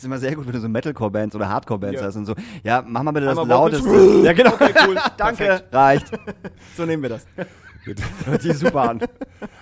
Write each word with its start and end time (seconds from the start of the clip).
Das 0.00 0.04
ist 0.04 0.06
immer 0.06 0.18
sehr 0.18 0.34
gut, 0.34 0.46
wenn 0.46 0.54
du 0.54 0.60
so 0.60 0.68
Metalcore-Bands 0.70 1.36
oder 1.36 1.46
Hardcore-Bands 1.50 2.00
Ja. 2.00 2.06
hast 2.06 2.16
und 2.16 2.24
so. 2.24 2.34
Ja, 2.64 2.82
mach 2.86 3.02
mal 3.02 3.10
bitte 3.10 3.26
das 3.26 3.36
Einmal 3.36 3.48
lauteste. 3.58 3.90
Ja, 4.24 4.32
genau. 4.32 4.54
Okay, 4.54 4.72
cool. 4.86 4.94
Danke. 5.18 5.44
Perfekt. 5.44 5.74
Reicht. 5.74 6.06
So 6.76 6.86
nehmen 6.86 7.02
wir 7.02 7.10
das. 7.10 7.26
Hört 8.24 8.40
sich 8.40 8.56
super 8.56 8.88
an. 8.88 9.00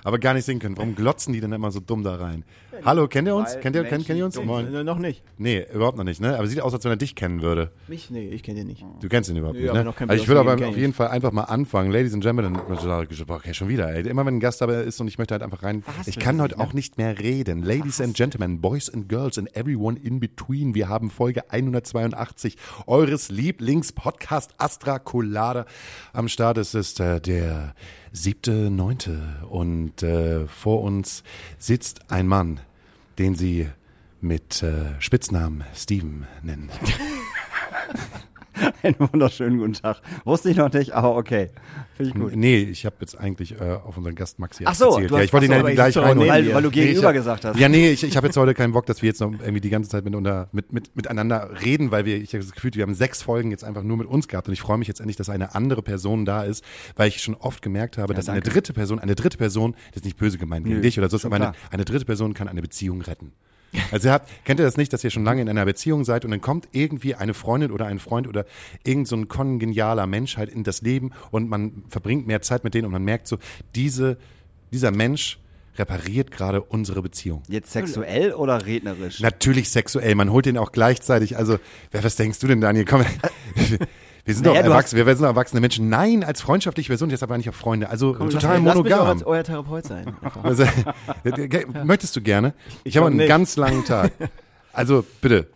Aber 0.04 0.20
gar 0.20 0.34
nicht 0.34 0.44
singen 0.44 0.60
können. 0.60 0.76
Warum 0.76 0.94
glotzen 0.94 1.32
die 1.32 1.40
denn 1.40 1.50
immer 1.50 1.72
so 1.72 1.80
dumm 1.80 2.04
da 2.04 2.14
rein? 2.14 2.44
Hallo, 2.84 3.08
kennt 3.08 3.28
ihr 3.28 3.34
uns? 3.34 3.58
Kennt 3.60 3.76
ihr, 3.76 3.84
kennt, 3.84 4.06
kennt 4.06 4.18
ihr 4.18 4.24
uns? 4.24 4.40
Moin. 4.42 4.74
Äh, 4.74 4.84
noch 4.84 4.98
nicht. 4.98 5.22
Nee, 5.36 5.66
überhaupt 5.72 5.96
noch 5.98 6.04
nicht, 6.04 6.20
ne? 6.20 6.36
Aber 6.38 6.46
sieht 6.46 6.60
aus, 6.60 6.72
als 6.74 6.84
wenn 6.84 6.92
er 6.92 6.96
dich 6.96 7.14
kennen 7.14 7.42
würde. 7.42 7.70
Mich? 7.88 8.10
Nee, 8.10 8.28
ich 8.28 8.42
kenne 8.42 8.58
den 8.60 8.66
nicht. 8.68 8.84
Du 9.00 9.08
kennst 9.08 9.30
ihn 9.30 9.36
überhaupt 9.36 9.56
Nee, 9.56 9.62
nicht, 9.62 9.70
aber 9.70 9.78
ne? 9.80 9.84
noch 9.84 9.96
kein 9.96 10.08
Also 10.08 10.20
ich 10.22 10.26
Bild 10.26 10.38
würde 10.38 10.50
aus 10.50 10.56
aber 10.60 10.68
auf 10.68 10.76
jeden 10.76 10.92
Fall 10.92 11.08
einfach 11.08 11.32
mal 11.32 11.44
anfangen. 11.44 11.90
Ladies 11.90 12.14
and 12.14 12.22
Gentlemen, 12.22 12.58
okay, 13.28 13.54
schon 13.54 13.68
wieder, 13.68 13.92
ey. 13.92 14.08
Immer 14.08 14.24
wenn 14.26 14.36
ein 14.36 14.40
Gast 14.40 14.60
dabei 14.60 14.82
ist 14.82 15.00
und 15.00 15.08
ich 15.08 15.18
möchte 15.18 15.34
halt 15.34 15.42
einfach 15.42 15.62
rein. 15.62 15.84
Ich 16.06 16.18
kann 16.18 16.40
heute 16.40 16.58
auch 16.58 16.72
nicht 16.72 16.98
mehr 16.98 17.18
reden. 17.18 17.62
Ladies 17.62 18.00
and 18.00 18.14
Gentlemen, 18.14 18.60
Boys 18.60 18.88
and 18.88 19.08
Girls 19.08 19.38
and 19.38 19.54
everyone 19.56 19.98
in 19.98 20.20
between. 20.20 20.74
Wir 20.74 20.88
haben 20.88 21.10
Folge 21.10 21.50
182 21.50 22.56
eures 22.86 23.30
Lieblings-Podcast 23.30 24.52
Astra 24.58 24.98
Colada 24.98 25.66
am 26.12 26.28
Start. 26.28 26.58
Es 26.58 26.74
ist 26.74 27.00
äh, 27.00 27.20
der 27.20 27.74
siebte, 28.12 28.70
neunte 28.70 29.20
und 29.50 30.02
äh, 30.02 30.46
vor 30.46 30.82
uns 30.82 31.22
sitzt 31.58 32.10
ein 32.10 32.26
Mann, 32.26 32.60
den 33.18 33.34
sie 33.34 33.68
mit 34.20 34.62
äh, 34.62 35.00
Spitznamen 35.00 35.64
Steven 35.74 36.26
nennen. 36.42 36.70
Einen 38.82 38.96
wunderschönen 38.98 39.58
guten 39.58 39.72
Tag. 39.74 40.00
Wusste 40.24 40.50
ich 40.50 40.56
noch 40.56 40.72
nicht, 40.72 40.92
aber 40.92 41.16
okay. 41.16 41.50
Finde 41.96 42.12
ich 42.12 42.20
gut. 42.20 42.36
Nee, 42.36 42.58
ich 42.58 42.86
habe 42.86 42.96
jetzt 43.00 43.18
eigentlich 43.18 43.60
äh, 43.60 43.78
auf 43.84 43.96
unseren 43.96 44.14
Gast 44.14 44.38
Maxi 44.38 44.64
Ach 44.66 44.74
so, 44.74 44.98
du 44.98 45.16
ja, 45.16 45.22
ich 45.22 45.32
wollte 45.32 45.46
ihn 45.46 45.52
ach 45.52 45.56
so, 45.56 45.58
ja 45.58 45.60
aber 45.60 45.68
ich 45.70 45.74
gleich 45.74 45.96
reinholen. 45.96 46.28
Weil, 46.30 46.54
weil 46.54 46.62
du 46.62 46.68
Nee, 46.68 46.74
gegenüber 46.74 47.08
hab- 47.08 47.14
gesagt 47.14 47.44
hast. 47.44 47.58
Ja, 47.58 47.68
nee, 47.68 47.90
ich, 47.90 48.04
ich 48.04 48.16
habe 48.16 48.26
jetzt 48.26 48.36
heute 48.36 48.54
keinen 48.54 48.72
Bock, 48.72 48.86
dass 48.86 49.02
wir 49.02 49.08
jetzt 49.08 49.20
noch 49.20 49.32
irgendwie 49.32 49.60
die 49.60 49.70
ganze 49.70 49.90
Zeit 49.90 50.04
miteinander, 50.04 50.48
mit, 50.52 50.72
mit, 50.72 50.94
miteinander 50.96 51.50
reden, 51.64 51.90
weil 51.90 52.04
wir, 52.04 52.16
ich 52.16 52.32
habe 52.34 52.44
das 52.44 52.52
Gefühl, 52.52 52.72
wir 52.74 52.82
haben 52.82 52.94
sechs 52.94 53.22
Folgen 53.22 53.50
jetzt 53.50 53.64
einfach 53.64 53.82
nur 53.82 53.96
mit 53.96 54.06
uns 54.06 54.28
gehabt 54.28 54.48
und 54.48 54.54
ich 54.54 54.60
freue 54.60 54.78
mich 54.78 54.88
jetzt 54.88 55.00
endlich, 55.00 55.16
dass 55.16 55.28
eine 55.28 55.54
andere 55.54 55.82
Person 55.82 56.24
da 56.24 56.42
ist, 56.42 56.64
weil 56.96 57.08
ich 57.08 57.20
schon 57.22 57.34
oft 57.34 57.62
gemerkt 57.62 57.98
habe, 57.98 58.14
dass 58.14 58.28
eine 58.28 58.40
danke. 58.40 58.50
dritte 58.54 58.72
Person, 58.72 58.98
eine 58.98 59.14
dritte 59.14 59.36
Person, 59.38 59.74
das 59.88 59.96
ist 59.98 60.04
nicht 60.04 60.16
böse 60.18 60.38
gemeint 60.38 60.66
gegen 60.66 60.82
dich 60.82 60.98
oder 60.98 61.08
so, 61.08 61.18
schon 61.18 61.32
aber 61.32 61.44
eine, 61.44 61.54
eine 61.70 61.84
dritte 61.84 62.04
Person 62.04 62.34
kann 62.34 62.48
eine 62.48 62.62
Beziehung 62.62 63.02
retten. 63.02 63.32
Also 63.90 64.08
ihr 64.08 64.12
habt, 64.12 64.30
kennt 64.44 64.60
ihr 64.60 64.66
das 64.66 64.76
nicht, 64.76 64.92
dass 64.92 65.04
ihr 65.04 65.10
schon 65.10 65.24
lange 65.24 65.42
in 65.42 65.48
einer 65.48 65.64
Beziehung 65.64 66.04
seid 66.04 66.24
und 66.24 66.30
dann 66.30 66.40
kommt 66.40 66.68
irgendwie 66.72 67.14
eine 67.14 67.34
Freundin 67.34 67.70
oder 67.70 67.86
ein 67.86 67.98
Freund 67.98 68.26
oder 68.26 68.46
irgend 68.84 69.08
so 69.08 69.16
ein 69.16 69.28
kongenialer 69.28 70.06
Mensch 70.06 70.36
halt 70.36 70.50
in 70.50 70.64
das 70.64 70.82
Leben 70.82 71.12
und 71.30 71.48
man 71.48 71.82
verbringt 71.88 72.26
mehr 72.26 72.40
Zeit 72.42 72.64
mit 72.64 72.74
denen 72.74 72.86
und 72.86 72.92
man 72.92 73.04
merkt 73.04 73.28
so, 73.28 73.38
diese, 73.74 74.16
dieser 74.72 74.90
Mensch 74.90 75.38
repariert 75.78 76.30
gerade 76.30 76.62
unsere 76.62 77.02
Beziehung. 77.02 77.42
Jetzt 77.48 77.72
sexuell 77.72 78.32
oder 78.32 78.66
rednerisch? 78.66 79.20
Natürlich 79.20 79.70
sexuell, 79.70 80.14
man 80.14 80.30
holt 80.30 80.46
den 80.46 80.58
auch 80.58 80.72
gleichzeitig, 80.72 81.36
also, 81.36 81.58
wer, 81.90 82.02
was 82.02 82.16
denkst 82.16 82.38
du 82.40 82.48
denn, 82.48 82.60
Daniel? 82.60 82.84
Komm, 82.84 83.04
wir 84.28 84.34
sind 84.34 84.44
Naja, 84.44 84.58
doch 84.60 84.66
du 84.66 84.70
erwachsene, 84.72 85.06
wir 85.06 85.16
sind 85.16 85.24
erwachsene 85.24 85.60
Menschen. 85.62 85.88
Nein, 85.88 86.22
als 86.22 86.42
freundschaftliche 86.42 86.88
Person, 86.88 87.08
jetzt 87.08 87.22
aber 87.22 87.36
nicht 87.38 87.48
auf 87.48 87.56
Freunde, 87.56 87.88
also 87.88 88.12
total 88.12 88.32
Lass 88.32 88.60
mich 88.62 88.74
monogam. 88.74 89.06
als 89.08 89.22
euer 89.24 89.42
Therapeut 89.42 89.86
sein. 89.86 90.14
Also, 90.42 90.64
möchtest 91.84 92.14
du 92.14 92.20
gerne? 92.20 92.52
Ich, 92.84 92.96
habe 92.96 93.04
glaub 93.04 93.06
einen 93.06 93.16
nicht. 93.16 93.28
ganz 93.28 93.56
langen 93.56 93.84
Tag. 93.86 94.12
Also 94.72 95.04
bitte, 95.22 95.46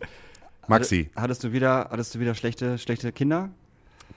Maxi. 0.69 1.11
Hattest 1.15 1.45
du 1.45 1.53
wieder, 1.53 1.89
hattest 1.91 2.15
du 2.15 2.21
wieder 2.21 2.35
schlechte, 2.35 2.79
schlechte 2.79 3.13
Kinder? 3.13 3.51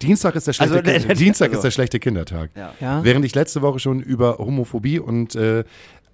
Dienstag 0.01 0.35
ist 0.35 0.47
der 0.47 0.53
schlechte, 0.53 0.75
Also, 0.79 0.91
Kind- 1.07 1.19
Dienstag 1.19 1.47
also- 1.47 1.57
ist 1.59 1.63
der 1.63 1.71
schlechte 1.71 1.99
Kindertag. 1.99 2.49
Ja. 2.55 2.73
Ja? 2.79 3.03
Während 3.03 3.23
ich 3.25 3.35
letzte 3.35 3.61
Woche 3.61 3.79
schon 3.79 4.01
über 4.01 4.37
Homophobie 4.37 4.99
und 4.99 5.35
äh, 5.35 5.63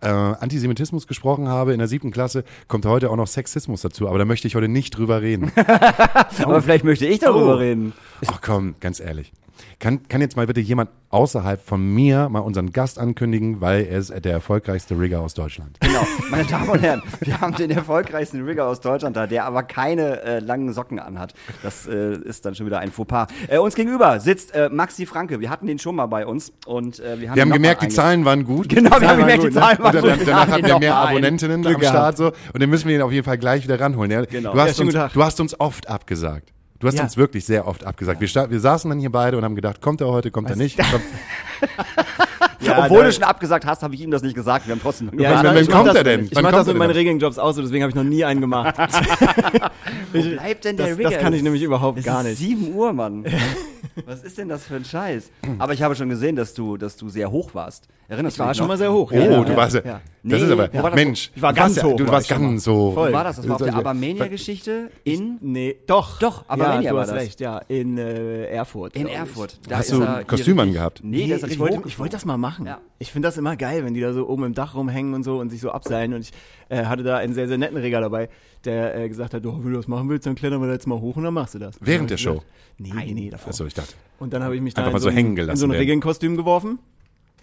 äh, 0.01 0.07
Antisemitismus 0.07 1.07
gesprochen 1.07 1.47
habe 1.47 1.73
in 1.73 1.79
der 1.79 1.87
siebten 1.87 2.11
Klasse, 2.11 2.43
kommt 2.67 2.85
heute 2.85 3.09
auch 3.09 3.15
noch 3.15 3.27
Sexismus 3.27 3.81
dazu. 3.81 4.07
Aber 4.07 4.17
da 4.17 4.25
möchte 4.25 4.47
ich 4.47 4.55
heute 4.55 4.67
nicht 4.67 4.97
drüber 4.97 5.21
reden. 5.21 5.51
Aber 6.43 6.61
vielleicht 6.61 6.83
möchte 6.83 7.05
ich 7.05 7.19
darüber 7.19 7.55
Oh. 7.55 7.57
reden. 7.57 7.93
Ach 8.27 8.41
komm, 8.41 8.75
ganz 8.79 8.99
ehrlich. 8.99 9.31
Kann, 9.79 10.07
kann 10.07 10.21
jetzt 10.21 10.35
mal 10.35 10.47
bitte 10.47 10.59
jemand 10.59 10.89
außerhalb 11.09 11.61
von 11.61 11.93
mir 11.93 12.29
mal 12.29 12.39
unseren 12.39 12.71
Gast 12.71 12.97
ankündigen, 12.97 13.61
weil 13.61 13.85
er 13.85 13.99
ist 13.99 14.13
der 14.23 14.31
erfolgreichste 14.31 14.97
Rigger 14.97 15.21
aus 15.21 15.33
Deutschland. 15.33 15.77
Genau, 15.81 16.05
meine 16.29 16.45
Damen 16.45 16.69
und 16.69 16.81
Herren, 16.81 17.01
wir 17.19 17.41
haben 17.41 17.53
den 17.55 17.71
erfolgreichsten 17.71 18.43
Rigger 18.43 18.67
aus 18.67 18.79
Deutschland 18.79 19.15
da, 19.17 19.27
der 19.27 19.45
aber 19.45 19.63
keine 19.63 20.21
äh, 20.21 20.39
langen 20.39 20.71
Socken 20.73 20.99
anhat. 20.99 21.33
Das 21.63 21.85
äh, 21.87 22.13
ist 22.17 22.45
dann 22.45 22.55
schon 22.55 22.65
wieder 22.65 22.79
ein 22.79 22.91
Fauxpas. 22.91 23.27
Äh, 23.47 23.57
uns 23.57 23.75
gegenüber 23.75 24.19
sitzt 24.19 24.53
äh, 24.53 24.69
Maxi 24.69 25.05
Franke. 25.05 25.39
Wir 25.39 25.49
hatten 25.49 25.67
den 25.67 25.79
schon 25.79 25.95
mal 25.95 26.05
bei 26.05 26.25
uns 26.25 26.53
und 26.65 26.99
äh, 26.99 27.19
wir 27.19 27.29
haben, 27.29 27.35
Wir 27.35 27.41
haben 27.41 27.51
gemerkt, 27.51 27.83
die 27.83 27.89
Zahlen 27.89 28.23
waren 28.25 28.45
gut. 28.45 28.69
Genau, 28.69 29.01
wir 29.01 29.09
haben 29.09 29.19
gemerkt, 29.19 29.43
die 29.43 29.47
gut, 29.47 29.55
ne? 29.55 29.61
Zahlen 29.61 29.79
waren 29.79 29.93
dann, 29.93 30.17
gut. 30.17 30.27
danach 30.27 30.47
Wir 30.47 30.53
hatten 30.53 30.65
wir 30.65 30.79
mehr. 30.79 30.95
Abonnentinnen 30.95 31.65
am 31.65 31.81
Start 31.81 32.17
so 32.17 32.27
und 32.27 32.61
dann 32.61 32.69
müssen 32.69 32.87
wir 32.87 32.95
ihn 32.95 33.01
auf 33.01 33.11
jeden 33.11 33.25
Fall 33.25 33.37
gleich 33.37 33.63
wieder 33.63 33.79
ranholen. 33.79 34.11
Ja? 34.11 34.23
Genau. 34.25 34.51
Du, 34.51 34.57
Ja, 34.57 34.63
hast 34.65 34.77
schönen 34.77 34.95
uns, 34.95 35.13
du 35.13 35.23
hast 35.23 35.39
uns 35.41 35.59
oft 35.59 35.89
abgesagt. 35.89 36.50
Du 36.81 36.87
hast 36.87 36.97
Ja. 36.97 37.03
uns 37.03 37.15
wirklich 37.15 37.45
sehr 37.45 37.67
oft 37.67 37.85
abgesagt. 37.85 38.19
Wir, 38.19 38.49
wir 38.49 38.59
saßen 38.59 38.89
dann 38.89 38.99
hier 38.99 39.11
beide 39.11 39.37
und 39.37 39.43
haben 39.45 39.55
gedacht, 39.55 39.81
kommt 39.81 40.01
er 40.01 40.07
heute, 40.07 40.31
kommt 40.31 40.49
er 40.49 40.55
nicht. 40.57 40.77
Kommt, 40.77 41.01
Ja, 42.61 42.85
Obwohl 42.85 43.05
du 43.05 43.11
schon 43.11 43.23
abgesagt 43.23 43.65
hast, 43.65 43.81
habe 43.81 43.95
ich 43.95 44.01
ihm 44.01 44.11
das 44.11 44.21
nicht 44.21 44.35
gesagt. 44.35 44.67
Wir 44.67 44.73
haben 44.73 44.81
trotzdem 44.81 45.09
Ja, 45.19 45.31
Wann- 45.31 45.37
ich- 45.39 45.43
wann 45.51 45.57
ich 45.63 45.67
mach 45.69 45.75
kommt 45.77 45.87
das- 45.89 45.95
er 45.95 46.03
denn? 46.03 46.25
Ich 46.25 46.41
mache 46.41 46.51
das 46.51 46.67
mit 46.67 46.77
meinen 46.77 46.89
denn? 46.89 46.97
Regeling-Jobs 46.97 47.39
aus, 47.39 47.55
so 47.55 47.61
deswegen 47.63 47.83
habe 47.83 47.89
ich 47.89 47.95
noch 47.95 48.03
nie 48.03 48.23
einen 48.23 48.39
gemacht. 48.39 48.75
Wo 50.13 50.21
bleibt 50.21 50.65
denn 50.65 50.77
der 50.77 50.89
Das, 50.89 50.97
Rigger? 50.97 51.09
das 51.09 51.19
kann 51.19 51.33
ich 51.33 51.41
nämlich 51.41 51.63
überhaupt 51.63 51.97
Es 51.99 52.05
gar 52.05 52.21
ist 52.21 52.27
nicht. 52.27 52.37
7 52.37 52.73
Uhr, 52.75 52.93
Mann. 52.93 53.25
Was 54.05 54.23
ist 54.23 54.37
denn 54.37 54.47
das 54.47 54.63
für 54.65 54.75
ein 54.75 54.85
Scheiß? 54.85 55.31
Aber 55.57 55.73
ich 55.73 55.81
habe 55.81 55.95
schon 55.95 56.09
gesehen, 56.09 56.35
dass 56.35 56.53
du, 56.53 56.77
dass 56.77 56.95
du 56.97 57.09
sehr 57.09 57.31
hoch 57.31 57.53
warst. 57.55 57.87
Erinnerst 58.07 58.35
Ich 58.35 58.37
du 58.37 58.43
war 58.43 58.51
dich 58.51 58.57
schon 58.57 58.65
noch? 58.67 58.73
mal 58.73 58.77
sehr 58.77 58.91
hoch. 58.93 59.11
oh, 59.11 59.15
ja. 59.15 59.43
du 59.43 59.55
warst 59.55 59.75
ja. 59.83 60.01
Ja. 60.23 60.29
Das 60.29 60.39
Nee, 60.39 60.45
ist 60.45 60.51
aber. 60.51 60.67
das? 60.67 60.95
Mensch, 60.95 61.31
Ich 61.35 61.41
war 61.41 61.51
du 61.53 61.59
warst 61.59 61.75
ganz 61.75 61.75
ja, 61.77 61.83
hoch, 61.83 61.97
Du 61.97 62.05
war 62.05 62.11
warst 62.13 62.29
ganz 62.29 62.63
so. 62.63 62.91
Voll. 62.91 63.09
Wo 63.09 63.13
war 63.13 63.23
das? 63.23 63.35
Das 63.37 63.47
war 63.47 63.55
auf 63.55 63.61
der 63.63 63.73
Äh, 63.73 63.77
Abermania-Geschichte 63.77 64.91
in, 65.03 65.37
Nee, 65.41 65.77
doch. 65.87 66.19
Doch, 66.19 66.47
Abermania 66.47 66.81
ja, 66.81 66.89
du 66.91 66.95
war 66.95 67.01
hast 67.03 67.09
das. 67.11 67.17
recht, 67.21 67.39
ja. 67.41 67.57
In 67.67 67.97
äh, 67.97 68.45
Erfurt. 68.45 68.95
in. 68.95 69.07
Erfurt. 69.07 69.59
Da 69.67 69.77
Hast 69.77 69.89
ist 69.91 69.97
du 69.97 70.03
ein 70.03 70.27
Kostüm 70.27 70.59
angehabt? 70.59 71.01
Nee, 71.03 71.25
Nee, 71.27 71.33
ich 71.47 71.59
wollte, 71.59 71.81
ich 71.87 71.97
wollte 71.99 72.13
das 72.15 72.25
mal 72.25 72.37
machen. 72.37 72.65
Ja. 72.65 72.79
Ich 72.99 73.11
finde 73.11 73.27
das 73.27 73.37
immer 73.37 73.55
geil, 73.55 73.83
wenn 73.83 73.93
die 73.93 74.01
da 74.01 74.13
so 74.13 74.27
oben 74.29 74.43
im 74.43 74.53
Dach 74.53 74.75
rumhängen 74.75 75.13
und 75.13 75.23
so 75.23 75.39
und 75.39 75.49
sich 75.49 75.59
so 75.61 75.71
abseilen. 75.71 76.13
Und 76.13 76.21
ich 76.21 76.31
äh, 76.69 76.85
hatte 76.85 77.03
da 77.03 77.17
einen 77.17 77.33
sehr, 77.33 77.47
sehr 77.47 77.57
netten 77.57 77.77
Reger 77.77 78.01
dabei, 78.01 78.29
der 78.65 78.95
äh, 78.95 79.09
gesagt 79.09 79.33
hat, 79.33 79.45
oh, 79.45 79.57
wenn 79.63 79.71
du 79.71 79.77
das 79.77 79.87
machen 79.87 80.07
willst, 80.09 80.25
dann 80.27 80.35
klettern 80.35 80.61
wir 80.61 80.67
da 80.67 80.73
jetzt 80.73 80.85
mal 80.87 80.99
hoch 80.99 81.15
und 81.15 81.23
dann 81.23 81.33
machst 81.33 81.55
du 81.55 81.59
das. 81.59 81.75
Während 81.79 82.09
der 82.11 82.17
Show? 82.17 82.43
Nee, 82.77 82.91
nee, 82.93 83.13
nee, 83.13 83.29
davor. 83.29 83.49
Achso, 83.49 83.65
ich 83.65 83.73
dachte. 83.73 83.93
Und 84.19 84.33
dann 84.33 84.43
habe 84.43 84.55
ich 84.55 84.61
mich 84.61 84.73
da 84.73 84.81
Einfach 84.81 84.89
in 84.91 84.93
mal 84.93 84.99
so 85.01 85.09
ein- 85.09 85.15
hängen 85.15 85.35
gelassen 85.35 85.51
in 85.51 85.57
so 85.57 85.65
ein. 85.65 85.71
Regenkostüm 85.71 86.37
geworfen. 86.37 86.79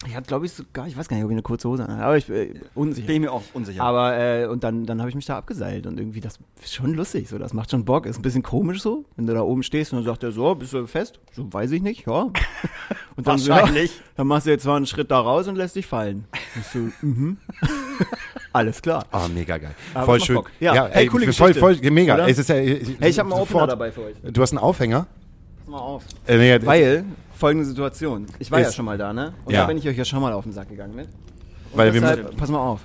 Ich 0.06 0.14
hatte, 0.14 0.28
glaube 0.28 0.46
ich, 0.46 0.52
sogar, 0.52 0.86
ich 0.86 0.96
weiß 0.96 1.08
gar 1.08 1.16
nicht, 1.16 1.24
ob 1.24 1.30
ich 1.30 1.34
eine 1.34 1.42
kurze 1.42 1.68
Hose 1.68 1.82
hatte, 1.82 1.92
aber 1.94 2.16
ich 2.16 2.28
äh, 2.30 2.54
unsicher. 2.76 3.06
Bin 3.08 3.16
ich 3.16 3.22
mir 3.22 3.32
auch 3.32 3.42
unsicher. 3.52 3.82
Aber 3.82 4.16
äh, 4.16 4.46
und 4.46 4.62
dann, 4.62 4.86
dann 4.86 5.00
habe 5.00 5.08
ich 5.08 5.16
mich 5.16 5.26
da 5.26 5.36
abgeseilt 5.36 5.88
und 5.88 5.98
irgendwie 5.98 6.20
das 6.20 6.38
ist 6.62 6.72
schon 6.74 6.94
lustig, 6.94 7.28
so 7.28 7.36
das 7.36 7.52
macht 7.52 7.72
schon 7.72 7.84
Bock, 7.84 8.06
ist 8.06 8.16
ein 8.18 8.22
bisschen 8.22 8.44
komisch 8.44 8.80
so, 8.80 9.04
wenn 9.16 9.26
du 9.26 9.34
da 9.34 9.40
oben 9.42 9.64
stehst 9.64 9.92
und 9.92 9.98
dann 9.98 10.04
sagt 10.06 10.22
er 10.22 10.30
so, 10.30 10.54
bist 10.54 10.72
du 10.72 10.86
fest? 10.86 11.18
So 11.32 11.52
weiß 11.52 11.72
ich 11.72 11.82
nicht, 11.82 12.06
ja. 12.06 12.30
Und 13.16 13.26
dann 13.26 13.44
Wahrscheinlich. 13.48 13.96
Ja, 13.96 14.02
dann 14.14 14.28
machst 14.28 14.46
du 14.46 14.50
jetzt 14.50 14.62
zwar 14.62 14.76
einen 14.76 14.86
Schritt 14.86 15.10
da 15.10 15.18
raus 15.18 15.48
und 15.48 15.56
lässt 15.56 15.74
dich 15.74 15.88
fallen. 15.88 16.24
Und 16.54 16.64
so, 16.64 16.78
mhm. 17.04 17.36
Alles 18.52 18.80
klar. 18.80 19.06
Oh, 19.12 19.26
mega 19.34 19.58
geil. 19.58 19.74
Aber 19.92 20.04
voll 20.06 20.20
schön. 20.20 20.36
Bock. 20.36 20.52
Ja, 20.60 20.86
hey, 20.86 21.02
ey, 21.02 21.06
coole 21.08 21.32
voll, 21.32 21.48
Geschichte. 21.52 21.80
voll, 21.80 21.90
mega. 21.90 22.14
Oder? 22.14 22.28
Es 22.28 22.38
ist 22.38 22.48
ja, 22.48 22.54
Hey, 22.54 22.80
ich 23.00 23.18
habe 23.18 23.28
einen 23.30 23.40
sofort- 23.40 23.70
dabei 23.72 23.90
für 23.90 24.02
euch. 24.04 24.16
Du 24.22 24.40
hast 24.40 24.52
einen 24.52 24.58
Aufhänger? 24.58 25.08
Pass 25.58 25.68
mal 25.68 25.78
auf. 25.78 26.04
Äh, 26.28 26.36
nee, 26.38 26.64
Weil, 26.66 27.04
folgende 27.38 27.64
Situation. 27.66 28.26
Ich 28.38 28.50
war 28.50 28.60
ja 28.60 28.68
Ist- 28.68 28.74
schon 28.74 28.84
mal 28.84 28.98
da, 28.98 29.12
ne? 29.12 29.32
Und 29.44 29.52
Ja. 29.54 29.60
da 29.62 29.66
bin 29.66 29.78
ich 29.78 29.88
euch 29.88 29.96
ja 29.96 30.04
schon 30.04 30.20
mal 30.20 30.32
auf 30.32 30.44
den 30.44 30.52
Sack 30.52 30.68
gegangen 30.68 30.94
mit. 30.96 31.06
Und 31.06 31.78
Weil 31.78 31.92
wir 31.94 32.00
deshalb, 32.00 32.24
müssen- 32.24 32.36
pass 32.36 32.48
mal 32.50 32.58
auf. 32.58 32.80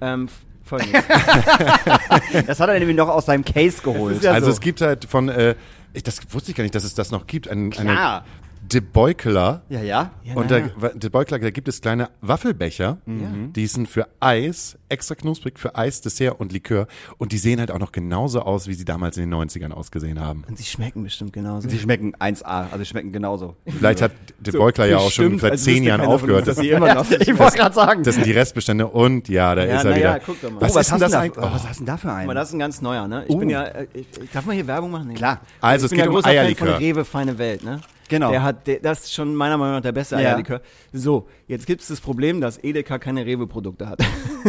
Ähm, 0.00 0.28
folgendes. 0.64 1.02
das 2.46 2.60
hat 2.60 2.68
er 2.68 2.78
nämlich 2.78 2.96
noch 2.96 3.08
aus 3.08 3.26
seinem 3.26 3.44
Case 3.44 3.82
geholt. 3.82 4.22
ja 4.22 4.32
also 4.32 4.46
so. 4.46 4.52
es 4.52 4.60
gibt 4.60 4.80
halt 4.80 5.04
von, 5.04 5.28
äh, 5.28 5.54
ich, 5.92 6.02
das 6.02 6.20
wusste 6.30 6.50
ich 6.50 6.56
gar 6.56 6.62
nicht, 6.62 6.74
dass 6.74 6.84
es 6.84 6.94
das 6.94 7.10
noch 7.10 7.26
gibt. 7.26 7.48
Ein, 7.48 7.70
Klar. 7.70 8.22
eine 8.22 8.24
De 8.62 8.80
Beukeler. 8.80 9.62
ja, 9.68 9.82
ja. 9.82 10.10
Ja, 10.24 10.34
Und 10.34 10.50
da, 10.50 10.60
De 10.60 11.10
Beukeler, 11.10 11.40
da 11.40 11.50
gibt 11.50 11.68
es 11.68 11.80
kleine 11.80 12.08
Waffelbecher, 12.20 12.98
die 13.06 13.66
sind 13.66 13.88
für 13.88 14.06
Eis, 14.20 14.78
extra 14.92 15.14
knusprig 15.16 15.58
für 15.58 15.74
Eis, 15.74 16.00
Dessert 16.02 16.38
und 16.38 16.52
Likör. 16.52 16.86
Und 17.18 17.32
die 17.32 17.38
sehen 17.38 17.58
halt 17.58 17.70
auch 17.72 17.78
noch 17.80 17.90
genauso 17.92 18.40
aus, 18.42 18.68
wie 18.68 18.74
sie 18.74 18.84
damals 18.84 19.16
in 19.16 19.28
den 19.28 19.34
90ern 19.34 19.72
ausgesehen 19.72 20.20
haben. 20.20 20.44
Und 20.48 20.58
sie 20.58 20.64
schmecken 20.64 21.02
bestimmt 21.02 21.32
genauso. 21.32 21.68
Sie 21.68 21.78
schmecken 21.78 22.14
1A, 22.14 22.44
also 22.70 22.78
sie 22.78 22.84
schmecken 22.86 23.10
genauso. 23.12 23.56
Vielleicht 23.66 24.02
hat 24.02 24.12
De 24.38 24.52
Beukler 24.56 24.86
ja 24.86 24.98
auch 24.98 25.10
schon 25.10 25.38
seit 25.38 25.52
als 25.52 25.64
zehn 25.64 25.82
Jahren 25.82 26.02
uns, 26.02 26.10
aufgehört. 26.10 26.46
dass 26.46 26.58
sie 26.58 26.70
immer 26.70 26.94
noch 26.94 27.10
ich 27.10 27.38
wollte 27.38 27.56
gerade 27.58 27.74
sagen. 27.74 28.02
das 28.04 28.14
sind 28.14 28.26
die 28.26 28.32
Restbestände 28.32 28.86
und 28.86 29.28
ja, 29.28 29.54
da 29.54 29.64
Ja, 29.64 29.76
ist 29.78 29.84
er 29.84 29.96
wieder. 29.96 30.00
ja, 30.00 30.18
guck 30.18 30.40
doch 30.40 30.50
mal. 30.50 30.60
Was 30.60 30.76
oh, 30.76 30.80
ist 30.80 30.90
denn 30.92 31.00
das 31.00 31.14
hast 31.14 31.28
du 31.36 31.40
da, 31.40 31.48
oh, 31.48 31.54
was 31.54 31.66
hast 31.68 31.80
du 31.80 31.84
denn 31.84 31.86
da 31.86 31.96
für 31.96 32.12
einen? 32.12 32.24
Aber 32.26 32.34
das 32.34 32.48
ist 32.48 32.54
ein 32.54 32.58
ganz 32.58 32.82
neuer, 32.82 33.08
ne? 33.08 33.24
Ich 33.26 33.34
Uh. 33.34 33.38
bin 33.38 33.48
ja, 33.50 33.62
äh, 33.64 33.86
ich, 33.94 34.06
ich, 34.22 34.30
darf 34.30 34.44
man 34.44 34.54
hier 34.54 34.66
Werbung 34.66 34.90
machen? 34.90 35.08
Nee. 35.08 35.14
Klar. 35.14 35.40
Also, 35.60 35.86
ich 35.86 35.86
es 35.86 35.90
bin 35.90 35.96
geht 35.98 36.04
ja 36.04 36.10
um 36.10 36.14
großer 36.16 36.28
Fan 36.28 36.36
Eierlikör. 36.38 36.66
von 36.66 36.76
Rewe 36.76 37.04
Feine 37.04 37.38
Welt, 37.38 37.64
ne? 37.64 37.80
Genau. 38.08 38.30
Der 38.30 38.42
hat, 38.42 38.66
der, 38.66 38.80
das 38.80 39.04
ist 39.04 39.14
schon 39.14 39.34
meiner 39.34 39.56
Meinung 39.56 39.76
nach 39.76 39.80
der 39.80 39.92
beste 39.92 40.16
Ja. 40.16 40.20
Eierlikör. 40.30 40.60
So, 40.92 41.28
jetzt 41.46 41.66
gibt 41.66 41.80
es 41.80 41.88
das 41.88 42.00
Problem, 42.00 42.42
dass 42.42 42.62
Edeka 42.62 42.98
keine 42.98 43.24
Rewe-Produkte 43.24 43.88
hat. 43.88 44.00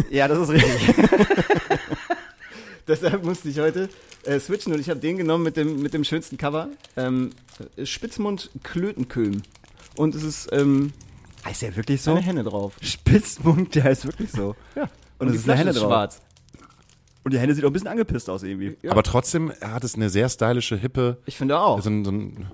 Ja, 0.10 0.28
das 0.34 0.50
ist 0.50 0.56
richtig. 0.56 0.96
Deshalb 2.88 3.24
musste 3.24 3.50
ich 3.50 3.60
heute 3.60 3.90
äh, 4.26 4.40
switchen 4.40 4.74
und 4.74 4.80
ich 4.80 4.90
habe 4.90 5.00
den 5.00 5.18
genommen 5.18 5.44
mit 5.44 5.56
dem, 5.58 5.82
mit 5.82 5.94
dem 5.94 6.04
schönsten 6.04 6.38
Cover. 6.38 6.68
Ähm, 6.98 7.30
Spitzmund 7.84 8.50
Klötenköhm. 8.64 9.42
Und 9.96 10.16
es 10.16 10.24
ist 10.24 10.50
ähm, 10.52 10.92
Heißt 11.46 11.62
der 11.62 11.76
wirklich 11.76 12.02
so? 12.02 12.12
eine 12.12 12.22
Henne 12.22 12.44
drauf. 12.44 12.74
Spitzmund, 12.82 13.76
der 13.76 13.84
heißt 13.86 14.06
wirklich 14.06 14.32
so. 14.32 14.56
Ja. 14.76 14.90
Und, 15.20 15.28
es 15.28 15.34
die 15.34 15.40
ist 15.40 15.50
eine 15.50 15.60
Henne 15.60 15.74
drauf. 15.74 15.84
schwarz. 15.90 16.22
Und 17.24 17.32
die 17.34 17.40
Henne 17.40 17.54
sieht 17.56 17.64
auch 17.64 17.70
ein 17.70 17.74
bisschen 17.74 17.88
angepisst 17.88 18.30
aus 18.30 18.44
irgendwie. 18.44 18.76
Ja. 18.82 18.92
Aber 18.92 19.04
trotzdem 19.04 19.54
hat 19.62 19.84
es 19.86 19.96
eine 19.96 20.10
sehr 20.10 20.28
stylische, 20.28 20.76
hippe, 20.76 21.18
Ich 21.26 21.38
finde 21.38 21.60
auch. 21.60 21.82
so 21.82 21.90
ein, 21.90 22.04
so 22.04 22.12
ein, 22.12 22.48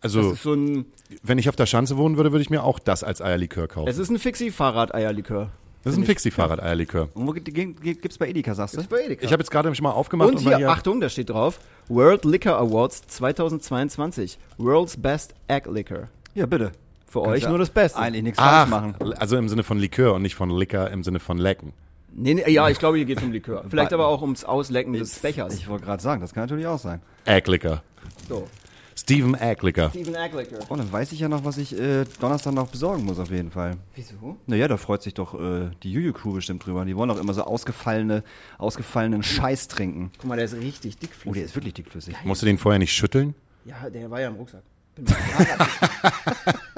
also 0.00 0.32
ist 0.32 0.42
so 0.42 0.54
ein, 0.54 0.86
wenn 1.22 1.36
ich 1.38 1.48
auf 1.50 1.56
der 1.56 1.66
Schanze 1.66 1.96
wohnen 1.98 2.16
würde, 2.16 2.32
würde 2.32 2.42
ich 2.42 2.48
mir 2.50 2.62
auch 2.62 2.78
das 2.78 3.04
als 3.04 3.20
Eierlikör 3.20 3.68
kaufen. 3.68 3.88
es 3.88 3.98
ist 3.98 4.08
ein 4.10 4.18
Fixie-Fahrrad-Eierlikör. 4.18 5.50
Das 5.84 5.92
ist 5.92 5.98
ein 5.98 6.04
Fixie-Fahrrad-Eierlikör. 6.04 7.08
Und 7.14 7.26
wo 7.26 7.32
gibt- 7.32 7.54
gibt- 7.54 7.82
gibt's 7.82 8.18
bei 8.18 8.28
Edeka, 8.28 8.54
sagst 8.54 8.74
du? 8.74 8.78
Das 8.78 8.84
ist 8.86 8.90
bei 8.90 9.04
Edeka. 9.04 9.24
Ich 9.24 9.32
habe 9.32 9.40
jetzt 9.42 9.50
gerade 9.50 9.72
schon 9.74 9.84
mal 9.84 9.90
aufgemacht 9.92 10.30
und 10.34 10.44
mal 10.44 10.56
hier, 10.56 10.70
Achtung, 10.70 11.00
da 11.00 11.08
steht 11.08 11.30
drauf, 11.30 11.60
World 11.88 12.24
Liquor 12.24 12.56
Awards 12.58 13.06
2022. 13.06 14.38
World's 14.58 14.96
Best 14.96 15.34
Egg 15.48 15.68
Liquor. 15.70 16.08
Ja, 16.34 16.46
bitte. 16.46 16.72
Für 17.06 17.22
Kannst 17.22 17.44
euch 17.44 17.48
nur 17.48 17.58
das 17.58 17.70
Beste. 17.70 17.98
Eigentlich 17.98 18.22
nichts 18.24 18.38
falsch 18.40 18.50
Ach, 18.52 18.68
machen. 18.68 18.96
also 19.18 19.36
im 19.36 19.48
Sinne 19.48 19.62
von 19.62 19.78
Likör 19.78 20.14
und 20.14 20.22
nicht 20.22 20.34
von 20.34 20.50
Liquor 20.50 20.90
im 20.90 21.04
Sinne 21.04 21.20
von 21.20 21.38
Lecken. 21.38 21.72
Nee, 22.16 22.34
nee, 22.34 22.50
ja, 22.50 22.68
ich 22.68 22.78
glaube, 22.78 22.96
hier 22.96 23.06
geht 23.06 23.18
es 23.18 23.24
um 23.24 23.32
Likör. 23.32 23.64
Vielleicht 23.68 23.92
aber 23.92 24.06
auch 24.08 24.22
ums 24.22 24.44
Auslecken 24.44 24.92
des 24.92 25.18
Bechers. 25.18 25.54
Ich 25.54 25.68
wollte 25.68 25.84
gerade 25.84 26.02
sagen, 26.02 26.20
das 26.20 26.32
kann 26.32 26.44
natürlich 26.44 26.66
auch 26.66 26.78
sein. 26.78 27.00
Egglicker. 27.24 27.82
So. 28.28 28.46
Steven 28.96 29.34
Egglicker. 29.34 29.90
Steven 29.90 30.14
Liquor. 30.14 30.42
Oh, 30.68 30.76
dann 30.76 30.90
weiß 30.90 31.12
ich 31.12 31.20
ja 31.20 31.28
noch, 31.28 31.44
was 31.44 31.58
ich 31.58 31.78
äh, 31.78 32.04
Donnerstag 32.20 32.54
noch 32.54 32.68
besorgen 32.68 33.04
muss 33.04 33.18
auf 33.18 33.30
jeden 33.30 33.50
Fall. 33.50 33.76
Wieso? 33.94 34.36
Naja, 34.46 34.68
da 34.68 34.76
freut 34.76 35.02
sich 35.02 35.14
doch 35.14 35.34
äh, 35.34 35.70
die 35.82 35.92
Juju-Crew 35.92 36.32
bestimmt 36.32 36.64
drüber. 36.64 36.84
Die 36.84 36.96
wollen 36.96 37.08
doch 37.08 37.20
immer 37.20 37.34
so 37.34 37.42
ausgefallene, 37.42 38.22
ausgefallenen 38.58 39.22
Scheiß 39.22 39.68
trinken. 39.68 40.12
Guck 40.18 40.28
mal, 40.28 40.36
der 40.36 40.44
ist 40.46 40.54
richtig 40.54 40.98
dickflüssig. 40.98 41.30
Oh, 41.30 41.34
der 41.34 41.44
ist 41.44 41.54
wirklich 41.54 41.74
dickflüssig. 41.74 42.14
Musst 42.24 42.42
du 42.42 42.46
den 42.46 42.58
vorher 42.58 42.78
nicht 42.78 42.92
schütteln? 42.92 43.34
Ja, 43.64 43.90
der 43.90 44.10
war 44.10 44.20
ja 44.20 44.28
im 44.28 44.36
Rucksack. 44.36 44.62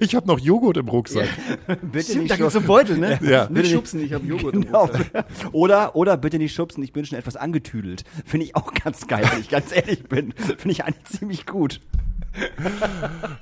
Ich 0.00 0.14
habe 0.14 0.26
noch 0.26 0.38
Joghurt 0.38 0.76
im 0.76 0.88
Rucksack. 0.88 1.28
Bitte 1.82 2.10
Stimmt, 2.12 2.30
da 2.30 2.36
gibt's 2.36 2.52
so 2.52 2.58
einen 2.60 2.68
Beutel, 2.68 2.98
ne? 2.98 3.18
Ja. 3.22 3.48
Nicht 3.50 3.70
schubsen, 3.70 4.00
ich 4.04 4.12
habe 4.12 4.26
Joghurt 4.26 4.54
im 4.54 4.62
Genau. 4.64 4.84
Rucksack. 4.86 5.24
Oder, 5.52 5.94
oder 5.96 6.16
bitte 6.16 6.38
nicht 6.38 6.54
schubsen, 6.54 6.82
ich 6.82 6.92
bin 6.92 7.04
schon 7.04 7.18
etwas 7.18 7.36
angetüdelt. 7.36 8.04
Finde 8.24 8.46
ich 8.46 8.56
auch 8.56 8.72
ganz 8.74 9.06
geil, 9.06 9.24
wenn 9.32 9.40
ich 9.40 9.48
ganz 9.48 9.74
ehrlich 9.74 10.04
bin. 10.04 10.32
Finde 10.32 10.70
ich 10.70 10.84
eigentlich 10.84 11.04
ziemlich 11.04 11.46
gut. 11.46 11.80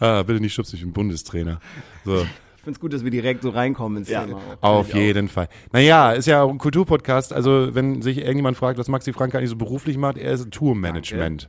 Ah, 0.00 0.22
bitte 0.22 0.40
nicht 0.40 0.54
schubsen, 0.54 0.76
ich 0.76 0.82
bin 0.82 0.92
Bundestrainer. 0.92 1.60
So, 2.04 2.22
Ich 2.22 2.62
find's 2.62 2.78
gut, 2.80 2.92
dass 2.92 3.04
wir 3.04 3.10
direkt 3.10 3.42
so 3.42 3.50
reinkommen 3.50 3.98
ins 3.98 4.08
Ja. 4.08 4.24
Thema. 4.24 4.40
auf 4.60 4.88
ich 4.88 4.94
jeden 4.94 5.28
Fall. 5.28 5.48
Naja, 5.72 6.12
ist 6.12 6.26
ja 6.26 6.42
auch 6.42 6.50
ein 6.50 6.58
Kulturpodcast. 6.58 7.32
Also, 7.32 7.74
wenn 7.74 8.02
sich 8.02 8.18
irgendjemand 8.18 8.56
fragt, 8.56 8.78
was 8.78 8.88
Maxi 8.88 9.12
Frank 9.12 9.34
eigentlich 9.34 9.50
so 9.50 9.56
beruflich 9.56 9.96
macht, 9.96 10.18
er 10.18 10.32
ist 10.32 10.50
Tourmanagement. 10.50 11.48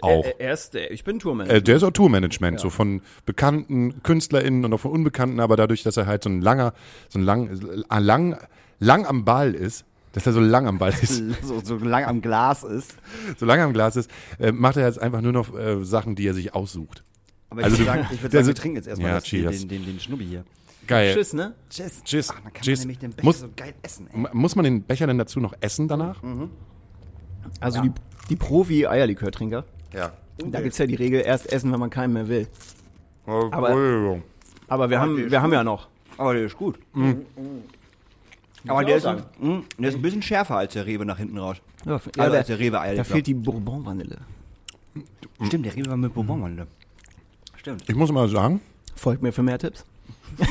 Auch. 0.00 0.24
Er, 0.24 0.40
er 0.40 0.52
ist, 0.54 0.74
der- 0.74 0.90
ich 0.90 1.04
bin 1.04 1.18
Tourmanager. 1.18 1.56
Äh, 1.56 1.62
der 1.62 1.76
ist 1.76 1.82
auch 1.82 1.90
Tourmanagement, 1.90 2.60
so 2.60 2.70
von 2.70 3.02
bekannten 3.26 4.02
KünstlerInnen 4.02 4.64
und 4.64 4.72
auch 4.72 4.80
von 4.80 4.90
Unbekannten, 4.92 5.40
aber 5.40 5.56
dadurch, 5.56 5.82
dass 5.82 5.96
er 5.96 6.06
halt 6.06 6.22
so 6.22 6.30
ein 6.30 6.40
langer, 6.40 6.72
so 7.08 7.18
ein 7.18 7.22
lang, 7.24 7.48
äh, 7.90 7.98
lang, 8.00 8.38
lang 8.78 9.06
am 9.06 9.24
Ball 9.24 9.54
ist, 9.54 9.84
dass 10.12 10.26
er 10.26 10.32
so 10.32 10.40
lang 10.40 10.66
am 10.66 10.78
Ball 10.78 10.92
ist, 11.00 11.22
So, 11.42 11.60
so 11.62 11.76
lang 11.76 12.04
am 12.04 12.20
Glas 12.22 12.64
ist. 12.64 12.94
so 13.38 13.46
lang 13.46 13.60
am 13.60 13.72
Glas 13.72 13.96
ist, 13.96 14.10
äh, 14.38 14.52
macht 14.52 14.76
er 14.76 14.86
jetzt 14.86 15.00
einfach 15.00 15.20
nur 15.20 15.32
noch 15.32 15.56
äh, 15.58 15.84
Sachen, 15.84 16.14
die 16.14 16.26
er 16.26 16.34
sich 16.34 16.54
aussucht. 16.54 17.02
Aber 17.50 17.60
ich 17.60 17.64
Also 17.66 17.78
würde 17.78 17.84
du- 17.90 17.96
sagen, 17.98 18.08
ich 18.14 18.22
würd 18.22 18.32
sagen 18.32 18.46
wir 18.46 18.54
trinken 18.54 18.76
jetzt 18.76 18.88
erstmal 18.88 19.10
Ja, 19.10 19.14
das, 19.16 19.24
den, 19.28 19.50
den, 19.50 19.68
den, 19.68 19.84
den 19.86 20.00
Schnubbi 20.00 20.24
hier. 20.26 20.44
Geil. 20.86 21.14
Tschüss, 21.14 21.32
ne? 21.32 21.54
Tschüss. 21.70 22.02
Tschüss. 22.02 22.30
Ach, 22.32 22.40
dann 22.42 22.52
kann 22.52 22.62
Tschüss. 22.62 22.80
man 22.80 22.88
nämlich 22.88 22.98
den 22.98 23.10
Becher 23.12 23.24
Muss- 23.24 23.38
so 23.40 23.48
geil 23.54 23.72
essen, 23.82 24.08
ey. 24.12 24.26
Muss 24.32 24.56
man 24.56 24.64
den 24.64 24.82
Becher 24.82 25.06
denn 25.06 25.16
dazu 25.18 25.38
noch 25.38 25.54
essen 25.60 25.86
danach? 25.86 26.20
Also 27.60 27.82
die, 27.82 27.92
die 28.30 28.36
Profi-Eierlikörtrinker. 28.36 29.64
Ja. 29.92 30.12
Da 30.38 30.60
gibt's 30.60 30.78
ja 30.78 30.86
die 30.86 30.94
Regel, 30.94 31.20
erst 31.20 31.52
essen, 31.52 31.72
wenn 31.72 31.80
man 31.80 31.90
keinen 31.90 32.12
mehr 32.14 32.28
will. 32.28 32.46
Aber-. 33.26 34.20
Aber 34.68 34.90
wir 34.90 35.00
haben, 35.00 35.30
wir 35.30 35.42
haben 35.42 35.52
ja 35.52 35.62
noch. 35.62 35.88
Aber 36.16 36.34
der 36.34 36.44
ist 36.44 36.56
gut. 36.56 36.78
Mhm. 36.94 37.26
Aber 38.66 38.80
ich 38.82 38.86
der 38.86 38.96
ist, 38.96 39.02
sagen. 39.02 39.22
mm, 39.40 39.58
der 39.78 39.88
ist 39.90 39.96
ein 39.96 40.02
bisschen 40.02 40.22
schärfer 40.22 40.56
als 40.56 40.72
der 40.72 40.86
Rewe 40.86 41.04
nach 41.04 41.18
hinten 41.18 41.38
raus. 41.38 41.56
Ja, 41.84 41.94
Also 41.94 42.10
da, 42.12 42.22
als 42.22 42.46
der 42.46 42.58
Rewe 42.58 42.80
da 42.96 43.04
fehlt 43.04 43.26
die 43.26 43.34
Bourbon-Vanille. 43.34 44.18
Stimmt, 45.42 45.66
der 45.66 45.74
Rewe 45.74 45.90
war 45.90 45.96
mit 45.96 46.14
Bourbonvanille. 46.14 46.66
Stimmt. 47.56 47.84
Ich 47.88 47.94
muss 47.94 48.12
mal 48.12 48.28
sagen, 48.28 48.60
Folgt 48.94 49.22
mir 49.22 49.32
für 49.32 49.42
mehr 49.42 49.58
Tipps. 49.58 49.84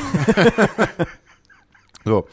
so, 2.04 2.26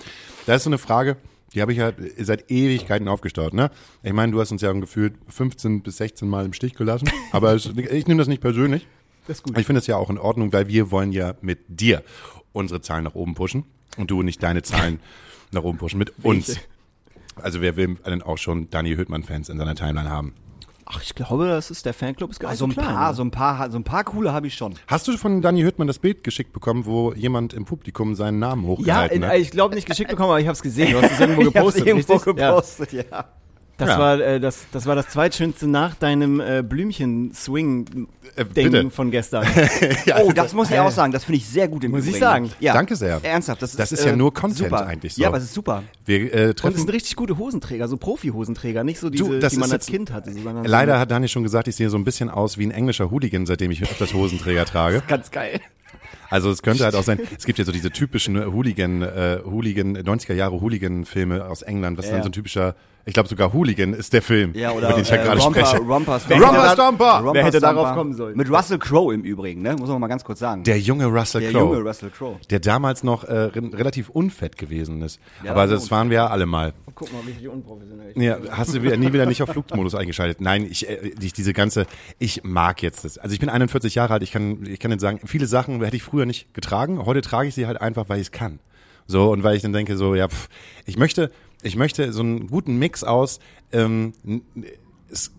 da 0.45 0.55
ist 0.55 0.63
so 0.63 0.69
eine 0.69 0.77
Frage, 0.77 1.17
die 1.53 1.61
habe 1.61 1.71
ich 1.71 1.77
ja 1.77 1.91
seit 2.19 2.49
Ewigkeiten 2.51 3.07
aufgestaut, 3.07 3.53
ne? 3.53 3.71
Ich 4.03 4.13
meine, 4.13 4.31
du 4.31 4.39
hast 4.39 4.51
uns 4.51 4.61
ja 4.61 4.71
gefühlt 4.73 5.15
15 5.27 5.81
bis 5.81 5.97
16 5.97 6.27
Mal 6.27 6.45
im 6.45 6.53
Stich 6.53 6.75
gelassen, 6.75 7.09
aber 7.31 7.53
es, 7.53 7.65
ich 7.65 8.07
nehme 8.07 8.19
das 8.19 8.27
nicht 8.27 8.41
persönlich. 8.41 8.87
Das 9.27 9.37
ist 9.37 9.43
gut. 9.43 9.57
Ich 9.57 9.65
finde 9.65 9.79
es 9.79 9.87
ja 9.87 9.97
auch 9.97 10.09
in 10.09 10.17
Ordnung, 10.17 10.53
weil 10.53 10.67
wir 10.67 10.91
wollen 10.91 11.11
ja 11.11 11.35
mit 11.41 11.59
dir 11.67 12.03
unsere 12.51 12.81
Zahlen 12.81 13.03
nach 13.03 13.15
oben 13.15 13.35
pushen 13.35 13.63
und 13.97 14.09
du 14.09 14.23
nicht 14.23 14.41
deine 14.41 14.63
Zahlen 14.63 14.99
nach 15.51 15.63
oben 15.63 15.77
pushen 15.77 15.99
mit 15.99 16.13
uns. 16.23 16.59
Also 17.35 17.61
wer 17.61 17.75
will 17.75 17.95
denn 18.05 18.21
auch 18.21 18.37
schon 18.37 18.69
Dani 18.69 18.95
Hüttmann-Fans 18.95 19.49
in 19.49 19.57
seiner 19.57 19.75
Timeline 19.75 20.09
haben? 20.09 20.33
Ach, 20.91 21.03
ich 21.03 21.13
glaube, 21.13 21.47
das 21.47 21.69
ist 21.69 21.85
der 21.85 21.93
Fanclub 21.93 22.31
ist 22.31 22.39
gar 22.39 22.49
nicht 22.49 22.57
so 22.57 22.65
ein 22.65 22.71
klein, 22.71 22.85
paar, 22.87 23.09
ne? 23.09 23.15
so 23.15 23.21
ein 23.23 23.29
paar, 23.29 23.69
so 23.69 23.77
ein 23.77 23.83
paar 23.83 24.03
coole 24.03 24.33
habe 24.33 24.47
ich 24.47 24.55
schon. 24.55 24.73
Hast 24.87 25.07
du 25.07 25.15
von 25.17 25.39
Dani 25.43 25.61
Hüttmann 25.61 25.87
das 25.87 25.99
Bild 25.99 26.23
geschickt 26.23 26.51
bekommen, 26.51 26.87
wo 26.87 27.13
jemand 27.13 27.53
im 27.53 27.65
Publikum 27.65 28.15
seinen 28.15 28.39
Namen 28.39 28.63
Ja, 28.63 28.69
hochgehalten 28.69 29.17
in, 29.23 29.29
hat? 29.29 29.37
ich 29.37 29.51
glaube 29.51 29.75
nicht 29.75 29.87
geschickt 29.87 30.09
bekommen, 30.09 30.29
aber 30.31 30.39
ich 30.39 30.47
habe 30.47 30.53
es 30.55 30.63
gesehen. 30.63 30.93
Du 30.93 31.01
hast 31.01 31.11
es 31.11 31.19
irgendwo 31.19 31.41
gepostet. 31.51 31.85
irgendwo 31.85 32.13
richtig? 32.13 32.37
Ja. 32.37 32.49
gepostet, 32.49 32.93
ja. 32.93 33.25
Das, 33.79 33.89
Ja. 33.89 33.97
war, 33.99 34.19
äh, 34.19 34.39
das, 34.39 34.67
das 34.71 34.85
war 34.85 34.95
das 34.95 35.07
zweitschönste 35.07 35.65
nach 35.67 35.95
deinem 35.95 36.39
äh, 36.39 36.61
Blümchen-Swing-Ding 36.61 38.07
Äh, 38.73 38.89
von 38.89 39.09
gestern. 39.11 39.45
Oh, 40.21 40.31
das 40.33 40.53
muss 40.53 40.69
ich 40.69 40.77
auch 40.79 40.91
sagen, 40.91 41.11
das 41.13 41.23
finde 41.23 41.37
ich 41.37 41.47
sehr 41.47 41.67
gut 41.67 41.83
im 41.83 41.91
Muss 41.91 42.01
ich 42.01 42.07
Übrigen. 42.09 42.19
sagen. 42.25 42.51
Ja. 42.59 42.73
Danke 42.73 42.95
sehr. 42.95 43.19
Ernsthaft, 43.23 43.61
das 43.61 43.71
ist, 43.71 43.79
Das 43.79 43.91
ist 43.91 44.03
ja 44.05 44.11
äh, 44.11 44.15
nur 44.15 44.33
Content 44.33 44.57
super. 44.59 44.85
eigentlich 44.85 45.13
so. 45.15 45.21
Ja, 45.21 45.29
aber 45.29 45.37
es 45.37 45.43
ist 45.45 45.53
super. 45.53 45.83
Wir 46.05 46.33
äh, 46.33 46.43
Und 46.43 46.49
es 46.49 46.55
treffen 46.55 46.77
sind 46.77 46.91
richtig 46.91 47.15
gute 47.15 47.37
Hosenträger, 47.37 47.87
so 47.87 47.97
Profi-Hosenträger, 47.97 48.83
nicht 48.83 48.99
so 48.99 49.09
diese, 49.09 49.39
das 49.39 49.53
die 49.53 49.59
man 49.59 49.67
ist 49.69 49.73
als 49.73 49.85
Kind 49.87 50.11
hatte. 50.11 50.31
So 50.33 50.39
Leider 50.63 50.99
hat 50.99 51.09
Dani 51.11 51.27
schon 51.27 51.43
gesagt, 51.43 51.67
ich 51.67 51.75
sehe 51.75 51.89
so 51.89 51.97
ein 51.97 52.03
bisschen 52.03 52.29
aus 52.29 52.57
wie 52.57 52.65
ein 52.65 52.71
englischer 52.71 53.09
Hooligan, 53.11 53.45
seitdem 53.45 53.71
ich 53.71 53.81
öfters 53.83 54.13
Hosenträger 54.13 54.65
trage. 54.73 55.01
Ganz 55.07 55.31
geil. 55.31 55.59
Also 56.29 56.51
es 56.51 56.61
könnte 56.61 56.83
halt 56.83 56.93
auch 56.95 57.03
sein, 57.03 57.19
es 57.37 57.45
gibt 57.45 57.57
ja 57.57 57.65
so 57.65 57.71
diese 57.71 57.89
typischen 57.89 58.37
Hooligan, 58.53 59.01
äh, 59.01 59.39
Hooligan, 59.43 59.97
90er 59.97 60.33
Jahre 60.35 60.61
Hooligan-Filme 60.61 61.45
aus 61.45 61.63
England, 61.63 61.97
was 61.97 62.05
Ja. 62.05 62.11
dann 62.13 62.21
so 62.23 62.29
ein 62.29 62.33
typischer, 62.33 62.75
ich 63.05 63.13
glaube 63.13 63.27
sogar 63.29 63.53
Hooligan 63.53 63.93
ist 63.93 64.13
der 64.13 64.21
Film, 64.21 64.53
Ja, 64.53 64.71
oder 64.71 64.87
über 64.89 64.93
den 64.97 65.01
ich 65.03 65.09
ja 65.09 65.15
äh, 65.17 65.23
gerade 65.23 65.39
Romper, 65.41 65.65
spreche. 65.65 65.83
Romper 65.83 66.19
Stomper. 66.19 66.35
hätte 66.45 66.53
da- 66.53 66.73
Stomper! 66.73 67.05
Romper 67.19 67.33
Wer 67.33 67.43
hätte 67.45 67.57
Stomper. 67.57 67.75
darauf 67.75 67.95
kommen 67.95 68.13
sollen? 68.13 68.37
Mit 68.37 68.49
Russell 68.51 68.77
Crowe 68.77 69.13
im 69.13 69.21
Übrigen, 69.23 69.61
ne? 69.61 69.75
Muss 69.75 69.89
man 69.89 69.99
mal 69.99 70.07
ganz 70.07 70.23
kurz 70.23 70.39
sagen. 70.39 70.63
Der 70.63 70.79
junge 70.79 71.05
Russell 71.07 71.41
Der 71.41 71.51
Crowe. 71.51 71.75
junge 71.75 71.89
Russell 71.89 72.09
Crowe. 72.11 72.37
Der 72.49 72.59
damals 72.59 73.03
noch 73.03 73.23
äh, 73.23 73.33
re 73.33 73.61
relativ 73.73 74.09
unfett 74.09 74.57
gewesen 74.57 75.01
ist. 75.01 75.19
Ja, 75.43 75.51
Aber 75.51 75.65
das 75.67 75.89
waren 75.91 76.09
wir 76.09 76.15
ja 76.17 76.27
alle 76.27 76.45
mal. 76.45 76.73
Guck 76.93 77.11
mal, 77.13 77.21
richtig 77.25 77.47
unprofessionell. 77.47 78.11
ich 78.15 78.21
Ja, 78.21 78.35
bin. 78.35 78.51
hast 78.57 78.73
du 78.75 78.83
wieder, 78.83 78.97
nie 78.97 79.11
wieder 79.13 79.25
nicht 79.25 79.41
auf 79.41 79.49
Flugmodus 79.49 79.95
eingeschaltet? 79.95 80.41
Nein, 80.41 80.67
ich, 80.69 80.87
äh, 80.87 81.11
ich 81.21 81.33
diese 81.33 81.53
ganze, 81.53 81.85
ich 82.19 82.43
mag 82.43 82.81
jetzt 82.83 83.05
das. 83.05 83.17
Also 83.17 83.33
ich 83.33 83.39
bin 83.39 83.49
41 83.49 83.95
Jahre 83.95 84.13
alt, 84.13 84.23
ich 84.23 84.31
kann, 84.31 84.65
ich 84.67 84.79
kann 84.79 84.91
jetzt 84.91 85.01
sagen, 85.01 85.19
viele 85.25 85.47
Sachen 85.47 85.81
hätte 85.83 85.95
ich 85.95 86.03
früher 86.03 86.25
nicht 86.25 86.53
getragen. 86.53 87.05
Heute 87.05 87.21
trage 87.21 87.47
ich 87.47 87.55
sie 87.55 87.65
halt 87.67 87.79
einfach, 87.81 88.09
weil 88.09 88.17
ich 88.19 88.27
es 88.27 88.31
kann. 88.31 88.59
So, 89.07 89.31
und 89.31 89.41
weil 89.43 89.55
ich 89.55 89.63
dann 89.63 89.73
denke, 89.73 89.97
so, 89.97 90.13
ja, 90.13 90.27
pff, 90.27 90.49
ich 90.85 90.97
möchte, 90.97 91.31
ich 91.61 91.75
möchte 91.75 92.11
so 92.13 92.21
einen 92.21 92.47
guten 92.47 92.77
Mix 92.77 93.03
aus 93.03 93.39
ähm, 93.71 94.13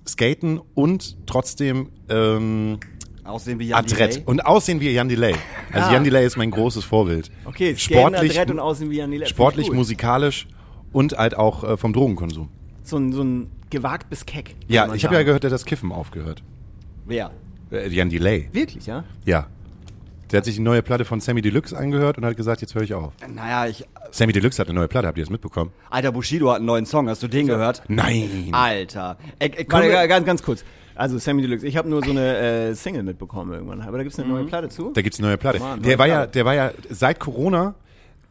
Skaten 0.07 0.61
und 0.75 1.17
trotzdem 1.27 1.91
ähm, 2.09 2.79
Aussehen 3.25 3.59
wie 3.61 3.69
Jan 3.69 3.79
Adrett. 3.85 4.15
Delay. 4.15 4.23
Und 4.27 4.45
aussehen 4.45 4.81
wie 4.81 4.91
Jan 4.91 5.09
Delay. 5.09 5.35
Also 5.73 5.89
Ah. 5.89 5.93
Jan 5.93 6.05
Delay 6.05 6.27
ist 6.27 6.37
mein 6.37 6.51
großes 6.51 6.85
Vorbild. 6.85 7.31
Okay, 7.45 7.77
Skaten, 7.77 8.15
sportlich, 8.15 8.33
Adrett 8.33 8.51
und 8.51 8.59
aussehen 8.59 8.91
wie 8.91 8.97
Jan 8.97 9.11
Lille. 9.11 9.27
sportlich, 9.27 9.69
cool. 9.71 9.77
musikalisch 9.77 10.49
und 10.93 11.17
halt 11.17 11.37
auch 11.37 11.63
äh, 11.63 11.77
vom 11.77 11.93
Drogenkonsum. 11.93 12.49
So 12.83 12.97
ein, 12.97 13.13
so 13.13 13.23
ein 13.23 13.51
gewagt 13.69 14.11
bis 14.11 14.27
keck. 14.27 14.57
Ja, 14.67 14.93
ich 14.95 15.05
habe 15.05 15.15
ja 15.15 15.23
gehört, 15.23 15.45
der 15.45 15.51
hat 15.51 15.55
das 15.55 15.65
Kiffen 15.65 15.93
aufgehört. 15.93 16.43
Wer? 17.07 17.31
Äh, 17.71 17.89
Jan 17.89 18.09
Delay. 18.11 18.49
Wirklich, 18.53 18.87
ja? 18.87 19.05
Ja. 19.25 19.47
Der 20.33 20.39
hat 20.39 20.45
sich 20.45 20.57
die 20.57 20.61
neue 20.63 20.83
Platte 20.83 21.05
von 21.05 21.21
Sammy 21.21 21.43
Deluxe 21.43 21.77
angehört 21.77 22.19
und 22.19 22.25
hat 22.25 22.37
gesagt, 22.37 22.63
jetzt 22.63 22.75
höre 22.75 22.83
ich 22.83 22.95
auf. 22.95 23.13
Naja, 23.33 23.67
ich. 23.67 23.85
Sammy 24.13 24.33
Deluxe 24.33 24.59
hat 24.61 24.69
eine 24.69 24.79
neue 24.79 24.89
Platte, 24.89 25.07
habt 25.09 25.19
ihr 25.19 25.25
das 25.25 25.31
mitbekommen? 25.31 25.73
Alter, 25.91 26.13
Bushido 26.13 26.51
hat 26.51 26.57
einen 26.57 26.67
neuen 26.67 26.87
Song. 26.87 27.09
Hast 27.09 27.23
du 27.23 27.29
den 27.29 27.47
gehört? 27.47 27.83
Nein. 27.89 28.49
Alter. 28.53 29.17
Äh, 29.39 29.47
äh, 29.47 29.65
komm, 29.65 29.81
Warte, 29.83 30.09
ganz, 30.09 30.27
ganz 30.27 30.43
kurz. 30.43 30.65
Also 30.95 31.17
Sammy 31.19 31.43
Deluxe, 31.43 31.67
ich 31.67 31.77
habe 31.77 31.89
nur 31.89 32.05
so 32.05 32.11
eine 32.11 32.37
äh, 32.71 32.75
Single 32.75 33.03
mitbekommen 33.03 33.53
irgendwann. 33.53 33.81
Aber 33.81 33.97
da 33.97 34.03
gibt's 34.03 34.19
eine 34.19 34.29
Mhm. 34.29 34.35
neue 34.35 34.45
Platte 34.45 34.69
zu. 34.69 34.91
Da 34.93 35.01
gibt's 35.03 35.19
eine 35.19 35.29
neue 35.29 35.39
Platte. 35.39 35.59
Mann, 35.61 35.81
der 35.83 35.91
neue 35.93 35.99
war 35.99 36.07
ja, 36.09 36.17
Platte. 36.19 36.33
der 36.33 36.45
war 36.45 36.55
ja 36.55 36.73
seit 36.91 37.19
Corona 37.21 37.75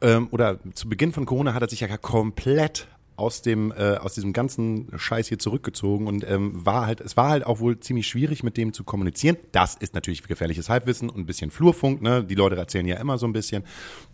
ähm, 0.02 0.28
oder 0.32 0.60
zu 0.74 0.88
Beginn 0.88 1.12
von 1.12 1.26
Corona 1.26 1.54
hat 1.54 1.62
er 1.64 1.70
sich 1.70 1.80
ja 1.80 1.98
komplett 1.98 2.88
aus 3.16 3.42
dem 3.42 3.74
äh, 3.76 3.96
aus 3.98 4.14
diesem 4.14 4.32
ganzen 4.32 4.88
Scheiß 4.96 5.28
hier 5.28 5.40
zurückgezogen 5.40 6.08
und 6.08 6.26
ähm, 6.30 6.66
war 6.66 6.86
halt 6.86 7.02
es 7.02 7.18
war 7.18 7.28
halt 7.30 7.46
auch 7.46 7.60
wohl 7.60 7.78
ziemlich 7.82 8.08
schwierig 8.08 8.44
mit 8.44 8.56
dem 8.56 8.72
zu 8.72 8.86
kommunizieren. 8.86 9.36
Das 9.52 9.76
ist 9.76 9.94
natürlich 9.94 10.24
gefährliches 10.26 10.70
Halbwissen 10.70 11.10
und 11.10 11.18
ein 11.18 11.26
bisschen 11.26 11.52
Flurfunk, 11.52 12.02
ne? 12.02 12.24
Die 12.24 12.36
Leute 12.36 12.56
erzählen 12.56 12.86
ja 12.86 12.96
immer 12.96 13.18
so 13.18 13.26
ein 13.26 13.34
bisschen 13.34 13.64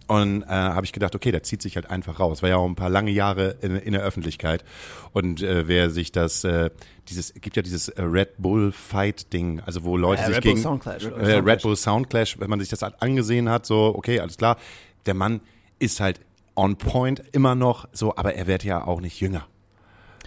und 0.08 0.44
äh, 0.44 0.48
habe 0.48 0.86
ich 0.86 0.92
gedacht, 0.94 1.16
okay, 1.16 1.32
der 1.32 1.44
zieht 1.44 1.62
sich 1.62 1.76
halt 1.76 1.90
einfach 1.90 2.20
raus. 2.20 2.42
War 2.42 2.50
ja 2.50 2.58
auch 2.58 2.66
ein 2.66 2.76
paar 2.76 2.90
lange 2.90 3.12
Jahre 3.12 3.58
in, 3.62 3.76
in 3.76 3.94
der 3.94 4.02
Öffentlichkeit 4.04 4.64
und 5.14 5.42
äh, 5.42 5.68
wer 5.68 5.90
sich 5.90 6.12
das 6.12 6.44
äh, 6.44 6.70
dieses 7.10 7.34
gibt 7.34 7.56
ja 7.56 7.62
dieses 7.62 7.90
äh, 7.90 8.02
Red 8.02 8.38
Bull 8.38 8.72
Fight 8.72 9.34
Ding, 9.34 9.62
also 9.62 9.84
wo 9.84 9.98
Leute 9.98 10.22
Ja, 10.22 10.28
sich 10.28 10.36
Red 10.38 10.44
Bull 10.44 10.54
gegen 10.54 10.64
Soundclash. 10.64 11.06
äh, 11.06 11.36
Red 11.38 11.62
Bull 11.62 11.76
Soundclash, 11.76 12.40
wenn 12.40 12.50
man 12.50 12.60
sich 12.60 12.70
das 12.70 12.82
halt 12.82 13.02
angesehen 13.02 13.50
hat, 13.50 13.66
so 13.66 13.94
okay, 13.96 14.20
alles 14.20 14.38
klar, 14.38 14.58
der 15.06 15.14
Mann 15.14 15.42
ist 15.80 16.00
halt 16.00 16.20
on 16.56 16.78
point 16.78 17.22
immer 17.32 17.56
noch 17.56 17.88
so, 17.92 18.16
aber 18.16 18.36
er 18.36 18.48
wird 18.48 18.64
ja 18.64 18.86
auch 18.86 19.02
nicht 19.02 19.20
jünger. 19.20 19.46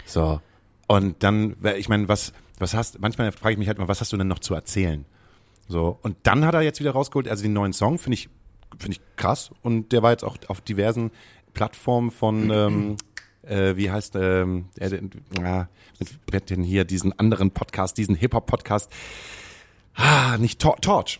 So. 0.05 0.41
Und 0.87 1.23
dann, 1.23 1.55
ich 1.77 1.89
meine, 1.89 2.07
was, 2.07 2.33
was 2.57 2.73
hast, 2.73 2.99
manchmal 2.99 3.31
frage 3.31 3.53
ich 3.53 3.59
mich 3.59 3.67
halt 3.67 3.77
mal, 3.77 3.87
was 3.87 4.01
hast 4.01 4.11
du 4.11 4.17
denn 4.17 4.27
noch 4.27 4.39
zu 4.39 4.53
erzählen? 4.53 5.05
So. 5.67 5.99
Und 6.01 6.17
dann 6.23 6.45
hat 6.45 6.53
er 6.55 6.61
jetzt 6.61 6.79
wieder 6.79 6.91
rausgeholt, 6.91 7.27
also 7.27 7.43
den 7.43 7.53
neuen 7.53 7.73
Song 7.73 7.97
finde 7.99 8.15
ich, 8.15 8.29
finde 8.79 8.97
ich 8.97 9.01
krass. 9.15 9.51
Und 9.61 9.91
der 9.91 10.01
war 10.01 10.11
jetzt 10.11 10.23
auch 10.23 10.37
auf 10.47 10.61
diversen 10.61 11.11
Plattformen 11.53 12.11
von, 12.11 12.49
ähm, 12.51 12.97
äh, 13.43 13.75
wie 13.75 13.91
heißt, 13.91 14.15
ähm, 14.15 14.65
äh, 14.79 14.87
äh, 14.87 15.01
mit, 16.31 16.49
denn 16.49 16.63
hier 16.63 16.85
diesen 16.85 17.17
anderen 17.19 17.51
Podcast, 17.51 17.97
diesen 17.97 18.15
Hip-Hop-Podcast, 18.15 18.89
ah, 19.95 20.37
nicht 20.37 20.59
Tor 20.61 20.77
Torch. 20.77 21.19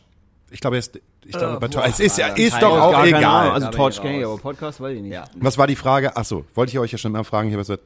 Ich 0.51 0.61
glaube, 0.61 0.77
er 0.77 0.79
ist, 0.79 0.99
ich 1.25 1.33
glaube, 1.33 1.59
bei 1.59 1.67
Torch, 1.67 1.87
es 1.87 1.99
ist 1.99 2.17
ja, 2.17 2.27
ist 2.27 2.53
kein- 2.53 2.61
doch 2.61 2.79
auch 2.79 2.91
Gar 2.93 3.07
egal. 3.07 3.51
Also 3.51 3.69
Torch 3.69 4.01
kenne 4.01 4.19
ich, 4.19 4.25
aber 4.25 4.37
Podcast 4.37 4.81
weiß 4.81 4.95
ich 4.95 5.01
nicht. 5.03 5.11
Ja. 5.13 5.25
Was 5.35 5.57
war 5.57 5.67
die 5.67 5.75
Frage? 5.75 6.15
Ach 6.15 6.25
so, 6.25 6.45
wollte 6.55 6.71
ich 6.71 6.79
euch 6.79 6.91
ja 6.91 6.97
schon 6.97 7.11
mal 7.11 7.23
fragen. 7.23 7.49
Ich 7.49 7.53
habe 7.53 7.63
seit 7.63 7.81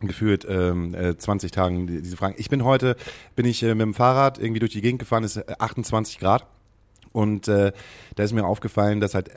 gefühlt 0.00 0.46
ähm, 0.48 0.94
äh, 0.94 1.16
20 1.18 1.50
Tagen 1.50 1.86
die, 1.86 2.00
diese 2.02 2.16
Fragen. 2.16 2.36
Ich 2.38 2.48
bin 2.48 2.64
heute, 2.64 2.96
bin 3.34 3.46
ich 3.46 3.62
äh, 3.62 3.74
mit 3.74 3.80
dem 3.80 3.94
Fahrrad 3.94 4.38
irgendwie 4.38 4.60
durch 4.60 4.72
die 4.72 4.80
Gegend 4.80 5.00
gefahren, 5.00 5.24
es 5.24 5.36
ist 5.36 5.48
äh, 5.48 5.54
28 5.58 6.18
Grad 6.20 6.46
und 7.12 7.48
äh, 7.48 7.72
da 8.16 8.22
ist 8.22 8.32
mir 8.32 8.44
aufgefallen, 8.46 9.00
dass 9.00 9.14
halt 9.14 9.30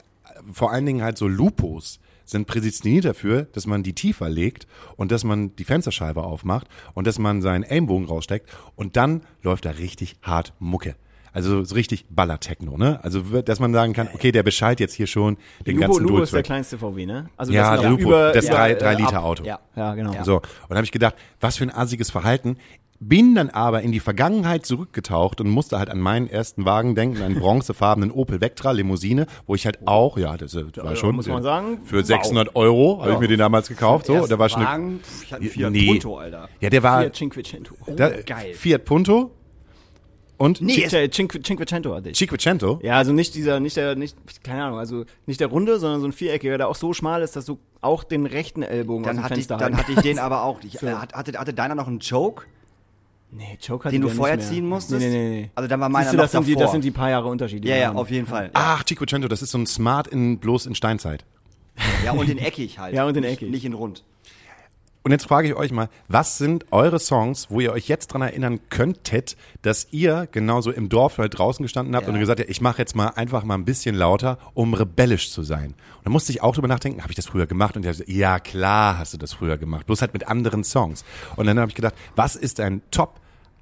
vor 0.52 0.72
allen 0.72 0.86
Dingen 0.86 1.04
halt 1.04 1.18
so 1.18 1.28
Lupos 1.28 2.00
sind 2.26 2.48
prädestiniert 2.48 3.04
dafür, 3.06 3.44
dass 3.54 3.68
man 3.68 3.84
die 3.84 3.94
tiefer 3.94 4.30
legt 4.30 4.66
und 4.96 5.12
dass 5.12 5.24
man 5.24 5.56
die 5.58 5.64
Fensterscheibe 5.66 6.24
aufmacht 6.24 6.68
und 6.94 7.06
dass 7.08 7.20
man 7.20 7.42
seinen 7.42 7.64
Ellenbogen 7.64 8.08
raussteckt 8.08 8.50
und 8.76 8.96
dann 8.96 9.22
läuft 9.44 9.66
da 9.66 9.72
richtig 9.72 10.16
hart 10.22 10.54
Mucke. 10.60 10.96
Also 11.34 11.64
so 11.64 11.76
richtig 11.76 12.06
Ballertechno, 12.10 12.78
ne? 12.78 13.00
Also 13.04 13.32
wird- 13.32 13.48
dass 13.50 13.60
man 13.62 13.74
sagen 13.74 13.94
kann, 13.94 14.10
okay, 14.14 14.32
der 14.34 14.44
beschallt 14.44 14.80
jetzt 14.82 14.94
hier 14.94 15.08
schon 15.08 15.38
den 15.66 15.76
Lupo, 15.76 15.88
ganzen 15.88 16.04
Lupo 16.04 16.22
ist 16.24 16.34
der 16.34 16.44
kleinste 16.44 16.78
VW, 16.78 17.06
ne? 17.06 17.30
Also 17.38 17.54
Ja, 17.54 17.76
das 17.76 17.84
noch 17.84 17.92
Lupo, 17.92 18.04
über, 18.04 18.32
das 18.34 18.46
über, 18.46 18.54
drei, 18.56 18.72
äh, 18.72 18.78
drei 18.78 18.94
Liter 18.96 19.18
ab- 19.20 19.24
Auto. 19.24 19.44
Ja. 19.46 19.60
Ja, 19.76 19.96
genau. 19.96 20.14
Ja. 20.14 20.24
So, 20.26 20.38
und 20.38 20.46
dann 20.70 20.78
habe 20.78 20.86
ich 20.86 20.92
gedacht, 20.92 21.16
was 21.40 21.56
für 21.58 21.64
ein 21.64 21.72
assiges 21.72 22.12
Verhalten. 22.12 22.58
Bin 23.04 23.34
dann 23.34 23.50
aber 23.50 23.82
in 23.82 23.92
die 23.92 24.00
Vergangenheit 24.00 24.64
zurückgetaucht 24.64 25.42
und 25.42 25.50
musste 25.50 25.80
halt 25.80 25.90
an 25.90 26.00
meinen 26.00 26.28
ersten 26.28 26.66
Wagen 26.66 26.94
denken, 26.94 27.20
einen 27.24 27.40
bronzefarbenen 27.40 28.12
Opel 28.12 28.42
Vectra 28.42 28.70
Limousine, 28.72 29.26
wo 29.48 29.56
ich 29.56 29.66
halt 29.66 29.88
auch, 29.88 30.20
ja, 30.20 30.38
das 30.38 30.54
äh, 30.54 30.64
war 30.78 30.86
ja, 30.92 30.96
schon 30.96 31.16
muss 31.16 31.28
man 31.28 31.42
sagen, 31.42 31.80
für 31.84 31.98
wow. 31.98 32.06
600 32.06 32.56
Euro 32.56 33.02
habe 33.02 33.14
ich 33.14 33.20
mir 33.20 33.28
den 33.28 33.40
damals 33.40 33.68
gekauft. 33.70 34.06
So, 34.06 34.28
da 34.28 34.38
war 34.38 34.50
schon 34.50 34.64
Wagen, 34.64 35.00
ich 35.24 35.34
hatte 35.34 35.42
einen 35.42 35.50
Fiat 35.52 35.72
Nee. 35.72 35.88
Punto, 35.88 36.18
Alter. 36.20 36.48
ja, 36.60 36.70
der 36.70 36.84
war 36.84 37.02
Fiat 37.02 37.16
Cinquecento. 37.16 37.74
da, 37.88 38.10
geil. 38.22 38.54
Fiat 38.54 38.86
Punto 38.86 39.32
und 40.38 40.62
Nee, 40.62 40.86
Cinque- 40.88 41.10
Cinque- 41.12 41.44
Cinquecento 41.44 41.96
hatte 41.96 42.10
ich. 42.12 42.18
Cinquecento. 42.18 42.80
Ja, 42.84 42.98
also 42.98 43.14
nicht 43.14 43.34
dieser, 43.34 43.60
nicht 43.60 43.78
der, 43.78 43.96
nicht, 43.96 44.16
keine 44.44 44.64
Ahnung, 44.66 44.78
also 44.78 45.06
nicht 45.26 45.40
der 45.40 45.48
runde, 45.48 45.80
sondern 45.80 46.02
so 46.02 46.08
ein 46.08 46.12
viereckiger, 46.14 46.60
der 46.60 46.68
auch 46.68 46.76
so 46.76 46.94
schmal 46.94 47.24
ist, 47.24 47.36
dass 47.36 47.46
du 47.46 47.58
auch 47.82 48.04
den 48.04 48.28
rechten 48.28 48.62
Ellbogen 48.62 49.06
aus 49.06 49.08
Dann 49.08 49.16
dem 49.18 49.24
hatte, 49.24 49.34
ich, 49.34 49.38
Fenster 49.48 49.58
dann 49.58 49.76
halten 49.76 49.78
hatte 49.78 49.92
ich 49.94 50.02
den 50.02 50.20
aber 50.20 50.44
auch. 50.44 50.60
Ich, 50.64 50.82
äh, 50.84 50.92
hatte, 50.94 51.16
hatte, 51.16 51.38
hatte 51.40 51.54
deiner 51.56 51.74
noch 51.74 51.88
einen 51.88 51.98
Joke, 52.00 52.46
Nee, 53.34 53.58
Joke 53.62 53.86
hatte 53.86 53.96
den 53.96 54.02
du 54.02 54.10
vorher 54.10 54.40
ziehen 54.40 54.68
musstest? 54.68 55.00
Nee, 55.02 55.10
nee, 55.10 55.30
nee. 55.42 55.52
Also 55.56 55.70
dann 55.70 55.80
war 55.80 55.88
meiner 55.88 56.04
Siehst 56.06 56.14
du, 56.14 56.18
noch 56.18 56.24
das 56.24 56.32
sind, 56.34 56.48
die, 56.48 56.56
das 56.56 56.72
sind 56.72 56.84
die 56.84 56.92
paar 56.92 57.10
Jahre 57.10 57.30
Unterschiede. 57.30 57.68
Ja, 57.68 57.76
wir 57.76 57.82
ja, 57.82 57.88
haben. 57.88 57.98
auf 57.98 58.10
jeden 58.12 58.28
Fall. 58.28 58.50
Ach, 58.54 58.84
Cinquecento, 58.84 59.28
das 59.30 59.42
ist 59.42 59.52
so 59.52 59.58
ein 59.58 59.66
Smart 59.68 60.08
in 60.08 60.38
bloß 60.40 60.66
in 60.66 60.76
Steinzeit. 60.76 61.24
Ja, 62.04 62.12
und 62.12 62.30
in 62.30 62.38
eckig 62.38 62.78
halt. 62.78 62.94
Ja, 62.96 63.06
und 63.06 63.16
in 63.16 63.24
eckig. 63.24 63.50
Nicht 63.50 63.64
in 63.64 63.74
rund. 63.74 64.04
Und 65.04 65.12
jetzt 65.12 65.26
frage 65.26 65.48
ich 65.48 65.56
euch 65.56 65.72
mal, 65.72 65.90
was 66.10 66.38
sind 66.38 66.66
eure 66.72 67.00
Songs, 67.00 67.50
wo 67.50 67.60
ihr 67.60 67.72
euch 67.72 67.88
jetzt 67.88 68.08
dran 68.10 68.22
erinnern 68.22 68.60
könntet, 68.70 69.36
dass 69.64 69.88
ihr 69.90 70.28
genauso 70.32 70.70
im 70.70 70.90
Dorf 70.90 71.18
halt 71.18 71.40
draußen 71.40 71.64
gestanden 71.64 71.96
habt 71.96 72.06
Ja. 72.06 72.14
und 72.14 72.20
gesagt 72.20 72.40
habt, 72.40 72.50
ich 72.52 72.62
mache 72.62 72.78
jetzt 72.80 72.96
mal 72.96 73.08
einfach 73.08 73.44
mal 73.44 73.56
ein 73.56 73.66
bisschen 73.66 73.96
lauter, 73.96 74.38
um 74.54 74.76
rebellisch 74.76 75.32
zu 75.32 75.42
sein. 75.42 75.68
Und 75.70 75.76
dann 76.06 76.14
musste 76.14 76.32
ich 76.32 76.44
auch 76.44 76.54
drüber 76.54 76.68
nachdenken, 76.68 77.02
habe 77.02 77.12
ich 77.12 77.16
das 77.16 77.26
früher 77.26 77.48
gemacht? 77.48 77.76
Und 77.76 77.84
ich 77.86 77.98
dachte, 77.98 78.12
ja 78.12 78.40
klar 78.40 79.00
hast 79.00 79.14
du 79.14 79.18
das 79.18 79.34
früher 79.34 79.58
gemacht, 79.58 79.88
bloß 79.88 80.02
halt 80.02 80.14
mit 80.14 80.28
anderen 80.28 80.64
Songs. 80.64 81.04
Und 81.36 81.48
dann 81.48 81.58
habe 81.58 81.70
ich 81.70 81.76
gedacht, 81.76 81.96
was 82.16 82.36
ist 82.36 82.60
ein 82.60 82.84
Top 82.92 83.21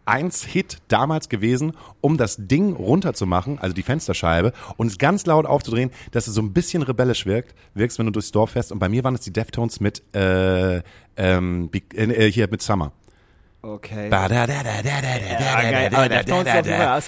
1 0.10 0.44
Hit 0.44 0.78
damals 0.88 1.30
gewesen, 1.30 1.74
um 2.02 2.18
das 2.18 2.36
Ding 2.40 2.74
runterzumachen, 2.76 3.60
also 3.60 3.74
die 3.74 3.84
Fensterscheibe, 3.84 4.52
und 4.78 4.88
es 4.88 4.98
ganz 4.98 5.26
laut 5.26 5.46
aufzudrehen, 5.46 5.92
dass 6.12 6.28
es 6.28 6.34
so 6.34 6.42
ein 6.42 6.52
bisschen 6.54 6.82
rebellisch 6.82 7.26
wirkt, 7.26 7.54
wirkst, 7.76 8.00
wenn 8.00 8.08
du 8.08 8.12
durchs 8.12 8.32
Dorf 8.32 8.52
fährst. 8.52 8.72
Und 8.72 8.80
bei 8.80 8.90
mir 8.90 9.04
waren 9.04 9.16
es 9.16 9.22
die 9.22 9.32
Deftones 9.34 9.80
mit 9.80 10.04
äh, 10.16 10.82
ähm, 11.16 11.70
Be- 11.70 11.82
äh, 11.96 12.32
hier 12.32 12.48
mit 12.50 12.62
Summer. 12.62 12.92
Okay. 13.62 14.10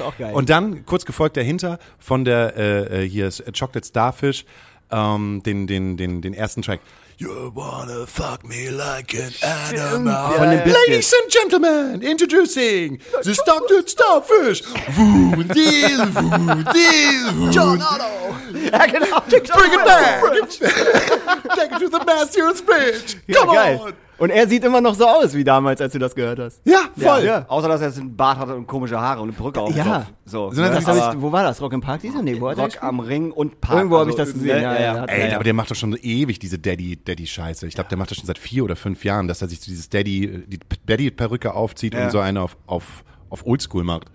Auch 0.01 0.17
geil. 0.17 0.33
Und 0.33 0.49
dann 0.49 0.85
kurz 0.85 1.05
gefolgt 1.05 1.37
dahinter 1.37 1.79
von 1.97 2.25
der 2.25 2.57
äh, 2.57 3.03
äh, 3.03 3.09
hier 3.09 3.27
ist 3.27 3.41
Chocolate 3.57 3.87
Starfish, 3.87 4.45
ähm, 4.91 5.41
den 5.45 5.65
den 5.65 5.95
den 5.95 6.21
den 6.21 6.33
ersten 6.33 6.61
Track. 6.61 6.81
You 7.21 7.51
wanna 7.53 8.07
fuck 8.07 8.43
me 8.43 8.71
like 8.71 9.13
an 9.13 9.31
animal. 9.43 10.37
Von 10.39 10.49
den 10.49 10.67
Ladies 10.73 11.13
and 11.13 11.31
gentlemen, 11.31 12.01
introducing 12.01 12.97
the 13.21 13.35
Chocolate 13.45 13.87
Starfish. 13.87 14.63
Woo, 14.97 15.43
deal, 15.43 15.99
woo, 16.17 16.63
deal, 16.73 17.33
woo. 17.35 17.51
John 17.51 17.79
Otto. 17.79 18.33
Ja, 18.57 18.87
genau. 18.87 19.19
Bring 19.29 19.71
it 19.71 19.85
back. 19.85 20.23
Take 21.55 21.73
it 21.73 21.79
to 21.79 21.89
the 21.89 22.03
master's 22.07 22.59
bridge. 22.59 23.17
Ja, 23.27 23.41
Come 23.45 23.53
geil. 23.53 23.79
on. 23.81 23.93
Und 24.21 24.29
er 24.29 24.47
sieht 24.47 24.63
immer 24.63 24.81
noch 24.81 24.93
so 24.93 25.05
aus 25.07 25.33
wie 25.33 25.43
damals, 25.43 25.81
als 25.81 25.93
du 25.93 25.99
das 25.99 26.13
gehört 26.13 26.37
hast. 26.37 26.61
Ja, 26.63 26.81
voll. 26.95 27.23
Ja, 27.25 27.45
außer 27.47 27.67
dass 27.67 27.81
er 27.81 27.87
jetzt 27.87 27.99
einen 27.99 28.15
Bart 28.15 28.37
hatte 28.37 28.55
und 28.55 28.67
komische 28.67 28.99
Haare 29.01 29.19
und 29.19 29.29
eine 29.29 29.37
Perücke 29.37 29.59
auf 29.59 29.69
dem 29.73 29.77
Ja. 29.77 29.83
Kopf. 29.99 30.05
So. 30.25 30.51
Sondern 30.51 30.75
Das 30.75 30.85
das 30.85 30.95
hab 30.95 31.03
aber 31.07 31.15
ich, 31.17 31.21
wo 31.23 31.31
war 31.31 31.43
das? 31.43 31.59
Rock 31.59 31.73
im 31.73 31.81
Park? 31.81 32.01
Dieser? 32.01 32.21
Nee, 32.21 32.39
wo 32.39 32.47
hat 32.49 32.57
er 32.57 32.61
Rock 32.63 32.71
gespielt? 32.71 32.83
am 32.87 32.99
Ring 32.99 33.31
und 33.31 33.59
Park. 33.61 33.77
Irgendwo 33.77 33.95
hab 33.95 34.01
Also, 34.05 34.11
ich 34.11 34.15
das 34.23 34.33
gesehen, 34.33 34.57
ne, 34.57 34.61
ja, 34.61 34.79
ja, 34.79 34.99
hat- 35.01 35.09
Ey, 35.09 35.29
Ja. 35.29 35.35
aber 35.35 35.43
der 35.43 35.53
macht 35.55 35.71
doch 35.71 35.75
schon 35.75 35.97
ewig 36.01 36.37
diese 36.37 36.59
Daddy, 36.59 36.97
Daddy-Scheiße. 37.03 37.65
Ich 37.67 37.73
glaube, 37.73 37.89
der 37.89 37.97
macht 37.97 38.11
das 38.11 38.17
schon 38.19 38.27
seit 38.27 38.37
vier 38.37 38.63
oder 38.63 38.75
fünf 38.75 39.03
Jahren, 39.03 39.27
dass 39.27 39.41
er 39.41 39.47
sich 39.49 39.59
dieses 39.59 39.89
Daddy, 39.89 40.43
die 40.47 40.59
Daddy-Perücke 40.85 41.53
aufzieht 41.55 41.95
Ja. 41.95 42.05
und 42.05 42.11
so 42.11 42.19
eine 42.19 42.41
auf, 42.41 42.57
auf, 42.67 43.03
auf 43.31 43.45
Oldschool 43.45 43.83
macht. 43.83 44.05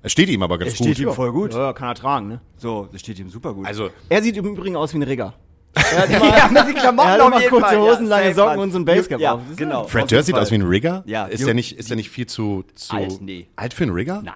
Es 0.00 0.12
steht 0.12 0.28
ihm 0.30 0.42
aber 0.42 0.58
ganz 0.58 0.72
Es 0.72 0.78
gut. 0.78 0.86
steht 0.88 0.98
ihm 1.00 1.12
voll 1.12 1.32
gut. 1.32 1.52
Ja, 1.54 1.72
kann 1.74 1.88
er 1.88 1.94
tragen, 1.94 2.28
ne? 2.28 2.40
So, 2.56 2.88
das 2.90 3.00
steht 3.00 3.18
ihm 3.18 3.28
super 3.28 3.52
gut. 3.54 3.66
Also, 3.66 3.90
Er 4.08 4.22
sieht 4.22 4.36
im 4.38 4.46
Übrigen 4.46 4.76
aus 4.76 4.92
wie 4.94 4.98
ein 4.98 5.02
Rigger. 5.02 5.34
Er 5.94 5.98
hat 6.02 6.10
immer, 6.10 6.36
ja, 6.36 6.48
mit 6.48 6.68
den 6.68 6.74
Klamotten 6.80 7.08
er 7.08 7.14
hat 7.14 7.20
auf 7.20 7.26
immer 7.28 7.38
jeden 7.40 7.50
kurze 7.50 7.66
Fall. 7.66 7.78
Hosen, 7.78 8.04
ja, 8.08 8.18
lange 8.18 8.34
Socken 8.34 8.58
und 8.60 8.70
so 8.72 8.78
ein 8.78 8.84
Basecap 8.84 9.20
ja, 9.20 9.32
auf. 9.34 9.40
Genau. 9.56 9.84
Fred 9.84 10.10
Durst 10.10 10.26
sieht 10.26 10.36
aus 10.36 10.50
wie 10.50 10.56
ein 10.56 10.62
Rigger? 10.62 11.02
Ja, 11.06 11.26
ist 11.26 11.46
der 11.46 11.54
nicht, 11.54 11.78
ist 11.78 11.90
der 11.90 11.96
nicht 11.96 12.10
viel 12.10 12.26
zu, 12.26 12.64
zu 12.74 12.94
Alt, 12.96 13.20
nee. 13.20 13.46
alt 13.56 13.74
für 13.74 13.84
einen 13.84 13.92
Rigger? 13.92 14.22
Nein. 14.24 14.34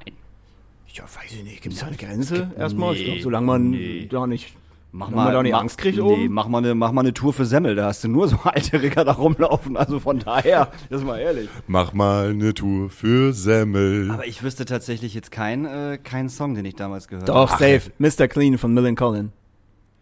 Ja, 0.93 1.05
weiß 1.05 1.33
ich 1.33 1.45
nicht. 1.45 1.63
Gibt 1.63 1.75
es 1.75 1.81
da 1.81 1.87
eine 1.87 1.97
Grenze 1.97 2.51
erstmal? 2.59 2.95
Ich 2.97 3.05
glaube, 3.05 3.21
solange 3.21 3.47
man 3.47 4.09
da 4.11 4.27
nicht, 4.27 4.55
Mach 4.91 5.11
man 5.11 5.33
da 5.33 5.43
nicht 5.43 5.53
mach- 5.53 5.61
Angst 5.61 5.79
kriegt 5.79 5.99
nee, 5.99 6.03
oben. 6.03 6.33
mach 6.33 6.49
mal, 6.49 6.59
eine, 6.59 6.75
mach 6.75 6.93
mal 6.93 7.03
eine 7.03 7.13
Tour 7.13 7.35
für 7.35 7.45
Semmel, 7.45 7.75
da 7.75 7.87
hast 7.87 8.05
du 8.05 8.09
nur 8.09 8.27
so 8.27 8.39
alte 8.45 8.81
Rigger 8.83 9.05
da 9.05 9.13
rumlaufen. 9.13 9.77
Also 9.77 10.01
von 10.01 10.19
daher, 10.19 10.73
das 10.89 11.01
ist 11.03 11.07
mal 11.07 11.19
ehrlich. 11.19 11.49
Mach 11.67 11.93
mal 11.93 12.31
eine 12.31 12.55
Tour 12.55 12.89
für 12.89 13.33
Semmel. 13.35 14.11
Aber 14.11 14.27
ich 14.27 14.43
wüsste 14.43 14.65
tatsächlich 14.65 15.13
jetzt 15.15 15.31
keinen 15.31 15.67
äh, 15.67 15.99
keinen 15.99 16.31
Song, 16.31 16.55
den 16.55 16.65
ich 16.65 16.75
damals 16.75 17.07
gehört 17.07 17.29
Doch, 17.29 17.53
habe. 17.53 17.81
safe. 17.81 17.93
Mr. 17.99 18.29
Clean 18.29 18.57
von 18.57 18.73
Millen 18.73 18.97
Collin. 18.97 19.31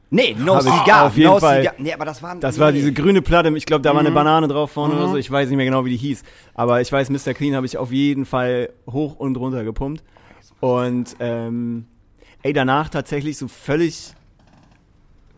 Nee, 0.08 0.36
No 0.38 0.60
Cigar. 0.60 1.06
auf 1.06 1.16
jeden 1.16 1.30
no 1.30 1.40
Fall. 1.40 1.62
Cigar. 1.62 1.74
Nee, 1.78 1.92
aber 1.92 2.04
das 2.04 2.22
waren. 2.22 2.40
Das 2.40 2.58
war 2.58 2.70
nee. 2.70 2.78
diese 2.78 2.92
grüne 2.92 3.22
Platte, 3.22 3.48
ich 3.56 3.66
glaube, 3.66 3.82
da 3.82 3.92
war 3.92 4.00
eine 4.00 4.12
Banane 4.12 4.46
drauf 4.46 4.70
vorne 4.70 4.94
oder 4.94 5.08
so. 5.08 5.16
Ich 5.16 5.30
weiß 5.30 5.48
nicht 5.48 5.56
mehr 5.56 5.66
genau, 5.66 5.84
wie 5.84 5.90
die 5.90 5.96
hieß. 5.96 6.22
Aber 6.54 6.80
ich 6.80 6.92
weiß, 6.92 7.10
Mr. 7.10 7.34
Clean 7.34 7.56
habe 7.56 7.66
ich 7.66 7.76
auf 7.76 7.90
jeden 7.90 8.24
Fall 8.24 8.70
hoch 8.90 9.16
und 9.16 9.36
runter 9.36 9.64
gepumpt. 9.64 10.04
Und 10.60 11.16
ähm, 11.18 11.86
ey, 12.42 12.52
danach 12.52 12.88
tatsächlich 12.88 13.36
so 13.36 13.48
völlig 13.48 14.14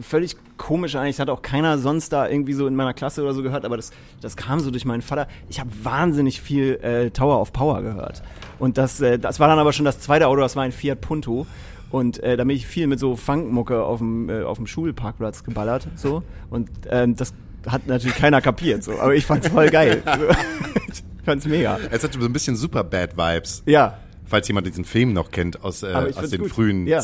völlig 0.01 0.37
komisch 0.57 0.95
eigentlich. 0.97 1.17
Das 1.17 1.27
hat 1.27 1.31
auch 1.31 1.43
keiner 1.43 1.79
sonst 1.79 2.13
da 2.13 2.29
irgendwie 2.29 2.53
so 2.53 2.67
in 2.67 2.77
meiner 2.77 2.95
Klasse 2.95 3.23
oder 3.23 3.35
so 3.35 3.43
gehört, 3.43 3.65
aber 3.65 3.77
das, 3.77 3.91
das 4.21 4.37
kam 4.37 4.61
so 4.61 4.71
durch 4.71 4.85
meinen 4.85 5.03
Vater. 5.03 5.29
Ich 5.49 5.61
habe 5.61 5.71
wahnsinnig 5.83 6.41
viel 6.41 6.79
äh, 6.83 7.11
Tower 7.11 7.41
of 7.41 7.53
Power 7.53 7.83
gehört. 7.83 8.23
Und 8.59 8.79
das, 8.79 9.01
äh, 9.01 9.19
das 9.19 9.41
war 9.41 9.49
dann 9.49 9.59
aber 9.59 9.73
schon 9.73 9.85
das 9.85 10.01
zweite 10.01 10.29
Auto, 10.29 10.41
das 10.41 10.57
war 10.57 10.63
ein 10.63 10.73
Fiat 10.73 11.01
Punto. 11.01 11.47
Und 11.91 12.23
äh, 12.23 12.37
da 12.37 12.45
bin 12.45 12.55
ich 12.55 12.67
viel 12.67 12.87
mit 12.87 12.99
so 12.99 13.17
Funkmucke 13.17 13.83
auf 13.83 13.99
dem, 13.99 14.29
äh, 14.29 14.43
auf 14.43 14.59
dem 14.59 14.67
Schulparkplatz 14.67 15.45
geballert. 15.45 15.89
So. 15.97 16.23
Und 16.51 16.69
ähm, 16.91 17.17
das 17.17 17.33
hat 17.67 17.87
natürlich 17.87 18.17
keiner 18.17 18.41
kapiert. 18.41 18.85
So. 18.85 18.99
Aber 18.99 19.15
ich 19.15 19.25
fand's 19.27 19.49
voll 19.49 19.71
geil. 19.71 20.03
ich 20.89 21.03
fand's 21.25 21.47
mega. 21.47 21.79
Es 21.91 22.05
hat 22.05 22.13
so 22.13 22.21
ein 22.21 22.33
bisschen 22.33 22.57
super 22.57 22.85
Bad 22.85 23.17
Vibes. 23.17 23.63
Ja. 23.67 23.99
Falls 24.27 24.47
jemand 24.49 24.67
diesen 24.67 24.85
Film 24.85 25.15
noch 25.15 25.31
kennt 25.31 25.65
aus, 25.65 25.83
äh, 25.83 25.87
aus 26.15 26.31
den 26.31 26.43
gut. 26.43 26.51
frühen 26.51 26.87
Ja. 26.87 27.01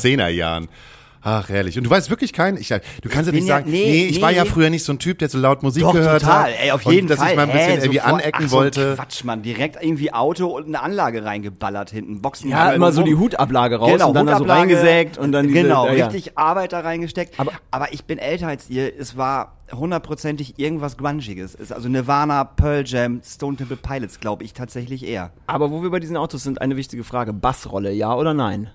Ach, 1.26 1.48
herrlich. 1.48 1.78
Und 1.78 1.84
du 1.84 1.90
weißt 1.90 2.10
wirklich 2.10 2.34
kein, 2.34 2.58
ich, 2.58 2.68
du 2.68 3.08
kannst 3.08 3.26
ja 3.28 3.32
nicht 3.32 3.48
ja- 3.48 3.56
sagen, 3.56 3.70
nee, 3.70 3.86
nee, 3.86 4.04
ich 4.06 4.20
war 4.20 4.30
ja 4.30 4.44
früher 4.44 4.68
nicht 4.68 4.84
so 4.84 4.92
ein 4.92 4.98
Typ, 4.98 5.18
der 5.20 5.30
so 5.30 5.38
laut 5.38 5.62
Musik 5.62 5.82
Doch, 5.82 5.94
gehört 5.94 6.20
total. 6.20 6.44
hat. 6.44 6.50
Ey, 6.62 6.70
auf 6.70 6.84
und 6.84 6.92
jeden 6.92 7.08
dass 7.08 7.18
Fall. 7.18 7.30
ich 7.30 7.36
mal 7.36 7.42
ein 7.44 7.48
bisschen 7.52 7.66
Hä, 7.70 7.74
irgendwie 7.78 7.98
sofort. 7.98 8.12
anecken 8.22 8.42
Ach, 8.44 8.48
so 8.50 8.56
wollte. 8.56 8.94
Quatsch, 8.96 9.24
Mann. 9.24 9.42
Direkt 9.42 9.82
irgendwie 9.82 10.12
Auto 10.12 10.46
und 10.48 10.66
eine 10.66 10.82
Anlage 10.82 11.24
reingeballert 11.24 11.90
hinten. 11.90 12.20
Boxen 12.20 12.50
Ja, 12.50 12.72
immer 12.72 12.92
so 12.92 13.02
die 13.02 13.14
Hutablage 13.16 13.76
raus 13.76 13.90
Genau, 13.90 14.08
und 14.08 14.14
dann 14.14 14.26
da 14.26 14.32
so 14.36 14.44
Hutablage, 14.44 14.60
reingesägt 14.76 15.16
und 15.16 15.32
dann 15.32 15.48
diese, 15.48 15.62
Genau, 15.62 15.86
ja, 15.86 15.94
ja. 15.94 16.06
richtig 16.08 16.36
Arbeit 16.36 16.74
da 16.74 16.80
reingesteckt. 16.80 17.40
Aber- 17.40 17.52
Aber, 17.70 17.92
ich 17.94 18.04
bin 18.04 18.18
älter 18.18 18.48
als 18.48 18.68
ihr. 18.68 18.92
Es 18.98 19.16
war 19.16 19.56
hundertprozentig 19.72 20.58
irgendwas 20.58 20.96
Grungiges. 20.98 21.54
Es 21.54 21.60
ist 21.60 21.72
also 21.72 21.88
Nirvana, 21.88 22.44
Pearl 22.44 22.84
Jam, 22.86 23.22
Stone 23.24 23.56
Temple 23.56 23.76
Pilots, 23.78 24.20
glaube 24.20 24.44
ich 24.44 24.52
tatsächlich 24.52 25.06
eher. 25.06 25.30
Aber 25.46 25.70
wo 25.70 25.82
wir 25.82 25.90
bei 25.90 26.00
diesen 26.00 26.18
Autos 26.18 26.42
sind, 26.42 26.60
eine 26.60 26.76
wichtige 26.76 27.02
Frage. 27.02 27.32
Bassrolle, 27.32 27.92
ja 27.92 28.14
oder 28.14 28.34
nein? 28.34 28.68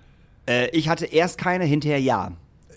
Äh, 0.49 0.69
ich 0.75 0.89
hatte 0.89 1.05
erst 1.05 1.37
keine, 1.37 1.65
hinterher 1.65 1.99
ja. 1.99 2.31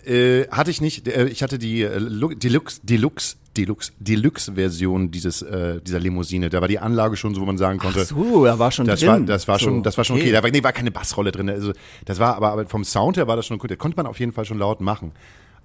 Äh, 0.05 0.47
hatte 0.49 0.69
ich 0.69 0.81
nicht. 0.81 1.07
Äh, 1.07 1.27
ich 1.27 1.41
hatte 1.43 1.57
die 1.57 1.81
äh, 1.81 1.97
Lu- 1.97 2.33
Deluxe, 2.35 2.81
Deluxe, 2.83 3.37
Deluxe, 3.55 3.93
Deluxe-Version 3.99 5.11
dieses 5.11 5.41
äh, 5.41 5.79
dieser 5.81 5.99
Limousine. 5.99 6.49
Da 6.49 6.59
war 6.61 6.67
die 6.67 6.79
Anlage 6.79 7.15
schon 7.15 7.33
so, 7.33 7.41
wo 7.41 7.45
man 7.45 7.57
sagen 7.57 7.79
konnte. 7.79 8.03
So, 8.03 8.43
da 8.45 8.59
war 8.59 8.71
schon 8.71 8.85
Das 8.85 8.99
drin. 8.99 9.09
war, 9.09 9.19
das 9.21 9.47
war 9.47 9.59
so. 9.59 9.65
schon, 9.65 9.81
das 9.83 9.97
war 9.97 10.03
schon 10.03 10.17
okay. 10.17 10.31
Da 10.31 10.43
war, 10.43 10.51
nee, 10.51 10.61
war 10.63 10.73
keine 10.73 10.91
Bassrolle 10.91 11.31
drin. 11.31 11.49
Also, 11.49 11.71
das 12.05 12.19
war, 12.19 12.35
aber, 12.35 12.51
aber 12.51 12.65
vom 12.67 12.83
Sound 12.83 13.15
her 13.17 13.27
war 13.27 13.37
das 13.37 13.45
schon 13.45 13.57
gut. 13.59 13.71
Da 13.71 13.75
konnte 13.77 13.95
man 13.95 14.05
auf 14.05 14.19
jeden 14.19 14.33
Fall 14.33 14.45
schon 14.45 14.59
laut 14.59 14.81
machen. 14.81 15.11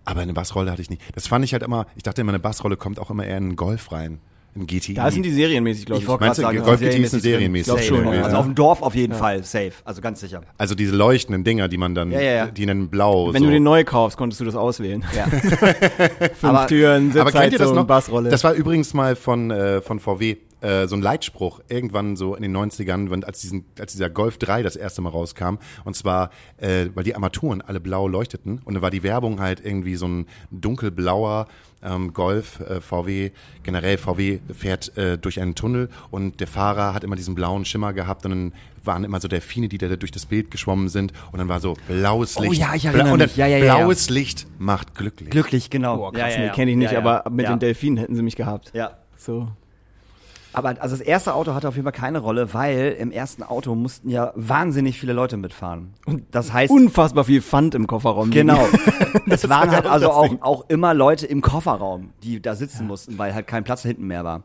Aber 0.04 0.20
eine 0.20 0.32
Bassrolle 0.32 0.70
hatte 0.70 0.80
ich 0.82 0.88
nicht. 0.90 1.02
Das 1.14 1.26
fand 1.26 1.44
ich 1.44 1.52
halt 1.52 1.62
immer, 1.64 1.86
ich 1.96 2.02
dachte 2.04 2.20
immer, 2.20 2.30
eine 2.30 2.38
Bassrolle 2.38 2.76
kommt 2.76 2.98
auch 3.00 3.10
immer 3.10 3.26
eher 3.26 3.36
in 3.36 3.44
einen 3.44 3.56
Golf 3.56 3.90
rein. 3.92 4.20
Ein 4.58 4.66
GTI. 4.66 4.94
Da 4.94 5.10
sind 5.10 5.22
die 5.22 5.30
serienmäßig, 5.30 5.86
glaube 5.86 6.02
ich. 6.02 6.08
wollte 6.08 6.24
Meinst 6.24 6.38
du, 6.38 6.42
sagen, 6.42 6.58
Golf 6.62 6.80
das 6.80 6.90
GTI 6.90 7.02
ist 7.02 7.14
ein 7.14 7.20
serienmäßig? 7.20 7.72
Glaub 7.72 7.80
schon, 7.80 8.12
ja. 8.12 8.22
Also 8.22 8.36
auf 8.36 8.44
dem 8.44 8.54
Dorf 8.54 8.82
auf 8.82 8.94
jeden 8.94 9.14
Fall 9.14 9.44
safe. 9.44 9.72
Also 9.84 10.00
ganz 10.00 10.20
sicher. 10.20 10.42
Also 10.56 10.74
diese 10.74 10.96
leuchtenden 10.96 11.44
Dinger, 11.44 11.68
die 11.68 11.78
man 11.78 11.94
dann, 11.94 12.10
Ja, 12.10 12.20
ja, 12.20 12.32
ja. 12.32 12.46
die 12.46 12.66
nennen 12.66 12.88
blau. 12.88 13.32
Wenn 13.32 13.40
so. 13.40 13.46
du 13.46 13.52
den 13.52 13.62
neu 13.62 13.84
kaufst, 13.84 14.16
konntest 14.16 14.40
du 14.40 14.44
das 14.44 14.56
auswählen. 14.56 15.04
Ja. 15.14 15.26
Fünf 15.38 16.44
Aber- 16.44 16.66
Türen, 16.66 17.12
das 17.12 17.26
Sitzheizung, 17.26 17.74
noch? 17.74 17.86
Bassrolle. 17.86 18.30
Das 18.30 18.42
war 18.44 18.54
übrigens 18.54 18.94
mal 18.94 19.14
von, 19.16 19.50
äh, 19.50 19.80
von 19.80 20.00
VW 20.00 20.36
äh, 20.60 20.88
so 20.88 20.96
ein 20.96 21.02
Leitspruch, 21.02 21.60
irgendwann 21.68 22.16
so 22.16 22.34
in 22.34 22.42
den 22.42 22.56
90ern, 22.56 23.10
wenn, 23.10 23.22
als, 23.24 23.40
diesen, 23.40 23.64
als 23.78 23.92
dieser 23.92 24.10
Golf 24.10 24.38
3 24.38 24.62
das 24.62 24.76
erste 24.76 25.02
Mal 25.02 25.10
rauskam. 25.10 25.58
Und 25.84 25.94
zwar, 25.94 26.30
äh, 26.56 26.86
weil 26.94 27.04
die 27.04 27.14
Armaturen 27.14 27.60
alle 27.62 27.78
blau 27.80 28.08
leuchteten. 28.08 28.60
Und 28.64 28.74
dann 28.74 28.82
war 28.82 28.90
die 28.90 29.02
Werbung 29.04 29.40
halt 29.40 29.64
irgendwie 29.64 29.94
so 29.96 30.06
ein 30.08 30.26
dunkelblauer 30.50 31.46
ähm, 31.82 32.12
Golf, 32.12 32.60
äh, 32.60 32.80
VW, 32.80 33.30
generell 33.62 33.98
VW 33.98 34.40
fährt 34.52 34.96
äh, 34.96 35.18
durch 35.18 35.40
einen 35.40 35.54
Tunnel 35.54 35.88
und 36.10 36.40
der 36.40 36.46
Fahrer 36.46 36.94
hat 36.94 37.04
immer 37.04 37.16
diesen 37.16 37.34
blauen 37.34 37.64
Schimmer 37.64 37.92
gehabt 37.92 38.24
und 38.24 38.30
dann 38.30 38.52
waren 38.84 39.04
immer 39.04 39.20
so 39.20 39.28
Delfine, 39.28 39.68
die 39.68 39.78
da 39.78 39.88
durch 39.96 40.10
das 40.10 40.26
Bild 40.26 40.50
geschwommen 40.50 40.88
sind 40.88 41.12
und 41.32 41.38
dann 41.38 41.48
war 41.48 41.60
so 41.60 41.76
blaues 41.86 42.36
Oh 42.36 42.42
Licht. 42.42 42.60
ja, 42.60 42.74
ich 42.74 42.86
erinnere 42.86 43.12
und 43.12 43.18
dann 43.20 43.28
mich. 43.28 43.36
Ja, 43.36 43.46
ja, 43.46 43.58
ja, 43.58 43.64
ja. 43.66 43.76
blaues 43.76 44.10
Licht 44.10 44.46
macht 44.58 44.94
glücklich. 44.94 45.30
Glücklich, 45.30 45.70
genau. 45.70 45.96
Boah, 45.98 46.12
krass, 46.12 46.34
ja, 46.34 46.42
ja, 46.42 46.46
nee, 46.48 46.54
kenne 46.54 46.70
ich 46.70 46.76
nicht, 46.76 46.92
ja, 46.92 47.00
ja. 47.00 47.06
aber 47.06 47.30
mit 47.30 47.44
ja. 47.44 47.54
den 47.54 47.60
Delfinen 47.60 47.98
hätten 47.98 48.16
sie 48.16 48.22
mich 48.22 48.36
gehabt. 48.36 48.72
Ja. 48.74 48.98
So. 49.16 49.48
Aber 50.52 50.74
also 50.80 50.96
das 50.96 51.00
erste 51.00 51.34
Auto 51.34 51.54
hatte 51.54 51.68
auf 51.68 51.74
jeden 51.74 51.84
Fall 51.84 51.92
keine 51.92 52.20
Rolle, 52.20 52.52
weil 52.54 52.96
im 52.98 53.10
ersten 53.10 53.42
Auto 53.42 53.74
mussten 53.74 54.08
ja 54.08 54.32
wahnsinnig 54.34 54.98
viele 54.98 55.12
Leute 55.12 55.36
mitfahren. 55.36 55.94
Und 56.06 56.24
das 56.30 56.52
heißt, 56.52 56.70
Unfassbar 56.72 57.24
viel 57.24 57.42
Pfand 57.42 57.74
im 57.74 57.86
Kofferraum. 57.86 58.30
genau, 58.30 58.66
es 59.26 59.42
Das 59.42 59.50
waren 59.50 59.68
war 59.68 59.76
halt 59.76 59.84
ja 59.84 59.90
also 59.90 60.10
auch, 60.10 60.30
auch 60.40 60.64
immer 60.68 60.94
Leute 60.94 61.26
im 61.26 61.42
Kofferraum, 61.42 62.10
die 62.22 62.40
da 62.40 62.54
sitzen 62.54 62.86
mussten, 62.86 63.18
weil 63.18 63.34
halt 63.34 63.46
kein 63.46 63.64
Platz 63.64 63.82
hinten 63.82 64.06
mehr 64.06 64.24
war. 64.24 64.42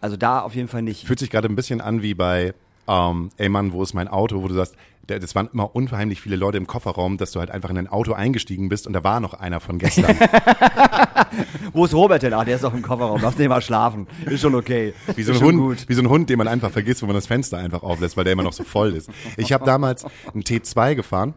Also 0.00 0.16
da 0.16 0.40
auf 0.40 0.54
jeden 0.54 0.68
Fall 0.68 0.82
nicht. 0.82 1.06
Fühlt 1.06 1.18
sich 1.18 1.30
gerade 1.30 1.48
ein 1.48 1.56
bisschen 1.56 1.80
an 1.80 2.02
wie 2.02 2.14
bei 2.14 2.54
ähm, 2.88 3.30
Ey 3.36 3.48
Mann, 3.48 3.72
wo 3.72 3.82
ist 3.82 3.94
mein 3.94 4.08
Auto, 4.08 4.42
wo 4.42 4.48
du 4.48 4.54
sagst, 4.54 4.74
das 5.06 5.34
waren 5.34 5.48
immer 5.52 5.74
unheimlich 5.74 6.20
viele 6.20 6.36
Leute 6.36 6.58
im 6.58 6.66
Kofferraum, 6.66 7.16
dass 7.16 7.32
du 7.32 7.40
halt 7.40 7.50
einfach 7.50 7.70
in 7.70 7.78
ein 7.78 7.88
Auto 7.88 8.12
eingestiegen 8.12 8.68
bist 8.68 8.86
und 8.86 8.92
da 8.92 9.04
war 9.04 9.20
noch 9.20 9.34
einer 9.34 9.60
von 9.60 9.78
gestern. 9.78 10.16
Wo 11.72 11.86
ist 11.86 11.94
Robert 11.94 12.22
denn? 12.22 12.34
Ach, 12.34 12.44
der 12.44 12.56
ist 12.56 12.64
doch 12.64 12.74
im 12.74 12.82
Kofferraum. 12.82 13.20
Lass 13.22 13.36
den 13.36 13.48
mal 13.48 13.62
schlafen. 13.62 14.06
Ist 14.26 14.42
schon 14.42 14.54
okay. 14.54 14.92
Wie 15.14 15.22
so, 15.22 15.32
ein 15.32 15.40
Hund, 15.40 15.88
wie 15.88 15.94
so 15.94 16.02
ein 16.02 16.08
Hund, 16.08 16.28
den 16.28 16.38
man 16.38 16.48
einfach 16.48 16.70
vergisst, 16.70 17.02
wo 17.02 17.06
man 17.06 17.14
das 17.14 17.26
Fenster 17.26 17.58
einfach 17.58 17.82
auflässt, 17.82 18.16
weil 18.16 18.24
der 18.24 18.34
immer 18.34 18.42
noch 18.42 18.52
so 18.52 18.64
voll 18.64 18.94
ist. 18.94 19.10
Ich 19.36 19.52
habe 19.52 19.64
damals 19.64 20.04
einen 20.32 20.42
T2 20.42 20.94
gefahren. 20.94 21.34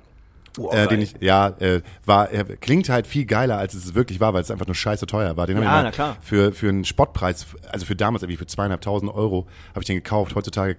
Äh, 0.71 0.87
den 0.87 1.01
ich, 1.01 1.15
ja, 1.19 1.47
äh, 1.59 1.81
war, 2.05 2.29
er 2.29 2.43
klingt 2.43 2.89
halt 2.89 3.07
viel 3.07 3.25
geiler, 3.25 3.57
als 3.57 3.73
es 3.73 3.93
wirklich 3.93 4.19
war, 4.19 4.33
weil 4.33 4.41
es 4.41 4.51
einfach 4.51 4.67
nur 4.67 4.75
scheiße 4.75 5.05
teuer 5.05 5.37
war. 5.37 5.47
Den 5.47 5.57
Ja, 5.57 5.63
ich 5.63 5.69
mal 5.69 5.83
na 5.83 5.91
klar. 5.91 6.17
für 6.21 6.51
für 6.51 6.69
einen 6.69 6.85
Spottpreis, 6.85 7.47
also 7.71 7.85
für 7.85 7.95
damals 7.95 8.23
irgendwie 8.23 8.37
für 8.37 8.47
zweieinhalbtausend 8.47 9.13
Euro, 9.13 9.47
habe 9.69 9.81
ich 9.81 9.85
den 9.85 9.95
gekauft. 9.95 10.35
Heutzutage 10.35 10.75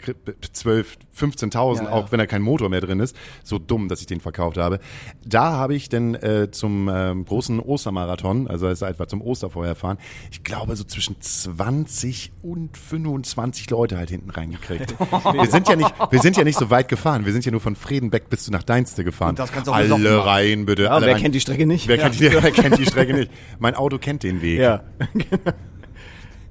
12, 0.52 0.98
15.000, 1.16 1.76
Ja, 1.76 1.85
ja. 1.85 1.90
auch 1.90 2.12
wenn 2.12 2.18
da 2.18 2.26
kein 2.26 2.42
Motor 2.42 2.68
mehr 2.68 2.80
drin 2.80 3.00
ist. 3.00 3.16
So 3.44 3.58
dumm, 3.58 3.88
dass 3.88 4.00
ich 4.00 4.06
den 4.06 4.20
verkauft 4.20 4.58
habe. 4.58 4.80
Da 5.24 5.52
habe 5.52 5.74
ich 5.74 5.88
dann 5.88 6.14
äh, 6.14 6.50
zum 6.50 6.88
ähm, 6.92 7.24
großen 7.24 7.61
Ostermarathon, 7.61 8.48
also 8.48 8.68
es 8.68 8.82
etwa 8.82 9.06
zum 9.06 9.22
Osterfeuer 9.22 9.74
fahren, 9.74 9.98
ich 10.30 10.42
glaube 10.42 10.76
so 10.76 10.85
zwischen 10.85 11.20
20 11.20 12.32
und 12.42 12.76
25 12.76 13.70
Leute 13.70 13.96
halt 13.96 14.11
hinten 14.11 14.30
reingekriegt. 14.30 14.94
wir 15.32 15.46
sind 15.46 15.68
ja 15.68 15.76
nicht, 15.76 15.92
wir 16.11 16.20
sind 16.20 16.37
ja 16.37 16.44
nicht 16.44 16.58
so 16.58 16.70
weit 16.70 16.88
gefahren. 16.88 17.24
Wir 17.24 17.32
sind 17.32 17.44
ja 17.44 17.50
nur 17.52 17.61
von 17.61 17.76
Fredenbeck 17.76 18.28
bis 18.28 18.50
nach 18.50 18.62
Deinste 18.62 19.04
gefahren. 19.04 19.37
Das 19.66 19.75
kannst 19.75 19.92
auch 19.92 19.96
alle 19.96 20.25
rein, 20.27 20.66
bitte. 20.66 20.85
Ja, 20.85 20.90
alle 20.90 21.07
wer 21.07 21.14
rein. 21.14 21.22
kennt 21.22 21.35
die 21.35 21.40
Strecke 21.40 21.66
nicht? 21.66 21.88
Wer, 21.88 21.98
kennt 21.98 22.18
die, 22.18 22.33
wer 22.33 22.51
kennt 22.51 22.79
die 22.79 22.87
Strecke 22.87 23.14
nicht? 23.14 23.31
Mein 23.59 23.75
Auto 23.75 23.98
kennt 23.98 24.22
den 24.22 24.42
Weg. 24.42 24.59
Ja. 24.61 24.83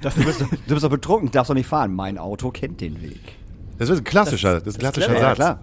Das, 0.01 0.15
du, 0.15 0.23
bist, 0.25 0.41
doch- 0.41 0.49
du 0.49 0.73
bist 0.73 0.83
doch 0.83 0.89
betrunken, 0.89 1.29
darfst 1.31 1.51
doch 1.51 1.55
nicht 1.55 1.67
fahren. 1.67 1.93
Mein 1.93 2.17
Auto 2.17 2.49
kennt 2.49 2.81
den 2.81 3.01
Weg. 3.03 3.19
Das 3.77 3.87
ist 3.89 3.99
ein 3.99 4.03
klassischer, 4.03 4.55
das 4.59 4.67
ist 4.69 4.77
ein 4.77 4.79
klassischer 4.79 5.13
Ja, 5.13 5.19
Satz. 5.19 5.35
klar. 5.35 5.59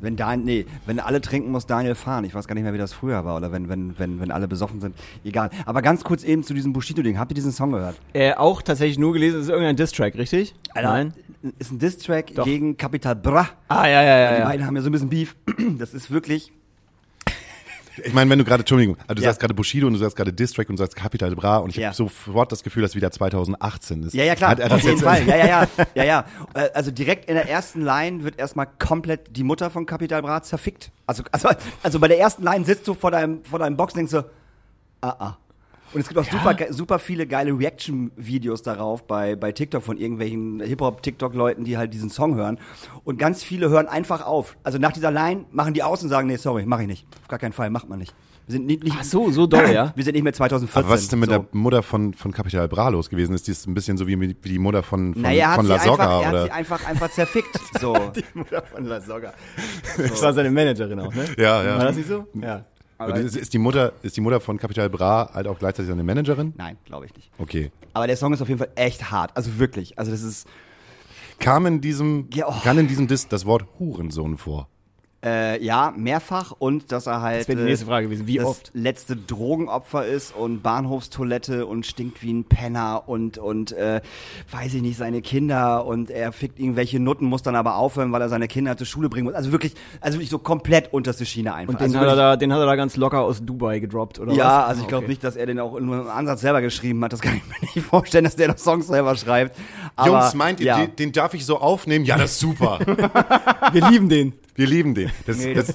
Wenn 0.00 0.14
Dan, 0.14 0.44
nee, 0.44 0.64
wenn 0.86 1.00
alle 1.00 1.20
trinken, 1.20 1.50
muss 1.50 1.66
Daniel 1.66 1.96
fahren. 1.96 2.22
Ich 2.22 2.32
weiß 2.32 2.46
gar 2.46 2.54
nicht 2.54 2.62
mehr, 2.62 2.72
wie 2.72 2.78
das 2.78 2.92
früher 2.92 3.24
war. 3.24 3.36
Oder 3.36 3.50
wenn, 3.50 3.68
wenn, 3.68 3.98
wenn, 3.98 4.20
wenn 4.20 4.30
alle 4.30 4.46
besoffen 4.46 4.80
sind. 4.80 4.94
Egal. 5.24 5.50
Aber 5.66 5.82
ganz 5.82 6.04
kurz 6.04 6.22
eben 6.22 6.44
zu 6.44 6.54
diesem 6.54 6.72
Bushido-Ding. 6.72 7.18
Habt 7.18 7.32
ihr 7.32 7.34
diesen 7.34 7.50
Song 7.50 7.72
gehört? 7.72 7.96
Äh, 8.12 8.34
auch 8.34 8.62
tatsächlich 8.62 8.96
nur 8.96 9.12
gelesen, 9.12 9.38
es 9.40 9.46
ist 9.46 9.50
irgendein 9.50 9.74
Distrack, 9.74 10.14
richtig? 10.16 10.54
Nein. 10.76 11.14
Ist 11.58 11.72
ein 11.72 11.80
Diss-Track 11.80 12.32
gegen 12.44 12.76
Capital 12.76 13.16
Bra. 13.16 13.48
Ah, 13.66 13.88
ja, 13.88 14.02
ja, 14.04 14.18
ja. 14.18 14.32
Die 14.34 14.38
ja. 14.40 14.44
beiden 14.44 14.64
haben 14.66 14.76
ja 14.76 14.82
so 14.82 14.88
ein 14.88 14.92
bisschen 14.92 15.08
Beef. 15.08 15.34
Das 15.78 15.94
ist 15.94 16.12
wirklich. 16.12 16.52
Ich 18.04 18.12
meine, 18.12 18.30
wenn 18.30 18.38
du 18.38 18.44
gerade, 18.44 18.60
Entschuldigung, 18.62 18.96
also 19.02 19.14
du 19.14 19.22
Ja. 19.22 19.28
sagst 19.28 19.40
gerade 19.40 19.54
Bushido 19.54 19.86
und 19.86 19.92
du 19.94 19.98
sagst 19.98 20.16
gerade 20.16 20.32
Distrack 20.32 20.68
und 20.68 20.78
du 20.78 20.82
sagst 20.82 20.96
Capital 20.96 21.34
Bra 21.34 21.58
und 21.58 21.70
ich 21.70 21.76
Ja. 21.76 21.88
habe 21.88 21.96
sofort 21.96 22.52
das 22.52 22.62
Gefühl, 22.62 22.82
dass 22.82 22.94
wieder 22.94 23.10
2018 23.10 24.02
ist. 24.04 24.14
Ja, 24.14 24.24
ja, 24.24 24.34
klar. 24.34 24.58
Er 24.58 24.72
auf 24.72 24.82
jeden 24.82 24.98
Fall. 24.98 25.26
Ja, 25.26 25.36
ja, 25.36 25.46
ja. 25.46 25.66
ja, 25.94 26.04
ja. 26.04 26.24
Äh, 26.54 26.68
Also 26.74 26.90
direkt 26.90 27.28
in 27.28 27.34
der 27.34 27.48
ersten 27.48 27.82
Line 27.82 28.24
wird 28.24 28.38
erstmal 28.38 28.66
komplett 28.78 29.36
die 29.36 29.42
Mutter 29.44 29.70
von 29.70 29.86
Capital 29.86 30.22
Bra 30.22 30.42
zerfickt. 30.42 30.90
Also, 31.06 31.22
also, 31.32 31.48
also 31.82 31.98
bei 32.00 32.08
der 32.08 32.18
ersten 32.18 32.42
Line 32.42 32.64
sitzt 32.64 32.86
du 32.88 32.94
vor 32.94 33.10
deinem, 33.10 33.44
vor 33.44 33.58
deinem 33.58 33.76
Box 33.76 33.94
und 33.94 33.98
denkst 33.98 34.12
so, 34.12 34.18
ah, 35.00 35.08
ah. 35.18 35.36
Und 35.94 36.00
es 36.00 36.08
gibt 36.08 36.18
auch 36.20 36.24
super, 36.30 36.54
ge- 36.54 36.70
super 36.72 36.98
viele 36.98 37.26
geile 37.26 37.58
Reaction-Videos 37.58 38.62
darauf 38.62 39.06
bei, 39.06 39.36
bei 39.36 39.52
TikTok 39.52 39.82
von 39.82 39.96
irgendwelchen 39.96 40.60
Hip-Hop-TikTok-Leuten, 40.60 41.64
die 41.64 41.78
halt 41.78 41.94
diesen 41.94 42.10
Song 42.10 42.34
hören. 42.34 42.58
Und 43.04 43.18
ganz 43.18 43.42
viele 43.42 43.70
hören 43.70 43.86
einfach 43.88 44.24
auf. 44.26 44.56
Also 44.62 44.78
nach 44.78 44.92
dieser 44.92 45.10
Line 45.10 45.46
machen 45.50 45.74
die 45.74 45.82
aus 45.82 46.02
und 46.02 46.08
sagen, 46.10 46.28
nee, 46.28 46.36
sorry, 46.36 46.64
mach 46.66 46.80
ich 46.80 46.86
nicht. 46.86 47.06
Auf 47.22 47.28
gar 47.28 47.38
keinen 47.38 47.52
Fall, 47.52 47.70
macht 47.70 47.88
man 47.88 47.98
nicht. 47.98 48.14
Wir 48.46 48.52
sind 48.52 48.66
nicht, 48.66 48.82
nicht 48.82 48.96
Ach 48.98 49.04
so, 49.04 49.30
so 49.30 49.46
doll, 49.46 49.70
ja? 49.70 49.92
Wir 49.96 50.04
sind 50.04 50.14
nicht 50.14 50.22
mehr 50.22 50.32
2014. 50.32 50.82
Aber 50.82 50.94
was 50.94 51.02
ist 51.02 51.12
denn 51.12 51.18
mit 51.18 51.28
so. 51.30 51.36
der 51.38 51.46
Mutter 51.52 51.82
von, 51.82 52.14
von 52.14 52.32
Capital 52.32 52.66
Bra 52.66 52.88
los 52.88 53.10
gewesen? 53.10 53.34
Ist 53.34 53.46
die 53.46 53.52
ein 53.70 53.74
bisschen 53.74 53.98
so 53.98 54.06
wie, 54.06 54.18
wie 54.18 54.32
die 54.34 54.58
Mutter 54.58 54.82
von, 54.82 55.12
von, 55.12 55.20
Naja, 55.22 55.48
hat, 55.48 55.56
von 55.56 55.66
sie 55.66 55.72
La 55.72 55.74
einfach, 55.76 55.90
Soga 55.90 56.20
er 56.22 56.28
hat 56.28 56.42
sie 56.44 56.50
einfach, 56.52 56.86
einfach 56.86 57.10
zerfickt. 57.10 57.60
So. 57.80 57.94
Mutter 58.34 58.62
von 58.62 58.84
La 58.86 59.00
Soga. 59.02 59.32
Das 59.98 60.22
war 60.22 60.32
seine 60.32 60.50
Managerin 60.50 60.98
auch, 61.00 61.14
ne? 61.14 61.24
Ja, 61.36 61.62
ja. 61.62 61.76
War 61.78 61.84
das 61.84 61.96
nicht 61.96 62.08
so? 62.08 62.26
Ja. 62.40 62.64
Und 62.98 63.16
ist, 63.16 63.36
ist 63.36 63.52
die 63.52 63.58
Mutter, 63.58 63.92
ist 64.02 64.16
die 64.16 64.20
Mutter 64.20 64.40
von 64.40 64.58
Capital 64.58 64.90
Bra 64.90 65.30
halt 65.32 65.46
auch 65.46 65.58
gleichzeitig 65.58 65.90
eine 65.92 66.02
Managerin? 66.02 66.52
Nein, 66.56 66.76
glaube 66.84 67.06
ich 67.06 67.14
nicht. 67.14 67.30
Okay. 67.38 67.70
Aber 67.92 68.06
der 68.06 68.16
Song 68.16 68.32
ist 68.32 68.42
auf 68.42 68.48
jeden 68.48 68.58
Fall 68.58 68.70
echt 68.74 69.10
hart. 69.10 69.36
Also 69.36 69.58
wirklich. 69.58 69.98
Also 69.98 70.10
das 70.10 70.22
ist, 70.22 70.48
Kam 71.38 71.66
in 71.66 71.80
diesem, 71.80 72.28
Ja, 72.34 72.46
oh. 72.48 72.54
kam 72.62 72.78
in 72.78 72.88
diesem 72.88 73.06
Diss 73.06 73.28
das 73.28 73.46
Wort 73.46 73.66
Hurensohn 73.78 74.36
vor? 74.36 74.68
Äh, 75.24 75.60
ja, 75.64 75.92
mehrfach 75.96 76.52
und 76.56 76.92
dass 76.92 77.06
er 77.08 77.20
halt 77.22 77.40
Das 77.40 77.48
wäre 77.48 77.58
die 77.58 77.64
äh, 77.64 77.68
nächste 77.70 77.86
Frage 77.86 78.06
gewesen. 78.06 78.26
Wie 78.28 78.36
das 78.36 78.46
oft? 78.46 78.70
letzte 78.72 79.16
Drogenopfer 79.16 80.06
ist 80.06 80.32
und 80.34 80.62
Bahnhofstoilette 80.62 81.66
und 81.66 81.86
stinkt 81.86 82.22
wie 82.22 82.32
ein 82.32 82.44
Penner 82.44 83.02
und 83.08 83.36
und 83.38 83.72
äh, 83.72 84.00
weiß 84.52 84.74
ich 84.74 84.82
nicht 84.82 84.96
seine 84.96 85.20
Kinder 85.20 85.84
und 85.86 86.10
er 86.10 86.30
fickt 86.32 86.60
irgendwelche 86.60 87.00
Nutten 87.00 87.26
muss 87.26 87.42
dann 87.42 87.56
aber 87.56 87.76
aufhören, 87.76 88.12
weil 88.12 88.22
er 88.22 88.28
seine 88.28 88.46
Kinder 88.46 88.76
zur 88.76 88.86
Schule 88.86 89.08
bringen 89.08 89.24
muss. 89.26 89.34
Also 89.34 89.50
wirklich, 89.50 89.74
also 90.00 90.18
wirklich 90.18 90.30
so 90.30 90.38
komplett 90.38 90.92
unterste 90.92 91.26
Schiene 91.26 91.52
einfach. 91.52 91.74
Und 91.74 91.80
den, 91.80 91.86
also 91.96 91.98
hat 91.98 92.06
er 92.08 92.16
da, 92.16 92.36
den 92.36 92.52
hat 92.52 92.60
er 92.60 92.66
da 92.66 92.76
ganz 92.76 92.96
locker 92.96 93.20
aus 93.22 93.44
Dubai 93.44 93.80
gedroppt, 93.80 94.20
oder 94.20 94.30
was? 94.30 94.36
ja, 94.38 94.64
also 94.66 94.80
ich 94.82 94.86
Ah, 94.86 94.88
glaube 94.88 95.04
okay. 95.04 95.10
nicht, 95.10 95.24
dass 95.24 95.34
er 95.36 95.46
den 95.46 95.58
auch 95.58 95.78
nur 95.80 96.00
im 96.02 96.08
Ansatz 96.08 96.42
selber 96.42 96.60
geschrieben 96.62 97.02
hat. 97.04 97.12
Das 97.12 97.20
kann 97.20 97.36
ich 97.36 97.42
mir 97.46 97.54
nicht 97.74 97.86
vorstellen, 97.86 98.24
dass 98.24 98.36
der 98.36 98.48
noch 98.48 98.58
Songs 98.58 98.86
selber 98.86 99.16
schreibt. 99.16 99.56
Aber, 99.96 100.08
Jungs, 100.08 100.34
meint 100.34 100.60
ihr, 100.60 100.66
ja. 100.66 100.76
den, 100.86 100.94
den 100.96 101.12
darf 101.12 101.34
ich 101.34 101.44
so 101.44 101.58
aufnehmen? 101.58 102.04
Ja, 102.04 102.16
das 102.16 102.32
ist 102.32 102.40
super. 102.40 102.78
Wir 103.72 103.88
lieben 103.88 104.08
den. 104.08 104.32
Wir 104.58 104.66
lieben 104.66 104.92
den. 104.92 105.08
Das, 105.24 105.38
Nee, 105.38 105.54
das, 105.54 105.72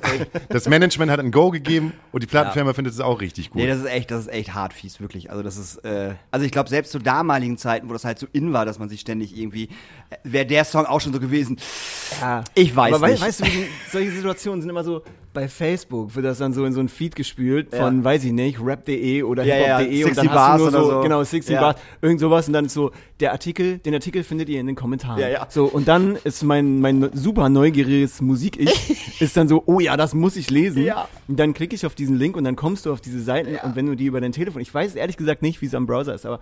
das 0.50 0.68
Management 0.68 1.10
hat 1.10 1.22
ein 1.22 1.32
Go 1.32 1.52
gegeben 1.52 1.94
und 2.12 2.22
die 2.22 2.28
Plattenfirma 2.28 2.74
findet 2.74 2.94
es 2.94 3.00
auch 3.00 3.22
richtig 3.22 3.50
gut. 3.50 3.62
Nee, 3.62 3.68
das 3.68 3.80
ist 3.80 3.86
echt, 3.86 4.12
das 4.12 4.24
ist 4.26 4.28
echt 4.28 4.54
hart 4.54 4.74
fies, 4.74 5.00
wirklich. 5.00 5.32
Also 5.32 5.42
das 5.42 5.56
ist, 5.56 5.78
äh, 5.86 6.16
also 6.32 6.46
ich 6.46 6.52
glaube, 6.52 6.68
selbst 6.68 6.92
zu 6.92 7.00
damaligen 7.00 7.58
Zeiten, 7.58 7.88
wo 7.88 7.94
das 7.94 8.04
halt 8.04 8.20
so 8.20 8.28
in 8.34 8.52
war, 8.52 8.66
dass 8.66 8.80
man 8.80 8.90
sich 8.90 9.00
ständig 9.00 9.38
irgendwie, 9.38 9.70
wäre 10.26 10.46
der 10.46 10.66
Song 10.66 10.86
auch 10.86 11.00
schon 11.00 11.14
so 11.14 11.22
gewesen. 11.22 11.60
Ja. 12.20 12.44
Ich 12.56 12.76
weiß 12.76 12.94
Aber 12.94 13.08
nicht. 13.08 13.22
weißt 13.22 13.40
du, 13.40 13.46
wie 13.46 13.50
die, 13.52 13.66
solche 13.90 14.12
Situationen 14.12 14.60
sind 14.60 14.70
immer 14.70 14.84
so, 14.84 15.02
bei 15.34 15.48
Facebook 15.48 16.16
wird 16.16 16.26
das 16.26 16.38
dann 16.38 16.54
so 16.54 16.64
in 16.64 16.74
so 16.74 16.80
ein 16.80 16.90
Feed 16.90 17.16
gespült 17.16 17.74
Ja. 17.74 17.80
von, 17.86 18.04
weiß 18.04 18.24
ich 18.24 18.32
nicht, 18.32 18.60
rap.de 18.64 19.24
oder 19.24 19.44
Ja, 19.44 19.56
ja, 19.58 19.78
hiphop.de 19.80 20.04
und 20.04 20.16
60 20.16 20.16
dann 20.16 20.34
hast 20.40 20.60
du 20.60 20.64
nur 20.64 20.72
Bars 20.72 20.72
so, 20.72 20.78
oder 20.90 20.96
so. 20.98 21.02
genau, 21.02 21.24
60 21.24 21.54
Ja. 21.56 21.62
Bars, 21.62 21.76
irgend 22.02 22.20
sowas 22.20 22.48
und 22.48 22.54
dann 22.54 22.66
ist 22.66 22.74
so, 22.74 22.92
der 23.20 23.32
Artikel, 23.32 23.80
den 23.80 23.94
Artikel 23.94 24.24
findet 24.24 24.48
ihr 24.50 24.60
in 24.60 24.68
den 24.68 24.76
Kommentaren. 24.76 25.20
Ja, 25.20 25.30
ja. 25.30 25.48
So, 25.50 25.66
und 25.66 25.88
dann 25.88 26.18
ist 26.24 26.44
mein, 26.44 26.80
mein 26.82 27.10
super 27.14 27.50
neugieriges 27.50 28.22
Musik-Ich, 28.22 29.20
ist 29.22 29.36
dann 29.36 29.48
so, 29.48 29.64
oh 29.66 29.80
ja, 29.80 29.98
das 29.98 30.14
muss 30.14 30.36
ich 30.36 30.50
lesen. 30.50 30.84
Ja. 30.84 31.08
Und 31.28 31.40
dann 31.40 31.54
klicke 31.54 31.76
ich 31.76 31.86
auf 31.86 31.96
diesen 31.96 32.18
Link 32.18 32.38
und 32.38 32.44
dann 32.44 32.56
kommst 32.56 32.86
du 32.86 32.94
auf 32.94 33.02
diese 33.02 33.22
Seiten 33.22 33.56
und 33.66 33.76
wenn 33.76 33.86
du 33.88 33.96
die 33.96 34.06
über 34.06 34.22
dein 34.22 34.32
Telefon, 34.34 34.62
ich 34.62 34.74
weiß 34.74 34.96
ehrlich 34.96 35.18
gesagt 35.18 35.42
nicht, 35.42 35.62
wie 35.62 35.66
es 35.66 35.74
am 35.74 35.86
Browser 35.88 36.14
ist, 36.14 36.26
aber 36.26 36.40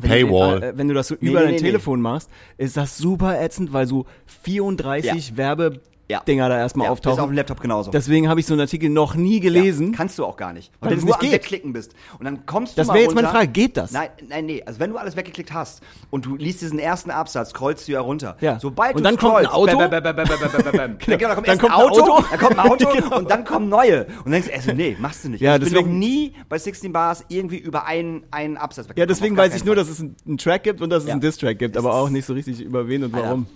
wenn 0.00 0.10
Paywall. 0.10 0.60
Du, 0.60 0.66
äh, 0.68 0.78
wenn 0.78 0.88
du 0.88 0.94
das 0.94 1.08
so 1.08 1.16
Nee, 1.20 1.30
über 1.30 1.40
nee, 1.40 1.44
dein 1.46 1.54
nee, 1.56 1.60
nee. 1.60 1.66
Telefon 1.66 2.00
machst, 2.00 2.30
ist 2.56 2.76
das 2.76 2.96
super 2.96 3.40
ätzend, 3.40 3.72
weil 3.72 3.86
so 3.86 4.06
34 4.44 5.36
Werbedinger 5.36 5.80
Ja. 6.10 6.22
da 6.24 6.58
erstmal 6.58 6.86
Ja, 6.86 6.90
das 6.90 7.00
ist 7.00 7.06
auf 7.06 7.12
auftauchen. 7.12 7.30
dem 7.30 7.36
Laptop 7.36 7.60
genauso. 7.60 7.90
Deswegen 7.90 8.28
habe 8.28 8.40
ich 8.40 8.46
so 8.46 8.54
einen 8.54 8.60
Artikel 8.62 8.88
noch 8.88 9.14
nie 9.14 9.40
gelesen. 9.40 9.90
Ja, 9.92 9.96
kannst 9.96 10.18
du 10.18 10.24
auch 10.24 10.36
gar 10.36 10.52
nicht. 10.52 10.72
Weil 10.80 10.90
Weil 10.90 10.96
du 10.98 11.06
nur 11.06 11.16
nicht 11.18 11.24
am. 11.28 11.32
Wegklicken 11.32 11.72
bist. 11.72 11.94
Und 12.18 12.24
dann 12.24 12.46
kommst 12.46 12.72
du 12.76 12.80
Das 12.80 12.88
wäre 12.88 13.00
jetzt 13.00 13.14
meine. 13.14 13.28
Frage, 13.28 13.48
geht 13.48 13.76
das? 13.76 13.92
Nein, 13.92 14.08
nein, 14.28 14.46
nee. 14.46 14.62
Also 14.64 14.80
wenn 14.80 14.90
du 14.90 14.96
alles 14.96 15.16
weggeklickt 15.16 15.52
hast 15.52 15.82
und 16.10 16.24
du 16.24 16.36
liest 16.36 16.62
diesen 16.62 16.78
ersten 16.78 17.10
Absatz, 17.10 17.50
scrollst 17.50 17.86
du 17.88 17.92
ja 17.92 18.00
runter. 18.00 18.36
Ja. 18.40 18.58
Sobald 18.58 18.96
Und 18.96 19.00
du 19.00 19.04
dann 19.04 19.16
kommt 19.18 19.36
ein 19.36 19.44
scrollst, 19.44 19.72
Auto. 19.72 19.78
bam, 19.78 19.90
bam, 19.90 20.02
bam, 20.02 20.72
bam. 20.72 20.98
Genau, 20.98 21.18
dann 21.18 21.34
kommt 21.34 21.48
Dann 21.48 21.58
kommt 21.58 21.72
ein 21.72 21.78
Auto, 21.78 22.00
Auto. 22.02 22.24
dann 22.30 22.38
kommt 22.40 22.58
ein 22.58 22.70
Auto 22.70 22.88
Genau. 22.92 23.18
und 23.18 23.30
dann 23.30 23.44
kommen 23.44 23.68
neue. 23.68 24.04
Und 24.06 24.24
dann 24.24 24.32
denkst 24.32 24.48
du, 24.48 24.54
also 24.54 24.72
nee, 24.72 24.96
machst 24.98 25.24
du 25.24 25.28
nicht. 25.28 25.40
Ja, 25.42 25.54
ich 25.56 25.60
bin 25.60 25.68
deswegen- 25.70 25.90
noch 25.90 25.98
nie 25.98 26.32
bei 26.48 26.58
16 26.58 26.92
Bars 26.92 27.24
irgendwie 27.28 27.58
über 27.58 27.84
einen, 27.84 28.22
einen 28.30 28.56
Absatz 28.56 28.86
Ja, 28.86 28.90
weggekommen. 28.90 29.08
deswegen 29.08 29.36
weiß 29.36 29.54
ich 29.54 29.64
nur, 29.64 29.76
dass 29.76 29.88
es 29.88 30.00
einen, 30.00 30.38
Track 30.38 30.62
gibt 30.64 30.80
und 30.80 30.88
dass 30.90 31.02
es 31.02 31.08
Ja. 31.08 31.12
einen 31.12 31.20
Diss-Track 31.20 31.58
gibt, 31.58 31.76
aber 31.76 31.94
auch 31.94 32.08
nicht 32.08 32.24
so 32.24 32.32
richtig 32.32 32.60
über 32.62 32.88
wen 32.88 33.04
und 33.04 33.12
warum. 33.12 33.46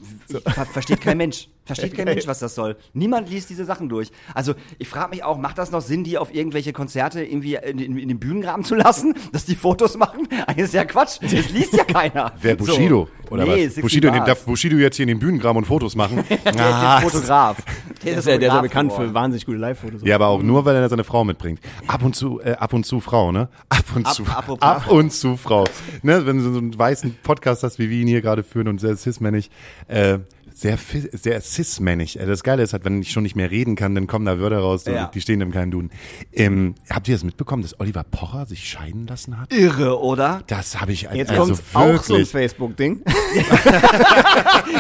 versteht 0.73 1.01
kein 1.01 1.17
Mensch. 1.17 1.49
Versteht 1.65 1.95
kein 1.95 2.07
Mensch, 2.07 2.27
was 2.27 2.41
das 2.41 2.55
soll. 2.57 2.77
Niemand 2.93 3.31
liest 3.31 3.49
diese 3.51 3.65
Sachen 3.65 3.89
durch. 3.89 4.11
Also 4.35 4.55
ich 4.79 4.89
frage 4.89 5.11
mich 5.11 5.23
auch, 5.23 5.39
macht 5.39 5.59
das 5.59 5.71
noch 5.71 5.81
Sinn, 5.81 6.03
die 6.03 6.19
auf 6.19 6.35
irgendwelche 6.35 6.73
Konzerte 6.73 7.23
irgendwie 7.25 7.55
in, 7.55 7.79
in, 7.79 7.97
in 7.99 8.09
den 8.09 8.19
Bühnengraben 8.19 8.65
zu 8.65 8.75
lassen, 8.75 9.15
dass 9.33 9.45
die 9.45 9.55
Fotos 9.55 9.97
machen? 9.97 10.27
Eigentlich 10.47 10.65
ist 10.65 10.75
ja 10.75 10.85
Quatsch. 10.85 11.19
Das 11.23 11.51
liest 11.51 11.73
ja 11.75 11.85
keiner. 11.85 12.33
Wer 12.41 12.57
Bushido? 12.57 13.09
So. 13.29 13.33
Oder 13.35 13.45
Nee, 13.45 13.51
was? 13.67 13.75
60 13.77 13.83
Bushido, 13.83 14.09
in 14.09 14.15
dem, 14.15 14.25
darf 14.27 14.45
Bushido 14.45 14.77
jetzt 14.77 14.97
hier 14.97 15.05
in 15.05 15.09
den 15.09 15.19
Bühnengraben 15.19 15.59
und 15.59 15.65
Fotos 15.65 15.95
machen? 15.97 16.25
Der 16.29 16.39
ist 16.53 16.59
Ah, 16.61 17.01
Fotograf. 17.01 17.57
Der 18.05 18.17
ist 18.19 18.27
ja, 18.27 18.37
der 18.37 18.49
ist 18.49 18.55
ja 18.55 18.61
bekannt 18.61 18.91
geworden. 18.91 19.09
für 19.09 19.15
wahnsinnig 19.15 19.47
gute 19.47 19.59
Live-Fotos. 19.59 20.03
Ja, 20.05 20.17
aber 20.17 20.27
auch 20.27 20.43
nur, 20.43 20.65
weil 20.65 20.75
er 20.77 20.89
seine 20.89 21.05
Frau 21.05 21.25
mitbringt. 21.25 21.61
Ab 21.87 22.03
und 22.03 22.15
zu, 22.17 22.41
äh, 22.41 22.53
ab 22.55 22.73
und 22.73 22.85
zu 22.85 23.01
Frau, 23.01 23.31
ne? 23.33 23.49
Ab 23.69 23.85
und 23.95 24.05
Ab- 24.07 24.15
zu, 24.15 24.25
ab 24.25 24.83
Frau. 24.85 24.95
und 24.95 25.13
zu 25.13 25.37
Frau. 25.37 25.65
Ne, 26.03 26.27
wenn 26.27 26.39
du 26.39 26.53
so 26.53 26.59
einen 26.59 26.77
weißen 26.77 27.17
Podcast 27.23 27.63
hast, 27.63 27.79
wie 27.79 27.89
wir 27.89 27.99
ihn 27.99 28.09
hier 28.09 28.21
gerade 28.21 28.43
führen 28.43 28.67
und 28.69 28.81
sehr 28.81 28.97
cis-männig, 28.97 29.51
äh, 29.89 30.19
sehr, 30.55 30.79
sehr 31.13 31.41
cis-männig. 31.41 32.19
Äh, 32.21 32.27
Das 32.27 32.43
Geile 32.43 32.63
ist 32.63 32.73
halt, 32.73 32.85
wenn 32.85 33.01
ich 33.03 33.11
schon 33.13 33.23
nicht 33.23 33.37
mehr 33.37 33.51
reden 33.51 33.77
kann, 33.77 33.95
dann 33.95 34.07
kommen 34.07 34.25
da 34.27 34.39
Wörter 34.39 34.59
raus, 34.59 34.85
die- 34.85 34.91
Ja. 34.93 35.11
die 35.13 35.21
stehen 35.21 35.41
im 35.41 35.51
keinen 35.53 35.71
Duden. 35.71 35.91
Ähm, 36.33 36.75
habt 36.91 37.09
ihr 37.09 37.15
das 37.15 37.25
mitbekommen, 37.25 37.63
dass 37.63 37.79
Oliver 37.81 38.05
Pocher 38.05 38.47
sich 38.47 38.69
scheiden 38.69 39.07
lassen 39.07 39.41
hat? 39.41 39.53
Irre, 39.53 40.01
oder? 40.01 40.43
Das 40.47 40.81
habe 40.81 40.93
ich 40.93 41.03
Jetzt 41.13 41.31
also 41.31 41.55
kommt 41.55 41.63
auch 41.75 42.03
so 42.03 42.15
ein. 42.17 42.27
Facebook-Ding. 42.27 43.03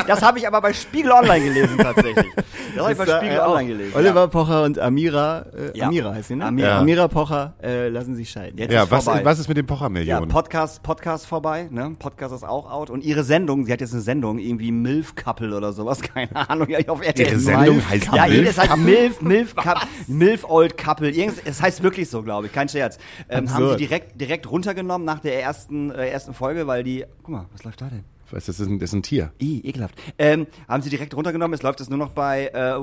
Das 0.06 0.22
habe 0.22 0.38
ich 0.38 0.46
aber 0.46 0.60
bei 0.60 0.72
Spiegel 0.72 1.12
Online 1.12 1.44
gelesen 1.44 1.78
tatsächlich. 1.78 2.26
Das 2.74 2.82
habe 2.82 2.92
ich 2.92 2.98
bei 2.98 3.04
Ist 3.04 3.10
da, 3.10 3.18
Spiegel 3.18 3.36
äh. 3.36 3.40
Online 3.40 3.68
gelesen. 3.68 3.92
Oliver 3.94 4.28
Pocher 4.28 4.64
und 4.64 4.78
Amira, 4.78 5.46
äh, 5.56 5.78
Ja. 5.78 5.86
Amira 5.88 6.14
heißt 6.14 6.28
sie, 6.28 6.36
ne? 6.36 6.46
Amira. 6.46 6.68
Ja. 6.68 6.78
Amira 6.80 7.08
Pocher 7.08 7.54
äh, 7.62 7.88
lassen 7.88 8.14
sich 8.16 8.30
scheiden. 8.30 8.58
Jetzt 8.58 8.72
ja, 8.72 8.84
ist 8.84 8.90
was, 8.90 9.06
was 9.06 9.38
ist 9.38 9.48
mit 9.48 9.56
den 9.56 9.66
Ja, 9.66 9.74
Pocher-Millionen? 9.74 10.28
Podcast, 10.28 10.82
Podcast 10.82 11.26
vorbei, 11.26 11.68
ne? 11.70 11.94
Podcast 11.98 12.34
ist 12.34 12.44
auch 12.44 12.70
out. 12.70 12.90
Und 12.90 13.04
ihre 13.04 13.24
Sendung, 13.24 13.64
sie 13.66 13.72
hat 13.72 13.80
jetzt 13.80 13.92
eine 13.92 14.02
Sendung, 14.02 14.38
irgendwie 14.38 14.72
Milf 14.72 15.14
Couple 15.14 15.48
oder 15.62 15.72
sowas, 15.72 16.00
keine 16.14 16.34
Ahnung, 16.48 16.68
ja, 16.68 16.78
auf 16.88 17.02
RTL. 17.04 17.28
Ihre 17.28 17.38
Sendung 17.38 17.76
Milf 17.76 17.90
heißt. 17.90 18.06
Ja, 18.06 18.26
Milf 18.26 18.34
jedes 18.34 18.58
heißt 18.58 18.76
Milf, 18.78 19.22
Milf 19.22 19.54
Couple, 19.54 19.88
Milf 20.08 20.44
Old 20.48 20.76
Couple. 20.76 21.10
Irgends, 21.10 21.40
es 21.44 21.62
heißt 21.62 21.82
wirklich 21.82 22.08
so, 22.08 22.22
glaube 22.22 22.46
ich, 22.46 22.52
kein 22.52 22.68
Scherz. 22.68 22.98
Ähm, 23.28 23.52
haben 23.52 23.70
sie 23.70 23.76
direkt, 23.76 24.20
direkt 24.20 24.50
runtergenommen 24.50 25.04
nach 25.04 25.20
der 25.20 25.40
ersten, 25.40 25.90
äh, 25.90 26.08
ersten 26.08 26.34
Folge, 26.34 26.66
weil 26.66 26.82
die, 26.82 27.04
guck 27.22 27.28
mal, 27.28 27.46
was 27.52 27.64
läuft 27.64 27.80
da 27.80 27.88
denn? 27.88 28.04
Was, 28.30 28.46
das, 28.46 28.60
ist 28.60 28.66
ein, 28.66 28.78
das 28.78 28.90
ist 28.90 28.94
ein 28.94 29.02
Tier. 29.02 29.30
I, 29.40 29.60
ekelhaft. 29.66 29.94
Ähm, 30.18 30.46
haben 30.66 30.82
sie 30.82 30.88
direkt 30.88 31.14
runtergenommen, 31.14 31.54
es 31.54 31.62
läuft 31.62 31.80
es 31.80 31.90
nur 31.90 31.98
noch 31.98 32.12
bei 32.12 32.46
äh, 32.46 32.70
äh, 32.70 32.78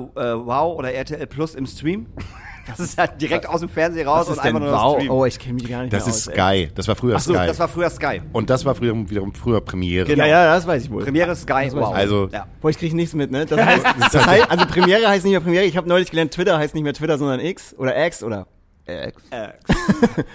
Wow 0.46 0.78
oder 0.78 0.92
RTL 0.92 1.26
Plus 1.26 1.56
im 1.56 1.66
Stream. 1.66 2.06
Das 2.66 2.78
ist 2.78 2.98
halt 2.98 3.20
direkt 3.20 3.46
aus 3.48 3.60
dem 3.60 3.68
Fernseher 3.68 4.06
raus 4.06 4.28
und 4.28 4.38
einfach 4.38 4.60
nur 4.60 4.70
wow? 4.72 4.94
Stream. 4.96 5.10
Oh, 5.10 5.24
ich 5.24 5.38
kenne 5.38 5.54
mich 5.54 5.68
gar 5.68 5.82
nicht 5.82 5.92
Das 5.92 6.06
mehr 6.06 6.14
ist 6.14 6.28
aus, 6.28 6.34
ey. 6.34 6.66
Sky. 6.66 6.72
Das 6.74 6.88
war 6.88 6.94
früher 6.96 7.16
Ach 7.16 7.20
so, 7.20 7.34
Sky. 7.34 7.46
das 7.46 7.58
war 7.58 7.68
früher 7.68 7.90
Sky. 7.90 8.22
und 8.32 8.50
das 8.50 8.64
war 8.64 8.74
früher, 8.74 8.94
wiederum 9.10 9.32
früher 9.34 9.60
Premiere. 9.60 10.04
Genau. 10.06 10.24
Ja, 10.24 10.44
ja, 10.44 10.54
das 10.54 10.66
weiß 10.66 10.84
ich 10.84 10.90
wohl. 10.90 11.02
Premiere 11.04 11.34
Sky, 11.34 11.70
wow. 11.72 11.94
Also- 11.94 12.28
ja. 12.32 12.46
Boah, 12.60 12.70
ich 12.70 12.78
krieg 12.78 12.92
nichts 12.94 13.14
mit, 13.14 13.30
ne? 13.30 13.46
Das 13.46 13.60
heißt, 13.60 13.84
das 14.12 14.26
heißt, 14.26 14.50
also 14.50 14.66
Premiere 14.66 15.08
heißt 15.08 15.24
nicht 15.24 15.32
mehr 15.32 15.40
Premiere. 15.40 15.64
Ich 15.64 15.76
habe 15.76 15.88
neulich 15.88 16.10
gelernt, 16.10 16.32
Twitter 16.32 16.58
heißt 16.58 16.74
nicht 16.74 16.84
mehr 16.84 16.94
Twitter, 16.94 17.18
sondern 17.18 17.40
X 17.40 17.74
oder 17.76 18.06
X 18.06 18.22
oder 18.22 18.46
X. 18.86 19.22
Äh, 19.30 19.48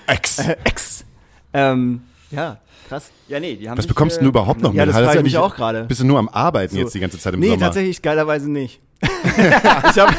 Ex. 0.07 0.39
X. 0.65 1.05
Ähm, 1.53 2.01
ja, 2.31 2.57
krass. 2.89 3.11
ja, 3.27 3.39
nee, 3.39 3.55
die 3.55 3.69
haben 3.69 3.77
Was 3.77 3.87
bekommst 3.87 4.17
äh, 4.17 4.21
du 4.21 4.27
überhaupt 4.27 4.61
noch 4.61 4.73
ja, 4.73 4.85
mit? 4.85 4.93
das 4.95 5.01
frage 5.03 5.17
ich 5.19 5.23
mich 5.23 5.33
nicht- 5.33 5.41
auch 5.41 5.55
gerade. 5.55 5.83
Bist 5.85 5.99
du 6.01 6.05
nur 6.05 6.19
am 6.19 6.27
Arbeiten 6.29 6.73
So. 6.75 6.81
jetzt 6.81 6.93
die 6.95 6.99
ganze 6.99 7.19
Zeit 7.19 7.33
im 7.33 7.39
nee, 7.39 7.47
Sommer? 7.49 7.59
tatsächlich 7.61 8.01
geilerweise 8.01 8.49
nicht. 8.51 8.81
ich 9.01 9.99
hab, 9.99 10.09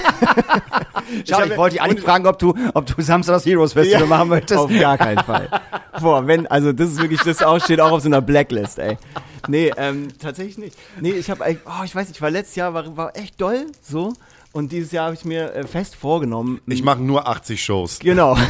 Schau, 1.28 1.44
ich, 1.44 1.50
hab- 1.50 1.56
wollte 1.56 1.74
dich 1.74 1.82
eigentlich 1.82 2.04
fragen, 2.04 2.26
ob 2.26 2.38
du, 2.38 2.54
ob 2.74 2.86
du 2.86 3.00
Samstag 3.02 3.34
das 3.34 3.46
Heroes 3.46 3.72
Festival 3.72 4.02
Ja, 4.02 4.06
machen 4.06 4.28
möchtest. 4.28 4.58
Auf 4.60 4.70
gar 4.70 4.98
keinen 4.98 5.22
Fall. 5.24 5.48
Boah, 6.00 6.26
wenn, 6.26 6.46
also 6.46 6.72
das 6.72 6.90
ist 6.90 7.00
wirklich, 7.00 7.20
das 7.22 7.42
auch, 7.42 7.62
steht 7.62 7.80
auch 7.80 7.92
auf 7.92 8.02
so 8.02 8.08
einer 8.08 8.20
Blacklist, 8.20 8.78
ey. 8.78 8.98
Nee, 9.48 9.72
ähm, 9.76 10.08
tatsächlich 10.20 10.58
nicht. 10.58 10.76
Nee, 11.00 11.12
ich 11.12 11.30
habe, 11.30 11.44
oh, 11.44 11.84
ich 11.84 11.94
weiß 11.94 12.08
nicht, 12.08 12.16
ich 12.16 12.22
war 12.22 12.30
letztes 12.30 12.56
Jahr, 12.56 12.74
war, 12.74 12.96
war 12.96 13.16
echt 13.16 13.40
doll, 13.40 13.66
so. 13.80 14.12
Und 14.52 14.72
dieses 14.72 14.90
Jahr 14.92 15.06
habe 15.06 15.14
ich 15.14 15.24
mir 15.24 15.54
äh, 15.54 15.66
fest 15.66 15.96
vorgenommen. 15.96 16.60
Ich 16.66 16.82
mache 16.82 17.00
nur 17.00 17.28
80 17.28 17.62
Shows. 17.62 17.98
Genau. 17.98 18.36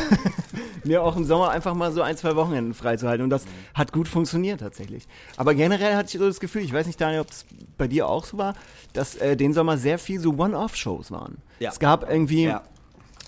mir 0.87 1.03
auch 1.03 1.16
im 1.16 1.25
Sommer 1.25 1.51
einfach 1.51 1.75
mal 1.75 1.92
so 1.92 2.03
ein, 2.03 2.16
zwei 2.16 2.37
Wochenenden 2.37 2.75
freizuhalten. 2.75 3.25
Und 3.25 3.31
das 3.31 3.45
hat 3.75 3.92
gut 3.92 4.09
funktioniert 4.09 4.61
tatsächlich. 4.61 5.07
Aber 5.37 5.55
generell 5.55 5.97
hatte 5.97 6.07
ich 6.14 6.21
so 6.21 6.27
das 6.27 6.40
Gefühl, 6.40 6.62
ich 6.62 6.73
weiß 6.73 6.87
nicht, 6.87 7.01
Daniel, 7.01 7.21
ob 7.21 7.31
es 7.31 7.45
bei 7.77 7.88
dir 7.88 8.09
auch 8.09 8.25
so 8.25 8.38
war, 8.38 8.55
dass 8.92 9.16
äh, 9.16 9.37
den 9.37 9.53
Sommer 9.53 9.79
sehr 9.79 9.99
viel 9.99 10.21
so 10.21 10.35
One-Off-Shows 10.35 11.11
waren. 11.11 11.38
Ja. 11.59 11.71
Es 11.71 11.79
gab 11.79 12.09
irgendwie, 12.11 12.45
Ja. 12.45 12.62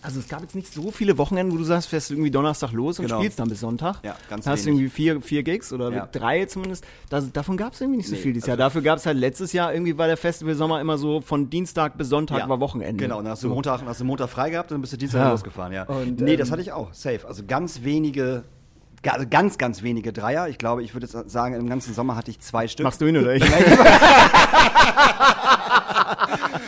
also 0.03 0.21
es 0.21 0.29
gab 0.29 0.43
jetzt 0.43 0.55
nicht 0.55 0.73
so 0.73 0.91
viele 0.91 1.17
Wochenenden, 1.19 1.53
wo 1.55 1.59
du 1.59 1.64
sagst, 1.64 1.88
fährst 1.88 2.11
irgendwie 2.11 2.31
Donnerstag 2.31 2.73
los 2.73 2.99
und 2.99 3.07
Genau. 3.07 3.19
spielst 3.21 3.38
dann 3.38 3.49
bis 3.49 3.61
Sonntag. 3.61 3.97
Ja, 4.05 4.14
ganz 4.31 4.45
Dann 4.45 4.53
hast 4.53 4.64
du 4.67 4.71
irgendwie 4.71 4.88
vier, 4.88 5.21
vier 5.23 5.43
Gigs 5.43 5.73
oder 5.73 5.91
Ja. 5.91 6.07
drei 6.11 6.45
zumindest. 6.45 6.85
Das, 7.09 7.33
davon 7.33 7.57
gab 7.57 7.73
es 7.73 7.81
irgendwie 7.81 7.99
nicht 7.99 8.09
so 8.09 8.14
Nee, 8.14 8.21
viel 8.21 8.33
dieses 8.33 8.45
also- 8.49 8.51
Jahr. 8.61 8.69
Dafür 8.69 8.83
gab 8.83 8.99
es 8.99 9.07
halt 9.07 9.17
letztes 9.19 9.53
Jahr 9.53 9.73
irgendwie 9.73 9.97
war 9.99 10.07
der 10.07 10.17
Festival 10.17 10.55
Sommer 10.55 10.81
immer 10.81 10.99
so 10.99 11.21
von 11.21 11.49
Dienstag 11.51 11.97
bis 11.99 12.09
Sonntag 12.09 12.38
Ja. 12.41 12.49
war 12.49 12.61
Wochenende. 12.61 13.03
Genau, 13.03 13.19
und 13.19 13.25
dann 13.25 13.33
hast 13.33 13.43
du. 13.43 13.49
Montag, 13.49 13.83
hast 13.85 14.01
du 14.01 14.05
Montag 14.05 14.29
frei 14.29 14.51
gehabt 14.51 14.71
und 14.71 14.77
dann 14.77 14.81
bist 14.83 14.93
du 14.93 14.97
Dienstag 14.99 15.31
losgefahren, 15.31 15.73
ja. 15.73 15.85
Und, 15.85 16.21
nee, 16.21 16.33
ähm, 16.35 16.38
das 16.38 16.51
hatte 16.51 16.62
ich 16.62 16.73
auch, 16.73 16.93
safe. 16.93 17.27
Also 17.27 17.43
ganz 17.47 17.83
wenige, 17.83 18.45
also 19.07 19.27
ganz, 19.31 19.59
ganz 19.59 19.83
wenige 19.83 20.12
Dreier. 20.12 20.49
Ich 20.49 20.59
glaube, 20.59 20.83
ich 20.83 20.93
würde 20.95 21.07
jetzt 21.07 21.31
sagen, 21.31 21.55
im 21.55 21.69
ganzen 21.69 21.95
Sommer 21.95 22.14
hatte 22.17 22.31
ich 22.31 22.41
zwei 22.41 22.67
Stück. 22.69 22.85
Machst 22.85 23.01
du 23.01 23.07
ihn 23.07 23.17
oder 23.17 23.35
ich? 23.37 23.45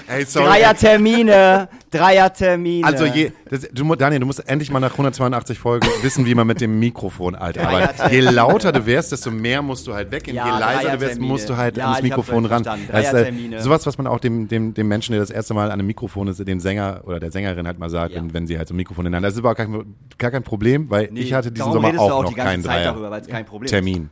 Hey, 0.07 0.25
sorry. 0.25 0.47
Dreiertermine, 0.49 1.69
Dreiertermine. 1.91 2.85
Also 2.87 3.05
je, 3.05 3.31
das, 3.49 3.69
du, 3.73 3.95
Daniel, 3.95 4.21
du 4.21 4.27
musst 4.27 4.49
endlich 4.49 4.71
mal 4.71 4.81
nach 4.81 4.91
182 4.93 5.59
Folgen 5.59 5.87
wissen, 6.03 6.27
wie 6.27 6.35
man 6.35 6.47
mit 6.47 6.61
dem 6.61 6.79
Mikrofon. 6.81 7.35
Aber 7.37 7.53
Dreiertermine. 7.53 8.13
je 8.15 8.21
lauter 8.31 8.73
du 8.73 8.85
wärst, 8.87 9.13
desto 9.13 9.31
mehr 9.31 9.63
musst 9.63 9.87
du 9.87 9.95
halt 9.95 10.11
weg. 10.11 10.25
Und 10.27 10.35
Ja, 10.35 10.47
je 10.55 10.61
leiser 10.61 10.91
du 10.97 11.01
wärst, 11.01 11.21
musst 11.21 11.49
du 11.49 11.57
halt 11.57 11.77
Ja, 11.77 11.87
ans 11.91 12.03
Mikrofon 12.03 12.45
ran. 12.45 12.65
Das 12.91 13.07
ist, 13.07 13.15
äh, 13.15 13.33
sowas, 13.59 13.87
was 13.87 13.99
man 13.99 14.07
auch 14.09 14.19
dem, 14.21 14.49
dem, 14.49 14.75
dem 14.75 14.89
Menschen, 14.89 15.13
der 15.13 15.21
das 15.21 15.31
erste 15.31 15.55
Mal 15.55 15.67
an 15.67 15.73
einem 15.73 15.87
Mikrofon 15.87 16.29
ist, 16.29 16.45
dem 16.47 16.61
Sänger 16.61 17.03
oder 17.05 17.21
der 17.21 17.31
Sängerin 17.31 17.67
halt 17.67 17.79
mal 17.79 17.91
sagt, 17.91 18.13
Ja. 18.15 18.21
wenn, 18.21 18.35
wenn 18.35 18.47
sie 18.47 18.59
halt 18.59 18.67
so 18.69 18.75
ein 18.75 18.79
Mikrofon 18.79 19.07
in 19.07 19.13
der 19.13 19.19
Hand 19.19 19.27
Das 19.27 19.35
ist 19.35 19.39
aber 19.41 19.53
auch 19.53 19.57
kein, 19.57 19.95
gar 20.19 20.31
kein 20.31 20.43
Problem, 20.43 20.91
weil 20.91 21.09
Nee, 21.13 21.21
ich 21.21 21.33
hatte 21.33 21.53
diesen 21.53 21.73
Sommer 21.73 21.89
auch, 22.01 22.11
auch 22.11 22.23
noch 22.25 22.35
keinen 22.37 22.63
Dreier. 22.63 22.93
darüber. 22.93 23.23
Termin. 23.67 24.11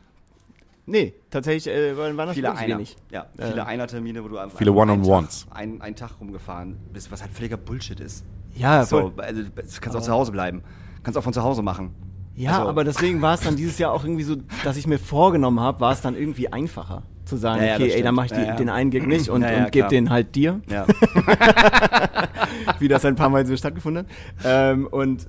Nee, 0.89 1.13
tatsächlich 1.29 1.73
äh, 1.73 1.95
waren 1.97 2.17
das 2.17 2.33
Viele 2.35 2.55
Einer. 2.55 2.75
wenig. 2.75 2.97
Ja, 3.11 3.27
viele 3.37 3.65
Einertermine, 3.65 4.23
wo 4.23 4.27
du 4.27 4.37
einfach 4.37 4.57
Viele 4.57 4.71
One-on-Ones. 4.73 5.45
Tag- 5.47 5.57
Einen, 5.57 5.81
einen 5.81 5.95
Tag 5.95 6.11
rumgefahren 6.19 6.77
bist, 6.91 7.11
was 7.11 7.21
halt 7.21 7.31
völliger 7.31 7.57
Bullshit 7.57 7.99
ist. 7.99 8.25
Ja, 8.55 8.83
So, 8.85 9.11
voll. 9.11 9.23
also, 9.23 9.43
du 9.43 9.49
kannst 9.81 9.95
auch 9.97 10.01
zu 10.01 10.11
Hause 10.11 10.31
bleiben. 10.31 10.63
Kannst 11.03 11.17
auch 11.17 11.23
von 11.23 11.33
zu 11.33 11.43
Hause 11.43 11.61
machen. 11.61 11.93
Ja, 12.35 12.57
Also- 12.59 12.69
aber 12.69 12.83
deswegen 12.83 13.21
war 13.21 13.33
es 13.35 13.41
dann 13.41 13.55
dieses 13.55 13.77
Jahr 13.77 13.91
auch 13.91 14.03
irgendwie 14.03 14.23
so, 14.23 14.35
dass 14.63 14.77
ich 14.77 14.87
mir 14.87 14.97
vorgenommen 14.99 15.59
habe, 15.59 15.79
war 15.81 15.91
es 15.91 16.01
dann 16.01 16.15
irgendwie 16.15 16.51
einfacher 16.51 17.03
zu 17.25 17.37
sagen, 17.37 17.61
Ja, 17.61 17.67
ja, 17.67 17.75
okay, 17.75 17.91
ey, 17.91 18.01
dann 18.01 18.15
mache 18.15 18.25
ich 18.27 18.31
die, 18.31 18.39
Ja, 18.39 18.45
ja. 18.47 18.55
den 18.55 18.69
einen 18.69 18.89
Gig 18.89 19.05
nicht 19.05 19.29
und, 19.29 19.43
Ja, 19.43 19.51
ja, 19.51 19.65
und 19.65 19.71
gebe 19.71 19.87
den 19.89 20.09
halt 20.09 20.33
dir, 20.35 20.61
Ja. 20.69 20.85
wie 22.79 22.87
das 22.87 23.05
ein 23.05 23.15
paar 23.15 23.29
Mal 23.29 23.45
so 23.45 23.55
stattgefunden 23.55 24.05
hat. 24.07 24.13
Ähm, 24.45 24.87
und 24.87 25.27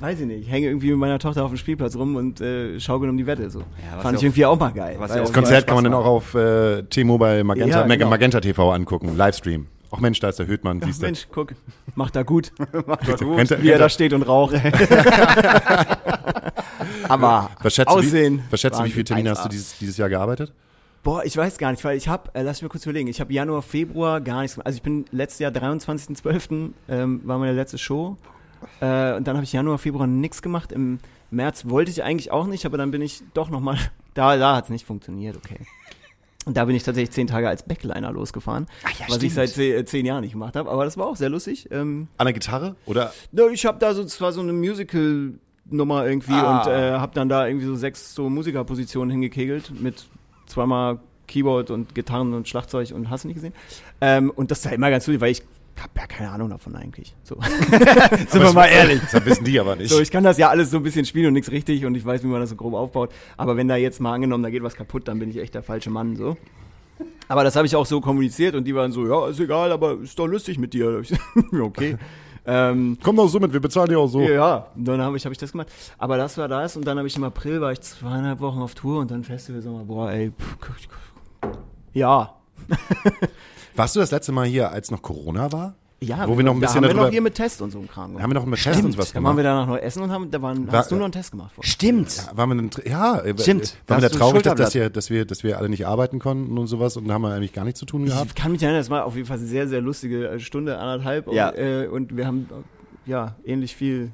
weiß 0.00 0.20
ich 0.20 0.26
nicht, 0.26 0.50
hänge 0.50 0.66
irgendwie 0.68 0.90
mit 0.90 0.98
meiner 0.98 1.18
Tochter 1.18 1.44
auf 1.44 1.50
dem 1.50 1.56
Spielplatz 1.58 1.96
rum 1.96 2.16
und 2.16 2.40
äh, 2.40 2.78
schaukeln 2.80 3.10
um 3.10 3.16
die 3.16 3.26
Wette 3.26 3.50
so. 3.50 3.60
was 3.60 4.02
Fand 4.02 4.14
ja 4.14 4.18
ich 4.18 4.22
irgendwie 4.24 4.46
auch 4.46 4.58
mal 4.58 4.70
geil. 4.72 4.96
was 4.98 5.10
ja 5.14 5.20
Das 5.20 5.32
Konzert 5.32 5.66
kann 5.66 5.76
man 5.76 5.84
dann 5.84 5.94
auch 5.94 6.04
auf 6.06 6.34
äh, 6.34 6.82
T-Mobile 6.84 7.44
Magenta, 7.44 7.80
Ja, 7.86 7.86
genau. 7.96 8.08
Magenta 8.10 8.40
TV 8.40 8.72
angucken, 8.72 9.16
Livestream. 9.16 9.66
Ach 9.92 9.98
Mensch, 9.98 10.20
da 10.20 10.28
ist 10.28 10.38
der 10.38 10.46
Höhtmann, 10.46 10.80
Ach. 10.84 11.00
Mensch, 11.00 11.26
guck, 11.32 11.52
macht 11.96 12.14
da 12.14 12.22
gut, 12.22 12.52
Kennt 13.36 13.50
ihr- 13.50 13.62
wie 13.62 13.68
er 13.68 13.72
kennt 13.72 13.80
da 13.80 13.88
steht 13.88 14.12
und 14.12 14.22
raucht. 14.22 14.54
aber 17.08 17.50
Was 17.62 17.74
schätzt, 17.74 17.90
du, 17.90 17.94
wie, 18.02 18.06
Aussehen. 18.06 18.42
was 18.50 18.60
schätzt 18.60 18.78
du, 18.78 18.84
wie 18.84 18.90
viele. 18.90 19.04
Termine 19.04 19.30
hast 19.30 19.44
du 19.44 19.48
1A. 19.48 19.50
dieses, 19.50 19.78
dieses 19.78 19.96
Jahr 19.96 20.08
gearbeitet? 20.08 20.52
Boah, 21.02 21.24
ich 21.24 21.34
weiß 21.36 21.56
gar 21.58 21.70
nicht, 21.70 21.82
weil 21.82 21.96
ich 21.96 22.08
habe, 22.08 22.30
äh, 22.34 22.42
lass 22.42 22.58
mich 22.58 22.68
mal 22.68 22.72
kurz 22.72 22.84
überlegen, 22.84 23.08
ich 23.08 23.20
habe 23.20 23.32
Januar, 23.32 23.62
Februar 23.62 24.20
gar 24.20 24.42
nichts 24.42 24.54
gemacht. 24.56 24.66
Also 24.66 24.76
ich 24.76 24.82
bin 24.82 25.06
letztes 25.10 25.38
Jahr, 25.40 25.50
23.12. 25.50 26.70
Ähm, 26.88 27.20
war 27.24 27.38
meine 27.38 27.54
letzte 27.54 27.78
Show. 27.78 28.16
Äh, 28.80 29.14
und 29.14 29.26
dann 29.26 29.36
habe 29.36 29.44
ich 29.44 29.52
Januar, 29.52 29.78
Februar 29.78 30.06
nichts 30.06 30.42
gemacht. 30.42 30.72
Im 30.72 30.98
März 31.30 31.68
wollte 31.68 31.90
ich 31.90 32.02
eigentlich 32.02 32.30
auch 32.30 32.46
nicht, 32.46 32.66
aber 32.66 32.78
dann 32.78 32.90
bin 32.90 33.02
ich 33.02 33.22
doch 33.34 33.50
nochmal, 33.50 33.78
da, 34.14 34.36
da 34.36 34.56
hat 34.56 34.64
es 34.64 34.70
nicht 34.70 34.86
funktioniert, 34.86 35.36
okay. 35.36 35.58
Und 36.46 36.56
da 36.56 36.64
bin 36.64 36.74
ich 36.74 36.82
tatsächlich 36.82 37.10
zehn 37.10 37.26
Tage 37.26 37.48
als 37.48 37.62
Backliner 37.64 38.10
losgefahren, 38.12 38.66
Ach 38.84 38.90
ja, 38.92 39.00
was 39.08 39.16
stimmt. 39.16 39.22
ich 39.24 39.34
seit 39.34 39.50
zehn, 39.50 39.74
äh, 39.78 39.84
zehn 39.84 40.06
Jahren 40.06 40.22
nicht 40.22 40.32
gemacht 40.32 40.56
habe. 40.56 40.70
Aber 40.70 40.84
das 40.84 40.96
war 40.96 41.06
auch 41.06 41.16
sehr 41.16 41.28
lustig. 41.28 41.68
Ähm, 41.70 42.08
An 42.16 42.24
der 42.26 42.32
Gitarre? 42.32 42.76
Oder? 42.86 43.12
ich 43.52 43.66
habe 43.66 43.78
da 43.78 43.92
so, 43.92 44.02
es 44.02 44.20
war 44.22 44.32
so 44.32 44.40
eine 44.40 44.52
Musical-Nummer 44.54 46.06
irgendwie 46.06 46.32
Ah. 46.32 46.60
und 46.62 46.70
äh, 46.72 46.92
habe 46.92 47.14
dann 47.14 47.28
da 47.28 47.46
irgendwie 47.46 47.66
so 47.66 47.74
sechs 47.76 48.14
so 48.14 48.30
Musikerpositionen 48.30 49.10
hingekegelt 49.10 49.70
mit 49.80 50.06
zweimal 50.46 50.98
Keyboard 51.28 51.70
und 51.70 51.94
Gitarren 51.94 52.32
und 52.34 52.48
Schlagzeug 52.48 52.90
und 52.92 53.10
hast 53.10 53.24
du 53.24 53.28
nicht 53.28 53.36
gesehen. 53.36 53.52
Ähm, 54.00 54.30
und 54.30 54.50
das 54.50 54.58
ist 54.60 54.64
ja 54.64 54.70
immer 54.72 54.90
ganz 54.90 55.06
lustig, 55.06 55.20
weil 55.20 55.30
ich 55.32 55.42
habe 55.82 55.92
ja 55.96 56.06
keine 56.06 56.30
Ahnung 56.30 56.50
davon 56.50 56.74
eigentlich. 56.76 57.14
So. 57.22 57.36
Sind 58.28 58.42
wir 58.42 58.52
mal 58.52 58.66
ehrlich. 58.66 59.00
Das 59.10 59.24
wissen 59.24 59.44
die 59.44 59.58
aber 59.58 59.76
nicht. 59.76 59.90
So, 59.90 60.00
ich 60.00 60.10
kann 60.10 60.24
das 60.24 60.38
ja 60.38 60.48
alles 60.48 60.70
so 60.70 60.78
ein 60.78 60.82
bisschen 60.82 61.04
spielen 61.04 61.28
und 61.28 61.32
nichts 61.34 61.50
richtig 61.50 61.84
und 61.84 61.94
ich 61.94 62.04
weiß, 62.04 62.22
wie 62.22 62.28
man 62.28 62.40
das 62.40 62.50
so 62.50 62.56
grob 62.56 62.74
aufbaut. 62.74 63.10
Aber 63.36 63.56
wenn 63.56 63.68
da 63.68 63.76
jetzt 63.76 64.00
mal 64.00 64.14
angenommen, 64.14 64.42
da 64.42 64.50
geht 64.50 64.62
was 64.62 64.74
kaputt, 64.74 65.08
dann 65.08 65.18
bin 65.18 65.30
ich 65.30 65.38
echt 65.38 65.54
der 65.54 65.62
falsche 65.62 65.90
Mann, 65.90 66.16
so. 66.16 66.36
Aber 67.28 67.44
das 67.44 67.56
habe 67.56 67.66
ich 67.66 67.76
auch 67.76 67.86
so 67.86 68.00
kommuniziert 68.00 68.54
und 68.54 68.64
die 68.64 68.74
waren 68.74 68.92
so, 68.92 69.06
ja, 69.06 69.28
ist 69.28 69.40
egal, 69.40 69.70
aber 69.72 70.00
ist 70.00 70.18
doch 70.18 70.26
lustig 70.26 70.58
mit 70.58 70.74
dir. 70.74 71.02
Okay. 71.60 71.96
ähm, 72.46 72.98
Komm 73.02 73.16
doch 73.16 73.28
so 73.28 73.38
mit, 73.38 73.52
wir 73.52 73.60
bezahlen 73.60 73.88
dir 73.88 73.98
auch 73.98 74.08
so. 74.08 74.20
ja, 74.20 74.66
dann 74.74 75.00
habe 75.00 75.16
ich, 75.16 75.24
hab 75.24 75.32
ich 75.32 75.38
das 75.38 75.52
gemacht. 75.52 75.68
Aber 75.98 76.16
das 76.16 76.36
war 76.38 76.48
das 76.48 76.76
und 76.76 76.86
dann 76.86 76.98
habe 76.98 77.06
ich 77.06 77.16
im 77.16 77.24
April, 77.24 77.60
war 77.60 77.72
ich 77.72 77.80
zweieinhalb 77.80 78.40
Wochen 78.40 78.60
auf 78.60 78.74
Tour 78.74 79.00
und 79.00 79.10
dann 79.10 79.22
Festival, 79.24 79.62
so, 79.62 79.84
boah, 79.86 80.10
ey, 80.10 80.32
pff, 80.32 80.88
ja. 81.92 82.34
Warst 83.76 83.96
du 83.96 84.00
das 84.00 84.10
letzte 84.10 84.32
Mal 84.32 84.46
hier, 84.46 84.70
als 84.70 84.90
noch 84.90 85.02
Corona 85.02 85.50
war? 85.52 85.74
Ja, 86.02 86.26
Wo 86.26 86.34
wir 86.38 86.44
noch 86.44 86.54
ein 86.54 86.60
da 86.62 86.66
bisschen 86.66 86.82
haben 86.82 86.96
wir 86.96 87.02
noch 87.02 87.10
hier 87.10 87.20
mit 87.20 87.34
Test 87.34 87.60
und 87.60 87.72
so 87.72 87.78
ein 87.78 87.86
Kram 87.86 88.06
gemacht. 88.12 88.22
Haben 88.22 88.30
wir 88.30 88.34
noch 88.40 88.46
mit 88.46 88.62
Test 88.62 88.82
und 88.82 88.96
was 88.96 89.12
Dann 89.12 89.22
waren 89.22 89.32
gemacht? 89.32 89.36
wir 89.36 89.42
danach 89.44 89.66
noch 89.66 89.76
essen 89.76 90.02
und 90.02 90.10
haben, 90.10 90.30
da 90.30 90.40
waren, 90.40 90.66
War- 90.66 90.78
hast 90.78 90.90
du 90.90 90.96
noch 90.96 91.04
einen 91.04 91.12
Test 91.12 91.32
gemacht 91.32 91.52
vorher. 91.54 91.70
Stimmt. 91.70 92.26
Waren 92.34 92.48
wir 92.48 92.56
denn, 92.56 92.70
ja, 92.90 93.18
äh, 93.18 93.34
Stimmt. 93.38 93.76
Waren 93.86 94.00
wir 94.00 94.08
Da 94.08 94.12
da 94.14 94.18
traurig, 94.18 94.42
dass, 94.44 94.72
wir, 94.74 94.88
dass, 94.88 95.10
wir, 95.10 95.26
dass 95.26 95.42
wir 95.44 95.58
alle 95.58 95.68
nicht 95.68 95.86
arbeiten 95.86 96.18
konnten 96.18 96.56
und 96.56 96.68
sowas 96.68 96.96
und 96.96 97.12
haben 97.12 97.20
wir 97.20 97.34
eigentlich 97.34 97.52
gar 97.52 97.66
nichts 97.66 97.80
zu 97.80 97.84
tun 97.84 98.06
gehabt? 98.06 98.28
Ich 98.28 98.34
kann 98.34 98.50
mich 98.50 98.62
erinnern, 98.62 98.80
es 98.80 98.88
war 98.88 99.04
auf 99.04 99.14
jeden 99.14 99.26
Fall 99.28 99.36
eine 99.36 99.46
sehr, 99.46 99.68
sehr 99.68 99.82
lustige 99.82 100.26
äh, 100.26 100.40
Stunde, 100.40 100.78
anderthalb. 100.78 101.30
Ja. 101.30 101.50
Und, 101.50 101.58
äh, 101.58 101.86
und 101.88 102.16
wir 102.16 102.26
haben 102.26 102.48
äh, 103.06 103.10
ja 103.10 103.34
ähnlich 103.44 103.76
viel 103.76 104.12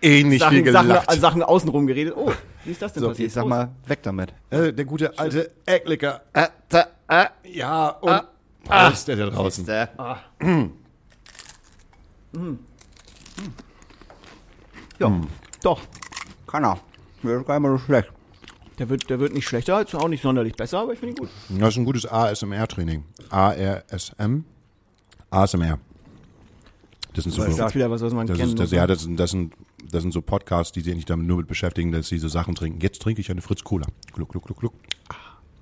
Ähnlich 0.00 0.38
Sachen, 0.38 0.62
viel 0.62 0.72
Sachen, 0.72 0.86
gelacht. 0.86 1.12
äh, 1.12 1.18
Sachen 1.18 1.42
außenrum 1.42 1.88
geredet. 1.88 2.14
Oh, 2.16 2.30
wie 2.64 2.70
ist 2.70 2.80
das 2.80 2.92
denn 2.92 3.02
So, 3.02 3.08
passiert? 3.08 3.26
ich 3.26 3.32
sag 3.34 3.46
mal, 3.46 3.70
weg 3.88 3.98
damit. 4.04 4.32
äh, 4.50 4.72
der 4.72 4.84
gute 4.84 5.18
alte 5.18 5.50
Ecklicker. 5.66 6.20
Äh, 6.34 6.46
da, 6.68 6.86
äh, 7.08 7.26
Ja, 7.52 7.88
und 7.88 8.22
Prost, 8.68 9.08
der 9.08 9.16
da 9.16 9.30
draußen. 9.30 9.68
äh. 9.68 9.86
Ja, 14.98 15.08
Hm. 15.08 15.26
doch. 15.62 15.80
Kann 16.46 16.64
er. 16.64 16.78
Mir 17.22 17.38
ist 17.40 17.46
gar 17.46 17.58
nicht 17.58 17.68
mal 17.68 17.78
so 17.78 17.84
schlecht. 17.84 18.10
Der 18.78 18.88
wird, 18.88 19.08
der 19.08 19.18
wird 19.20 19.32
nicht 19.32 19.46
schlechter, 19.48 19.80
ist 19.82 19.94
auch 19.94 20.08
nicht 20.08 20.22
sonderlich 20.22 20.54
besser, 20.54 20.80
aber 20.80 20.92
ich 20.92 20.98
finde 20.98 21.14
ihn 21.14 21.18
gut. 21.18 21.30
Das 21.58 21.70
ist 21.70 21.76
ein 21.78 21.84
gutes 21.84 22.06
ASMR-Training. 22.06 23.04
ARSM. 23.30 24.44
ASMR. 25.30 25.78
Das 27.14 27.24
sind 27.24 27.32
so, 27.32 27.42
Das 27.44 27.58
ist 27.58 27.74
wieder 27.74 27.90
was, 27.90 28.02
was 28.02 28.12
man 28.12 28.26
das 28.26 28.36
kennen 28.36 28.50
ist, 28.50 28.58
das, 28.58 28.70
ja, 28.72 28.86
das 28.86 29.00
sind, 29.02 29.18
das 29.18 29.30
sind, 29.30 29.54
das 29.90 30.02
sind 30.02 30.12
so 30.12 30.20
Podcasts, 30.20 30.72
die 30.72 30.82
sich 30.82 30.94
nicht 30.94 31.08
damit 31.08 31.26
nur 31.26 31.38
mit 31.38 31.46
beschäftigen, 31.48 31.90
dass 31.90 32.08
sie 32.08 32.18
so 32.18 32.28
Sachen 32.28 32.54
trinken. 32.54 32.80
Jetzt 32.80 33.00
trinke 33.00 33.22
ich 33.22 33.30
eine 33.30 33.40
Fritz 33.40 33.64
Cola. 33.64 33.86
Gluck, 34.12 34.28
gluck, 34.30 34.44
gluck, 34.44 34.58
gluck. 34.60 34.74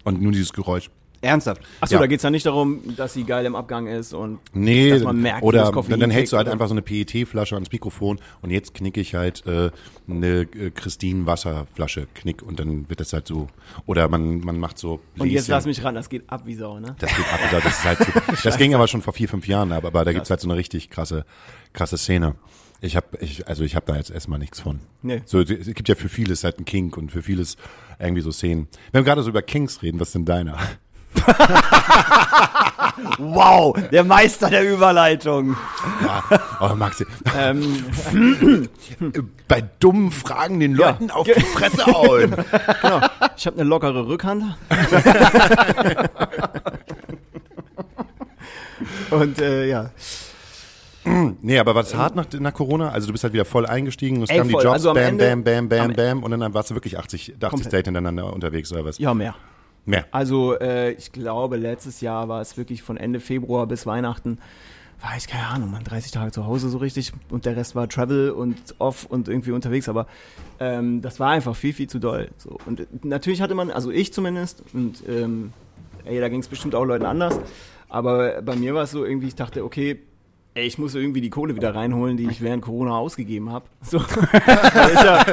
Und 0.03 0.21
nur 0.21 0.33
dieses 0.33 0.53
Geräusch. 0.53 0.91
Ernsthaft. 1.25 1.63
Achso, 1.81 1.95
Ja. 1.95 2.01
da 2.01 2.07
geht 2.07 2.19
es 2.19 2.23
dann 2.23 2.33
nicht 2.33 2.47
darum, 2.47 2.81
dass 2.97 3.15
sie 3.15 3.25
geil 3.25 3.45
im 3.47 3.57
Abgang 3.57 3.87
ist 3.87 4.13
und 4.15 4.39
Nee, 4.53 4.91
dass 4.91 5.03
man 5.03 5.21
merkt, 5.21 5.43
wie 5.43 5.47
oder 5.47 5.73
dann, 5.89 6.01
dann 6.01 6.11
hältst 6.11 6.33
du 6.33 6.37
halt 6.37 6.49
einfach 6.49 6.69
so 6.69 6.75
eine 6.75 6.83
PET-Flasche 6.83 7.55
ans 7.57 7.73
Mikrofon 7.73 8.19
und 8.43 8.51
jetzt 8.51 8.75
knicke 8.75 9.01
ich 9.01 9.15
halt 9.15 9.47
äh, 9.47 9.71
eine 10.09 10.43
äh, 10.43 10.71
Christine-Wasserflasche, 10.71 12.07
knick 12.15 12.43
und 12.43 12.59
dann 12.61 12.89
wird 12.89 13.01
das 13.01 13.13
halt 13.13 13.27
so, 13.27 13.49
oder 13.87 14.09
man, 14.09 14.41
man 14.41 14.59
macht 14.59 14.79
so 14.79 15.01
Und 15.19 15.29
jetzt 15.29 15.47
Bläschen. 15.47 15.51
lass 15.53 15.67
mich 15.67 15.85
ran, 15.85 15.95
das 15.95 16.09
geht 16.09 16.29
ab 16.29 16.43
wie 16.47 16.55
Sau, 16.55 16.79
ne? 16.81 16.95
Das 16.99 17.15
geht 17.17 17.27
ab, 17.33 17.41
das 17.51 17.65
ist 17.67 17.85
halt 17.85 17.99
super. 17.99 18.23
Das 18.45 18.59
ging 18.59 18.75
aber 18.75 18.89
schon 18.89 19.03
vor 19.03 19.13
vier, 19.15 19.29
fünf 19.29 19.47
Jahren, 19.49 19.73
aber, 19.73 19.89
aber 19.89 20.05
da 20.05 20.13
gibt's 20.13 20.31
halt 20.31 20.41
so 20.41 20.49
eine 20.49 20.57
richtig 20.59 20.91
krasse, 20.91 21.25
krasse 21.73 21.97
Szene. 21.99 22.35
Ich 22.81 22.97
habe, 22.97 23.07
ich, 23.21 23.49
also 23.49 23.65
ich 23.65 23.77
habe 23.77 23.87
da 23.87 23.97
jetzt 23.97 24.11
erstmal 24.11 24.39
nichts 24.39 24.61
von. 24.61 24.81
Nee. 25.01 25.23
So, 25.25 25.41
es 25.41 25.49
gibt 25.73 25.89
ja 25.89 25.95
für 25.95 26.11
vieles 26.11 26.45
halt 26.45 26.57
einen 26.59 26.67
Kink 26.67 26.99
und 26.99 27.11
für 27.13 27.23
vieles 27.23 27.57
irgendwie 27.99 28.21
so 28.21 28.31
Szenen. 28.31 28.69
Wenn 28.93 29.01
wir 29.01 29.05
gerade 29.05 29.23
so 29.23 29.31
über 29.31 29.41
Kinks 29.41 29.83
reden, 29.83 30.01
was 30.01 30.09
ist 30.09 30.15
denn 30.15 30.27
deiner? 30.27 30.59
Wow, 33.19 33.77
der 33.91 34.05
Meister 34.05 34.49
der 34.51 34.71
Überleitung. 34.73 35.57
Ja, 36.05 36.23
oh, 36.61 36.75
Maxi. 36.75 37.05
ähm, 37.37 37.87
Bei 39.49 39.63
dummen 39.81 40.11
Fragen 40.11 40.61
den 40.61 40.75
Leuten 40.75 41.11
auf 41.11 41.27
die 41.27 41.41
Fresse 41.41 41.85
hauen. 41.87 42.35
genau. 42.83 43.01
Ich 43.37 43.47
habe 43.47 43.59
eine 43.61 43.69
lockere 43.69 44.07
Rückhand. 44.07 44.57
und 49.11 49.39
äh, 49.41 49.67
ja. 49.69 49.91
Nee, 51.43 51.59
aber 51.59 51.75
was 51.75 51.95
hart 51.95 52.17
nach, 52.17 52.27
nach 52.39 52.55
Corona? 52.55 52.89
Also 52.91 53.09
du 53.09 53.13
bist 53.13 53.25
halt 53.25 53.35
wieder 53.35 53.45
voll 53.45 53.67
eingestiegen, 53.67 54.23
es 54.23 54.31
kamen 54.31 54.49
die. 54.49 54.55
Jobs, 54.55 54.65
Also 54.67 54.91
am 54.91 54.95
bam, 54.97 55.05
Ende- 55.21 55.29
bam, 55.29 55.45
bam, 55.45 55.69
bam, 55.69 55.81
am- 55.91 55.95
bam 55.95 56.23
und 56.23 56.31
dann 56.39 56.55
warst 56.55 56.71
du 56.71 56.75
wirklich 56.75 56.99
80, 56.99 57.35
80 57.35 57.51
Komplett. 57.51 57.73
Date 57.73 57.87
hintereinander 57.87 58.33
unterwegs 58.33 58.73
oder 58.73 58.85
was? 58.85 58.99
Ja, 58.99 59.13
mehr. 59.13 59.35
Mehr. 59.87 60.07
Also 60.11 60.59
äh, 60.59 60.93
ich 60.93 61.13
glaube, 61.13 61.57
letztes 61.57 62.01
Jahr 62.01 62.29
war 62.29 62.41
es 62.41 62.57
wirklich 62.57 62.83
von 62.83 62.97
Ende 62.97 63.21
Februar 63.21 63.67
bis 63.67 63.87
Weihnachten, 63.87 64.39
war 65.01 65.17
ich 65.17 65.27
keine 65.27 65.47
Ahnung, 65.49 65.71
man 65.71 65.85
30 65.85 66.13
Tage 66.13 66.33
zu 66.33 66.47
Hause 66.47 66.71
so 66.71 66.79
richtig 66.79 67.13
und 67.29 67.45
der 67.45 67.57
Rest 67.57 67.75
war 67.75 67.89
Travel 67.89 68.31
und 68.31 68.57
off 68.79 69.05
und 69.05 69.29
irgendwie 69.29 69.53
unterwegs, 69.53 69.89
aber 69.89 70.07
ähm, 70.59 71.03
das 71.03 71.21
war 71.21 71.31
einfach 71.31 71.55
viel, 71.55 71.75
viel 71.75 71.89
zu 71.89 71.99
doll. 71.99 72.31
So. 72.39 72.57
Und 72.65 73.05
natürlich 73.05 73.43
hatte 73.43 73.55
man, 73.55 73.71
also 73.71 73.91
ich 73.91 74.15
zumindest, 74.15 74.63
und 74.73 75.07
ähm, 75.07 75.53
ey, 76.05 76.19
da 76.21 76.29
ging 76.31 76.41
es 76.41 76.49
bestimmt 76.49 76.75
auch 76.75 76.85
Leuten 76.85 77.05
anders, 77.05 77.39
aber 77.91 78.41
bei 78.41 78.57
mir 78.57 78.75
war 78.75 78.85
es 78.85 78.93
so 78.93 79.05
irgendwie, 79.05 79.29
ich 79.29 79.35
dachte, 79.35 79.65
okay, 79.65 80.01
ey, 80.55 80.67
ich 80.67 80.79
muss 80.79 80.95
irgendwie 80.95 81.21
die 81.21 81.31
Kohle 81.31 81.57
wieder 81.57 81.75
reinholen, 81.75 82.17
die 82.17 82.29
ich 82.31 82.41
während 82.41 82.63
Corona 82.63 82.97
ausgegeben 82.97 83.51
habe. 83.51 83.67
So. 83.83 83.99
Ich 84.95 85.03
ja, 85.03 85.25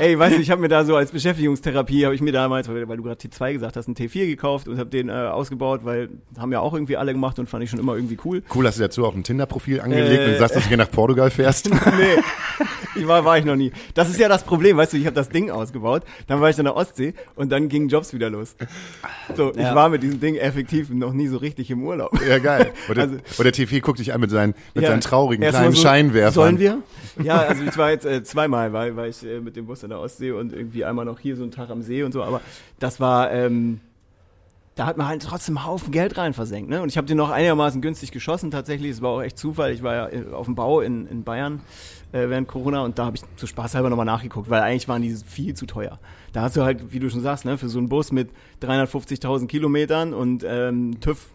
ey, 0.00 0.18
weißt 0.18 0.36
du, 0.36 0.40
ich 0.40 0.50
habe 0.50 0.60
mir 0.60 0.68
da 0.68 0.84
so 0.84 0.96
als 0.96 1.10
Beschäftigungstherapie, 1.10 2.04
habe 2.04 2.14
ich 2.14 2.20
mir 2.20 2.32
damals, 2.32 2.68
weil, 2.68 2.88
weil 2.88 2.96
du 2.96 3.02
gerade 3.02 3.20
T2 3.20 3.52
gesagt 3.52 3.76
hast, 3.76 3.86
einen 3.86 3.94
T4 3.96 4.26
gekauft 4.26 4.68
und 4.68 4.78
habe 4.78 4.88
den 4.90 5.08
äh, 5.08 5.12
ausgebaut, 5.12 5.80
weil 5.84 6.08
haben 6.38 6.52
ja 6.52 6.60
auch 6.60 6.72
irgendwie 6.74 6.96
alle 6.96 7.12
gemacht 7.12 7.38
und 7.38 7.48
fand 7.48 7.64
ich 7.64 7.70
schon 7.70 7.78
immer 7.80 7.94
irgendwie 7.96 8.16
cool. 8.24 8.42
Cool, 8.54 8.66
hast 8.66 8.78
du 8.78 8.82
dazu 8.82 9.04
auch 9.04 9.14
ein 9.14 9.22
Tinder-Profil 9.24 9.80
angelegt 9.80 10.22
Äh, 10.22 10.32
und 10.32 10.38
sagst, 10.38 10.56
dass 10.56 10.62
du 10.62 10.68
hier 10.68 10.76
nach 10.76 10.90
Portugal 10.90 11.30
fährst. 11.30 11.70
nee, 11.74 12.22
ich 12.96 13.06
war, 13.06 13.24
war 13.24 13.38
ich 13.38 13.44
noch 13.44 13.56
nie. 13.56 13.72
Das 13.94 14.08
ist 14.08 14.18
ja 14.18 14.28
das 14.28 14.44
Problem, 14.44 14.76
weißt 14.76 14.92
du, 14.92 14.96
ich 14.96 15.06
habe 15.06 15.14
das 15.16 15.28
Ding 15.28 15.50
ausgebaut, 15.50 16.02
dann 16.26 16.40
war 16.40 16.50
ich 16.50 16.58
in 16.58 16.64
der 16.64 16.76
Ostsee 16.76 17.14
und 17.36 17.50
dann 17.52 17.68
gingen 17.68 17.88
Jobs 17.88 18.12
wieder 18.14 18.30
los. 18.30 18.54
So, 19.36 19.50
ich 19.52 19.58
Ja. 19.58 19.74
war 19.74 19.88
mit 19.88 20.02
diesem 20.02 20.20
Ding 20.20 20.36
effektiv 20.36 20.90
noch 20.90 21.12
nie 21.12 21.26
so 21.28 21.36
richtig 21.38 21.70
im 21.70 21.82
Urlaub. 21.84 22.10
Ja, 22.28 22.38
geil. 22.38 22.72
Und 22.88 22.96
der, 22.96 23.04
Also- 23.04 23.16
und 23.38 23.44
der 23.44 23.52
TV 23.52 23.80
guckt 23.84 23.98
dich 23.98 24.12
an 24.12 24.20
mit 24.20 24.30
seinen, 24.30 24.54
mit 24.74 24.84
Ja. 24.84 24.90
seinen 24.90 25.00
traurigen 25.00 25.48
kleinen 25.48 25.72
so, 25.74 25.82
Scheinwerfern. 25.82 26.32
Sollen 26.32 26.58
wir? 26.58 26.78
Ja, 27.22 27.38
also 27.40 27.62
ich 27.64 27.76
war 27.76 27.90
jetzt 27.90 28.06
äh, 28.06 28.22
zweimal, 28.22 28.72
weil, 28.72 28.96
weil 28.96 29.10
ich 29.10 29.24
äh, 29.24 29.40
mit 29.40 29.56
dem 29.56 29.66
Bus 29.66 29.82
in 29.82 29.90
der 29.90 29.98
Ostsee 30.00 30.32
und 30.32 30.52
irgendwie 30.52 30.84
einmal 30.84 31.04
noch 31.04 31.18
hier 31.18 31.36
so 31.36 31.42
einen 31.42 31.52
Tag 31.52 31.70
am 31.70 31.82
See 31.82 32.02
und 32.02 32.12
so, 32.12 32.22
aber 32.22 32.40
das 32.78 33.00
war, 33.00 33.30
ähm, 33.32 33.80
da 34.76 34.86
hat 34.86 34.96
man 34.96 35.08
halt 35.08 35.22
trotzdem 35.22 35.58
einen 35.58 35.66
Haufen 35.66 35.92
Geld 35.92 36.16
rein 36.16 36.32
versenkt, 36.32 36.70
ne? 36.70 36.80
Und 36.80 36.88
ich 36.88 36.96
habe 36.96 37.06
den 37.06 37.16
noch 37.16 37.30
einigermaßen 37.30 37.82
günstig 37.82 38.12
geschossen 38.12 38.50
tatsächlich. 38.50 38.92
Es 38.92 39.02
war 39.02 39.10
auch 39.10 39.22
echt 39.22 39.36
Zufall. 39.36 39.72
Ich 39.72 39.82
war 39.82 39.94
ja 39.94 40.08
äh, 40.08 40.32
auf 40.32 40.46
dem 40.46 40.54
Bau 40.54 40.80
in, 40.80 41.06
in 41.08 41.22
Bayern 41.24 41.60
äh, 42.12 42.28
während 42.28 42.48
Corona 42.48 42.82
und 42.82 42.98
da 42.98 43.04
habe 43.06 43.16
ich 43.16 43.22
zu 43.36 43.46
Spaß 43.46 43.74
halber 43.74 43.90
nochmal 43.90 44.06
nachgeguckt, 44.06 44.48
weil 44.48 44.62
eigentlich 44.62 44.88
waren 44.88 45.02
die 45.02 45.14
viel 45.14 45.54
zu 45.54 45.66
teuer. 45.66 45.98
Da 46.32 46.42
hast 46.42 46.56
du 46.56 46.62
halt, 46.62 46.92
wie 46.92 46.98
du 47.00 47.10
schon 47.10 47.20
sagst, 47.20 47.44
ne, 47.44 47.58
für 47.58 47.68
so 47.68 47.78
einen 47.78 47.88
Bus 47.88 48.12
mit 48.12 48.30
350.000 48.62 49.48
Kilometern 49.48 50.14
und 50.14 50.44
ähm, 50.48 50.98
TÜV 51.00 51.26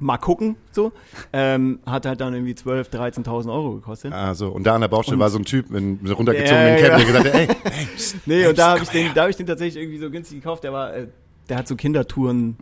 mal 0.00 0.16
gucken, 0.18 0.56
so, 0.72 0.92
ähm, 1.32 1.78
hat 1.86 2.06
halt 2.06 2.20
dann 2.20 2.34
irgendwie 2.34 2.54
12.000, 2.54 2.90
13.000 3.24 3.52
Euro 3.52 3.74
gekostet. 3.74 4.12
Also, 4.12 4.48
und 4.48 4.66
da 4.66 4.74
an 4.74 4.80
der 4.80 4.88
Baustelle 4.88 5.16
Und- 5.16 5.20
war 5.20 5.30
so 5.30 5.38
ein 5.38 5.44
Typ 5.44 5.70
mit 5.70 5.82
einem 5.82 5.98
runtergezogenen 6.10 6.78
Ja, 6.78 6.80
Cap, 6.80 6.90
ja. 6.90 6.96
der 6.96 7.06
gesagt 7.06 7.26
hat, 7.26 7.34
ey, 7.34 7.46
hey, 7.70 7.86
psst, 7.94 8.26
Nee, 8.26 8.40
hey, 8.42 8.48
und 8.48 8.58
da 8.58 8.70
habe 8.70 8.82
ich 8.82 8.88
den, 8.88 9.12
da 9.14 9.20
habe 9.22 9.30
ich 9.30 9.36
den 9.36 9.46
tatsächlich 9.46 9.82
irgendwie 9.82 9.98
so 9.98 10.10
günstig 10.10 10.38
gekauft. 10.40 10.64
Der 10.64 10.72
war, 10.72 10.94
äh, 10.94 11.06
der 11.48 11.58
hat 11.58 11.68
so 11.68 11.76
Kindertouren 11.76 12.56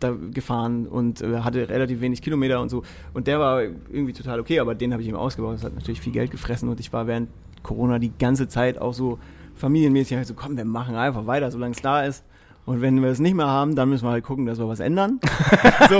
da 0.00 0.14
gefahren 0.32 0.86
und 0.86 1.20
äh, 1.22 1.40
hatte 1.40 1.68
relativ 1.68 2.00
wenig 2.00 2.22
Kilometer 2.22 2.60
und 2.60 2.68
so. 2.68 2.82
Und 3.14 3.26
der 3.26 3.40
war 3.40 3.62
irgendwie 3.62 4.12
total 4.12 4.38
okay, 4.40 4.60
aber 4.60 4.74
den 4.74 4.92
habe 4.92 5.02
ich 5.02 5.08
ihm 5.08 5.16
ausgebaut. 5.16 5.56
Das 5.56 5.64
hat 5.64 5.74
natürlich 5.74 6.00
viel 6.00 6.12
Geld 6.12 6.30
gefressen 6.30 6.68
und 6.68 6.78
ich 6.80 6.92
war 6.92 7.06
während 7.06 7.28
Corona 7.64 7.98
die 7.98 8.12
ganze 8.16 8.46
Zeit 8.48 8.80
auch 8.80 8.94
so 8.94 9.18
familienmäßig 9.56 10.16
halt 10.16 10.26
so, 10.28 10.34
komm, 10.34 10.56
wir 10.56 10.64
machen 10.64 10.94
einfach 10.94 11.26
weiter, 11.26 11.50
solange 11.50 11.72
es 11.74 11.82
da 11.82 12.04
ist. 12.04 12.24
Und 12.64 12.80
wenn 12.80 13.02
wir 13.02 13.08
es 13.10 13.18
nicht 13.18 13.34
mehr 13.34 13.48
haben, 13.48 13.74
dann 13.74 13.88
müssen 13.88 14.04
wir 14.06 14.10
halt 14.12 14.22
gucken, 14.24 14.46
dass 14.46 14.58
wir 14.58 14.68
was 14.68 14.78
ändern. 14.78 15.18
so. 15.88 15.98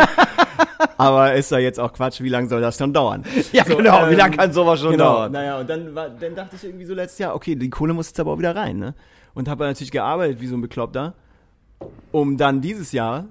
Aber 0.98 1.32
ist 1.34 1.52
da 1.52 1.58
jetzt 1.58 1.78
auch 1.78 1.92
Quatsch, 1.92 2.20
wie 2.20 2.28
lange 2.28 2.48
soll 2.48 2.61
das 2.61 2.76
dann 2.76 2.92
dauern? 2.92 3.24
Ja, 3.52 3.64
So, 3.64 3.76
genau. 3.76 4.08
Wie 4.08 4.12
ähm, 4.12 4.18
lange 4.18 4.37
kann 4.37 4.52
sowas 4.52 4.80
schon 4.80 4.90
genau, 4.90 5.14
dauern? 5.14 5.32
Naja, 5.32 5.61
und 5.61 5.70
dann, 5.70 5.94
war, 5.94 6.11
dann 6.11 6.34
dachte 6.34 6.56
ich 6.56 6.64
irgendwie 6.64 6.84
so 6.84 6.92
letztes 6.92 7.18
Jahr, 7.18 7.34
okay, 7.34 7.54
die 7.54 7.70
Kohle 7.70 7.94
muss 7.94 8.08
jetzt 8.08 8.20
aber 8.20 8.32
auch 8.32 8.38
wieder 8.38 8.54
rein, 8.54 8.78
ne? 8.78 8.94
Und 9.32 9.48
habe 9.48 9.64
natürlich 9.64 9.92
gearbeitet 9.92 10.40
wie 10.40 10.48
so 10.48 10.56
ein 10.56 10.61
Bekloppter, 10.61 11.14
um 12.11 12.37
dann 12.37 12.61
dieses 12.61 12.90
Jahr 12.90 13.26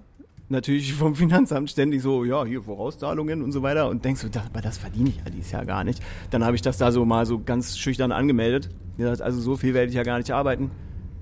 natürlich 0.49 0.93
vom 0.93 1.15
Finanzamt 1.15 1.69
ständig 1.69 2.01
so, 2.01 2.23
ja, 2.23 2.45
hier 2.45 2.61
Vorauszahlungen 2.61 3.41
und 3.41 3.51
so 3.51 3.61
weiter 3.61 3.89
und 3.89 4.05
denkst 4.05 4.21
du, 4.21 4.29
das, 4.29 4.45
aber 4.45 4.61
das 4.61 4.77
verdiene 4.77 5.09
ich 5.09 5.17
ja 5.17 5.29
dieses 5.29 5.51
Jahr 5.51 5.65
gar 5.65 5.83
nicht. 5.83 6.01
Dann 6.31 6.45
habe 6.45 6.55
ich 6.55 6.61
das 6.61 6.77
da 6.77 6.91
so 6.91 7.03
mal 7.03 7.25
so 7.25 7.39
ganz 7.43 7.77
schüchtern 7.77 8.13
angemeldet. 8.13 8.69
Also 8.97 9.41
so 9.41 9.57
viel 9.57 9.73
werde 9.73 9.89
ich 9.89 9.95
ja 9.95 10.03
gar 10.03 10.17
nicht 10.17 10.31
arbeiten. 10.31 10.71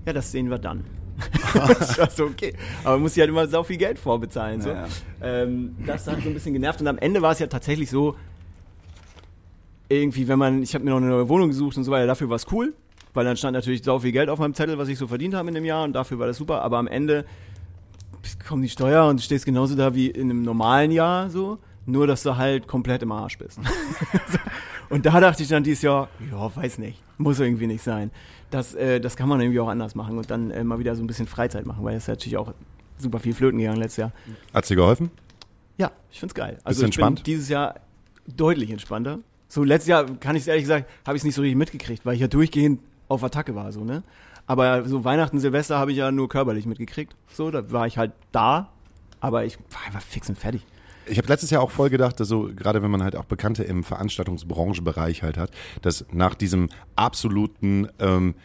Ja, 0.06 0.14
das 0.14 0.32
sehen 0.32 0.52
wir 0.52 0.60
dann. 0.60 0.84
das 1.54 1.98
war 1.98 2.10
so 2.10 2.26
okay. 2.26 2.54
Aber 2.84 2.94
man 2.94 3.04
muss 3.04 3.16
ja 3.16 3.22
halt 3.22 3.30
immer 3.30 3.48
so 3.48 3.64
viel 3.64 3.78
Geld 3.78 4.00
vorbezahlen. 4.00 4.62
So. 4.62 4.70
Ja, 4.70 4.88
Ähm, 5.22 5.76
das 5.86 6.08
hat 6.08 6.22
so 6.22 6.30
ein 6.30 6.34
bisschen 6.34 6.54
genervt. 6.54 6.82
Und 6.82 6.88
am 6.88 6.98
Ende 6.98 7.22
war 7.22 7.32
es 7.32 7.40
ja 7.40 7.48
tatsächlich 7.48 7.90
so, 7.90 8.16
irgendwie, 9.90 10.28
wenn 10.28 10.40
man, 10.40 10.64
ich 10.64 10.74
habe 10.74 10.84
mir 10.84 10.92
noch 10.92 10.98
eine 10.98 11.08
neue 11.08 11.30
Wohnung 11.30 11.50
gesucht 11.50 11.78
und 11.78 11.84
so 11.84 11.92
weiter, 11.92 12.08
dafür 12.08 12.30
war 12.30 12.36
es 12.36 12.48
cool, 12.52 12.74
weil 13.14 13.24
dann 13.26 13.38
stand 13.38 13.54
natürlich 13.54 13.84
so 13.84 14.00
viel 14.00 14.12
Geld 14.12 14.30
auf 14.30 14.40
meinem 14.40 14.54
Zettel, 14.54 14.78
was 14.78 14.88
ich 14.88 14.98
so 14.98 15.08
verdient 15.08 15.34
habe 15.34 15.48
in 15.48 15.56
dem 15.56 15.66
Jahr 15.66 15.84
und 15.84 15.94
dafür 15.94 16.20
war 16.20 16.28
das 16.28 16.38
super. 16.38 16.62
Aber 16.62 16.78
am 16.78 16.88
Ende 16.88 17.26
kommt 18.48 18.64
die 18.64 18.70
Steuer 18.70 19.08
und 19.08 19.20
du 19.20 19.24
stehst 19.24 19.46
genauso 19.46 19.76
da 19.76 19.94
wie 19.94 20.08
in 20.08 20.30
einem 20.30 20.42
normalen 20.42 20.92
Jahr 20.92 21.30
so, 21.30 21.60
nur 21.86 22.08
dass 22.08 22.24
du 22.24 22.36
halt 22.36 22.68
komplett 22.68 23.04
im 23.04 23.12
Arsch 23.12 23.38
bist. 23.38 23.60
Und 24.90 25.06
da 25.06 25.20
dachte 25.20 25.42
ich 25.42 25.50
dann 25.50 25.64
dieses 25.64 25.82
Jahr, 25.82 26.10
ja, 26.32 26.56
weiß 26.56 26.78
nicht, 26.78 27.02
muss 27.18 27.40
irgendwie 27.40 27.68
nicht 27.68 27.84
sein. 27.84 28.12
Das, 28.52 28.74
äh, 28.76 29.00
das 29.00 29.16
kann 29.16 29.28
man 29.28 29.42
irgendwie 29.42 29.60
auch 29.60 29.68
anders 29.68 29.96
machen 29.96 30.18
und 30.18 30.30
dann 30.30 30.52
äh, 30.52 30.64
mal 30.64 30.80
wieder 30.80 30.96
so 30.96 31.04
ein 31.04 31.08
bisschen 31.08 31.28
Freizeit 31.28 31.66
machen, 31.66 31.84
weil 31.84 31.94
das 31.94 32.04
ist 32.04 32.10
natürlich 32.10 32.38
auch 32.38 32.54
super 32.98 33.20
viel 33.20 33.34
flöten 33.34 33.60
gegangen 33.60 33.80
letztes 33.80 33.98
Jahr. 33.98 34.12
Hat's 34.54 34.68
dir 34.68 34.76
geholfen? 34.76 35.12
Ja, 35.78 35.92
ich 36.12 36.20
find's 36.20 36.36
geil. 36.36 36.60
Bist 36.66 36.80
du 36.80 36.84
ich 36.84 36.86
entspannt? 36.86 37.18
bin 37.18 37.24
dieses 37.26 37.50
Jahr 37.50 37.76
deutlich 38.28 38.72
entspannter. 38.72 39.20
So 39.48 39.64
letztes 39.64 39.90
Jahr 39.90 40.06
kann 40.20 40.36
ich 40.36 40.44
es 40.44 40.48
ehrlich 40.48 40.64
gesagt, 40.64 40.90
habe 41.06 41.18
ich 41.18 41.22
es 41.22 41.26
nicht 41.26 41.36
so 41.36 41.42
richtig 41.42 41.58
mitgekriegt, 41.58 42.06
weil 42.06 42.16
ich 42.16 42.22
ja 42.22 42.28
durchgehend 42.28 42.80
auf 43.08 43.24
Attacke 43.24 43.56
war, 43.56 43.72
so 43.72 43.84
ne. 43.84 44.04
Aber 44.48 44.88
so 44.88 45.04
Weihnachten, 45.04 45.40
Silvester 45.40 45.78
habe 45.78 45.92
ich 45.92 45.98
ja 45.98 46.12
nur 46.12 46.30
körperlich 46.30 46.66
mitgekriegt. 46.66 47.16
So, 47.32 47.50
da 47.50 47.72
war 47.72 47.88
ich 47.88 47.98
halt 47.98 48.12
da, 48.32 48.70
aber 49.20 49.46
ich 49.46 49.58
war 49.72 49.86
einfach 49.88 50.02
fix 50.02 50.30
und 50.30 50.38
fertig. 50.38 50.66
Ich 51.08 51.18
habe 51.18 51.28
letztes 51.28 51.50
Jahr 51.50 51.62
auch 51.62 51.72
voll 51.72 51.90
gedacht, 51.90 52.20
dass 52.20 52.28
so, 52.28 52.50
gerade 52.56 52.82
wenn 52.82 52.92
man 52.92 53.04
halt 53.04 53.16
auch 53.16 53.26
Bekannte 53.26 53.64
im 53.64 53.84
Veranstaltungsbranchebereich 53.84 55.24
halt 55.24 55.38
hat, 55.38 55.52
dass 55.82 56.06
nach 56.12 56.36
diesem 56.36 56.70
absoluten, 56.96 57.88
ähm, 58.00 58.36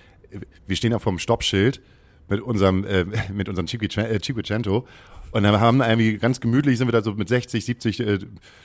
wir 0.66 0.76
stehen 0.76 0.92
ja 0.92 0.98
vorm 0.98 1.18
Stoppschild 1.18 1.80
mit 2.28 2.40
unserem, 2.40 2.84
äh, 2.84 3.04
mit 3.32 3.48
unserem 3.48 3.66
Cinquecento 3.66 4.78
äh, 4.78 4.90
und 5.32 5.42
dann 5.42 5.60
haben 5.60 5.78
wir 5.78 5.88
irgendwie 5.88 6.18
ganz 6.18 6.40
gemütlich, 6.40 6.78
sind 6.78 6.88
wir 6.88 6.92
da 6.92 7.02
so 7.02 7.12
mit 7.12 7.28
60, 7.28 7.64
70 7.64 8.00
äh, 8.00 8.18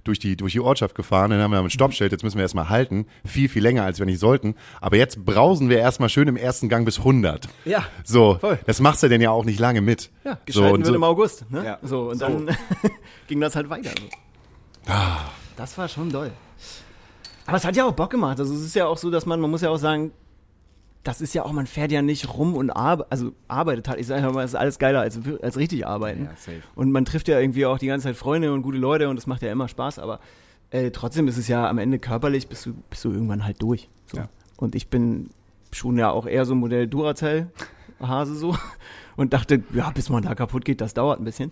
durch, 0.03 0.19
die, 0.19 0.35
durch 0.35 0.53
die 0.53 0.59
Ortschaft 0.59 0.95
gefahren, 0.95 1.31
dann 1.31 1.41
haben 1.41 1.51
wir 1.51 1.59
ein 1.59 1.69
Stoppschild, 1.69 2.11
jetzt 2.11 2.23
müssen 2.23 2.37
wir 2.37 2.43
erstmal 2.43 2.69
halten, 2.69 3.05
viel, 3.25 3.49
viel 3.49 3.63
länger, 3.63 3.83
als 3.83 3.99
wir 3.99 4.05
nicht 4.05 4.19
sollten, 4.19 4.55
aber 4.81 4.97
jetzt 4.97 5.25
brausen 5.25 5.69
wir 5.69 5.79
erstmal 5.79 6.09
schön 6.09 6.27
im 6.27 6.37
ersten 6.37 6.69
Gang 6.69 6.85
bis 6.85 6.99
100. 6.99 7.47
Ja, 7.65 7.85
So, 8.03 8.37
voll. 8.39 8.59
das 8.65 8.79
machst 8.79 9.03
du 9.03 9.07
denn 9.09 9.21
ja 9.21 9.31
auch 9.31 9.45
nicht 9.45 9.59
lange 9.59 9.81
mit. 9.81 10.11
Ja, 10.23 10.33
so, 10.33 10.37
geschalten 10.45 10.71
und 10.73 10.79
wird 10.81 10.87
so, 10.87 10.95
im 10.95 11.03
August, 11.03 11.51
ne? 11.51 11.65
Ja. 11.65 11.79
So, 11.81 12.09
und 12.11 12.21
dann 12.21 12.49
ging 13.27 13.39
das 13.41 13.55
halt 13.55 13.69
weiter. 13.69 13.91
So. 13.91 14.91
Ah. 14.91 15.17
Das 15.57 15.77
war 15.77 15.87
schon 15.87 16.09
doll. 16.11 16.31
Aber 17.45 17.57
es 17.57 17.65
hat 17.65 17.75
ja 17.75 17.85
auch 17.85 17.93
Bock 17.93 18.09
gemacht. 18.09 18.39
Also 18.39 18.53
es 18.53 18.61
ist 18.61 18.75
ja 18.75 18.87
auch 18.87 18.97
so, 18.97 19.09
dass 19.11 19.25
man, 19.25 19.39
man 19.39 19.49
muss 19.51 19.61
ja 19.61 19.69
auch 19.69 19.77
sagen, 19.77 20.11
das 21.05 21.21
ist 21.21 21.35
ja 21.35 21.45
auch, 21.45 21.51
man 21.51 21.67
fährt 21.67 21.91
ja 21.91 22.01
nicht 22.01 22.33
rum 22.33 22.55
und 22.55 22.71
arbe 22.71 23.05
also 23.11 23.31
arbeitet 23.47 23.87
halt. 23.87 23.99
Ich 23.99 24.07
sage 24.07 24.27
mal, 24.31 24.43
es 24.43 24.51
ist 24.51 24.55
alles 24.55 24.79
geiler 24.79 25.01
als, 25.01 25.19
als 25.41 25.55
richtig 25.55 25.85
arbeiten. 25.85 26.25
Ja. 26.25 26.53
Und 26.73 26.91
man 26.91 27.05
trifft 27.05 27.27
ja 27.27 27.39
irgendwie 27.39 27.67
auch 27.67 27.77
die 27.77 27.87
ganze 27.87 28.07
Zeit 28.07 28.15
Freunde 28.15 28.51
und 28.51 28.63
gute 28.63 28.79
Leute 28.79 29.07
und 29.07 29.15
das 29.15 29.27
macht 29.27 29.43
ja 29.43 29.51
immer 29.51 29.67
Spaß, 29.67 29.99
aber 29.99 30.19
äh, 30.71 30.89
trotzdem 30.89 31.27
ist 31.27 31.37
es 31.37 31.47
ja 31.47 31.69
am 31.69 31.77
Ende 31.77 31.99
körperlich, 31.99 32.47
bist 32.47 32.65
du, 32.65 32.73
bist 32.89 33.05
du 33.05 33.11
irgendwann 33.11 33.45
halt 33.45 33.61
durch. 33.61 33.87
So. 34.07 34.17
Ja. 34.17 34.29
Und 34.57 34.73
ich 34.73 34.87
bin 34.87 35.29
schon 35.71 35.97
ja 35.97 36.09
auch 36.09 36.25
eher 36.25 36.43
so 36.45 36.55
ein 36.55 36.57
Modell 36.57 36.87
Duracell, 36.87 37.47
Hase 38.01 38.35
so. 38.35 38.57
Und 39.15 39.31
dachte, 39.31 39.63
ja, 39.73 39.91
bis 39.91 40.09
man 40.09 40.23
da 40.23 40.35
kaputt 40.35 40.65
geht, 40.65 40.81
das 40.81 40.93
dauert 40.93 41.21
ein 41.21 41.23
bisschen. 41.23 41.49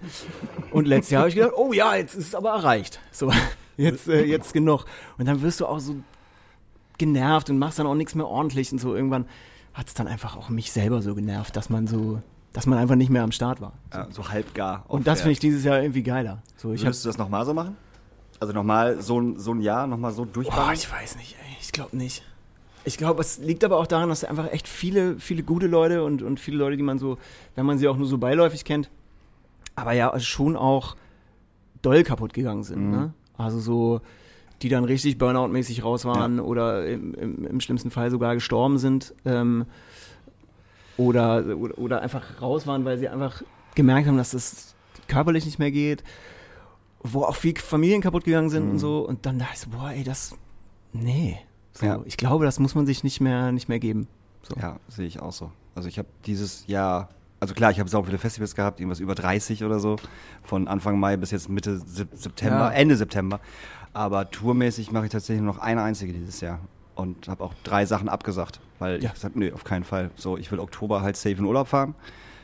Und 0.72 0.86
letztes 0.86 1.12
Jahr 1.12 1.22
habe 1.22 1.30
ich 1.30 1.36
gedacht, 1.36 1.54
oh 1.56 1.72
ja, 1.72 1.96
jetzt 1.96 2.14
ist 2.14 2.28
es 2.28 2.36
aber 2.36 2.50
erreicht. 2.50 3.00
So, 3.12 3.32
jetzt, 3.78 4.10
äh, 4.10 4.26
jetzt 4.26 4.52
genug. 4.52 4.84
Und 5.18 5.30
dann 5.30 5.42
wirst 5.42 5.62
du 5.62 5.66
auch 5.66 5.80
so 5.80 5.96
genervt 6.98 7.50
und 7.50 7.58
machst 7.60 7.80
dann 7.80 7.88
auch 7.88 7.96
nichts 7.96 8.16
mehr 8.16 8.28
ordentlich 8.28 8.72
und 8.72 8.80
so. 8.80 8.96
Irgendwann 8.96 9.26
hat 9.74 9.88
es 9.88 9.94
dann 9.94 10.08
einfach 10.08 10.36
auch 10.38 10.50
mich 10.50 10.72
selber 10.72 11.02
so 11.02 11.16
genervt, 11.16 11.56
dass 11.56 11.70
man 11.70 11.88
so, 11.88 12.22
dass 12.54 12.66
man 12.68 12.78
einfach 12.78 12.96
nicht 12.96 13.10
mehr 13.10 13.24
am 13.24 13.32
Start 13.32 13.62
war. 13.62 13.74
Ja, 13.94 14.08
so 14.12 14.30
halbgar. 14.30 14.86
Und 14.88 15.08
das 15.08 15.22
finde 15.22 15.32
ich 15.34 15.40
dieses 15.40 15.64
Jahr 15.64 15.82
irgendwie 15.82 16.04
geiler. 16.04 16.42
So, 16.58 16.72
ich 16.74 16.82
hab, 16.82 16.88
Würdest 16.88 17.06
du 17.06 17.10
das 17.10 17.18
nochmal 17.18 17.46
so 17.46 17.54
machen? 17.54 17.76
Also 18.40 18.54
nochmal 18.54 19.02
so, 19.02 19.20
ein- 19.20 19.40
so 19.40 19.54
ein 19.54 19.62
Jahr, 19.62 19.88
nochmal 19.88 20.12
so 20.12 20.26
Boah, 20.26 20.34
durchballern? 20.34 20.74
ich 20.74 20.92
weiß 20.92 21.16
nicht, 21.18 21.36
ey. 21.42 21.58
Ich 21.62 21.72
glaube 21.72 21.96
nicht. 21.98 22.24
Ich 22.86 22.98
glaube, 22.98 23.22
es 23.22 23.38
liegt 23.38 23.64
aber 23.64 23.78
auch 23.78 23.88
daran, 23.88 24.10
dass 24.10 24.26
einfach 24.26 24.52
echt 24.52 24.68
viele, 24.68 25.18
viele 25.18 25.42
gute 25.44 25.68
Leute 25.68 26.04
und, 26.04 26.22
und 26.22 26.40
viele 26.40 26.58
Leute, 26.58 26.76
die 26.76 26.84
man 26.84 27.00
so, 27.00 27.18
wenn 27.56 27.66
man 27.66 27.78
sie 27.78 27.88
auch 27.88 27.96
nur 27.96 28.06
so 28.08 28.18
beiläufig 28.18 28.66
kennt, 28.66 28.90
aber 29.76 29.94
ja 29.94 30.20
schon 30.20 30.58
auch 30.58 30.98
doll 31.82 32.04
kaputt 32.04 32.34
gegangen 32.34 32.64
sind. 32.64 32.92
Ne? 32.92 33.14
Also 33.38 33.60
so, 33.60 34.02
die 34.64 34.70
dann 34.70 34.86
richtig 34.86 35.18
Burnout-mäßig 35.20 35.84
raus 35.84 36.06
waren 36.06 36.40
oder 36.40 36.88
im, 36.88 37.14
im, 37.14 37.46
im 37.46 37.60
schlimmsten 37.62 37.92
Fall 37.92 38.10
sogar 38.10 38.34
gestorben 38.34 38.78
sind. 38.80 39.14
Ähm, 39.26 39.66
oder, 40.98 41.44
oder, 41.58 41.78
oder 41.78 42.02
einfach 42.02 42.42
raus 42.42 42.68
waren, 42.68 42.86
weil 42.86 42.98
sie 42.98 43.10
einfach 43.10 43.42
gemerkt 43.76 44.08
haben, 44.08 44.18
dass 44.18 44.34
es 44.34 44.76
körperlich 45.08 45.46
nicht 45.46 45.60
mehr 45.60 45.72
geht. 45.72 46.04
Wo 47.02 47.24
auch 47.24 47.36
viel 47.36 47.58
Familien 47.58 48.02
kaputt 48.02 48.24
gegangen 48.24 48.50
sind 48.50 48.70
und 48.72 48.80
so. 48.80 49.06
Und 49.06 49.26
dann 49.26 49.38
dachte 49.38 49.52
ich 49.56 49.60
so, 49.60 49.70
boah, 49.72 49.92
ey, 49.92 50.04
das, 50.04 50.36
nee. 50.94 51.38
So, 51.74 51.86
Ja. 51.86 52.00
Ich 52.06 52.16
glaube, 52.16 52.46
das 52.46 52.60
muss 52.60 52.76
man 52.76 52.86
sich 52.86 53.04
nicht 53.04 53.20
mehr, 53.20 53.52
nicht 53.52 53.68
mehr 53.68 53.80
geben. 53.80 54.08
So. 54.44 54.56
Ja, 54.60 54.78
sehe 54.88 55.06
ich 55.08 55.20
auch 55.20 55.34
so. 55.34 55.52
Also 55.76 55.90
ich 55.90 55.98
habe 55.98 56.08
dieses 56.26 56.66
Jahr, 56.68 57.10
also 57.42 57.54
klar, 57.56 57.72
ich 57.72 57.80
habe 57.80 57.90
sau 57.90 58.04
viele 58.04 58.20
Festivals 58.20 58.56
gehabt, 58.56 58.80
irgendwas 58.80 59.00
über 59.02 59.16
30 59.16 59.64
oder 59.66 59.80
so, 59.80 59.98
von 60.44 60.68
Anfang 60.70 60.98
Mai 61.00 61.18
bis 61.18 61.32
jetzt 61.32 61.50
Mitte 61.50 61.80
Sep 61.80 62.10
September, 62.14 62.58
Ja. 62.60 62.72
Ende 62.72 62.96
September. 62.96 63.40
Aber 63.94 64.30
tourmäßig 64.32 64.92
mache 64.92 65.06
ich 65.06 65.12
tatsächlich 65.12 65.44
nur 65.44 65.54
noch 65.54 65.62
eine 65.62 65.82
einzige 65.84 66.14
dieses 66.14 66.42
Jahr 66.42 66.60
und 66.96 67.28
habe 67.28 67.44
auch 67.44 67.54
drei 67.64 67.86
Sachen 67.86 68.10
abgesagt, 68.10 68.60
weil 68.80 69.02
Ja. 69.04 69.10
ich 69.10 69.14
gesagt, 69.14 69.36
nee, 69.36 69.52
auf 69.52 69.64
keinen 69.64 69.84
Fall. 69.84 70.10
So, 70.16 70.38
ich 70.38 70.52
will 70.52 70.60
Oktober 70.60 71.02
halt 71.02 71.16
safe 71.16 71.36
in 71.36 71.46
Urlaub 71.46 71.68
fahren, 71.68 71.94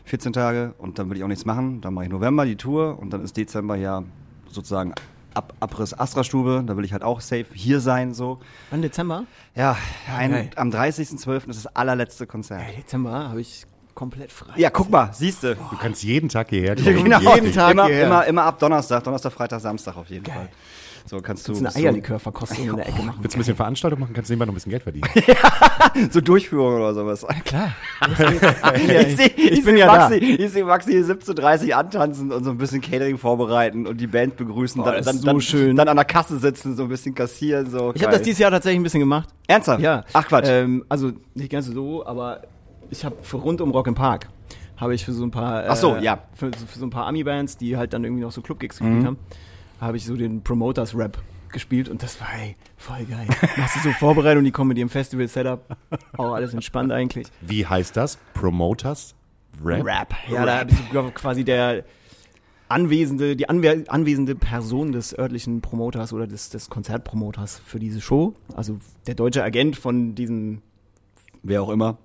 14 0.05 0.33
Tage 0.33 0.73
und 0.77 0.99
dann 0.99 1.09
will 1.09 1.17
ich 1.17 1.23
auch 1.23 1.27
nichts 1.27 1.45
machen. 1.45 1.81
Dann 1.81 1.93
mache 1.93 2.05
ich 2.05 2.11
November 2.11 2.45
die 2.45 2.55
Tour 2.55 2.97
und 2.99 3.11
dann 3.11 3.23
ist 3.23 3.35
Dezember 3.37 3.75
ja 3.75 4.03
sozusagen 4.49 4.93
Ab 5.35 5.53
Abriss 5.59 5.93
Astra-Stube, 5.93 6.63
da 6.65 6.75
will 6.75 6.83
ich 6.83 6.91
halt 6.91 7.03
auch 7.03 7.21
safe 7.21 7.45
hier 7.53 7.79
sein, 7.81 8.15
so. 8.15 8.39
Wann 8.71 8.81
Dezember? 8.81 9.25
Ja, 9.53 9.77
ein, 10.17 10.49
am 10.55 10.71
30.12. 10.71 11.49
ist 11.49 11.65
das 11.65 11.75
allerletzte 11.75 12.25
Konzert. 12.25 12.61
Ey, 12.67 12.77
Dezember 12.77 13.29
habe 13.29 13.39
ich 13.39 13.63
komplett 13.93 14.31
frei. 14.31 14.53
Ja, 14.55 14.71
guck 14.71 14.89
mal, 14.89 15.11
siehst 15.13 15.43
du. 15.43 15.53
Du 15.55 15.77
kannst 15.79 16.01
jeden 16.03 16.29
Tag 16.29 16.49
hierher 16.49 16.75
kommen. 16.83 17.03
Genau, 17.03 17.35
jeden 17.35 17.53
Tag 17.53 17.73
immer, 17.73 17.85
hierher. 17.85 18.07
immer, 18.07 18.25
immer 18.25 18.43
ab 18.43 18.57
Donnerstag, 18.57 19.03
Donnerstag, 19.03 19.31
Freitag, 19.31 19.61
Samstag 19.61 19.95
auf 19.97 20.09
jeden 20.09 20.23
Geil. 20.23 20.35
Fall. 20.35 20.49
So 21.09 21.21
kannst 21.21 21.47
du 21.47 21.57
eine 21.57 21.71
so, 21.71 21.79
Eierlikörverkostung 21.79 22.65
in 22.69 22.75
der 22.75 22.87
Ecke 22.87 23.01
machen. 23.01 23.17
Willst 23.21 23.33
du 23.33 23.39
ein 23.39 23.41
bisschen 23.41 23.55
Veranstaltung 23.55 23.99
machen, 23.99 24.13
kannst 24.13 24.29
du 24.29 24.33
nebenbei 24.33 24.45
noch 24.45 24.51
ein 24.51 24.53
bisschen 24.53 24.69
Geld 24.69 24.83
verdienen. 24.83 25.09
so 26.11 26.21
Durchführung 26.21 26.75
oder 26.75 26.93
sowas. 26.93 27.25
Klar. 27.45 27.73
ich 28.75 29.17
sehe 29.17 29.27
ich 29.29 29.65
bin 29.65 29.73
seh 29.73 29.79
ja 29.79 29.87
Maxi, 29.87 30.17
ich 30.17 30.51
seh 30.51 30.63
Maxi 30.63 30.91
hier 30.91 31.03
17.30 31.03 31.71
antanzen 31.71 32.31
und 32.31 32.43
so 32.43 32.51
ein 32.51 32.59
bisschen 32.59 32.81
Catering 32.81 33.17
vorbereiten 33.17 33.87
und 33.87 33.99
die 33.99 34.05
Band 34.05 34.37
begrüßen, 34.37 34.79
Oh, 34.79 34.85
dann, 34.85 34.97
das 34.97 35.05
dann, 35.07 35.15
ist 35.15 35.21
so 35.21 35.27
dann, 35.27 35.41
schön. 35.41 35.75
dann 35.75 35.87
an 35.87 35.95
der 35.95 36.05
Kasse 36.05 36.37
sitzen, 36.37 36.75
so 36.75 36.83
ein 36.83 36.89
bisschen 36.89 37.15
kassieren. 37.15 37.71
So. 37.71 37.91
Ich 37.95 38.03
habe 38.03 38.13
das 38.13 38.21
dieses 38.21 38.37
Jahr 38.37 38.51
tatsächlich 38.51 38.79
ein 38.79 38.83
bisschen 38.83 38.99
gemacht. 38.99 39.29
Ernsthaft? 39.47 39.81
Ja. 39.81 40.03
Ach 40.13 40.27
Quatsch. 40.27 40.45
Ähm, 40.47 40.85
also 40.89 41.11
nicht 41.33 41.51
ganz 41.51 41.65
so, 41.65 42.05
aber 42.05 42.41
ich 42.91 43.03
habe 43.03 43.15
für 43.23 43.37
rund 43.37 43.61
um 43.61 43.71
Rock 43.71 43.87
im 43.87 43.95
Park 43.95 44.27
habe 44.77 44.93
ich 44.93 45.03
für 45.03 45.13
so 45.13 45.23
ein 45.23 45.31
paar 45.31 45.63
Ach 45.67 45.75
so, 45.75 45.97
ja. 45.97 46.17
Mhm. 46.17 46.19
für, 46.35 46.51
für 46.53 46.77
so 46.77 46.85
ein 46.85 46.91
paar 46.91 47.07
Ami-Bands, 47.07 47.57
die 47.57 47.77
halt 47.77 47.93
dann 47.93 48.03
irgendwie 48.03 48.21
noch 48.21 48.31
so 48.31 48.41
Clubgigs 48.41 48.77
gespielt 48.77 49.05
haben, 49.05 49.17
habe 49.79 49.97
ich 49.97 50.05
so 50.05 50.15
den 50.15 50.43
Promoters 50.43 50.95
Rap 50.95 51.17
gespielt 51.51 51.89
und 51.89 52.03
das 52.03 52.19
war 52.21 52.27
ey, 52.39 52.55
voll 52.77 53.05
geil. 53.05 53.27
Machst 53.57 53.77
du 53.77 53.79
so 53.79 53.91
Vorbereitung, 53.91 54.43
die 54.43 54.51
kommen 54.51 54.69
mit 54.69 54.77
ihrem 54.77 54.89
Festival 54.89 55.27
Setup, 55.27 55.77
auch 56.17 56.33
alles 56.33 56.53
entspannt 56.53 56.91
eigentlich. 56.91 57.27
Wie 57.41 57.65
heißt 57.65 57.97
das? 57.97 58.17
Promoters? 58.33 59.15
Rap? 59.63 59.85
Rap. 59.85 60.15
Ja, 60.29 60.45
da 60.45 60.63
bist 60.63 60.79
du 60.91 61.11
quasi 61.11 61.43
der 61.43 61.83
anwesende, 62.69 63.35
die 63.35 63.49
anwe 63.49 63.83
anwesende 63.87 64.35
Person 64.35 64.91
des 64.91 65.17
örtlichen 65.17 65.61
Promoters 65.61 66.13
oder 66.13 66.27
des, 66.27 66.49
des 66.49 66.69
Konzertpromoters 66.69 67.59
für 67.65 67.79
diese 67.79 67.99
Show. 67.99 68.35
Also 68.55 68.77
der 69.07 69.15
deutsche 69.15 69.43
Agent 69.43 69.75
von 69.75 70.15
diesem 70.15 70.61
Wer 71.41 71.63
auch 71.63 71.69
immer. 71.69 71.97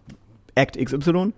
Act 0.54 0.78
XY. 0.82 1.32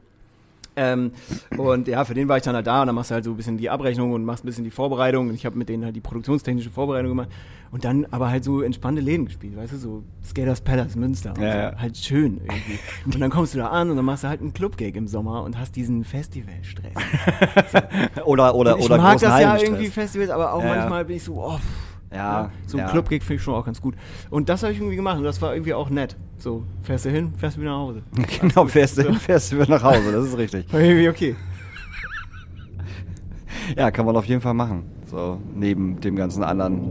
Ähm, 0.77 1.13
und 1.57 1.89
ja, 1.89 2.05
für 2.05 2.13
den 2.15 2.29
war 2.29 2.37
ich 2.37 2.43
dann 2.43 2.55
halt 2.55 2.67
da 2.67 2.83
und 2.83 2.87
dann 2.89 2.95
machst 2.95 3.11
du 3.11 3.15
halt 3.15 3.25
so 3.25 3.31
ein 3.31 3.37
bisschen 3.37 3.57
die 3.57 3.71
Abrechnung 3.71 4.13
und 4.13 4.25
machst 4.25 4.45
ein 4.45 4.47
bisschen 4.47 4.65
die 4.65 4.71
Vorbereitung 4.71 5.29
und 5.29 5.35
ich 5.35 5.47
habe 5.47 5.57
mit 5.57 5.69
denen 5.71 5.85
halt 5.85 5.97
die 5.97 6.01
produktionstechnische 6.03 6.71
Vorbereitung 6.71 7.09
gemacht 7.11 7.31
und 7.71 7.85
dann 7.85 8.07
aber 8.11 8.29
halt 8.29 8.45
so 8.45 8.61
entspannte 8.61 9.01
Läden 9.01 9.25
gespielt, 9.27 9.57
weißt 9.57 9.73
du, 9.73 9.79
so 9.79 10.03
Skaters 10.25 10.61
Palace 10.61 10.95
Münster 10.95 11.31
und 11.31 11.41
Ja, 11.43 11.53
so. 11.53 11.59
ja. 11.59 11.79
halt 11.79 11.97
schön 11.97 12.41
irgendwie. 12.43 12.79
Und 13.07 13.19
dann 13.21 13.31
kommst 13.31 13.55
du 13.55 13.59
da 13.59 13.69
an 13.69 13.89
und 13.91 13.97
dann 13.97 14.05
machst 14.05 14.25
du 14.25 14.29
halt 14.29 14.41
einen 14.43 14.53
Clubgig 14.53 14.97
im 14.97 15.09
Sommer 15.09 15.43
und 15.45 15.59
hast 15.59 15.77
diesen 15.77 16.05
Festivalstress. 16.05 16.93
Oder, 18.25 18.55
oder, 18.55 18.75
Und 18.75 18.81
ich 18.81 18.87
oder 18.87 18.97
mag 18.99 19.19
das 19.19 19.41
ja 19.41 19.57
irgendwie 19.57 19.87
Festivals, 19.87 20.31
aber 20.31 20.53
auch 20.53 20.61
Ja, 20.63 20.67
ja. 20.69 20.77
manchmal 20.77 21.05
bin 21.05 21.17
ich 21.17 21.25
so, 21.25 21.35
oh, 21.43 21.59
pff, 22.11 22.17
Ja, 22.17 22.51
so 22.67 22.79
ein 22.79 22.85
ja. 22.85 22.91
Clubgig 22.91 23.23
finde 23.23 23.37
ich 23.37 23.43
schon 23.43 23.55
auch 23.55 23.65
ganz 23.65 23.81
gut. 23.81 23.95
Und 24.31 24.49
das 24.49 24.63
habe 24.63 24.73
ich 24.73 24.79
irgendwie 24.79 24.97
gemacht 24.97 25.19
und 25.19 25.25
das 25.25 25.41
war 25.43 25.55
irgendwie 25.55 25.75
auch 25.75 25.91
nett. 25.91 26.17
So, 26.39 26.65
fährst 26.83 27.05
du 27.07 27.11
hin, 27.11 27.33
fährst 27.37 27.57
du 27.57 27.61
wieder 27.63 27.71
nach 27.73 27.79
Hause. 27.79 28.03
Genau, 28.41 28.67
fährst 28.67 28.99
du, 28.99 29.13
fährst 29.15 29.53
du 29.53 29.57
wieder 29.57 29.71
nach 29.71 29.83
Hause, 29.83 30.13
das 30.13 30.27
ist 30.27 30.37
richtig. 30.39 30.67
Irgendwie 30.73 31.09
okay. 31.09 31.37
Ja, 33.77 33.91
kann 33.91 34.07
man 34.07 34.17
auf 34.17 34.27
jeden 34.27 34.41
Fall 34.41 34.55
machen. 34.55 34.85
So, 35.11 35.41
neben 35.55 36.01
dem 36.01 36.15
ganzen 36.17 36.43
anderen, 36.45 36.91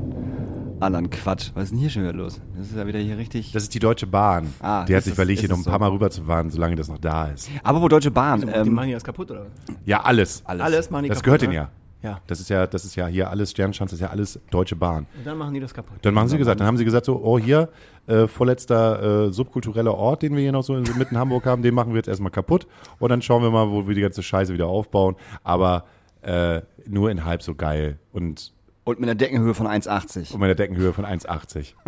anderen 0.80 1.09
Quatsch. 1.09 1.51
Was 1.53 1.66
ist 1.66 1.70
denn 1.72 1.80
hier 1.80 1.89
schon 1.89 2.03
wieder 2.03 2.13
los? 2.13 2.41
Das 2.57 2.68
ist 2.68 2.76
ja 2.76 2.86
wieder 2.88 2.99
hier 2.99 3.18
richtig. 3.18 3.51
Das 3.51 3.63
ist 3.63 3.74
die 3.74 3.80
Deutsche 3.80 4.07
Bahn. 4.07 4.53
Ah, 4.61 4.84
die 4.86 4.95
hat 4.95 5.03
sich 5.03 5.18
ist 5.18 5.39
hier 5.39 5.49
noch 5.49 5.57
ein 5.57 5.63
paar 5.63 5.74
so? 5.74 5.80
Mal 5.80 5.89
rüber 5.91 6.09
zu 6.09 6.24
fahren, 6.24 6.49
solange 6.49 6.76
das 6.76 6.88
noch 6.88 6.97
da 6.97 7.28
ist. 7.28 7.49
Aber 7.63 7.82
wo 7.82 7.88
Deutsche 7.88 8.11
Bahn? 8.11 8.41
die 8.41 8.47
Ähm, 8.47 8.74
machen 8.74 8.88
die 8.88 8.93
das 8.93 9.03
kaputt, 9.03 9.32
oder? 9.32 9.45
was? 9.68 9.76
Ja, 9.86 10.01
alles. 10.01 10.43
alles. 10.45 10.63
Alles 10.63 10.89
machen 10.89 11.03
die 11.03 11.09
Das 11.09 11.18
kaputt, 11.20 11.26
gehört 11.26 11.41
denen 11.43 11.51
ne? 11.53 11.57
ja. 11.57 11.70
Ja. 12.06 12.22
Das 12.28 12.39
ist 12.39 12.49
ja, 12.49 12.68
das 12.68 12.86
ist 12.86 12.95
ja 12.95 13.08
hier 13.08 13.30
alles, 13.30 13.51
Sternschanze 13.51 13.95
ist 13.95 14.01
ja 14.01 14.10
alles 14.10 14.39
Deutsche 14.51 14.76
Bahn. 14.76 15.08
Und 15.18 15.26
dann 15.26 15.38
machen 15.38 15.53
die 15.56 15.60
das 15.60 15.74
kaputt. 15.74 15.97
Dann 16.03 16.14
machen 16.14 16.28
sie 16.30 16.38
gesagt, 16.38 16.60
dann 16.60 16.68
haben 16.68 16.78
sie 16.78 16.86
gesagt 16.86 17.06
so, 17.06 17.20
oh 17.24 17.39
hier, 17.39 17.70
äh, 18.08 18.28
vorletzter 18.28 19.26
äh, 19.28 19.32
subkultureller 19.34 19.93
Ort, 19.95 20.22
den 20.22 20.34
wir 20.36 20.41
hier 20.41 20.51
noch 20.51 20.64
so 20.64 20.76
in, 20.76 20.84
mitten 20.97 21.16
in 21.16 21.18
Hamburg 21.18 21.45
haben, 21.45 21.64
den 21.64 21.74
machen 21.74 21.89
wir 21.93 21.97
jetzt 21.97 22.08
erstmal 22.08 22.32
kaputt 22.32 22.68
und 22.99 23.10
dann 23.10 23.22
schauen 23.22 23.41
wir 23.41 23.49
mal, 23.49 23.70
wo 23.72 23.88
wir 23.88 23.95
die 23.95 24.01
ganze 24.01 24.22
Scheiße 24.24 24.53
wieder 24.53 24.68
aufbauen. 24.68 25.16
Aber 25.43 25.86
äh, 26.22 26.62
nur 26.88 27.10
in 27.10 27.26
halb 27.26 27.41
so 27.41 27.56
geil 27.56 27.97
und, 28.14 28.53
Und 28.84 28.99
mit 28.99 29.10
einer 29.10 29.16
Deckenhöhe 29.16 29.53
von 29.56 29.66
1,80. 29.68 30.34
und 30.34 30.39
mit 30.39 30.43
einer 30.45 30.56
Deckenhöhe 30.56 30.93
von 30.93 31.06
1,80. 31.06 31.74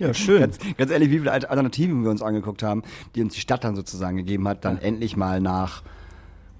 Ja, 0.00 0.14
schön. 0.14 0.40
Ganz, 0.40 0.58
ganz 0.78 0.90
ehrlich, 0.92 1.10
wie 1.10 1.18
viele 1.18 1.32
Al- 1.32 1.44
Alternativen 1.44 2.04
wir 2.04 2.10
uns 2.10 2.22
angeguckt 2.22 2.62
haben, 2.62 2.82
die 3.14 3.22
uns 3.22 3.34
die 3.34 3.40
Stadt 3.40 3.64
dann 3.64 3.74
sozusagen 3.74 4.16
gegeben 4.16 4.46
hat, 4.48 4.64
dann 4.64 4.78
endlich 4.78 5.16
mal 5.16 5.40
nach 5.40 5.82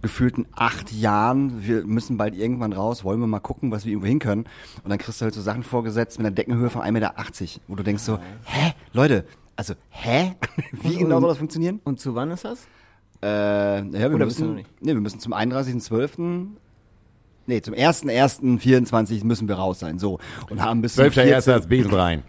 gefühlten 0.02 0.46
acht 0.54 0.92
Jahren, 0.92 1.64
wir 1.66 1.84
müssen 1.84 2.16
bald 2.16 2.36
irgendwann 2.36 2.72
raus, 2.72 3.04
wollen 3.04 3.20
wir 3.20 3.26
mal 3.26 3.40
gucken, 3.40 3.70
was 3.70 3.84
wir 3.84 3.92
irgendwo 3.92 4.08
hin 4.08 4.18
können. 4.18 4.44
Und 4.82 4.90
dann 4.90 4.98
kriegst 4.98 5.20
du 5.20 5.24
halt 5.24 5.34
so 5.34 5.40
Sachen 5.40 5.62
vorgesetzt 5.62 6.18
mit 6.18 6.26
einer 6.26 6.34
Deckenhöhe 6.34 6.70
von 6.70 6.82
1,80 6.82 6.92
Meter, 6.92 7.14
wo 7.68 7.76
du 7.76 7.82
denkst 7.82 8.02
so, 8.02 8.18
hä, 8.44 8.74
Leute, 8.92 9.24
also, 9.56 9.74
hä? 9.90 10.34
Wie 10.82 10.96
genau 10.96 11.20
soll 11.20 11.28
das 11.28 11.38
funktionieren? 11.38 11.80
Und 11.84 12.00
zu 12.00 12.14
wann 12.14 12.30
ist 12.30 12.44
das? 12.44 12.66
Äh, 13.22 13.26
ja, 13.28 13.92
wir 13.92 14.14
Oder 14.14 14.24
müssen, 14.24 14.56
nicht? 14.56 14.68
nee, 14.80 14.94
wir 14.94 15.00
müssen 15.00 15.20
zum 15.20 15.32
31.12., 15.32 16.46
nee, 17.46 17.60
zum 17.60 17.74
1.1.24 17.74 19.24
müssen 19.24 19.46
wir 19.46 19.54
raus 19.54 19.78
sein, 19.78 19.98
so. 19.98 20.18
Und 20.50 20.60
haben 20.60 20.82
bis 20.82 20.96
zum 20.96 21.04
12.1. 21.04 21.52
als 21.52 21.66
Besen 21.68 21.94
rein. 21.94 22.24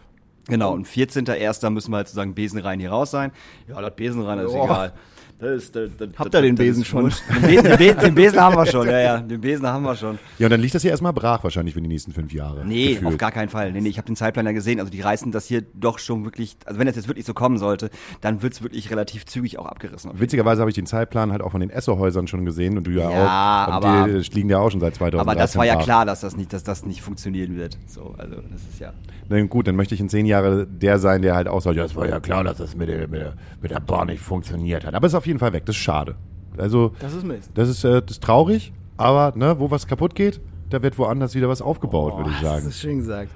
Genau, 0.47 0.73
und 0.73 0.87
14.01. 0.87 1.69
müssen 1.69 1.91
wir 1.91 1.97
halt 1.97 2.07
sozusagen 2.07 2.35
Besenrein 2.35 2.79
hier 2.79 2.91
raus 2.91 3.11
sein. 3.11 3.31
Ja, 3.67 3.81
das 3.81 3.95
Besenrein 3.95 4.37
das 4.37 4.47
ist 4.47 4.53
Boah. 4.53 4.65
egal. 4.65 4.93
Das 5.39 5.63
ist, 5.63 5.75
das, 5.75 5.89
das, 5.97 6.09
Habt 6.17 6.33
ihr 6.33 6.41
den 6.41 6.55
das 6.55 6.65
Besen 6.65 6.85
schon? 6.85 7.03
Den 7.09 7.41
Besen, 7.41 7.63
den, 7.63 7.77
Besen, 7.77 7.99
den 7.99 8.15
Besen 8.15 8.39
haben 8.39 8.55
wir 8.55 8.65
schon, 8.65 8.87
ja, 8.87 8.99
ja. 8.99 9.17
Den 9.19 9.41
Besen 9.41 9.67
haben 9.67 9.83
wir 9.83 9.95
schon. 9.95 10.17
Ja, 10.39 10.47
und 10.47 10.51
dann 10.51 10.61
liegt 10.61 10.73
das 10.73 10.81
hier 10.83 10.91
erstmal 10.91 11.11
brach 11.11 11.43
wahrscheinlich 11.43 11.73
für 11.73 11.81
die 11.81 11.87
nächsten 11.87 12.13
fünf 12.13 12.31
Jahre. 12.31 12.65
Nee, 12.65 12.93
gefühlt. 12.93 13.07
auf 13.07 13.17
gar 13.17 13.31
keinen 13.31 13.49
Fall. 13.49 13.71
Nee, 13.73 13.81
nee, 13.81 13.89
ich 13.89 13.97
habe 13.97 14.05
den 14.05 14.15
Zeitplan 14.15 14.45
ja 14.45 14.51
gesehen. 14.53 14.79
Also 14.79 14.91
die 14.91 15.01
reißen 15.01 15.31
das 15.31 15.45
hier 15.45 15.61
doch 15.73 15.99
schon 15.99 16.23
wirklich, 16.23 16.55
also 16.65 16.79
wenn 16.79 16.87
das 16.87 16.95
jetzt 16.95 17.07
wirklich 17.07 17.25
so 17.25 17.33
kommen 17.33 17.57
sollte, 17.57 17.89
dann 18.21 18.41
wird's 18.41 18.61
wirklich 18.61 18.89
relativ 18.89 19.25
zügig 19.25 19.59
auch 19.59 19.65
abgerissen. 19.65 20.11
Witzigerweise 20.13 20.61
habe 20.61 20.69
ich 20.71 20.75
den 20.75 20.85
Zeitplan 20.85 21.31
halt 21.31 21.41
auch 21.41 21.51
von 21.51 21.59
den 21.59 21.69
Esso-Häusern 21.69 22.27
schon 22.27 22.45
gesehen 22.45 22.77
und 22.77 22.85
du 22.87 22.91
ja, 22.91 23.09
Ja, 23.11 23.63
auch. 23.63 23.67
Und 23.67 23.73
aber- 23.85 24.07
die 24.07 24.19
liegen 24.33 24.49
ja 24.49 24.59
auch 24.59 24.71
schon 24.71 24.79
seit 24.79 24.95
2013 24.95 25.29
Aber 25.29 25.39
das 25.39 25.55
war 25.57 25.65
ja 25.65 25.75
klar, 25.75 26.05
dass 26.05 26.21
das 26.21 26.37
nicht, 26.37 26.53
dass 26.53 26.63
das 26.63 26.85
nicht 26.85 27.01
funktionieren 27.01 27.57
wird. 27.57 27.77
So, 27.87 28.15
also 28.17 28.35
das 28.35 28.61
ist 28.71 28.79
ja. 28.79 28.93
Na 29.29 29.41
gut, 29.43 29.67
dann 29.67 29.75
möchte 29.75 29.95
ich 29.95 30.01
in 30.01 30.09
zehn 30.09 30.25
Jahren 30.25 30.67
der 30.79 30.99
sein, 30.99 31.21
der 31.21 31.35
halt 31.35 31.47
auch 31.47 31.61
sagt, 31.61 31.75
ja, 31.75 31.85
es 31.85 31.95
war 31.95 32.07
ja 32.07 32.19
klar, 32.19 32.43
dass 32.43 32.57
das 32.57 32.75
mit 32.75 32.89
der, 32.89 33.07
mit 33.07 33.19
der, 33.21 33.33
mit 33.61 33.71
der 33.71 33.79
Bahn 33.79 34.07
nicht 34.07 34.21
funktioniert 34.21 34.85
hat. 34.85 34.93
Aber 34.93 35.07
es 35.07 35.13
ist 35.13 35.17
auf 35.17 35.22
jeden 35.25 35.39
Fall 35.39 35.53
weg, 35.53 35.65
das 35.65 35.75
ist 35.75 35.81
schade. 35.81 36.15
Also, 36.57 36.93
Das 36.99 37.13
ist 37.13 37.25
Mist. 37.25 37.49
das 37.53 37.69
ist, 37.69 37.83
äh, 37.83 38.01
das 38.01 38.11
ist 38.17 38.23
traurig, 38.23 38.73
aber 38.97 39.33
ne, 39.35 39.59
wo 39.59 39.71
was 39.71 39.87
kaputt 39.87 40.13
geht, 40.15 40.39
da 40.69 40.81
wird 40.81 40.97
woanders 40.97 41.35
wieder 41.35 41.49
was 41.49 41.61
aufgebaut, 41.61 42.17
würde 42.17 42.29
ich 42.29 42.39
Das 42.41 42.49
sagen. 42.55 42.67
ist 42.67 42.79
schön 42.79 42.97
gesagt. 42.99 43.31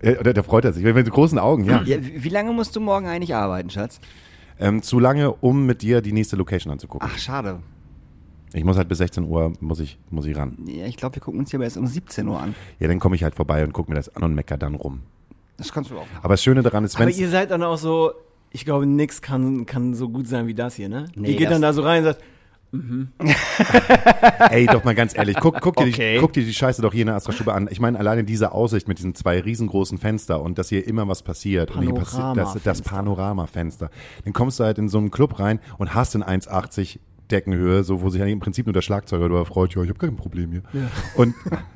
Äh, 0.00 0.22
da, 0.22 0.32
da 0.32 0.42
freut 0.42 0.64
er 0.64 0.72
sich, 0.72 0.84
mit 0.84 1.06
so 1.06 1.12
großen 1.12 1.38
Augen, 1.38 1.64
ja. 1.64 1.82
ja 1.82 1.98
wie, 2.00 2.28
lange 2.28 2.52
musst 2.52 2.76
du 2.76 2.80
morgen 2.80 3.06
eigentlich 3.06 3.34
arbeiten, 3.34 3.70
Schatz? 3.70 4.00
Ähm, 4.58 4.82
zu 4.82 4.98
lange, 4.98 5.32
um 5.32 5.66
mit 5.66 5.82
dir 5.82 6.00
die 6.00 6.12
nächste 6.12 6.36
Location 6.36 6.72
anzugucken. 6.72 7.08
Ach, 7.10 7.18
schade. 7.18 7.60
Ich 8.52 8.64
muss 8.64 8.76
halt 8.78 8.88
bis 8.88 8.98
16 8.98 9.24
Uhr, 9.24 9.52
muss 9.60 9.80
ich, 9.80 9.98
muss 10.08 10.24
ich 10.24 10.36
ran. 10.36 10.56
Ja, 10.66 10.86
ich 10.86 10.96
glaube, 10.96 11.16
wir 11.16 11.20
gucken 11.22 11.40
uns 11.40 11.50
hier 11.50 11.58
aber 11.58 11.64
erst 11.64 11.76
um 11.76 11.86
17 11.86 12.26
Uhr 12.28 12.40
an. 12.40 12.54
Ja, 12.78 12.88
dann 12.88 12.98
komme 12.98 13.16
ich 13.16 13.22
halt 13.24 13.34
vorbei 13.34 13.62
und 13.64 13.72
gucke 13.72 13.90
mir 13.90 13.96
das 13.96 14.14
an 14.14 14.22
und 14.22 14.34
mecker 14.34 14.56
dann 14.56 14.74
rum. 14.74 15.02
Das 15.58 15.72
kannst 15.72 15.90
du 15.90 15.98
auch. 15.98 16.06
Aber 16.22 16.34
das 16.34 16.42
Schöne 16.42 16.62
daran 16.62 16.84
ist, 16.84 16.96
Aber 16.96 17.06
wenn 17.06 17.14
ihr 17.14 17.28
seid 17.28 17.50
dann 17.50 17.62
auch 17.62 17.76
so, 17.76 18.12
ich 18.50 18.64
glaube, 18.64 18.86
nix 18.86 19.20
kann, 19.22 19.66
kann 19.66 19.94
so 19.94 20.08
gut 20.08 20.26
sein 20.28 20.46
wie 20.46 20.54
das 20.54 20.74
hier, 20.76 20.88
ne? 20.88 21.06
Nee, 21.14 21.28
die 21.28 21.36
geht 21.36 21.50
dann 21.50 21.62
da 21.62 21.72
so 21.72 21.82
rein 21.82 21.98
und 21.98 22.04
sagt, 22.04 22.20
Ey, 24.50 24.66
doch 24.66 24.84
mal 24.84 24.94
ganz 24.94 25.16
ehrlich, 25.16 25.36
guck, 25.40 25.60
guck, 25.60 25.76
dir, 25.76 25.84
Okay. 25.86 26.14
die, 26.14 26.20
guck 26.20 26.32
dir 26.32 26.44
die 26.44 26.52
Scheiße 26.52 26.82
doch 26.82 26.92
hier 26.92 27.02
in 27.02 27.06
der 27.06 27.16
Astra-Stube 27.16 27.52
an. 27.52 27.68
Ich 27.70 27.80
meine, 27.80 27.98
alleine 27.98 28.24
diese 28.24 28.52
Aussicht 28.52 28.88
mit 28.88 28.98
diesen 28.98 29.14
zwei 29.14 29.40
riesengroßen 29.40 29.98
Fenster 29.98 30.42
und 30.42 30.58
dass 30.58 30.68
hier 30.68 30.86
immer 30.86 31.06
was 31.08 31.22
passiert. 31.22 31.70
Und 31.74 31.82
hier 31.82 31.94
passi- 31.94 32.34
das, 32.34 32.58
das 32.62 32.82
Panoramafenster. 32.82 33.90
Dann 34.24 34.32
kommst 34.32 34.60
du 34.60 34.64
halt 34.64 34.78
in 34.78 34.88
so 34.88 34.98
einen 34.98 35.10
Club 35.10 35.38
rein 35.38 35.60
und 35.78 35.94
hast 35.94 36.14
in 36.14 36.22
1,80 36.24 36.98
Deckenhöhe, 37.30 37.82
so 37.82 38.02
wo 38.02 38.10
sich 38.10 38.20
eigentlich 38.20 38.34
im 38.34 38.40
Prinzip 38.40 38.66
nur 38.66 38.72
der 38.72 38.82
Schlagzeuger 38.82 39.28
darüber 39.28 39.46
freut, 39.46 39.74
ja, 39.74 39.82
ich 39.82 39.88
habe 39.88 39.98
kein 39.98 40.16
Problem 40.16 40.52
hier. 40.52 40.62
Und 41.16 41.34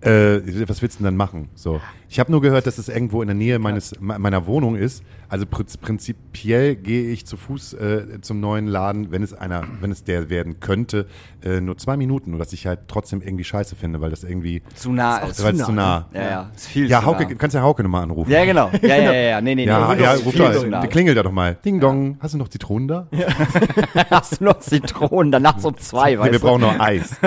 äh, 0.00 0.40
was 0.68 0.80
willst 0.82 0.96
du 0.96 0.98
denn 0.98 1.04
dann 1.06 1.16
machen? 1.16 1.48
So, 1.54 1.80
ich 2.08 2.18
habe 2.20 2.30
nur 2.30 2.40
gehört, 2.40 2.66
dass 2.66 2.78
es 2.78 2.88
irgendwo 2.88 3.20
in 3.22 3.28
der 3.28 3.34
Nähe 3.34 3.58
meines 3.58 4.00
me- 4.00 4.18
meiner 4.18 4.46
Wohnung 4.46 4.76
ist. 4.76 5.02
Also 5.30 5.44
prinz- 5.44 5.76
prinzipiell 5.76 6.74
gehe 6.76 7.10
ich 7.10 7.26
zu 7.26 7.36
Fuß 7.36 7.74
äh, 7.74 8.20
zum 8.22 8.40
neuen 8.40 8.66
Laden, 8.66 9.10
wenn 9.10 9.22
es 9.22 9.34
einer, 9.34 9.64
wenn 9.80 9.90
es 9.90 10.04
der 10.04 10.30
werden 10.30 10.58
könnte, 10.60 11.06
äh, 11.44 11.60
nur 11.60 11.76
zwei 11.76 11.96
Minuten, 11.98 12.32
und 12.34 12.38
was 12.38 12.52
ich 12.54 12.66
halt 12.66 12.80
trotzdem 12.88 13.20
irgendwie 13.20 13.44
scheiße 13.44 13.76
finde, 13.76 14.00
weil 14.00 14.08
das 14.08 14.24
irgendwie 14.24 14.62
Zu 14.74 14.92
nah 14.92 15.18
ist. 15.18 15.42
weil 15.44 15.54
es 15.54 15.64
zu 15.64 15.72
nah. 15.72 16.08
Ja, 16.14 16.22
ja. 16.22 16.50
Ist 16.56 16.68
viel 16.68 16.88
Ja, 16.88 17.04
Hauke, 17.04 17.24
nah. 17.24 17.34
kannst 17.34 17.54
ja 17.54 17.60
Hauke 17.60 17.82
nochmal 17.82 18.04
anrufen. 18.04 18.30
Ja, 18.30 18.44
genau. 18.46 18.70
Ja, 18.80 18.88
ja, 18.96 19.12
ja, 19.12 19.12
ja. 19.12 19.40
Nee, 19.42 19.54
nee, 19.54 19.64
Ja, 19.66 19.94
nee. 19.94 20.02
ja, 20.02 20.14
Ist 20.14 20.24
ruf 20.24 20.34
da, 20.34 20.52
nah. 20.64 20.86
klingel 20.86 21.14
da 21.14 21.22
doch 21.22 21.32
mal. 21.32 21.56
Ding 21.62 21.78
dong. 21.80 22.16
Hast 22.20 22.32
du 22.32 22.38
noch 22.38 22.48
Zitronen 22.48 22.88
da? 22.88 23.06
Ja, 23.10 23.26
Hast 24.10 24.40
du 24.40 24.44
noch 24.44 24.60
Zitronen? 24.60 25.30
Dann 25.30 25.42
nachts 25.42 25.64
um 25.66 25.76
zwei, 25.76 26.18
weißt 26.18 26.32
wir 26.32 26.38
du? 26.38 26.44
brauchen 26.46 26.62
noch 26.62 26.78
Eis. 26.80 27.16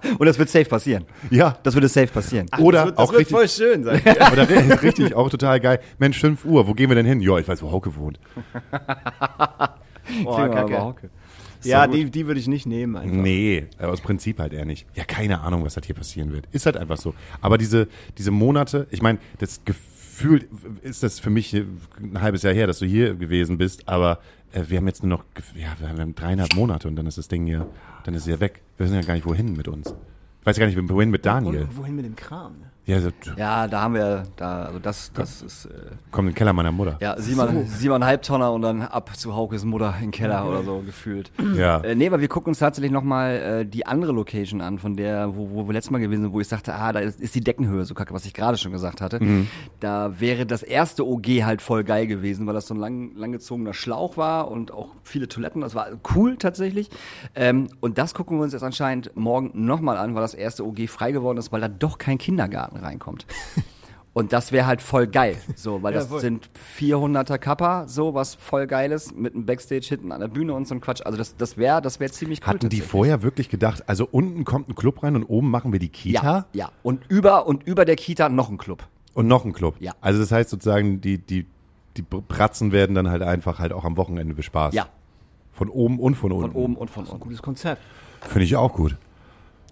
Und 0.18 0.26
das 0.26 0.38
wird 0.38 0.48
safe 0.48 0.64
passieren. 0.66 1.04
Ja. 1.30 1.56
Das 1.62 1.74
würde 1.74 1.88
safe 1.88 2.08
passieren. 2.08 2.46
Oder 2.58 2.78
das 2.78 2.86
wird, 2.86 2.98
das 2.98 3.04
auch 3.04 3.12
wird 3.12 3.20
richtig, 3.20 3.36
voll 3.36 3.48
schön 3.48 3.84
sein. 3.84 4.00
oder 4.32 4.44
ri- 4.44 4.82
richtig, 4.82 5.14
auch 5.14 5.30
total 5.30 5.60
geil. 5.60 5.80
Mensch, 5.98 6.18
5 6.20 6.44
Uhr, 6.44 6.66
wo 6.66 6.74
gehen 6.74 6.90
wir 6.90 6.96
denn 6.96 7.06
hin? 7.06 7.20
Ja, 7.20 7.38
ich 7.38 7.46
weiß, 7.48 7.62
wo 7.62 7.70
Hauke 7.70 7.94
wohnt. 7.96 8.18
Boah, 10.24 10.36
kacke. 10.48 10.58
aber 10.58 10.78
Hauke. 10.80 11.10
Ja, 11.64 11.86
die, 11.86 12.10
die 12.10 12.26
würde 12.26 12.40
ich 12.40 12.48
nicht 12.48 12.66
nehmen 12.66 12.96
einfach. 12.96 13.16
Nee, 13.16 13.66
äh, 13.78 13.84
aus 13.84 14.00
Prinzip 14.00 14.40
halt 14.40 14.52
eher 14.52 14.64
nicht. 14.64 14.84
Ja, 14.94 15.04
keine 15.04 15.42
Ahnung, 15.42 15.64
was 15.64 15.74
das 15.74 15.86
hier 15.86 15.94
passieren 15.94 16.32
wird. 16.32 16.46
Ist 16.50 16.66
halt 16.66 16.76
einfach 16.76 16.96
so. 16.96 17.14
Aber 17.40 17.56
diese, 17.56 17.86
diese 18.18 18.32
Monate, 18.32 18.88
ich 18.90 19.00
meine, 19.00 19.18
das 19.38 19.60
Gefühl 19.64 20.48
ist 20.82 21.04
das 21.04 21.20
für 21.20 21.30
mich 21.30 21.54
ein 21.54 22.20
halbes 22.20 22.42
Jahr 22.42 22.52
her, 22.52 22.66
dass 22.66 22.80
du 22.80 22.86
hier 22.86 23.14
gewesen 23.14 23.58
bist, 23.58 23.88
aber 23.88 24.18
äh, 24.52 24.62
wir 24.68 24.78
haben 24.78 24.88
jetzt 24.88 25.04
nur 25.04 25.18
noch, 25.18 25.24
ja, 25.54 25.68
wir 25.78 25.88
haben 25.88 26.14
dreieinhalb 26.16 26.54
Monate 26.56 26.88
und 26.88 26.96
dann 26.96 27.06
ist 27.06 27.18
das 27.18 27.28
Ding 27.28 27.46
hier, 27.46 27.68
dann 28.04 28.14
ist 28.14 28.22
es 28.22 28.28
ja 28.28 28.40
weg. 28.40 28.62
Wir 28.76 28.86
wissen 28.86 28.96
ja 28.96 29.02
gar 29.02 29.14
nicht, 29.14 29.26
wohin 29.26 29.56
mit 29.56 29.68
uns. 29.68 29.94
Ich 30.40 30.46
weiß 30.46 30.56
ja 30.56 30.66
gar 30.66 30.72
nicht, 30.72 30.90
wohin 30.90 31.10
mit 31.10 31.24
Daniel. 31.24 31.62
Und 31.62 31.76
wohin 31.76 31.96
mit 31.96 32.04
dem 32.04 32.16
Kram? 32.16 32.58
Ne? 32.58 32.71
Ja, 32.84 33.00
so, 33.00 33.10
Ja, 33.36 33.68
da 33.68 33.82
haben 33.82 33.94
wir, 33.94 34.24
da, 34.34 34.64
also 34.64 34.80
das, 34.80 35.12
das 35.12 35.40
ist, 35.40 35.66
äh, 35.66 35.70
komm 36.10 36.26
in 36.26 36.32
den 36.32 36.34
Keller 36.34 36.52
meiner 36.52 36.72
Mutter. 36.72 36.96
ja, 37.00 37.16
siebenmal, 37.20 37.64
siebeneinhalb 37.66 38.22
Tonner 38.22 38.52
und 38.52 38.62
dann 38.62 38.82
ab 38.82 39.16
zu 39.16 39.36
Haukes 39.36 39.64
Mutter 39.64 39.94
in 39.98 40.06
den 40.06 40.10
Keller 40.10 40.48
oder 40.48 40.64
so 40.64 40.80
gefühlt. 40.80 41.30
Ja. 41.56 41.78
Äh, 41.78 41.94
nee, 41.94 42.08
aber 42.08 42.20
wir 42.20 42.26
gucken 42.26 42.50
uns 42.50 42.58
tatsächlich 42.58 42.90
nochmal 42.90 43.36
äh, 43.36 43.64
die 43.66 43.86
andere 43.86 44.10
Location 44.10 44.60
an, 44.60 44.80
von 44.80 44.96
der, 44.96 45.36
wo, 45.36 45.50
wo 45.52 45.68
wir 45.68 45.74
letztes 45.74 45.92
Mal 45.92 46.00
gewesen 46.00 46.22
sind, 46.22 46.32
wo 46.32 46.40
ich 46.40 46.48
sagte, 46.48 46.74
ah, 46.74 46.92
da 46.92 46.98
ist, 46.98 47.20
ist 47.20 47.34
die 47.36 47.40
Deckenhöhe 47.40 47.84
so 47.84 47.94
kacke, 47.94 48.12
was 48.14 48.24
ich 48.26 48.34
gerade 48.34 48.58
schon 48.58 48.72
gesagt 48.72 49.00
hatte. 49.00 49.20
Da 49.78 50.20
wäre 50.20 50.44
das 50.44 50.64
erste 50.64 51.06
OG 51.06 51.26
halt 51.44 51.62
voll 51.62 51.84
geil 51.84 52.08
gewesen, 52.08 52.46
weil 52.48 52.54
das 52.54 52.66
so 52.66 52.74
ein 52.74 52.80
lang, 52.80 53.12
langgezogener 53.14 53.74
Schlauch 53.74 54.16
war 54.16 54.50
und 54.50 54.72
auch 54.72 54.88
viele 55.04 55.28
Toiletten. 55.28 55.60
Das 55.60 55.76
war 55.76 55.86
cool 56.16 56.36
tatsächlich. 56.36 56.90
Ähm, 57.36 57.68
und 57.80 57.98
das 57.98 58.12
gucken 58.14 58.38
wir 58.38 58.42
uns 58.42 58.52
jetzt 58.52 58.64
anscheinend 58.64 59.14
morgen 59.16 59.52
nochmal 59.54 59.96
an, 59.98 60.14
weil 60.16 60.22
das 60.22 60.34
erste 60.34 60.66
OG 60.66 60.88
frei 60.88 61.12
geworden 61.12 61.38
ist, 61.38 61.52
weil 61.52 61.60
da 61.60 61.68
doch 61.68 61.98
kein 61.98 62.18
Kindergarten 62.18 62.71
reinkommt. 62.76 63.26
Und 64.14 64.34
das 64.34 64.52
wäre 64.52 64.66
halt 64.66 64.82
voll 64.82 65.06
geil, 65.06 65.36
so, 65.56 65.82
weil 65.82 65.94
Ja, 65.94 66.00
das 66.00 66.08
voll. 66.08 66.20
sind 66.20 66.50
400er 66.78 67.38
Kappa, 67.38 67.88
so 67.88 68.12
was 68.12 68.34
voll 68.34 68.66
geiles 68.66 69.14
mit 69.14 69.34
einem 69.34 69.46
Backstage 69.46 69.86
hinten 69.88 70.12
an 70.12 70.20
der 70.20 70.28
Bühne 70.28 70.52
und 70.52 70.68
so 70.68 70.74
ein 70.74 70.82
Quatsch. 70.82 71.00
Also 71.06 71.16
das, 71.16 71.34
das 71.36 71.56
wäre, 71.56 71.80
das 71.80 71.98
wäre 71.98 72.12
ziemlich 72.12 72.40
cool. 72.42 72.48
Hatten 72.48 72.68
die 72.68 72.82
vorher 72.82 73.22
wirklich 73.22 73.48
gedacht, 73.48 73.84
also 73.88 74.06
unten 74.10 74.44
kommt 74.44 74.68
ein 74.68 74.74
Club 74.74 75.02
rein 75.02 75.16
und 75.16 75.24
oben 75.24 75.50
machen 75.50 75.72
wir 75.72 75.78
die 75.78 75.88
Kita? 75.88 76.22
Ja, 76.22 76.46
ja. 76.52 76.70
Und 76.82 77.04
über 77.08 77.46
und 77.46 77.62
über 77.66 77.86
der 77.86 77.96
Kita 77.96 78.28
noch 78.28 78.50
ein 78.50 78.58
Club. 78.58 78.86
Und 79.14 79.28
noch 79.28 79.46
ein 79.46 79.54
Club. 79.54 79.76
Ja. 79.80 79.92
Also 80.02 80.20
das 80.20 80.30
heißt 80.30 80.50
sozusagen, 80.50 81.00
die, 81.00 81.16
die, 81.16 81.46
die 81.96 82.02
Bratzen 82.02 82.70
werden 82.70 82.94
dann 82.94 83.08
halt 83.08 83.22
einfach 83.22 83.58
halt 83.60 83.72
auch 83.72 83.84
am 83.86 83.96
Wochenende 83.96 84.34
bespaßt. 84.34 84.74
Ja, 84.74 84.88
Von 85.52 85.70
oben 85.70 85.98
und 85.98 86.16
von 86.16 86.30
von 86.32 86.42
unten. 86.44 86.56
oben 86.56 86.76
und 86.76 86.90
von 86.90 87.04
unten. 87.06 87.20
Gutes 87.20 87.40
Konzept. 87.40 87.80
Finde 88.20 88.44
ich 88.44 88.56
auch 88.56 88.74
gut. 88.74 88.94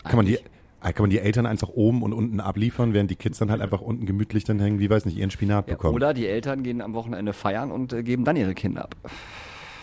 Kann 0.04 0.16
man, 0.16 0.24
die, 0.24 0.38
kann 0.80 1.02
man 1.04 1.10
die 1.10 1.18
Eltern 1.18 1.44
einfach 1.46 1.68
oben 1.68 2.02
und 2.02 2.12
unten 2.12 2.40
abliefern, 2.40 2.94
während 2.94 3.10
die 3.10 3.16
Kids 3.16 3.38
dann 3.38 3.50
halt 3.50 3.60
einfach 3.60 3.80
unten 3.82 4.06
gemütlich 4.06 4.44
dann 4.44 4.58
hängen, 4.60 4.78
wie 4.78 4.88
weiß 4.88 5.04
nicht, 5.04 5.16
ihren 5.18 5.30
Spinat 5.30 5.68
Ja, 5.68 5.74
bekommen. 5.74 5.94
oder 5.94 6.14
die 6.14 6.26
Eltern 6.26 6.62
gehen 6.62 6.80
am 6.80 6.94
Wochenende 6.94 7.32
feiern 7.34 7.70
und 7.70 7.92
äh, 7.92 8.02
geben 8.02 8.24
dann 8.24 8.36
ihre 8.36 8.54
Kinder 8.54 8.84
ab. 8.84 8.96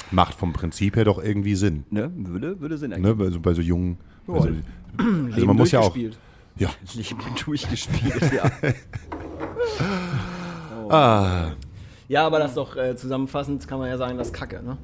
Macht 0.10 0.34
vom 0.36 0.54
Prinzip 0.54 0.96
her 0.96 1.06
doch 1.06 1.22
irgendwie 1.22 1.56
Sinn. 1.56 1.84
Ne? 1.92 2.12
Würde, 2.16 2.60
würde 2.62 2.78
Sinn 2.78 2.92
ergeben. 2.94 3.18
Ne? 3.18 3.24
Also 3.26 3.40
bei 3.40 3.54
so 3.54 3.62
jungen. 3.62 3.98
Ja. 4.28 4.34
Also, 4.36 4.50
also 5.34 5.46
man 5.46 5.56
muss 5.56 5.72
ja 5.72 5.80
auch. 5.82 5.94
durchgespielt. 5.94 6.18
Ja. 6.58 6.70
Leben 6.96 7.20
durchgespielt, 7.46 8.34
ja. 8.34 8.50
Ah, 10.90 11.52
Ja, 12.08 12.26
aber 12.26 12.40
das 12.40 12.54
doch 12.54 12.76
äh, 12.78 12.96
zusammenfassend 12.96 13.68
kann 13.68 13.80
man 13.80 13.90
ja 13.90 13.98
sagen, 13.98 14.18
das 14.18 14.28
ist 14.28 14.34
Kacke, 14.34 14.64
ne? 14.64 14.78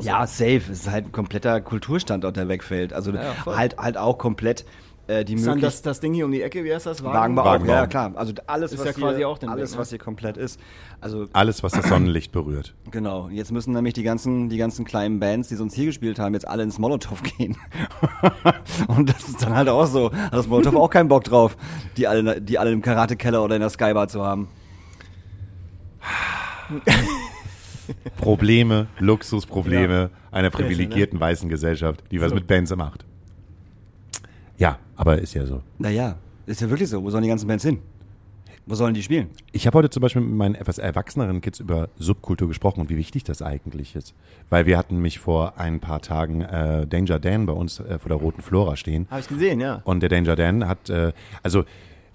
Ja, 0.00 0.26
safe. 0.26 0.56
Es 0.70 0.80
ist 0.80 0.90
halt 0.90 1.06
ein 1.06 1.12
kompletter 1.12 1.60
Kulturstandort, 1.60 2.36
der 2.36 2.48
wegfällt. 2.48 2.92
Also 2.92 3.10
Ja, 3.12 3.34
halt, 3.46 3.78
halt 3.78 3.96
auch 3.96 4.18
komplett 4.18 4.64
äh, 5.08 5.24
die 5.24 5.34
Ist 5.34 5.46
dann 5.46 5.54
Möglichkeit. 5.54 5.62
das, 5.74 5.82
das 5.82 6.00
Ding 6.00 6.12
hier 6.12 6.26
um 6.26 6.32
die 6.32 6.42
Ecke, 6.42 6.62
wie 6.64 6.72
heißt 6.72 6.86
das? 6.86 7.02
Wagenbau, 7.02 7.42
auch, 7.42 7.46
Wagenbau. 7.46 7.72
ja 7.72 7.86
klar. 7.86 8.12
Also 8.14 8.34
alles, 8.46 8.72
Ist 8.72 8.78
was 8.78 8.86
ja 8.88 8.92
hier, 8.94 9.02
quasi 9.04 9.24
auch 9.24 9.38
den 9.38 9.48
alles, 9.48 9.70
Weg, 9.70 9.76
ne? 9.76 9.80
was 9.80 9.88
hier 9.88 9.98
komplett 9.98 10.36
ist. 10.36 10.60
Also 11.00 11.26
Alles, 11.32 11.62
was 11.62 11.72
das 11.72 11.88
Sonnenlicht 11.88 12.30
berührt. 12.30 12.74
genau. 12.90 13.28
Jetzt 13.30 13.50
müssen 13.50 13.72
nämlich 13.72 13.94
die 13.94 14.02
ganzen, 14.02 14.50
die 14.50 14.58
ganzen 14.58 14.84
kleinen 14.84 15.18
Bands, 15.18 15.48
die 15.48 15.54
sonst 15.56 15.74
hier 15.74 15.86
gespielt 15.86 16.18
haben, 16.18 16.34
jetzt 16.34 16.46
alle 16.46 16.62
ins 16.62 16.78
Molotow 16.78 17.22
gehen. 17.38 17.56
Und 18.88 19.08
das 19.08 19.28
ist 19.28 19.42
dann 19.42 19.54
halt 19.54 19.68
auch 19.70 19.86
so. 19.86 20.12
Hat 20.12 20.34
das 20.34 20.46
Molotow 20.46 20.74
auch 20.76 20.90
keinen 20.90 21.08
Bock 21.08 21.24
drauf, 21.24 21.56
die 21.96 22.06
alle, 22.06 22.40
die 22.40 22.58
alle 22.58 22.70
im 22.70 22.82
Karate-Keller 22.82 23.42
oder 23.42 23.54
in 23.56 23.60
der 23.62 23.70
Skybar 23.70 24.08
zu 24.08 24.22
haben. 24.24 24.48
Probleme, 28.18 28.88
Luxusprobleme 28.98 30.10
einer 30.30 30.50
Kirche, 30.50 30.64
privilegierten 30.64 31.18
weißen 31.18 31.48
Gesellschaft, 31.48 32.04
die 32.10 32.20
was 32.20 32.34
mit 32.34 32.46
Bands 32.46 32.74
macht. 32.76 33.06
Ja, 34.58 34.78
aber 34.98 35.18
ist 35.18 35.32
ja 35.32 35.46
so. 35.46 35.62
Naja, 35.78 36.16
ist 36.46 36.60
ja 36.60 36.68
wirklich 36.68 36.88
so. 36.88 37.02
Wo 37.02 37.08
sollen 37.08 37.22
die 37.22 37.28
ganzen 37.28 37.46
Bands 37.46 37.64
hin? 37.64 37.78
Wo 38.66 38.74
sollen 38.74 38.92
die 38.92 39.02
spielen? 39.02 39.30
Ich 39.52 39.66
habe 39.66 39.78
heute 39.78 39.88
zum 39.88 40.02
Beispiel 40.02 40.20
mit 40.20 40.34
meinen 40.34 40.54
etwas 40.54 40.76
erwachseneren 40.76 41.40
Kids 41.40 41.60
über 41.60 41.88
Subkultur 41.96 42.48
gesprochen 42.48 42.80
und 42.80 42.90
wie 42.90 42.98
wichtig 42.98 43.24
das 43.24 43.40
eigentlich 43.40 43.96
ist. 43.96 44.12
Weil 44.50 44.66
wir 44.66 44.76
hatten 44.76 44.98
mich 44.98 45.20
vor 45.20 45.58
ein 45.58 45.80
paar 45.80 46.02
Tagen 46.02 46.42
äh, 46.42 46.86
Danger 46.86 47.18
Dan 47.18 47.46
bei 47.46 47.54
uns 47.54 47.80
äh, 47.80 47.98
vor 47.98 48.10
der 48.10 48.18
Roten 48.18 48.42
Flora 48.42 48.76
stehen. 48.76 49.06
Habe 49.08 49.20
ich 49.20 49.28
gesehen, 49.28 49.60
ja. 49.60 49.80
Und 49.84 50.00
der 50.00 50.10
Danger 50.10 50.36
Dan 50.36 50.68
hat, 50.68 50.90
äh, 50.90 51.12
also 51.42 51.64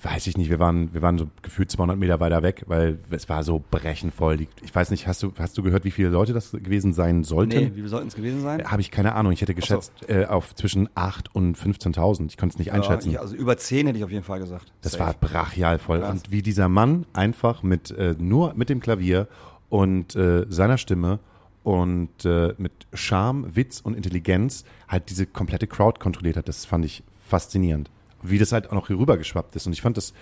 weiß 0.04 0.28
ich 0.28 0.38
nicht, 0.38 0.50
wir 0.50 0.60
waren, 0.60 0.94
wir 0.94 1.02
waren 1.02 1.18
so 1.18 1.30
gefühlt 1.42 1.72
200 1.72 1.98
Meter 1.98 2.20
weiter 2.20 2.44
weg, 2.44 2.64
weil 2.68 3.00
es 3.10 3.30
war 3.30 3.44
so 3.44 3.64
brechenvoll. 3.72 4.48
Ich 4.62 4.76
weiß 4.76 4.92
nicht, 4.92 5.08
hast 5.08 5.24
du, 5.24 5.32
hast 5.40 5.58
du 5.58 5.64
gehört, 5.64 5.86
wie 5.86 5.92
viele 5.92 6.10
Leute 6.10 6.34
das 6.34 6.52
gewesen 6.52 6.94
sein 6.94 7.24
sollten? 7.24 7.58
Nee, 7.58 7.72
wie 7.76 7.88
sollten 7.88 8.10
es 8.10 8.16
gewesen 8.16 8.42
sein? 8.42 8.64
Habe 8.66 8.82
ich 8.82 8.92
keine 8.92 9.16
Ahnung. 9.16 9.32
Ich 9.32 9.42
hätte 9.42 9.56
geschätzt 9.56 9.94
äh, 10.10 10.26
auf 10.26 10.54
zwischen 10.56 10.90
8 10.96 11.34
und 11.34 11.58
15.000. 11.58 12.28
Ich 12.28 12.38
konnte 12.38 12.54
es 12.54 12.60
nicht 12.60 12.74
einschätzen. 12.74 13.12
Ja, 13.12 13.16
ich, 13.16 13.20
also 13.22 13.36
über 13.36 13.56
10 13.56 13.88
hätte 13.88 13.98
ich 13.98 14.04
auf 14.04 14.12
jeden 14.12 14.26
Fall 14.26 14.40
gesagt. 14.40 14.74
Das 14.82 14.94
Safe. 14.94 15.06
war 15.06 15.14
brachial 15.14 15.80
voll. 15.80 16.00
Krass. 16.00 16.12
Und 16.12 16.32
wie 16.32 16.42
dieser 16.42 16.68
Mann 16.68 17.06
einfach 17.14 17.64
mit 17.64 17.92
äh, 17.92 18.16
nur 18.20 18.54
mit 18.56 18.70
dem 18.70 18.82
Klavier 18.82 19.28
und 19.70 20.16
äh, 20.16 20.46
seiner 20.50 20.78
Stimme 20.78 21.20
und 21.64 22.26
äh, 22.26 22.54
mit 22.58 22.74
Charme, 22.94 23.56
Witz 23.56 23.80
und 23.80 23.96
Intelligenz 23.96 24.66
halt 24.90 25.10
diese 25.10 25.26
komplette 25.26 25.68
Crowd 25.68 26.00
kontrolliert 26.00 26.36
hat, 26.36 26.50
das 26.50 26.66
fand 26.66 26.84
ich 26.84 27.04
faszinierend. 27.26 27.90
Wie 28.24 28.38
das 28.38 28.52
halt 28.52 28.70
auch 28.70 28.74
noch 28.74 28.88
hier 28.88 28.98
rüber 28.98 29.18
geschwappt 29.18 29.56
ist. 29.56 29.68
Und 29.68 29.74
ich 29.74 29.82
fand 29.82 29.98
das, 29.98 30.14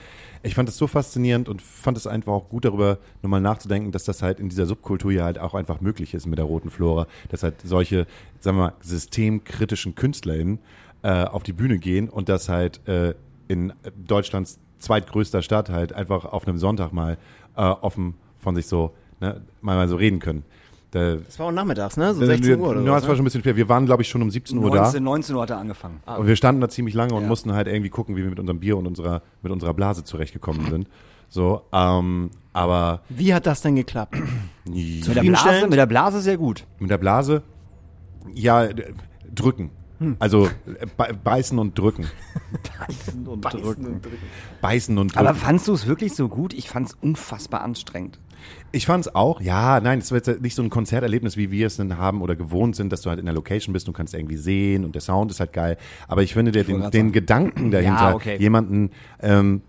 ich 0.44 0.56
fand 0.56 0.68
das 0.68 0.78
so 0.78 0.88
faszinierend 0.88 1.48
und 1.48 1.62
fand 1.62 1.98
es 1.98 2.08
einfach 2.08 2.34
auch 2.34 2.50
gut 2.50 2.66
darüber, 2.66 2.98
nochmal 3.22 3.42
nachzudenken, 3.42 3.92
dass 3.92 4.04
das 4.04 4.22
halt 4.22 4.40
in 4.40 4.50
dieser 4.50 4.66
Subkultur 4.66 5.12
hier 5.12 5.24
halt 5.24 5.40
auch 5.40 5.54
einfach 5.54 5.82
möglich 5.82 6.14
ist 6.14 6.26
mit 6.26 6.40
der 6.40 6.46
roten 6.46 6.70
Flora, 6.70 7.08
dass 7.30 7.44
halt 7.44 7.56
solche, 7.64 8.08
sagen 8.40 8.58
wir 8.58 8.64
mal, 8.64 8.74
systemkritischen 8.82 9.96
KünstlerInnen 9.96 10.60
äh, 11.04 11.26
auf 11.26 11.44
die 11.44 11.54
Bühne 11.54 11.78
gehen 11.78 12.10
und 12.10 12.28
das 12.28 12.50
halt 12.50 12.88
äh, 12.88 13.14
in 13.48 13.74
Deutschlands 13.96 14.60
zweitgrößter 14.80 15.42
Stadt 15.42 15.70
halt 15.70 15.94
einfach 15.94 16.26
auf 16.26 16.48
einem 16.48 16.58
Sonntag 16.58 16.92
mal 16.92 17.18
äh, 17.56 17.62
offen 17.62 18.16
von 18.40 18.56
sich 18.56 18.68
so, 18.68 18.94
ne, 19.20 19.42
mal, 19.62 19.76
mal 19.76 19.88
so 19.88 19.96
reden 19.96 20.20
können. 20.20 20.44
Da, 20.92 21.16
Das 21.16 21.40
war 21.40 21.48
auch 21.48 21.52
nachmittags, 21.52 21.96
ne? 21.98 22.14
So 22.14 22.26
16 22.26 22.60
Uhr 22.60 22.68
oder 22.70 22.82
ja, 22.82 22.98
es 22.98 23.04
so. 23.04 23.08
war 23.08 23.16
schon 23.16 23.24
ein 23.24 23.26
bisschen 23.26 23.42
später. 23.42 23.56
Wir 23.56 23.70
waren, 23.70 23.86
glaube 23.86 24.02
ich, 24.02 24.10
schon 24.10 24.22
um 24.22 24.30
17 24.30 24.58
Uhr 24.58 24.76
19, 24.76 25.02
19 25.04 25.36
Uhr 25.36 25.42
hat 25.42 25.50
er 25.50 25.58
angefangen. 25.58 26.02
da. 26.06 26.16
Und 26.16 26.28
wir 26.28 26.36
standen 26.36 26.60
da 26.62 26.68
ziemlich 26.70 26.94
lange 26.94 27.14
und 27.14 27.24
Ja. 27.24 27.28
mussten 27.30 27.54
halt 27.54 27.68
irgendwie 27.68 27.90
gucken, 27.90 28.16
wie 28.18 28.24
wir 28.24 28.30
mit 28.30 28.40
unserem 28.40 28.60
Bier 28.60 28.78
und 28.78 28.86
unserer, 28.88 29.22
mit 29.42 29.52
unserer 29.52 29.74
Blase 29.74 30.04
zurechtgekommen 30.04 30.70
sind. 30.70 30.88
So, 31.30 31.62
ähm, 31.72 32.30
aber 32.52 33.02
Wie 33.08 33.34
hat 33.34 33.46
das 33.46 33.62
denn 33.62 33.76
geklappt? 33.78 34.16
Mit 34.66 35.08
der, 35.16 35.22
Blase, 35.22 35.68
mit 35.68 35.78
der 35.80 35.86
Blase 35.86 36.20
sehr 36.20 36.36
gut. 36.38 36.66
mit 36.80 36.90
der 36.92 36.98
Blase, 36.98 37.42
ja, 38.34 38.68
drücken. 39.34 39.72
Also 40.20 40.48
äh, 40.48 40.88
be- 40.98 41.14
beißen 41.24 41.58
und 41.60 41.78
drücken. 41.80 42.06
Beißen 42.88 43.28
und 43.28 43.42
Beißen 44.62 44.98
und 44.98 45.08
drücken. 45.16 45.20
Aber 45.28 45.36
fandst 45.36 45.68
du 45.68 45.74
es 45.74 45.86
wirklich 45.88 46.16
so 46.16 46.28
gut? 46.28 46.54
Ich 46.54 46.70
fand 46.70 46.88
es 46.90 46.94
unfassbar 47.02 47.62
anstrengend. 47.62 48.20
Ich 48.74 48.86
fand's 48.86 49.14
auch, 49.14 49.42
ja, 49.42 49.80
nein, 49.82 50.00
es 50.00 50.12
wird 50.12 50.28
jetzt 50.28 50.42
nicht 50.42 50.56
so 50.56 50.64
ein 50.64 50.70
Konzerterlebnis, 50.70 51.36
wie 51.36 51.52
wir 51.52 51.68
es 51.68 51.78
denn 51.78 51.98
haben 51.98 52.22
oder 52.22 52.36
gewohnt 52.36 52.76
sind, 52.76 52.92
dass 52.92 53.02
du 53.02 53.10
halt 53.10 53.20
in 53.20 53.26
der 53.26 53.36
Location 53.36 53.74
bist 53.74 53.88
und 53.88 53.94
kannst 53.94 54.14
irgendwie 54.14 54.38
sehen 54.38 54.86
und 54.86 54.96
der 54.96 55.02
Sound 55.02 55.30
ist 55.32 55.40
halt 55.40 55.52
geil. 55.52 55.78
Aber 56.08 56.24
ich 56.24 56.34
finde, 56.34 56.52
der, 56.52 56.64
den, 56.64 56.90
den. 56.90 57.12
Gedanken 57.12 57.72
dahinter, 57.72 58.10
Ja, 58.10 58.16
okay. 58.16 58.38
jemanden, 58.40 58.92
ähm, 59.22 59.62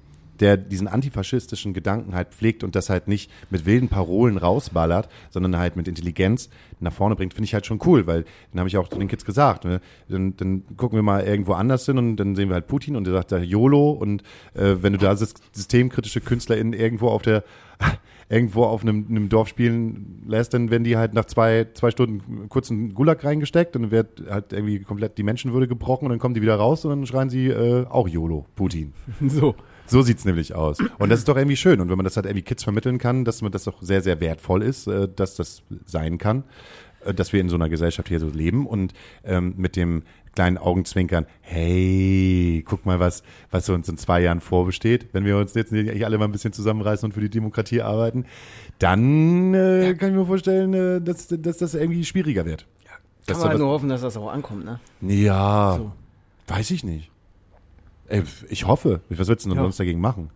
der 0.42 0.56
diesen 0.56 0.88
antifaschistischen 0.88 1.72
Gedanken 1.72 2.14
halt 2.14 2.34
pflegt 2.34 2.64
und 2.64 2.74
das 2.74 2.90
halt 2.90 3.08
nicht 3.08 3.30
mit 3.48 3.64
wilden 3.64 3.88
Parolen 3.88 4.36
rausballert, 4.36 5.08
sondern 5.30 5.56
halt 5.56 5.76
mit 5.76 5.88
Intelligenz 5.88 6.50
nach 6.80 6.92
vorne 6.92 7.14
bringt, 7.14 7.32
finde 7.32 7.44
ich 7.46 7.54
halt 7.54 7.64
schon 7.64 7.78
cool, 7.86 8.06
weil 8.06 8.24
dann 8.50 8.58
habe 8.58 8.68
ich 8.68 8.76
auch 8.76 8.88
zu 8.88 8.98
den 8.98 9.08
Kids 9.08 9.24
gesagt, 9.24 9.64
ne, 9.64 9.80
dann, 10.08 10.36
dann 10.36 10.64
gucken 10.76 10.98
wir 10.98 11.02
mal 11.02 11.22
irgendwo 11.22 11.52
anders 11.52 11.86
hin 11.86 11.96
und 11.96 12.16
dann 12.16 12.34
sehen 12.34 12.48
wir 12.48 12.54
halt 12.54 12.66
Putin 12.66 12.96
und 12.96 13.04
der 13.04 13.14
sagt 13.14 13.30
da 13.32 13.38
YOLO 13.38 13.92
und 13.92 14.22
äh, 14.54 14.74
wenn 14.80 14.92
du 14.92 14.98
da 14.98 15.12
sys- 15.12 15.36
systemkritische 15.52 16.20
KünstlerInnen 16.20 16.72
irgendwo 16.72 17.08
auf 17.08 17.22
der 17.22 17.44
irgendwo 18.28 18.64
auf 18.64 18.82
einem, 18.82 19.06
einem 19.08 19.28
Dorf 19.28 19.48
spielen 19.48 20.22
lässt, 20.26 20.54
dann 20.54 20.70
werden 20.70 20.84
die 20.84 20.96
halt 20.96 21.14
nach 21.14 21.26
zwei, 21.26 21.66
zwei 21.74 21.90
Stunden 21.90 22.48
kurz 22.48 22.70
einen 22.70 22.94
Gulag 22.94 23.22
reingesteckt 23.24 23.76
und 23.76 23.82
dann 23.82 23.90
wird 23.90 24.22
halt 24.28 24.52
irgendwie 24.52 24.80
komplett 24.80 25.18
die 25.18 25.22
Menschenwürde 25.22 25.68
gebrochen 25.68 26.06
und 26.06 26.10
dann 26.10 26.18
kommen 26.18 26.34
die 26.34 26.42
wieder 26.42 26.56
raus 26.56 26.84
und 26.84 26.90
dann 26.90 27.06
schreien 27.06 27.30
sie 27.30 27.48
äh, 27.48 27.86
auch 27.86 28.08
YOLO, 28.08 28.46
Putin. 28.56 28.92
So. 29.28 29.54
So 29.92 30.00
sieht's 30.00 30.24
nämlich 30.24 30.54
aus. 30.54 30.78
Und 30.98 31.10
das 31.10 31.18
ist 31.18 31.28
doch 31.28 31.36
irgendwie 31.36 31.56
schön. 31.56 31.78
Und 31.82 31.90
wenn 31.90 31.98
man 31.98 32.04
das 32.04 32.16
halt 32.16 32.24
irgendwie 32.24 32.42
Kids 32.42 32.64
vermitteln 32.64 32.96
kann, 32.96 33.26
dass 33.26 33.42
man 33.42 33.52
das 33.52 33.64
doch 33.64 33.82
sehr, 33.82 34.00
sehr 34.00 34.20
wertvoll 34.20 34.62
ist, 34.62 34.86
äh, 34.86 35.06
dass 35.06 35.36
das 35.36 35.62
sein 35.84 36.16
kann, 36.16 36.44
äh, 37.04 37.12
dass 37.12 37.34
wir 37.34 37.42
in 37.42 37.50
so 37.50 37.56
einer 37.56 37.68
Gesellschaft 37.68 38.08
hier 38.08 38.18
so 38.18 38.28
leben 38.28 38.66
und 38.66 38.94
ähm, 39.22 39.52
mit 39.58 39.76
dem 39.76 40.02
kleinen 40.34 40.56
Augenzwinkern, 40.56 41.26
hey, 41.42 42.64
guck 42.66 42.86
mal, 42.86 43.00
was, 43.00 43.22
was 43.50 43.68
uns 43.68 43.86
in 43.90 43.98
zwei 43.98 44.22
Jahren 44.22 44.40
vorbesteht, 44.40 45.08
wenn 45.12 45.26
wir 45.26 45.36
uns 45.36 45.52
jetzt 45.52 45.72
nicht 45.72 46.06
alle 46.06 46.16
mal 46.16 46.24
ein 46.24 46.32
bisschen 46.32 46.54
zusammenreißen 46.54 47.06
und 47.06 47.12
für 47.12 47.20
die 47.20 47.28
Demokratie 47.28 47.82
arbeiten, 47.82 48.24
dann 48.78 49.52
äh, 49.52 49.94
kann 49.98 50.08
ich 50.08 50.16
mir 50.16 50.24
vorstellen, 50.24 50.72
äh, 50.72 51.00
dass, 51.02 51.28
dass 51.28 51.58
das 51.58 51.74
irgendwie 51.74 52.06
schwieriger 52.06 52.46
wird. 52.46 52.66
Kann 52.86 52.98
Dass 53.26 53.38
man 53.40 53.48
halt 53.50 53.58
nur 53.58 53.68
hoffen, 53.68 53.90
dass 53.90 54.00
das 54.00 54.16
auch 54.16 54.32
ankommt, 54.32 54.64
ne? 54.64 54.80
ja, 55.02 55.76
So. 55.76 55.92
weiß 56.48 56.70
ich 56.70 56.82
nicht. 56.82 57.11
Ey, 58.12 58.22
ich 58.48 58.66
hoffe. 58.66 59.00
Was 59.08 59.28
willst 59.28 59.44
du 59.44 59.48
denn 59.50 59.56
Ja. 59.58 59.64
sonst 59.64 59.80
dagegen 59.80 60.00
machen? 60.00 60.30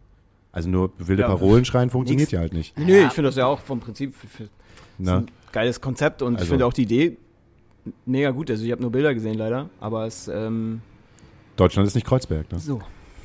Also 0.53 0.69
nur 0.71 0.93
wilde 0.99 1.23
Ja. 1.23 1.29
Parolen 1.29 1.65
schreien 1.65 1.91
funktioniert 1.91 2.29
Nix. 2.29 2.33
ja 2.33 2.41
halt 2.41 2.55
nicht. 2.55 2.79
Nee, 2.79 3.05
ich 3.05 3.13
finde 3.13 3.29
das 3.29 3.37
ja 3.37 3.47
auch 3.47 3.61
vom 3.61 3.81
Prinzip 3.81 4.15
für, 4.15 4.27
für 4.27 4.49
ein 4.99 5.27
geiles 5.53 5.81
Konzept 5.81 6.23
und 6.23 6.35
ich 6.35 6.41
Also- 6.41 6.51
finde 6.51 6.65
auch 6.67 6.73
die 6.73 6.83
Idee 6.83 7.19
mega 8.07 8.31
gut. 8.31 8.51
Also 8.51 8.65
ich 8.65 8.73
habe 8.73 8.81
nur 8.83 8.91
Bilder 8.91 9.13
gesehen 9.15 9.35
leider, 9.35 9.69
aber 9.81 10.07
es 10.07 10.29
ähm, 10.29 10.81
Deutschland 11.57 11.87
ist 11.87 11.95
nicht 11.95 12.07
Kreuzberg. 12.07 12.51
Ne? 12.51 12.59
so. 12.59 12.81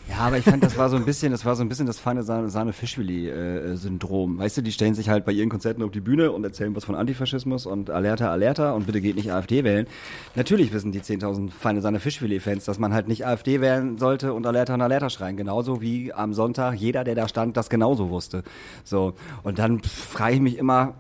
Ja, 0.10 0.18
aber 0.28 0.38
ich 0.38 0.43
fand, 0.43 0.62
das 0.62 0.78
war 0.78 0.89
so 0.89 0.97
ein 0.97 1.06
bisschen, 1.06 1.32
das 1.32 1.45
war 1.45 1.56
so 1.56 1.64
ein 1.64 1.70
bisschen 1.70 1.88
das 1.88 1.99
feine 1.99 2.24
Sahne-Fischwilli-Syndrom. 2.24 4.39
Weißt 4.39 4.58
du, 4.58 4.62
die 4.62 4.74
stellen 4.74 4.93
sich 4.93 5.10
halt 5.10 5.24
bei 5.26 5.32
ihren 5.32 5.49
Konzerten 5.49 5.82
auf 5.84 5.91
die 5.91 6.02
Bühne 6.02 6.32
und 6.32 6.43
erzählen 6.43 6.76
was 6.76 6.84
von 6.84 6.95
Antifaschismus 6.95 7.66
und 7.66 7.89
Alerta, 7.89 8.30
Alerta 8.30 8.74
und 8.74 8.88
bitte 8.88 8.99
geht 8.99 9.16
nicht 9.16 9.32
AfD 9.32 9.64
wählen. 9.64 9.88
Natürlich 10.36 10.74
wissen 10.74 10.91
die 10.91 10.99
10.000 10.99 11.52
feine 11.52 11.80
Sahne-Fischwilli-Fans, 11.82 12.66
dass 12.66 12.78
man 12.78 12.93
halt 12.93 13.08
nicht 13.08 13.26
AfD 13.26 13.62
wählen 13.62 13.97
sollte 13.97 14.34
und 14.34 14.45
Alerta 14.45 14.74
und 14.74 14.82
Alerta 14.82 15.10
schreien. 15.10 15.38
Genauso 15.38 15.82
wie 15.82 16.12
am 16.14 16.34
Sonntag 16.34 16.74
jeder, 16.74 17.06
der 17.06 17.16
da 17.16 17.30
stand, 17.30 17.56
das 17.56 17.70
genauso 17.70 18.10
wusste. 18.10 18.43
So. 18.84 19.14
Und 19.43 19.60
dann 19.60 19.80
frage 19.82 20.36
ich 20.36 20.41
mich 20.41 20.58
immer, 20.58 20.95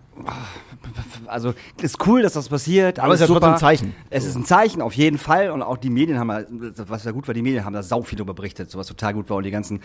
also 1.27 1.53
ist 1.81 2.05
cool, 2.07 2.21
dass 2.21 2.33
das 2.33 2.49
passiert. 2.49 2.99
Aber 2.99 3.13
es 3.13 3.21
ist 3.21 3.27
ja 3.27 3.33
trotzdem 3.33 3.53
ein 3.53 3.57
Zeichen. 3.59 3.93
Es 4.09 4.25
ist 4.25 4.35
ein 4.35 4.45
Zeichen, 4.45 4.81
auf 4.81 4.93
jeden 4.93 5.17
Fall. 5.17 5.51
Und 5.51 5.61
auch 5.61 5.77
die 5.77 5.89
Medien 5.89 6.19
haben, 6.19 6.29
ja- 6.29 6.43
was 6.87 7.03
ja 7.03 7.11
gut 7.11 7.27
war, 7.27 7.33
die 7.33 7.41
Medien 7.41 7.65
haben 7.65 7.73
da 7.73 7.83
sau 7.83 8.01
viel 8.03 8.17
darüber 8.17 8.33
berichtet, 8.33 8.69
so 8.71 8.77
was 8.79 8.87
total 8.87 9.13
gut 9.13 9.29
war. 9.29 9.37
Und 9.37 9.43
die 9.43 9.51
ganzen 9.51 9.81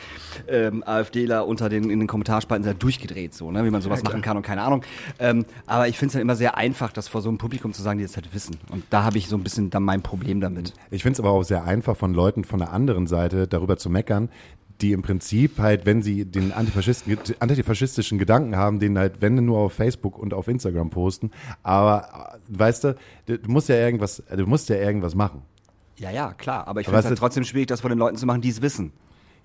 ähm, 0.49 0.83
AfDler 0.87 1.47
unter 1.47 1.69
den, 1.69 1.91
in 1.91 1.99
den 2.01 2.09
Kommentarspalten 2.09 2.65
sind 2.65 2.73
ja 2.73 2.79
durchgedreht, 2.79 3.35
so, 3.35 3.51
ne? 3.51 3.65
wie 3.65 3.71
man 3.71 3.83
sowas 3.83 4.03
machen 4.03 4.23
kann 4.23 4.37
und 4.37 4.43
keine 4.43 4.63
Ahnung. 4.63 4.83
Ähm, 5.19 5.45
aber 5.67 5.89
ich 5.89 5.99
finde 5.99 6.11
es 6.11 6.15
halt 6.15 6.23
immer 6.23 6.37
sehr 6.37 6.57
einfach, 6.57 6.93
das 6.93 7.09
vor 7.09 7.23
so 7.23 7.29
einem 7.29 7.39
Publikum 7.39 7.73
zu 7.73 7.83
sagen, 7.83 7.99
die 7.99 8.05
das 8.05 8.17
halt 8.17 8.33
wissen. 8.35 8.57
Und 8.71 8.85
da 8.91 9.05
habe 9.05 9.19
ich 9.19 9.29
so 9.29 9.37
ein 9.37 9.43
bisschen 9.43 9.71
dann 9.71 9.83
mein 9.83 10.03
Problem 10.03 10.41
damit. 10.41 10.73
Ich 10.91 11.03
finde 11.03 11.15
es 11.15 11.21
aber 11.21 11.31
auch 11.31 11.43
sehr 11.43 11.65
einfach 11.65 11.97
von 11.97 12.15
Leuten 12.15 12.45
von 12.45 12.59
der 12.59 12.73
anderen 12.73 13.07
Seite 13.07 13.47
darüber 13.47 13.77
zu 13.77 13.91
meckern, 13.91 14.29
die 14.81 14.93
im 14.93 15.03
Prinzip 15.03 15.59
halt, 15.59 15.87
wenn 15.87 16.03
sie 16.03 16.25
den 16.25 16.53
antifaschistischen 16.53 18.19
Gedanken 18.19 18.57
haben, 18.57 18.79
den 18.79 18.99
halt, 18.99 19.21
wenn 19.21 19.35
nur 19.37 19.59
auf 19.59 19.73
Facebook 19.73 20.19
und 20.19 20.35
auf 20.35 20.49
Instagram 20.49 20.91
posten. 20.91 21.31
Aber 21.63 22.37
äh, 22.49 22.59
weißt 22.59 22.85
du, 22.85 22.97
du 23.27 23.39
musst 23.49 23.69
ja 23.69 23.77
irgendwas, 23.77 24.23
du 24.35 24.47
musst 24.47 24.69
ja 24.69 24.77
irgendwas 24.77 25.15
machen. 25.15 25.43
Ja, 25.99 26.11
ja, 26.11 26.35
klar. 26.35 26.69
Aber 26.69 26.81
ich 26.81 26.87
finde 26.87 27.01
es 27.01 27.07
halt 27.07 27.19
trotzdem 27.19 27.45
schwierig, 27.45 27.69
das 27.69 27.81
vor 27.81 27.91
den 27.91 27.99
Leuten 27.99 28.17
zu 28.17 28.27
machen, 28.27 28.43
die 28.43 28.51
es 28.51 28.61
wissen. 28.61 28.93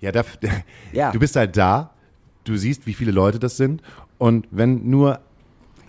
Ja, 0.00 0.12
da, 0.12 0.22
Ja. 0.92 1.12
du 1.12 1.18
bist 1.18 1.34
halt 1.36 1.56
da, 1.56 1.90
du 2.44 2.56
siehst, 2.56 2.86
wie 2.86 2.92
viele 2.94 3.12
Leute 3.12 3.38
das 3.38 3.56
sind 3.56 3.82
und 4.18 4.46
wenn 4.50 4.90
nur 4.90 5.20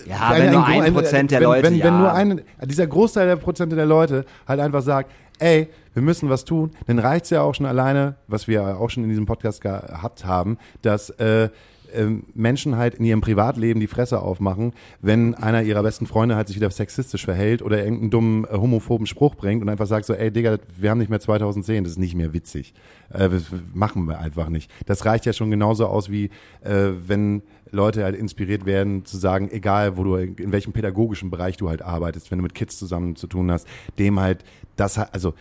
Ja, 0.06 0.32
wenn 0.34 0.52
nur 0.52 0.66
ein 0.66 0.94
Prozent 0.94 1.32
der 1.32 1.40
wenn, 1.40 1.48
Leute, 1.48 1.64
wenn, 1.64 1.76
ja. 1.76 1.86
wenn 1.86 1.98
nur 1.98 2.14
ein, 2.14 2.42
dieser 2.64 2.88
Großteil 2.88 3.28
der 3.28 3.36
Prozente 3.36 3.76
der 3.76 3.86
Leute 3.86 4.26
halt 4.48 4.60
einfach 4.60 4.82
sagt, 4.82 5.12
ey, 5.40 5.68
wir 5.94 6.02
müssen 6.02 6.30
was 6.30 6.46
tun, 6.46 6.72
dann 6.88 7.00
reicht's 7.00 7.30
ja 7.30 7.42
auch 7.42 7.56
schon 7.56 7.66
alleine, 7.66 8.16
was 8.28 8.48
wir 8.48 8.80
auch 8.80 8.90
schon 8.90 9.04
in 9.04 9.10
diesem 9.10 9.26
Podcast 9.26 9.62
gehabt 9.62 10.26
haben, 10.26 10.58
dass 10.82 11.10
äh, 11.12 11.50
ähm, 11.94 12.24
Menschen 12.34 12.76
halt 12.76 12.96
in 12.96 13.06
ihrem 13.06 13.22
Privatleben 13.22 13.80
die 13.80 13.88
Fresse 13.88 14.22
aufmachen, 14.22 14.74
wenn 15.02 15.36
einer 15.36 15.64
ihrer 15.64 15.84
besten 15.84 16.08
Freunde 16.08 16.36
halt 16.36 16.48
sich 16.48 16.58
wieder 16.58 16.70
sexistisch 16.72 17.26
verhält 17.26 17.62
oder 17.62 17.84
irgendeinen 17.84 18.10
dummen 18.10 18.46
äh, 18.46 18.58
homophoben 18.58 19.08
Spruch 19.08 19.36
bringt 19.36 19.62
und 19.62 19.70
einfach 19.70 19.88
sagt 19.88 20.06
so, 20.06 20.14
ey 20.14 20.32
Digga, 20.32 20.58
wir 20.78 20.90
haben 20.90 20.98
nicht 20.98 21.10
mehr 21.10 21.20
2010, 21.20 21.84
das 21.84 21.94
ist 21.94 22.00
nicht 22.00 22.16
mehr 22.16 22.34
witzig. 22.34 22.74
Äh, 23.10 23.30
das 23.30 23.44
machen 23.74 24.06
wir 24.06 24.20
einfach 24.20 24.50
nicht. 24.50 24.72
Das 24.86 25.06
reicht 25.06 25.26
ja 25.26 25.34
schon 25.34 25.52
genauso 25.52 25.86
aus 25.88 26.10
wie 26.10 26.26
äh, 26.62 26.90
wenn 27.06 27.44
Leute 27.72 28.04
halt 28.04 28.16
inspiriert 28.16 28.66
werden 28.66 29.06
zu 29.06 29.18
sagen, 29.18 29.50
egal 29.52 29.98
wo 29.98 30.04
du 30.04 30.16
in 30.16 30.52
welchem 30.52 30.74
pädagogischen 30.74 31.32
Bereich 31.32 31.58
du 31.58 31.70
halt 31.70 31.82
arbeitest, 31.82 32.30
wenn 32.30 32.38
du 32.38 32.44
mit 32.44 32.54
Kids 32.54 32.78
zusammen 32.78 33.16
zu 33.16 33.28
tun 33.28 33.52
hast, 33.52 33.68
dem 33.98 34.20
halt 34.20 34.44
das 34.76 34.98
also 34.98 35.34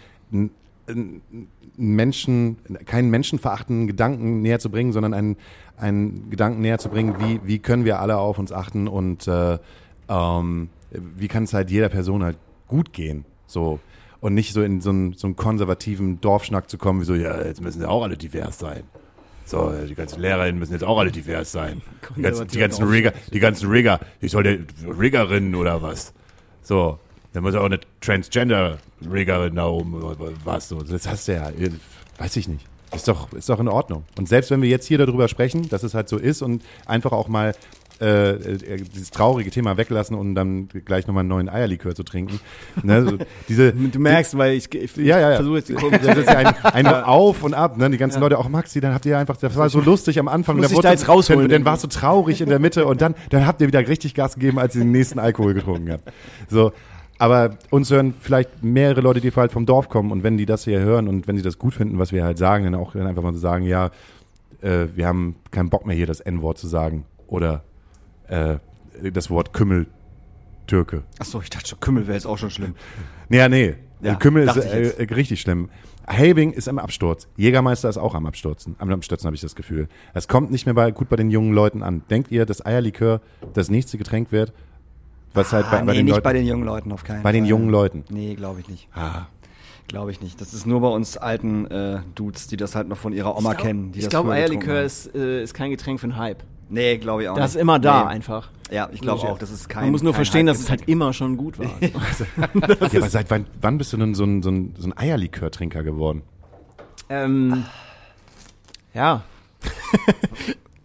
Menschen, 1.76 2.56
keinen 2.86 3.10
menschenverachtenden 3.10 3.86
Gedanken 3.86 4.42
näher 4.42 4.58
zu 4.58 4.70
bringen, 4.70 4.92
sondern 4.92 5.14
einen, 5.14 5.36
einen 5.76 6.30
Gedanken 6.30 6.60
näher 6.60 6.78
zu 6.78 6.88
bringen, 6.88 7.16
wie, 7.18 7.40
wie 7.44 7.58
können 7.58 7.84
wir 7.84 8.00
alle 8.00 8.18
auf 8.18 8.38
uns 8.38 8.52
achten 8.52 8.88
und 8.88 9.26
äh, 9.28 9.58
ähm, 10.08 10.68
wie 10.90 11.28
kann 11.28 11.44
es 11.44 11.54
halt 11.54 11.70
jeder 11.70 11.88
Person 11.88 12.22
halt 12.22 12.36
gut 12.68 12.92
gehen. 12.92 13.24
So. 13.46 13.80
Und 14.20 14.34
nicht 14.34 14.52
so 14.52 14.62
in 14.62 14.80
so 14.80 14.90
einen, 14.90 15.14
so 15.14 15.26
einen 15.26 15.36
konservativen 15.36 16.20
Dorfschnack 16.20 16.68
zu 16.70 16.78
kommen, 16.78 17.00
wie 17.00 17.04
so, 17.04 17.14
ja, 17.14 17.42
jetzt 17.44 17.60
müssen 17.60 17.82
ja 17.82 17.88
auch 17.88 18.02
alle 18.02 18.16
divers 18.16 18.58
sein. 18.58 18.84
So, 19.44 19.72
die 19.88 19.94
ganzen 19.94 20.20
Lehrerinnen 20.20 20.58
müssen 20.58 20.72
jetzt 20.72 20.84
auch 20.84 20.98
alle 20.98 21.10
divers 21.10 21.50
sein. 21.50 21.82
Die 22.16 22.22
ganzen, 22.22 22.46
die 22.46 22.58
ganzen 22.58 22.84
Rigger, 22.86 23.12
die 23.32 23.40
ganzen 23.40 23.68
Rigger, 23.68 23.98
ich 24.20 24.30
soll 24.30 24.44
der 24.44 24.58
Riggerinnen 24.86 25.54
oder 25.56 25.82
was? 25.82 26.14
So, 26.62 27.00
dann 27.32 27.42
muss 27.42 27.54
auch 27.54 27.64
eine 27.64 27.80
Transgender-Riggerin 28.00 28.91
oben 29.66 29.94
oder 29.94 30.16
was 30.44 30.68
so. 30.68 30.82
Das 30.82 31.06
hast 31.06 31.28
du 31.28 31.34
ja, 31.34 31.50
weiß 32.18 32.36
ich 32.36 32.48
nicht. 32.48 32.66
Ist 32.94 33.08
doch, 33.08 33.32
ist 33.32 33.48
doch 33.48 33.58
in 33.58 33.68
Ordnung. 33.68 34.04
Und 34.18 34.28
selbst 34.28 34.50
wenn 34.50 34.60
wir 34.60 34.68
jetzt 34.68 34.86
hier 34.86 34.98
darüber 34.98 35.26
sprechen, 35.28 35.68
dass 35.70 35.82
es 35.82 35.94
halt 35.94 36.10
so 36.10 36.18
ist 36.18 36.42
und 36.42 36.62
einfach 36.84 37.12
auch 37.12 37.28
mal 37.28 37.54
äh, 38.02 38.30
äh, 38.30 38.76
dieses 38.78 39.10
traurige 39.12 39.50
Thema 39.50 39.76
weglassen 39.76 40.16
und 40.16 40.34
dann 40.34 40.68
gleich 40.68 41.06
nochmal 41.06 41.20
einen 41.20 41.28
neuen 41.28 41.48
Eierlikör 41.48 41.94
zu 41.94 42.02
trinken. 42.02 42.40
Ne, 42.82 43.04
so, 43.04 43.18
diese, 43.48 43.72
Du 43.72 43.98
merkst, 44.00 44.36
weil 44.36 44.54
ich, 44.54 44.74
ich, 44.74 44.96
ich 44.98 45.06
ja, 45.06 45.20
ja, 45.20 45.30
ja. 45.30 45.36
versuche 45.36 45.58
jetzt 45.58 45.68
die 45.68 45.74
Kurve 45.76 45.98
Das 45.98 46.18
ist 46.18 46.26
ja 46.26 46.36
ein, 46.36 46.46
ein 46.64 46.86
Auf 46.86 47.44
und 47.44 47.54
Ab, 47.54 47.76
ne? 47.78 47.88
Die 47.90 47.98
ganzen 47.98 48.20
Leute, 48.20 48.38
auch 48.38 48.48
Maxi, 48.48 48.80
dann 48.80 48.92
habt 48.92 49.06
ihr 49.06 49.16
einfach, 49.16 49.36
das 49.36 49.56
war 49.56 49.68
so 49.70 49.80
lustig 49.80 50.18
am 50.18 50.26
Anfang. 50.26 50.56
Muss 50.56 50.68
dann 50.68 50.74
ich 50.74 50.80
da 50.80 50.90
jetzt 50.90 51.08
rausholen 51.08 51.42
Dann, 51.42 51.50
dann 51.50 51.64
war 51.64 51.74
irgendwie. 51.74 51.86
es 51.86 51.94
so 51.94 52.00
traurig 52.00 52.40
in 52.40 52.48
der 52.48 52.58
Mitte 52.58 52.86
und 52.86 53.00
dann, 53.00 53.14
dann 53.30 53.46
habt 53.46 53.60
ihr 53.60 53.68
wieder 53.68 53.86
richtig 53.86 54.14
Gas 54.14 54.34
gegeben, 54.34 54.58
als 54.58 54.74
ihr 54.74 54.82
den 54.82 54.90
nächsten 54.90 55.18
Alkohol 55.18 55.54
getrunken 55.54 55.92
habt. 55.92 56.12
So. 56.50 56.72
Aber 57.22 57.56
uns 57.70 57.88
hören 57.88 58.14
vielleicht 58.18 58.64
mehrere 58.64 59.00
Leute, 59.00 59.20
die 59.20 59.30
halt 59.30 59.52
vom 59.52 59.64
Dorf 59.64 59.88
kommen 59.88 60.10
und 60.10 60.24
wenn 60.24 60.36
die 60.36 60.44
das 60.44 60.64
hier 60.64 60.80
hören 60.80 61.06
und 61.06 61.28
wenn 61.28 61.36
sie 61.36 61.42
das 61.44 61.56
gut 61.56 61.72
finden, 61.72 62.00
was 62.00 62.10
wir 62.10 62.24
halt 62.24 62.36
sagen, 62.36 62.64
dann 62.64 62.74
auch 62.74 62.94
dann 62.94 63.06
einfach 63.06 63.22
mal 63.22 63.32
so 63.32 63.38
sagen, 63.38 63.64
ja, 63.64 63.92
äh, 64.60 64.86
wir 64.96 65.06
haben 65.06 65.36
keinen 65.52 65.70
Bock 65.70 65.86
mehr 65.86 65.94
hier 65.94 66.08
das 66.08 66.18
N-Wort 66.18 66.58
zu 66.58 66.66
sagen 66.66 67.04
oder 67.28 67.62
äh, 68.26 68.56
das 69.12 69.30
Wort 69.30 69.52
Kümmel 69.52 69.86
Türke. 70.66 71.04
Achso, 71.20 71.40
ich 71.40 71.48
dachte 71.48 71.68
schon, 71.68 71.78
Kümmel 71.78 72.08
wäre 72.08 72.14
jetzt 72.14 72.26
auch 72.26 72.38
schon 72.38 72.50
schlimm. 72.50 72.74
Ja, 73.30 73.48
nee. 73.48 73.76
Ja, 74.00 74.16
Kümmel 74.16 74.48
ist 74.48 74.56
äh, 74.56 74.88
äh, 74.88 75.14
richtig 75.14 75.42
schlimm. 75.42 75.68
Helbing 76.08 76.50
ist 76.50 76.66
im 76.66 76.80
Absturz. 76.80 77.28
Jägermeister 77.36 77.88
ist 77.88 77.98
auch 77.98 78.16
am 78.16 78.26
Abstürzen. 78.26 78.74
Am 78.80 78.90
Abstürzen 78.90 79.26
habe 79.26 79.36
ich 79.36 79.42
das 79.42 79.54
Gefühl. 79.54 79.86
Es 80.12 80.26
kommt 80.26 80.50
nicht 80.50 80.66
mehr 80.66 80.74
bei, 80.74 80.90
gut 80.90 81.08
bei 81.08 81.14
den 81.14 81.30
jungen 81.30 81.52
Leuten 81.52 81.84
an. 81.84 82.02
Denkt 82.10 82.32
ihr, 82.32 82.46
dass 82.46 82.66
Eierlikör 82.66 83.20
das 83.54 83.70
nächste 83.70 83.96
Getränk 83.96 84.32
wird? 84.32 84.52
Was 85.34 85.52
halt 85.52 85.70
bei, 85.70 85.78
ah, 85.80 85.84
bei 85.84 85.92
nee, 85.92 85.98
den 85.98 86.04
nicht 86.06 86.14
Leuten. 86.14 86.24
bei 86.24 86.32
den 86.34 86.46
jungen 86.46 86.64
Leuten 86.64 86.92
auf 86.92 87.04
keinen 87.04 87.22
bei 87.22 87.32
den 87.32 87.44
Fall. 87.44 87.50
jungen 87.50 87.68
Leuten. 87.70 88.04
Nee, 88.10 88.34
glaube 88.34 88.60
ich 88.60 88.68
nicht. 88.68 88.88
Ah. 88.94 89.26
Glaube 89.88 90.10
ich 90.10 90.20
nicht. 90.20 90.40
Das 90.40 90.54
ist 90.54 90.66
nur 90.66 90.80
bei 90.80 90.88
uns 90.88 91.16
alten 91.16 91.66
äh, 91.70 92.00
Dudes, 92.14 92.46
die 92.46 92.56
das 92.56 92.74
halt 92.74 92.88
noch 92.88 92.96
von 92.98 93.12
ihrer 93.12 93.36
Oma 93.36 93.54
kennen. 93.54 93.92
Die 93.92 93.98
ich 93.98 94.04
das 94.06 94.10
glaube, 94.10 94.30
früher 94.30 94.42
getrunken 94.42 94.62
Eierlikör 94.68 94.82
ist, 94.84 95.14
äh, 95.14 95.42
ist 95.42 95.54
kein 95.54 95.70
Getränk 95.70 96.00
für 96.00 96.04
einen 96.04 96.16
Hype. 96.16 96.42
Nee, 96.68 96.96
glaube 96.98 97.22
ich 97.24 97.28
auch 97.28 97.34
Das 97.36 97.50
nicht. 97.50 97.56
ist 97.56 97.60
immer 97.60 97.78
da 97.78 98.04
Nee. 98.04 98.10
einfach. 98.10 98.50
Ja, 98.70 98.88
ich 98.92 99.00
glaube 99.02 99.20
auch, 99.28 99.38
das 99.38 99.50
ist 99.50 99.68
kein. 99.68 99.82
Man 99.84 99.92
muss 99.92 100.02
nur 100.02 100.14
verstehen, 100.14 100.46
dass 100.46 100.58
es 100.60 100.70
halt 100.70 100.88
immer 100.88 101.12
schon 101.12 101.36
gut 101.36 101.58
war. 101.58 101.66
Ja, 101.80 102.96
aber 102.98 103.10
seit 103.10 103.30
wann, 103.30 103.46
wann 103.60 103.76
bist 103.76 103.92
du 103.92 103.98
denn 103.98 104.14
so 104.14 104.24
ein, 104.24 104.42
so 104.42 104.50
ein, 104.50 104.74
so 104.78 104.88
ein 104.88 104.96
Eierlikör-Trinker 104.96 105.82
geworden? 105.82 106.22
ähm, 107.10 107.64
ja, 108.94 109.24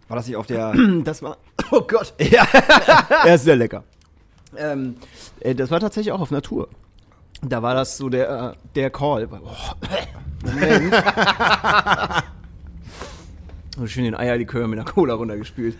War 0.08 0.16
das 0.16 0.26
nicht 0.26 0.36
auf 0.36 0.46
der. 0.46 0.74
das 1.04 1.22
war. 1.22 1.36
Oh 1.70 1.80
Gott. 1.82 2.12
Ja. 2.18 2.46
er 3.24 3.34
ist 3.34 3.44
sehr 3.44 3.56
lecker. 3.56 3.84
Ähm, 4.56 4.96
äh, 5.40 5.54
das 5.54 5.70
war 5.70 5.80
tatsächlich 5.80 6.12
auch 6.12 6.20
auf 6.20 6.30
Natur. 6.30 6.68
Da 7.42 7.62
war 7.62 7.74
das 7.74 7.96
so 7.96 8.08
der, 8.08 8.30
äh, 8.30 8.52
der 8.74 8.90
Call. 8.90 9.28
Oh, 9.30 9.38
Moment. 10.44 10.94
So 13.76 13.86
schön 13.86 14.04
den 14.04 14.14
Eierlikör 14.16 14.66
mit 14.66 14.78
einer 14.78 14.90
Cola 14.90 15.14
runtergespült. 15.14 15.76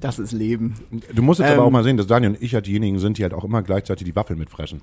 Das 0.00 0.18
ist 0.18 0.32
Leben. 0.32 0.74
Du 1.12 1.22
musst 1.22 1.38
jetzt 1.40 1.50
aber 1.50 1.60
Ähm. 1.62 1.66
auch 1.66 1.70
mal 1.70 1.84
sehen, 1.84 1.96
dass 1.96 2.06
Daniel 2.06 2.32
und 2.32 2.42
ich 2.42 2.54
halt 2.54 2.66
diejenigen 2.66 2.98
sind, 2.98 3.18
die 3.18 3.22
halt 3.22 3.34
auch 3.34 3.44
immer 3.44 3.62
gleichzeitig 3.62 4.04
die 4.06 4.16
Waffeln 4.16 4.38
mitfressen. 4.38 4.80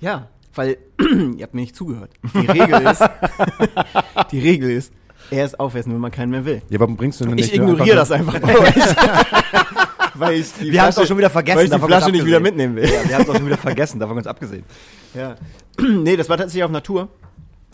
Ja, 0.00 0.28
weil 0.54 0.78
ihr 1.36 1.42
habt 1.42 1.54
mir 1.54 1.60
nicht 1.60 1.76
zugehört. 1.76 2.10
Die 2.34 2.46
Regel 2.46 2.80
ist, 2.82 3.02
die 4.32 4.40
Regel 4.40 4.70
ist, 4.70 4.92
erst 5.30 5.60
aufessen, 5.60 5.92
wenn 5.92 6.00
man 6.00 6.10
keinen 6.10 6.30
mehr 6.30 6.44
will. 6.44 6.62
Ja, 6.70 6.80
warum 6.80 6.96
bringst 6.96 7.20
du 7.20 7.24
denn 7.26 7.36
Ich 7.38 7.52
nicht 7.52 7.60
nur 7.60 7.72
ignoriere 7.72 7.96
das 7.96 8.10
einfach 8.10 8.34
einfach 8.34 8.48
bei 8.48 8.58
euch. 8.58 9.87
Weil 10.18 10.40
ich 10.40 10.52
die 10.54 10.72
Wir 10.72 10.82
haben 10.82 10.90
es 10.90 10.98
auch 10.98 11.06
schon 11.06 11.18
wieder 11.18 11.30
vergessen. 11.30 11.58
weil 11.58 11.64
ich 11.66 11.70
die 11.72 11.78
Flasche 11.78 12.10
nicht 12.10 12.24
wieder 12.24 12.40
mitnehmen 12.40 12.76
will. 12.76 12.84
Ja, 12.84 13.08
wir 13.08 13.14
haben 13.14 13.22
es 13.22 13.28
auch 13.30 13.36
schon 13.36 13.46
wieder 13.46 13.56
vergessen, 13.56 13.98
davon 13.98 14.16
ganz 14.16 14.26
abgesehen. 14.26 14.64
Ja. 15.14 15.36
nee, 15.80 16.16
das 16.16 16.28
war 16.28 16.36
tatsächlich 16.36 16.64
auf 16.64 16.70
Natur. 16.70 17.08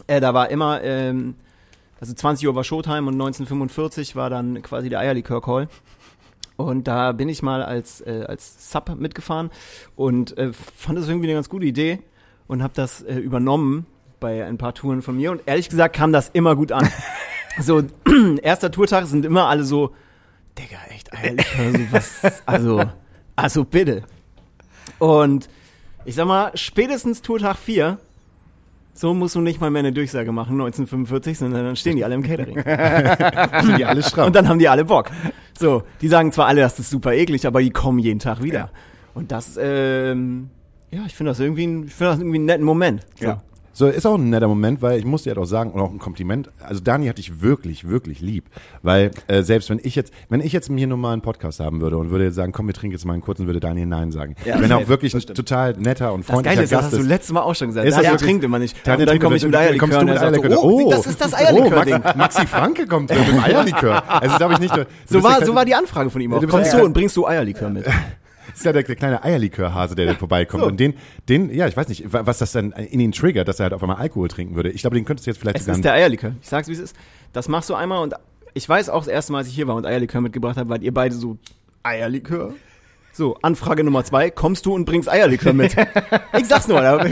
Äh, 0.06 0.20
da 0.20 0.34
war 0.34 0.50
immer, 0.50 0.82
ähm, 0.82 1.34
also 2.00 2.12
20 2.12 2.46
Uhr 2.46 2.54
war 2.54 2.64
Showtime 2.64 3.08
und 3.08 3.14
1945 3.14 4.16
war 4.16 4.30
dann 4.30 4.62
quasi 4.62 4.88
der 4.88 5.00
Eierlikör-Call. 5.00 5.68
Und 6.56 6.86
da 6.86 7.12
bin 7.12 7.28
ich 7.28 7.42
mal 7.42 7.62
als, 7.62 8.00
äh, 8.00 8.24
als 8.28 8.70
Sub 8.70 8.94
mitgefahren 8.96 9.50
und 9.96 10.38
äh, 10.38 10.52
fand 10.52 10.98
das 10.98 11.08
irgendwie 11.08 11.26
eine 11.26 11.34
ganz 11.34 11.48
gute 11.48 11.66
Idee 11.66 11.98
und 12.46 12.62
habe 12.62 12.72
das 12.76 13.02
äh, 13.02 13.16
übernommen 13.16 13.86
bei 14.20 14.44
ein 14.44 14.58
paar 14.58 14.74
Touren 14.74 15.02
von 15.02 15.16
mir. 15.16 15.32
Und 15.32 15.42
ehrlich 15.46 15.68
gesagt 15.68 15.96
kam 15.96 16.12
das 16.12 16.28
immer 16.28 16.54
gut 16.54 16.70
an. 16.70 16.88
so, 17.60 17.82
erster 18.42 18.70
Tourtag 18.70 19.06
sind 19.06 19.24
immer 19.24 19.46
alle 19.46 19.64
so, 19.64 19.94
Digga, 20.58 20.78
echt 20.90 21.12
Eierlikör, 21.12 21.72
so 21.72 21.92
was, 21.92 22.42
also, 22.46 22.84
also 23.36 23.64
bitte. 23.64 24.02
Und 24.98 25.48
ich 26.04 26.14
sag 26.14 26.26
mal, 26.26 26.52
spätestens 26.54 27.22
Tourtag 27.22 27.56
4, 27.56 27.98
so 28.92 29.12
musst 29.12 29.34
du 29.34 29.40
nicht 29.40 29.60
mal 29.60 29.70
mehr 29.70 29.80
eine 29.80 29.92
Durchsage 29.92 30.30
machen, 30.30 30.52
1945, 30.52 31.38
sondern 31.38 31.64
dann 31.64 31.76
stehen 31.76 31.96
die 31.96 32.04
alle 32.04 32.14
im 32.14 32.22
Catering. 32.22 32.54
sind 33.66 33.78
die 33.78 33.84
alle 33.84 34.02
stramm. 34.02 34.28
Und 34.28 34.36
dann 34.36 34.48
haben 34.48 34.58
die 34.60 34.68
alle 34.68 34.84
Bock. 34.84 35.10
So, 35.58 35.82
die 36.00 36.08
sagen 36.08 36.30
zwar 36.30 36.46
alle, 36.46 36.60
das 36.60 36.78
ist 36.78 36.90
super 36.90 37.12
eklig, 37.12 37.46
aber 37.46 37.60
die 37.60 37.70
kommen 37.70 37.98
jeden 37.98 38.20
Tag 38.20 38.42
wieder. 38.42 38.70
Und 39.14 39.32
das, 39.32 39.58
ähm, 39.60 40.50
ja, 40.90 41.04
ich 41.06 41.14
finde 41.14 41.30
das 41.30 41.40
irgendwie, 41.40 41.64
ich 41.86 41.94
finde 41.94 42.12
das 42.12 42.18
irgendwie 42.18 42.38
einen 42.38 42.44
netten 42.46 42.64
Moment. 42.64 43.04
So. 43.18 43.26
Ja. 43.26 43.42
So, 43.76 43.88
ist 43.88 44.06
auch 44.06 44.14
ein 44.14 44.30
netter 44.30 44.46
Moment, 44.46 44.82
weil 44.82 45.00
ich 45.00 45.04
muss 45.04 45.24
dir 45.24 45.30
halt 45.30 45.38
auch 45.38 45.46
sagen, 45.46 45.72
und 45.72 45.80
auch 45.80 45.90
ein 45.90 45.98
Kompliment, 45.98 46.48
also 46.64 46.80
Dani 46.80 47.08
hat 47.08 47.18
dich 47.18 47.40
wirklich, 47.42 47.88
wirklich 47.88 48.20
lieb. 48.20 48.44
Weil 48.82 49.10
äh, 49.26 49.42
selbst 49.42 49.68
wenn 49.68 49.80
ich 49.82 49.96
jetzt, 49.96 50.12
wenn 50.28 50.40
ich 50.40 50.52
jetzt 50.52 50.70
hier 50.72 50.86
nur 50.86 50.96
mal 50.96 51.12
einen 51.12 51.22
Podcast 51.22 51.58
haben 51.58 51.80
würde 51.80 51.98
und 51.98 52.10
würde 52.10 52.26
jetzt 52.26 52.36
sagen, 52.36 52.52
komm, 52.52 52.68
wir 52.68 52.74
trinken 52.74 52.92
jetzt 52.92 53.04
mal 53.04 53.14
einen 53.14 53.22
kurzen, 53.22 53.46
würde 53.46 53.58
Daniel 53.58 53.86
Nein 53.86 54.12
sagen. 54.12 54.36
Ja, 54.44 54.60
wenn 54.60 54.70
er 54.70 54.78
auch 54.78 54.86
wirklich 54.86 55.12
ein 55.12 55.22
das 55.26 55.34
total 55.36 55.72
netter 55.72 56.12
und 56.12 56.20
Das 56.20 56.26
freundlicher 56.28 56.54
Geile 56.54 56.62
ist, 56.64 56.72
das 56.72 56.84
hast 56.84 56.92
du 56.92 57.02
letztes 57.02 57.32
Mal 57.32 57.40
auch 57.42 57.54
schon 57.56 57.66
gesagt. 57.68 57.86
Ist 57.88 57.94
das 57.94 58.02
Daniel 58.02 58.12
wirklich- 58.12 58.28
trinkt 58.30 58.44
immer 58.44 58.58
nicht. 58.60 58.76
Daniel 58.86 59.06
dann 59.06 59.18
komme 59.18 59.36
ich 59.36 59.44
mit. 59.44 59.56
Eierlikör 59.56 59.78
Kommst 59.88 59.96
du 60.00 60.04
mit 60.04 60.14
er 60.14 60.20
sagt 60.20 60.34
so, 60.36 60.42
Eierlikör? 60.42 60.64
oh, 60.64 60.80
Oh. 60.86 60.90
das 60.90 61.06
ist 61.06 61.20
das 61.20 61.32
Oh, 61.32 61.36
Eierlikör-Ding. 61.36 61.94
Max, 62.00 62.16
Maxi 62.16 62.46
Franke 62.46 62.86
kommt 62.86 63.10
mit 63.10 63.26
dem 63.26 63.38
Eierlikör. 63.42 64.02
Also 64.22 64.36
glaube 64.36 64.52
ich 64.54 64.60
nicht 64.60 64.74
So 65.06 65.20
war, 65.24 65.44
so 65.44 65.52
war 65.54 65.64
die 65.64 65.74
Anfrage 65.74 66.10
von 66.10 66.20
ihm 66.20 66.32
auch. 66.32 66.46
Kommst 66.46 66.72
ja- 66.72 66.78
du 66.78 66.84
und 66.84 66.92
bringst 66.92 67.16
du 67.16 67.26
Eierlikör 67.26 67.70
mit? 67.70 67.86
Das 68.54 68.60
ist 68.60 68.64
ja 68.66 68.72
der, 68.72 68.84
der 68.84 68.94
kleine 68.96 69.22
Eierlikörhase, 69.24 69.94
der 69.96 70.06
da 70.06 70.14
vorbeikommt. 70.14 70.62
Und 70.62 70.78
den, 70.80 70.94
den, 71.28 71.52
ja, 71.52 71.66
ich 71.66 71.76
weiß 71.76 71.88
nicht, 71.88 72.12
wa- 72.12 72.22
was 72.24 72.38
das 72.38 72.52
dann 72.52 72.70
in 72.72 73.00
ihn 73.00 73.12
triggert, 73.12 73.48
dass 73.48 73.58
er 73.58 73.64
halt 73.64 73.72
auf 73.74 73.82
einmal 73.82 73.96
Alkohol 73.98 74.28
trinken 74.28 74.54
würde. 74.54 74.70
Ich 74.70 74.80
glaube, 74.82 74.94
den 74.96 75.04
könntest 75.04 75.26
du 75.26 75.30
jetzt 75.32 75.38
vielleicht 75.40 75.56
Es 75.58 75.64
sogar. 75.64 75.74
ist 75.76 75.84
der 75.84 75.92
Eierlikör. 75.94 76.34
Ich 76.40 76.48
sag's, 76.48 76.68
wie 76.68 76.72
es 76.72 76.78
ist. 76.78 76.96
Das 77.32 77.48
machst 77.48 77.68
du 77.68 77.74
einmal 77.74 78.02
und 78.02 78.14
ich 78.54 78.68
weiß 78.68 78.88
auch 78.90 79.00
das 79.00 79.08
erste 79.08 79.32
Mal, 79.32 79.38
als 79.38 79.48
ich 79.48 79.54
hier 79.54 79.66
war 79.66 79.74
und 79.74 79.84
Eierlikör 79.86 80.20
mitgebracht 80.20 80.56
habe, 80.56 80.68
wart 80.70 80.82
ihr 80.82 80.94
beide 80.94 81.14
so, 81.16 81.36
Eierlikör? 81.82 82.54
So, 83.12 83.36
Anfrage 83.42 83.84
Nummer 83.84 84.04
zwei, 84.04 84.30
kommst 84.30 84.66
du 84.66 84.74
und 84.74 84.86
bringst 84.86 85.08
Eierlikör 85.08 85.52
mit? 85.52 85.76
ich 86.38 86.46
sag's 86.46 86.66
nur, 86.66 86.80
da, 86.80 87.04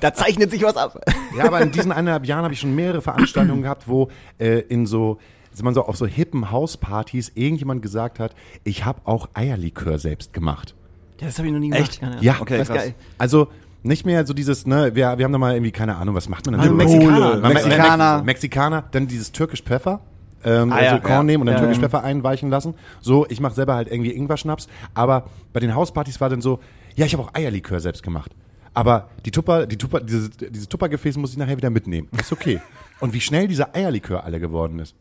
da 0.00 0.14
zeichnet 0.14 0.50
sich 0.52 0.62
was 0.62 0.76
ab. 0.76 1.00
ja, 1.36 1.44
aber 1.44 1.60
in 1.60 1.72
diesen 1.72 1.90
eineinhalb 1.90 2.26
Jahren 2.26 2.44
habe 2.44 2.54
ich 2.54 2.60
schon 2.60 2.74
mehrere 2.74 3.02
Veranstaltungen 3.02 3.62
gehabt, 3.62 3.88
wo 3.88 4.08
äh, 4.38 4.60
in 4.68 4.86
so, 4.86 5.18
mal 5.62 5.74
so, 5.74 5.84
auf 5.84 5.96
so 5.96 6.06
hippen 6.06 6.52
Hauspartys 6.52 7.32
irgendjemand 7.34 7.82
gesagt 7.82 8.20
hat, 8.20 8.36
ich 8.62 8.84
habe 8.84 9.00
auch 9.04 9.28
Eierlikör 9.34 9.98
selbst 9.98 10.32
gemacht. 10.32 10.74
Ja, 11.20 11.26
das 11.26 11.38
habe 11.38 11.48
ich 11.48 11.52
noch 11.54 11.60
nie 11.60 11.72
Echt? 11.72 12.00
gemacht. 12.00 12.22
Ja, 12.22 12.36
Okay, 12.40 12.58
das 12.58 12.68
ist 12.68 12.74
krass. 12.74 12.84
geil. 12.84 12.94
Also 13.18 13.48
nicht 13.82 14.04
mehr 14.06 14.26
so 14.26 14.34
dieses, 14.34 14.66
ne, 14.66 14.94
wir, 14.94 15.18
wir 15.18 15.24
haben 15.24 15.32
da 15.32 15.38
mal 15.38 15.54
irgendwie, 15.54 15.72
keine 15.72 15.96
Ahnung, 15.96 16.14
was 16.14 16.28
macht 16.28 16.46
man 16.46 16.52
denn? 16.54 16.60
Also 16.60 16.72
so? 16.72 16.76
Mexikaner. 16.76 17.34
Me- 17.36 17.40
Me- 17.48 17.54
Mexikaner. 17.54 18.18
Me- 18.18 18.24
Mexikaner, 18.24 18.84
dann 18.90 19.06
dieses 19.08 19.32
türkisch 19.32 19.62
Pfeffer. 19.62 20.00
Ähm, 20.44 20.72
Ah, 20.72 20.76
also 20.76 20.94
ja, 20.96 20.98
Korn 21.00 21.12
ja. 21.12 21.22
nehmen 21.24 21.40
und 21.42 21.46
dann 21.46 21.56
Ja, 21.56 21.60
türkisch. 21.62 21.78
Pfeffer 21.78 22.04
einweichen 22.04 22.48
lassen. 22.50 22.74
So, 23.00 23.26
ich 23.28 23.40
mache 23.40 23.54
selber 23.54 23.74
halt 23.74 23.88
irgendwie 23.90 24.12
Ingwer-Schnaps. 24.12 24.68
Aber 24.94 25.24
bei 25.52 25.58
den 25.60 25.74
Hauspartys 25.74 26.20
war 26.20 26.28
dann 26.30 26.40
so, 26.40 26.60
ja, 26.94 27.06
ich 27.06 27.12
habe 27.12 27.24
auch 27.24 27.34
Eierlikör 27.34 27.80
selbst 27.80 28.02
gemacht. 28.04 28.30
Aber 28.74 29.08
die 29.24 29.32
Tupper, 29.32 29.66
die 29.66 29.76
Tupper, 29.76 30.00
dieses, 30.00 30.30
dieses 30.30 30.68
Tuppergefäß 30.68 31.16
muss 31.16 31.32
ich 31.32 31.38
nachher 31.38 31.56
wieder 31.56 31.70
mitnehmen. 31.70 32.06
Das 32.12 32.26
ist 32.26 32.32
okay. 32.32 32.60
und 33.00 33.12
wie 33.14 33.20
schnell 33.20 33.48
dieser 33.48 33.74
Eierlikör 33.74 34.22
alle 34.24 34.38
geworden 34.38 34.78
ist. 34.78 34.94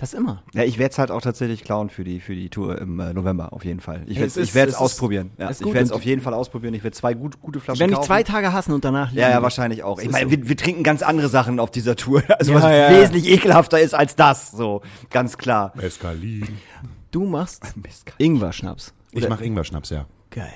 Das 0.00 0.14
immer. 0.14 0.42
Ja, 0.54 0.62
ich 0.64 0.78
werde 0.78 0.92
es 0.92 0.98
halt 0.98 1.10
auch 1.10 1.20
tatsächlich 1.20 1.62
klauen 1.62 1.90
für 1.90 2.04
die, 2.04 2.20
für 2.20 2.34
die 2.34 2.48
Tour 2.48 2.78
im 2.80 2.98
äh, 3.00 3.12
November, 3.12 3.52
auf 3.52 3.66
jeden 3.66 3.80
Fall. 3.80 4.02
Ich 4.06 4.18
werde 4.18 4.40
es 4.40 4.54
werd's 4.54 4.74
ausprobieren. 4.74 5.30
Ja, 5.36 5.50
ich 5.50 5.60
werde 5.60 5.80
es 5.80 5.92
auf 5.92 6.02
jeden 6.06 6.22
Fall 6.22 6.32
ausprobieren. 6.32 6.72
Ich 6.72 6.82
werde 6.82 6.96
zwei 6.96 7.12
gut, 7.12 7.38
gute 7.42 7.60
Flaschen 7.60 7.80
Wenn 7.80 7.90
ich 7.90 7.96
kaufen. 7.96 8.06
zwei 8.06 8.22
Tage 8.22 8.54
hassen 8.54 8.72
und 8.72 8.82
danach 8.82 9.12
ja, 9.12 9.20
ja, 9.20 9.28
liegen. 9.28 9.42
wahrscheinlich 9.42 9.82
auch. 9.82 9.98
Ich 9.98 10.10
meine, 10.10 10.30
so. 10.30 10.30
wir, 10.30 10.48
wir 10.48 10.56
trinken 10.56 10.84
ganz 10.84 11.02
andere 11.02 11.28
Sachen 11.28 11.60
auf 11.60 11.70
dieser 11.70 11.96
Tour. 11.96 12.22
Also 12.38 12.52
Ja, 12.52 12.62
was 12.62 12.64
ja. 12.64 12.90
wesentlich 12.98 13.28
ekelhafter 13.28 13.78
ist 13.78 13.92
als 13.94 14.16
das. 14.16 14.52
So, 14.52 14.80
ganz 15.10 15.36
klar. 15.36 15.74
Eskalin. 15.76 16.48
Du 17.10 17.26
machst 17.26 17.76
Mist. 17.76 18.10
Ingwer-Schnaps. 18.16 18.94
Ich 19.12 19.28
mache 19.28 19.44
Ingwer-Schnaps, 19.44 19.90
ja. 19.90 20.06
Geil. 20.30 20.54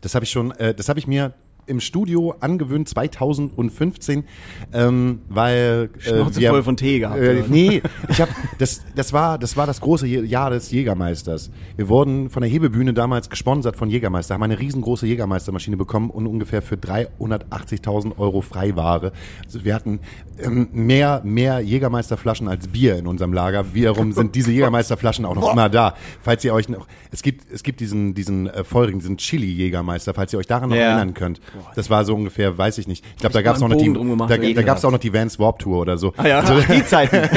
Das 0.00 0.14
habe 0.14 0.24
ich 0.24 0.30
schon, 0.30 0.52
äh, 0.52 0.74
das 0.74 0.88
habe 0.88 1.00
ich 1.00 1.08
mir 1.08 1.34
im 1.66 1.80
Studio 1.80 2.34
angewöhnt 2.40 2.88
2015, 2.88 4.24
ähm, 4.72 5.20
weil 5.28 5.90
äh, 5.96 6.00
Schnauze 6.00 6.40
wir- 6.40 6.50
voll 6.50 6.62
von 6.62 6.76
Tee 6.76 7.00
gehabt, 7.00 7.20
Äh, 7.20 7.42
nee, 7.48 7.82
ich 8.08 8.20
habe 8.20 8.30
das, 8.58 8.82
das 8.94 9.12
war, 9.12 9.38
das 9.38 9.56
war 9.56 9.66
das 9.66 9.80
große 9.80 10.06
Jahr 10.06 10.50
des 10.50 10.70
Jägermeisters. 10.70 11.50
Wir 11.76 11.88
wurden 11.88 12.30
von 12.30 12.42
der 12.42 12.50
Hebebühne 12.50 12.94
damals 12.94 13.30
gesponsert 13.30 13.76
von 13.76 13.90
Jägermeister, 13.90 14.34
haben 14.34 14.42
eine 14.42 14.58
riesengroße 14.58 15.06
Jägermeistermaschine 15.06 15.76
bekommen 15.76 16.10
und 16.10 16.26
ungefähr 16.26 16.62
für 16.62 16.76
380.000 16.76 18.18
Euro 18.18 18.40
Freiware. 18.40 19.12
Also 19.44 19.64
wir 19.64 19.74
hatten 19.74 20.00
ähm, 20.38 20.68
mehr, 20.72 21.20
mehr 21.24 21.60
Jägermeisterflaschen 21.60 22.48
als 22.48 22.68
Bier 22.68 22.96
in 22.96 23.06
unserem 23.06 23.32
Lager. 23.32 23.74
Wiederum 23.74 24.12
sind 24.12 24.34
diese 24.34 24.52
Jägermeisterflaschen 24.52 25.24
auch 25.24 25.34
noch 25.34 25.52
immer 25.52 25.68
da. 25.68 25.94
Falls 26.22 26.44
ihr 26.44 26.54
euch 26.54 26.68
noch, 26.68 26.86
es 27.10 27.22
gibt, 27.22 27.50
es 27.52 27.62
gibt 27.62 27.80
diesen, 27.80 28.14
diesen 28.14 28.46
äh, 28.48 28.64
feurigen, 28.64 29.00
diesen 29.00 29.16
Chili-Jägermeister, 29.16 30.14
falls 30.14 30.32
ihr 30.32 30.38
euch 30.38 30.46
daran 30.46 30.68
noch 30.70 30.76
Ja. 30.76 30.82
erinnern 30.90 31.14
könnt. 31.14 31.40
Das 31.74 31.90
war 31.90 32.04
so 32.04 32.14
ungefähr, 32.14 32.56
weiß 32.56 32.78
ich 32.78 32.88
nicht. 32.88 33.04
Ich 33.14 33.20
glaube, 33.20 33.32
da 33.32 33.42
gab 33.42 33.56
es 33.56 33.62
noch 33.62 33.68
Bogen 33.68 33.94
gemacht, 33.94 34.30
da, 34.30 34.36
da 34.36 34.62
gab 34.62 34.78
es 34.78 34.84
auch 34.84 34.90
noch 34.90 34.98
die 34.98 35.12
Vans 35.12 35.38
Warp 35.38 35.58
Tour 35.58 35.80
oder 35.80 35.98
so. 35.98 36.12
Ah 36.16 36.26
ja, 36.26 36.40
Also, 36.40 36.60
die 36.72 36.84
Zeiten. 36.84 37.28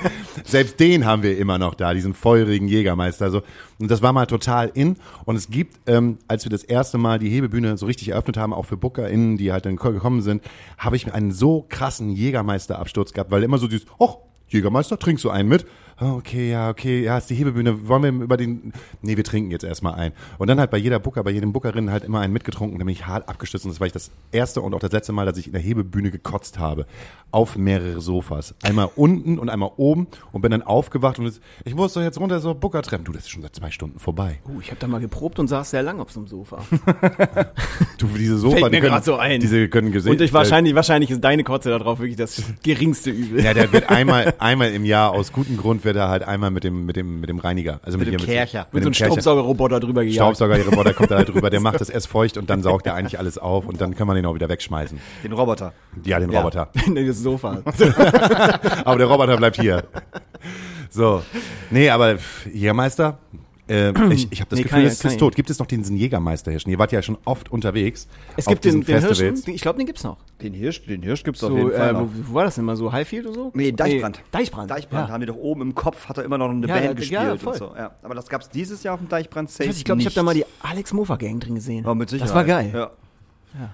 selbst 0.44 0.80
den 0.80 1.04
haben 1.04 1.22
wir 1.22 1.38
immer 1.38 1.58
noch 1.58 1.74
da, 1.74 1.94
diesen 1.94 2.14
feurigen 2.14 2.68
Jägermeister. 2.68 3.24
Also, 3.24 3.42
und 3.78 3.90
das 3.90 4.02
war 4.02 4.12
mal 4.12 4.26
total 4.26 4.70
in. 4.74 4.96
Und 5.24 5.36
es 5.36 5.48
gibt, 5.50 5.76
ähm, 5.86 6.18
als 6.28 6.44
wir 6.44 6.50
das 6.50 6.64
erste 6.64 6.98
Mal 6.98 7.18
die 7.18 7.30
Hebebühne 7.30 7.76
so 7.76 7.86
richtig 7.86 8.08
eröffnet 8.08 8.36
haben, 8.36 8.52
auch 8.52 8.66
für 8.66 8.76
BookerInnen, 8.76 9.36
die 9.36 9.52
halt 9.52 9.66
dann 9.66 9.76
gekommen 9.76 10.22
sind, 10.22 10.42
habe 10.78 10.96
ich 10.96 11.12
einen 11.12 11.32
so 11.32 11.64
krassen 11.68 12.10
Jägermeister-Absturz 12.10 13.12
gehabt, 13.12 13.30
weil 13.30 13.42
immer 13.42 13.58
so 13.58 13.68
dieses, 13.68 13.86
ach, 13.98 14.16
Jägermeister, 14.48 14.98
trinkst 14.98 15.24
du 15.24 15.30
einen 15.30 15.48
mit? 15.48 15.64
Oh, 16.02 16.14
okay, 16.16 16.50
ja, 16.50 16.70
okay, 16.70 17.02
ja, 17.02 17.18
ist 17.18 17.28
die 17.28 17.34
Hebebühne. 17.34 17.86
Wollen 17.86 18.02
wir 18.02 18.24
über 18.24 18.36
den. 18.38 18.72
Nee, 19.02 19.18
wir 19.18 19.24
trinken 19.24 19.50
jetzt 19.50 19.64
erstmal 19.64 19.94
ein. 19.94 20.12
Und 20.38 20.48
dann 20.48 20.58
halt 20.58 20.70
bei 20.70 20.78
jeder 20.78 20.98
Booker, 20.98 21.22
bei 21.22 21.30
jedem 21.30 21.52
Bookerin 21.52 21.90
halt 21.90 22.04
immer 22.04 22.20
einen 22.20 22.32
mitgetrunken. 22.32 22.78
Da 22.78 22.84
bin 22.86 22.92
ich 22.92 23.06
hart 23.06 23.28
abgestürzt. 23.28 23.66
Und 23.66 23.72
das 23.72 23.80
war 23.80 23.86
ich 23.86 23.92
das 23.92 24.10
erste 24.32 24.62
und 24.62 24.72
auch 24.72 24.80
das 24.80 24.92
letzte 24.92 25.12
Mal, 25.12 25.26
dass 25.26 25.36
ich 25.36 25.46
in 25.48 25.52
der 25.52 25.60
Hebebühne 25.60 26.10
gekotzt 26.10 26.58
habe. 26.58 26.86
Auf 27.32 27.56
mehrere 27.56 28.00
Sofas. 28.00 28.54
Einmal 28.62 28.88
unten 28.96 29.38
und 29.38 29.50
einmal 29.50 29.70
oben 29.76 30.08
und 30.32 30.40
bin 30.40 30.50
dann 30.50 30.62
aufgewacht 30.62 31.18
und 31.18 31.40
ich 31.64 31.74
muss 31.76 31.92
doch 31.92 32.02
jetzt 32.02 32.18
runter 32.18 32.40
so 32.40 32.54
Booker 32.54 32.82
treffen. 32.82 33.04
Du, 33.04 33.12
das 33.12 33.22
ist 33.24 33.30
schon 33.30 33.42
seit 33.42 33.54
zwei 33.54 33.70
Stunden 33.70 33.98
vorbei. 34.00 34.40
Oh, 34.48 34.58
ich 34.60 34.70
habe 34.70 34.80
da 34.80 34.88
mal 34.88 35.00
geprobt 35.00 35.38
und 35.38 35.46
saß 35.46 35.70
sehr 35.70 35.82
lang 35.82 36.00
auf 36.00 36.10
so 36.10 36.20
einem 36.20 36.28
Sofa. 36.28 36.58
Du, 37.98 38.06
diese 38.06 38.38
Sofa, 38.38 38.56
Fällt 38.56 38.66
die 38.72 38.76
mir 38.76 38.80
können, 38.80 38.92
grad 38.92 39.04
so 39.04 39.16
ein. 39.16 39.40
diese 39.40 39.68
können 39.68 39.92
gesehen. 39.92 40.12
Und 40.12 40.20
ich 40.22 40.32
wahrscheinlich, 40.32 40.74
wahrscheinlich 40.74 41.10
ist 41.10 41.22
deine 41.22 41.44
Kotze 41.44 41.68
da 41.68 41.78
drauf 41.78 41.98
wirklich 41.98 42.16
das 42.16 42.42
geringste 42.62 43.10
Übel. 43.10 43.44
Ja, 43.44 43.52
der 43.52 43.70
wird 43.74 43.90
einmal, 43.90 44.32
einmal 44.38 44.72
im 44.72 44.86
Jahr 44.86 45.10
aus 45.10 45.30
gutem 45.32 45.58
Grund 45.58 45.84
wird 45.90 45.96
er 45.96 46.08
halt 46.08 46.22
einmal 46.22 46.52
mit 46.52 46.62
dem, 46.62 46.86
mit 46.86 46.94
dem, 46.94 47.18
mit 47.20 47.28
dem 47.28 47.38
Reiniger. 47.40 47.80
Also 47.82 47.98
mit, 47.98 48.06
dem 48.06 48.18
hier, 48.18 48.26
Kercher. 48.26 48.66
Mit, 48.72 48.84
Mit 48.84 48.84
so 48.84 48.90
dem 48.90 49.04
einem. 49.04 49.12
Staubsaugerroboter 49.12 49.80
drüber 49.80 50.04
gejagt. 50.04 50.14
Staubsaugerroboter 50.36 50.94
kommt 50.94 51.10
da 51.10 51.16
halt 51.16 51.28
drüber, 51.28 51.50
der 51.50 51.58
macht 51.68 51.80
das 51.80 51.90
erst 51.90 52.06
feucht 52.06 52.36
und 52.36 52.48
dann 52.48 52.62
saugt 52.62 52.86
er 52.86 52.94
eigentlich 52.94 53.18
alles 53.18 53.38
auf 53.38 53.66
und 53.66 53.80
dann 53.80 53.96
kann 53.96 54.06
man 54.06 54.14
den 54.14 54.24
auch 54.26 54.34
wieder 54.34 54.48
wegschmeißen. 54.48 55.00
Den 55.24 55.32
Roboter. 55.32 55.72
Ja, 56.04 56.20
den 56.20 56.30
Ja. 56.30 56.38
Roboter. 56.40 56.68
Nee, 56.86 57.06
das 57.06 57.18
Sofa. 57.18 57.62
Aber 58.84 58.98
der 58.98 59.06
Roboter 59.08 59.36
bleibt 59.36 59.60
hier. 59.60 59.84
So. 60.90 61.22
Nee, 61.70 61.90
aber 61.90 62.16
Jägermeister, 62.52 63.18
äh, 63.70 63.92
ich, 64.12 64.30
ich 64.32 64.40
habe 64.40 64.50
das 64.50 64.58
Nee, 64.58 64.62
Gefühl, 64.64 64.78
kann 64.82 64.86
ist 64.86 65.04
ich 65.04 65.16
tot. 65.16 65.34
Gibt 65.36 65.48
es 65.48 65.58
noch 65.58 65.66
diesen 65.66 65.96
Jägermeister 65.96 66.50
hier 66.50 66.60
schon? 66.60 66.72
Ihr 66.72 66.78
wart 66.78 66.92
ja 66.92 67.00
schon 67.02 67.16
oft 67.24 67.50
unterwegs. 67.50 68.08
Es 68.36 68.46
auf 68.46 68.52
gibt 68.52 68.64
den, 68.64 68.80
diesen 68.80 68.84
den 68.86 69.00
Hirschen, 69.00 69.08
Festivals. 69.36 69.48
ich 69.56 69.62
glaube, 69.62 69.78
den 69.78 69.86
gibt's 69.86 70.04
noch. 70.04 70.18
Den 70.42 70.52
Hirsch, 70.52 70.84
den 70.84 71.02
Hirsch 71.02 71.22
gibt's 71.22 71.40
So, 71.40 71.48
auf 71.48 71.56
jeden 71.56 71.70
Fall 71.72 71.90
äh, 71.90 71.92
noch. 71.92 72.00
wo, 72.02 72.30
wo 72.30 72.34
war 72.34 72.44
das 72.44 72.56
denn 72.56 72.64
mal 72.64 72.76
so? 72.76 72.92
Highfield 72.92 73.26
oder 73.26 73.34
so? 73.34 73.50
Nee, 73.54 73.72
Deichbrand. 73.72 74.18
Nee, 74.18 74.38
Deichbrand. 74.38 74.70
Deichbrand 74.70 75.08
Ja. 75.08 75.12
haben 75.14 75.20
die 75.20 75.26
doch 75.26 75.36
oben 75.36 75.62
im 75.62 75.74
Kopf, 75.74 76.08
hat 76.08 76.18
er 76.18 76.24
immer 76.24 76.36
noch 76.38 76.50
eine 76.50 76.66
Ja, 76.66 76.74
Band 76.74 76.84
ja, 76.86 76.92
gespielt 76.94 77.22
ja, 77.22 77.32
und 77.32 77.56
so. 77.56 77.72
Ja. 77.76 77.92
Aber 78.02 78.14
das 78.14 78.28
gab's 78.28 78.48
dieses 78.50 78.82
Jahr 78.82 78.94
auf 78.94 79.00
dem 79.00 79.08
Deichbrand 79.08 79.50
safe 79.50 79.70
Ich, 79.70 79.84
glaube, 79.84 80.00
ich 80.00 80.06
habe 80.06 80.14
da 80.14 80.22
mal 80.22 80.34
die 80.34 80.44
Alex 80.62 80.92
Mofa 80.92 81.16
Gang 81.16 81.40
drin 81.40 81.54
gesehen. 81.54 81.86
Oh, 81.86 81.94
mit 81.94 82.10
Sicherheit. 82.10 82.28
Das 82.28 82.34
war 82.34 82.44
geil. 82.44 82.70
Ja. 82.74 82.90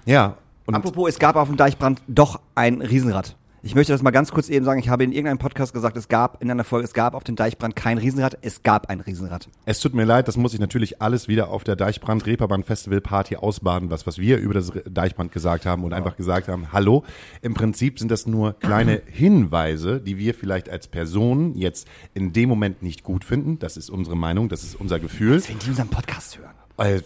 Ja. 0.05 0.37
Und 0.65 0.75
Apropos, 0.75 1.09
es 1.09 1.19
gab 1.19 1.35
auf 1.37 1.47
dem 1.47 1.57
Deichbrand 1.57 2.01
doch 2.07 2.39
ein 2.55 2.81
Riesenrad. 2.81 3.35
Ich 3.67 3.75
möchte 3.75 3.91
das 3.91 4.01
mal 4.01 4.11
ganz 4.11 4.31
kurz 4.31 4.47
eben 4.47 4.63
sagen. 4.63 4.79
Ich 4.79 4.87
habe 4.87 5.03
in 5.03 5.11
irgendeinem 5.11 5.39
Podcast 5.39 5.73
gesagt, 5.73 5.97
es 5.97 6.07
gab 6.07 6.41
in 6.41 6.49
einer 6.49 6.63
Folge, 6.63 6.85
es 6.85 6.93
gab 6.93 7.13
auf 7.13 7.25
dem 7.25 7.35
Deichbrand 7.35 7.75
kein 7.75 7.97
Riesenrad. 7.97 8.37
Es 8.41 8.63
gab 8.63 8.87
ein 8.87 9.01
Riesenrad. 9.01 9.49
Es 9.65 9.81
tut 9.81 9.93
mir 9.93 10.05
leid, 10.05 10.29
das 10.29 10.37
muss 10.37 10.53
ich 10.53 10.61
natürlich 10.61 11.01
alles 11.01 11.27
wieder 11.27 11.49
auf 11.49 11.65
der 11.65 11.75
Deichbrand 11.75 12.25
Reeperbahn 12.25 12.63
Festival 12.63 13.01
Party 13.01 13.35
ausbaden, 13.35 13.89
was, 13.89 14.07
was 14.07 14.19
wir 14.19 14.37
über 14.37 14.53
das 14.53 14.71
Deichbrand 14.89 15.33
gesagt 15.33 15.65
haben 15.65 15.83
und 15.83 15.91
einfach 15.91 16.15
gesagt 16.15 16.47
haben, 16.47 16.71
hallo, 16.71 17.03
im 17.41 17.55
Prinzip 17.55 17.99
sind 17.99 18.09
das 18.09 18.25
nur 18.25 18.53
kleine 18.53 19.01
Hinweise, 19.11 19.99
die 19.99 20.17
wir 20.17 20.33
vielleicht 20.33 20.69
als 20.69 20.87
Personen 20.87 21.53
jetzt 21.57 21.89
in 22.13 22.31
dem 22.31 22.47
Moment 22.47 22.83
nicht 22.83 23.03
gut 23.03 23.25
finden. 23.25 23.59
Das 23.59 23.75
ist 23.75 23.89
unsere 23.89 24.15
Meinung, 24.15 24.47
das 24.47 24.63
ist 24.63 24.79
unser 24.79 24.97
Gefühl. 24.97 25.43
Wenn 25.45 25.59
die 25.59 25.71
unseren 25.71 25.89
Podcast 25.89 26.39
hören. 26.39 26.51
Äh, 26.77 27.01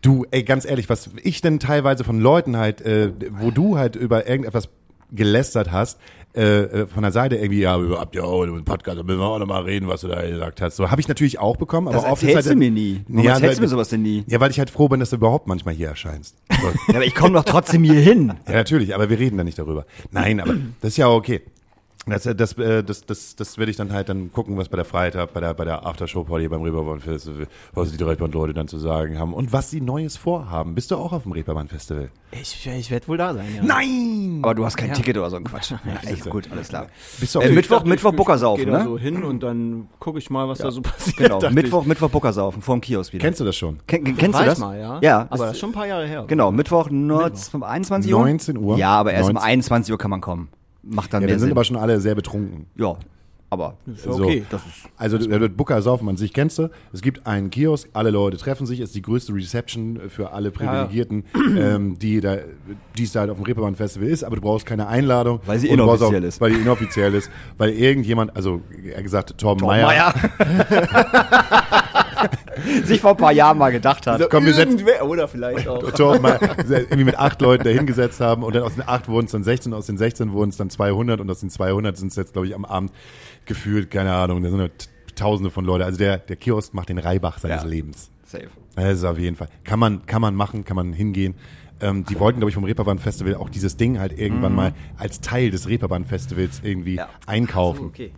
Du, 0.00 0.26
ey, 0.30 0.42
ganz 0.42 0.66
ehrlich, 0.66 0.90
was 0.90 1.08
ich 1.22 1.40
denn 1.40 1.58
teilweise 1.58 2.04
von 2.04 2.20
Leuten 2.20 2.58
halt, 2.58 2.82
äh, 2.82 3.10
wo 3.30 3.50
du 3.50 3.78
halt 3.78 3.96
über 3.96 4.28
irgendetwas 4.28 4.68
gelästert 5.14 5.72
hast, 5.72 5.98
äh, 6.36 6.62
äh, 6.62 6.86
von 6.88 7.02
der 7.04 7.12
Seite 7.12 7.36
irgendwie, 7.36 7.60
ja, 7.60 7.78
habt 7.96 8.16
ihr 8.16 8.24
auch 8.24 8.42
einen 8.42 8.64
Podcast, 8.64 8.98
da 8.98 9.04
müssen 9.04 9.20
wir 9.20 9.24
auch 9.26 9.38
nochmal 9.38 9.62
reden, 9.62 9.86
was 9.86 10.00
du 10.00 10.08
da 10.08 10.20
gesagt 10.22 10.60
hast. 10.60 10.74
So 10.74 10.90
habe 10.90 11.00
ich 11.00 11.06
natürlich 11.06 11.38
auch 11.38 11.56
bekommen, 11.56 11.86
aber 11.86 11.96
Das 11.96 12.04
oft 12.06 12.22
ist 12.24 12.34
halt, 12.34 12.46
du 12.46 12.56
mir 12.56 12.72
nie. 12.72 13.02
Warum 13.06 13.28
erzählst 13.28 13.58
du 13.58 13.62
mir 13.62 13.68
sowas 13.68 13.88
denn 13.90 14.02
nie? 14.02 14.24
Ja, 14.26 14.40
weil 14.40 14.50
ich 14.50 14.58
halt 14.58 14.68
froh 14.70 14.88
bin, 14.88 14.98
dass 14.98 15.10
du 15.10 15.16
überhaupt 15.16 15.46
manchmal 15.46 15.74
hier 15.74 15.88
erscheinst. 15.88 16.36
So. 16.50 16.68
Ja, 16.88 16.96
aber 16.96 17.04
ich 17.04 17.14
komme 17.14 17.34
doch 17.34 17.44
trotzdem 17.44 17.84
hier 17.84 18.00
hin. 18.00 18.32
ja, 18.48 18.54
natürlich, 18.54 18.94
aber 18.96 19.10
wir 19.10 19.18
reden 19.18 19.36
da 19.38 19.44
nicht 19.44 19.58
darüber. 19.58 19.86
Nein, 20.10 20.40
aber 20.40 20.54
das 20.80 20.90
ist 20.90 20.96
ja 20.96 21.06
auch 21.06 21.16
okay. 21.16 21.42
Das, 22.06 22.26
äh, 22.26 22.34
das, 22.34 22.52
äh, 22.58 22.82
das, 22.84 23.06
das, 23.06 23.34
das 23.34 23.56
werde 23.56 23.70
ich 23.70 23.76
dann 23.78 23.92
halt 23.92 24.08
dann 24.10 24.30
gucken, 24.30 24.56
was 24.58 24.68
bei 24.68 24.76
der 24.76 24.84
Freitag, 24.84 25.32
bei 25.32 25.40
der, 25.40 25.54
bei 25.54 25.64
der 25.64 25.86
Aftershow-Party 25.86 26.48
beim 26.48 26.60
Reeperbahn 26.62 27.00
Festival, 27.00 27.46
was 27.72 27.92
die 27.96 28.02
Reeperbahn-Leute 28.04 28.52
dann 28.52 28.68
zu 28.68 28.78
sagen 28.78 29.18
haben 29.18 29.32
und 29.32 29.52
was 29.54 29.70
sie 29.70 29.80
Neues 29.80 30.16
vorhaben. 30.18 30.74
Bist 30.74 30.90
du 30.90 30.96
auch 30.96 31.12
auf 31.12 31.22
dem 31.22 31.32
Reeperbahn 31.32 31.68
Festival? 31.68 32.10
Ich, 32.32 32.66
ich 32.66 32.90
werde 32.90 33.08
wohl 33.08 33.16
da 33.16 33.32
sein, 33.32 33.46
ja. 33.56 33.62
Nein! 33.64 34.40
Aber 34.42 34.54
du 34.54 34.64
hast 34.66 34.76
kein 34.76 34.88
Ja. 34.88 34.94
Ticket 34.94 35.16
oder 35.16 35.30
so 35.30 35.36
ein 35.36 35.44
Quatsch. 35.44 35.72
Ja, 35.84 36.10
echt 36.10 36.28
gut, 36.28 36.48
alles 36.50 36.68
klar. 36.68 36.88
Bist 37.20 37.34
du 37.34 37.38
auf 37.38 37.44
Äh, 37.46 37.50
Mittwoch, 37.52 37.76
dachte, 37.76 37.88
Mittwoch 37.88 38.12
Buckersaufen, 38.12 38.60
Ich 38.60 38.66
gehe 38.66 38.72
da 38.72 38.78
ne? 38.80 38.84
so 38.84 38.98
hin 38.98 39.22
und 39.24 39.42
dann 39.42 39.88
gucke 39.98 40.18
ich 40.18 40.28
mal, 40.30 40.46
was 40.48 40.58
da 40.58 40.70
so 40.70 40.82
passiert. 40.82 41.16
Genau, 41.16 41.40
Mittwoch, 41.50 41.82
ich. 41.82 41.88
Mittwoch 41.88 42.10
Buckersaufen, 42.10 42.60
vorm 42.60 42.80
Kiosk 42.82 43.12
wieder. 43.14 43.22
Kennst 43.24 43.40
du 43.40 43.44
das 43.44 43.56
schon? 43.56 43.78
Ken, 43.86 44.04
ken- 44.04 44.16
kennst 44.16 44.34
War 44.34 44.42
du 44.44 44.50
das? 44.50 44.58
mal, 44.58 44.78
ja. 44.78 44.98
Ja, 45.00 45.26
Aber 45.30 45.44
das- 45.46 45.54
ist 45.54 45.60
schon 45.60 45.70
ein 45.70 45.74
paar 45.74 45.86
Jahre 45.86 46.06
her. 46.06 46.24
Genau, 46.26 46.50
Mittwoch, 46.52 46.90
nur 46.90 47.30
um 47.52 47.62
21 47.62 48.12
Uhr. 48.12 48.20
19 48.20 48.58
Uhr. 48.58 48.76
Ja, 48.76 48.90
aber 48.90 49.12
erst 49.12 49.28
um 49.30 49.34
19. 49.36 49.48
21 49.50 49.92
Uhr 49.92 49.98
kann 49.98 50.10
man 50.10 50.20
kommen. 50.20 50.48
Macht 50.86 51.12
dann 51.12 51.22
Ja, 51.22 51.26
mehr 51.26 51.34
dann 51.34 51.40
sind 51.40 51.48
Sinn. 51.48 51.56
aber 51.56 51.64
schon 51.64 51.76
alle 51.76 52.00
sehr 52.00 52.14
betrunken. 52.14 52.66
ja, 52.76 52.94
aber 53.50 53.76
Ja, 53.86 54.10
okay. 54.10 54.42
So. 54.50 54.58
also 54.96 55.16
der 55.18 55.40
wird 55.40 55.56
Booker 55.56 55.80
saufen 55.80 56.08
an 56.08 56.16
sich 56.16 56.32
kennst 56.32 56.58
du. 56.58 56.70
Es 56.92 57.02
gibt 57.02 57.24
einen 57.26 57.50
Kiosk, 57.50 57.88
alle 57.92 58.10
Leute 58.10 58.36
treffen 58.36 58.66
sich, 58.66 58.80
ist 58.80 58.94
die 58.96 59.02
größte 59.02 59.32
Reception 59.32 60.00
für 60.08 60.32
alle 60.32 60.50
Privilegierten, 60.50 61.24
ähm, 61.56 61.96
die 61.98 62.20
da, 62.20 62.38
die 62.98 63.04
es 63.04 63.12
da 63.12 63.20
halt 63.20 63.30
auf 63.30 63.36
dem 63.36 63.44
Reeperbahn 63.44 63.76
Festival 63.76 64.08
ist, 64.08 64.24
aber 64.24 64.34
du 64.36 64.42
brauchst 64.42 64.66
keine 64.66 64.88
Einladung. 64.88 65.38
Weil 65.46 65.60
sie 65.60 65.68
inoffiziell 65.68 66.24
ist. 66.24 66.40
Weil 66.40 66.52
die 66.52 66.60
inoffiziell 66.60 67.14
ist, 67.14 67.30
weil 67.56 67.70
irgendjemand, 67.70 68.34
also 68.34 68.60
er 68.92 69.02
gesagt, 69.04 69.38
Torben 69.38 69.60
Tom 69.60 69.68
Meyer, 69.68 69.86
Meier. 69.86 70.14
sich 72.84 73.00
vor 73.00 73.10
ein 73.12 73.16
paar 73.16 73.32
Jahren 73.32 73.58
mal 73.58 73.70
gedacht 73.72 74.06
hat. 74.06 74.28
komm, 74.30 74.44
wir 74.46 74.54
setzen, 74.54 74.82
oder 75.02 75.28
vielleicht 75.28 75.68
auch. 75.68 75.90
Torben 75.92 76.22
Meyer 76.22 76.40
irgendwie 76.68 77.04
mit 77.04 77.18
acht 77.18 77.40
Leuten 77.40 77.64
da 77.64 77.70
hingesetzt 77.70 78.20
haben 78.20 78.42
und 78.42 78.54
dann 78.54 78.62
aus 78.62 78.74
den 78.74 78.86
acht 78.86 79.08
wurden 79.08 79.26
es 79.26 79.32
dann 79.32 79.44
16, 79.44 79.72
aus 79.74 79.86
den 79.86 79.98
16 79.98 80.32
wurden 80.32 80.50
es 80.50 80.56
dann 80.56 80.70
200 80.70 81.20
und 81.20 81.30
aus 81.30 81.40
den 81.40 81.50
200 81.50 81.96
sind 81.96 82.08
es 82.08 82.16
jetzt, 82.16 82.32
glaube 82.32 82.46
ich, 82.48 82.54
am 82.54 82.64
Abend 82.64 82.92
gefühlt, 83.46 83.90
keine 83.90 84.12
Ahnung, 84.12 84.42
da 84.42 84.48
sind 84.50 84.58
nur 84.58 84.68
t- 84.76 84.86
Tausende 85.16 85.50
von 85.52 85.64
Leuten. 85.64 85.84
Also 85.84 85.96
der, 85.98 86.18
der 86.18 86.34
Kiosk 86.34 86.74
macht 86.74 86.88
den 86.88 86.98
Reibach 86.98 87.38
seines 87.38 87.62
Ja. 87.62 87.68
Lebens. 87.68 88.10
Safe. 88.24 88.48
Das 88.74 88.94
ist 88.94 89.04
auf 89.04 89.16
jeden 89.16 89.36
Fall. 89.36 89.46
Kann 89.62 89.78
man, 89.78 90.06
kann 90.06 90.20
man 90.20 90.34
machen, 90.34 90.64
kann 90.64 90.74
man 90.74 90.92
hingehen. 90.92 91.36
Ähm, 91.80 92.04
die 92.04 92.18
wollten, 92.18 92.40
glaube 92.40 92.48
ich, 92.50 92.54
vom 92.56 92.64
Reeperbahn 92.64 92.98
Festival 92.98 93.36
auch 93.36 93.48
dieses 93.48 93.76
Ding 93.76 94.00
halt 94.00 94.18
irgendwann 94.18 94.54
mal 94.56 94.72
als 94.96 95.20
Teil 95.20 95.50
des 95.52 95.68
Reeperbahn 95.68 96.04
Festivals 96.04 96.62
irgendwie 96.64 96.96
Ja. 96.96 97.08
einkaufen. 97.26 97.86
Okay. 97.86 98.12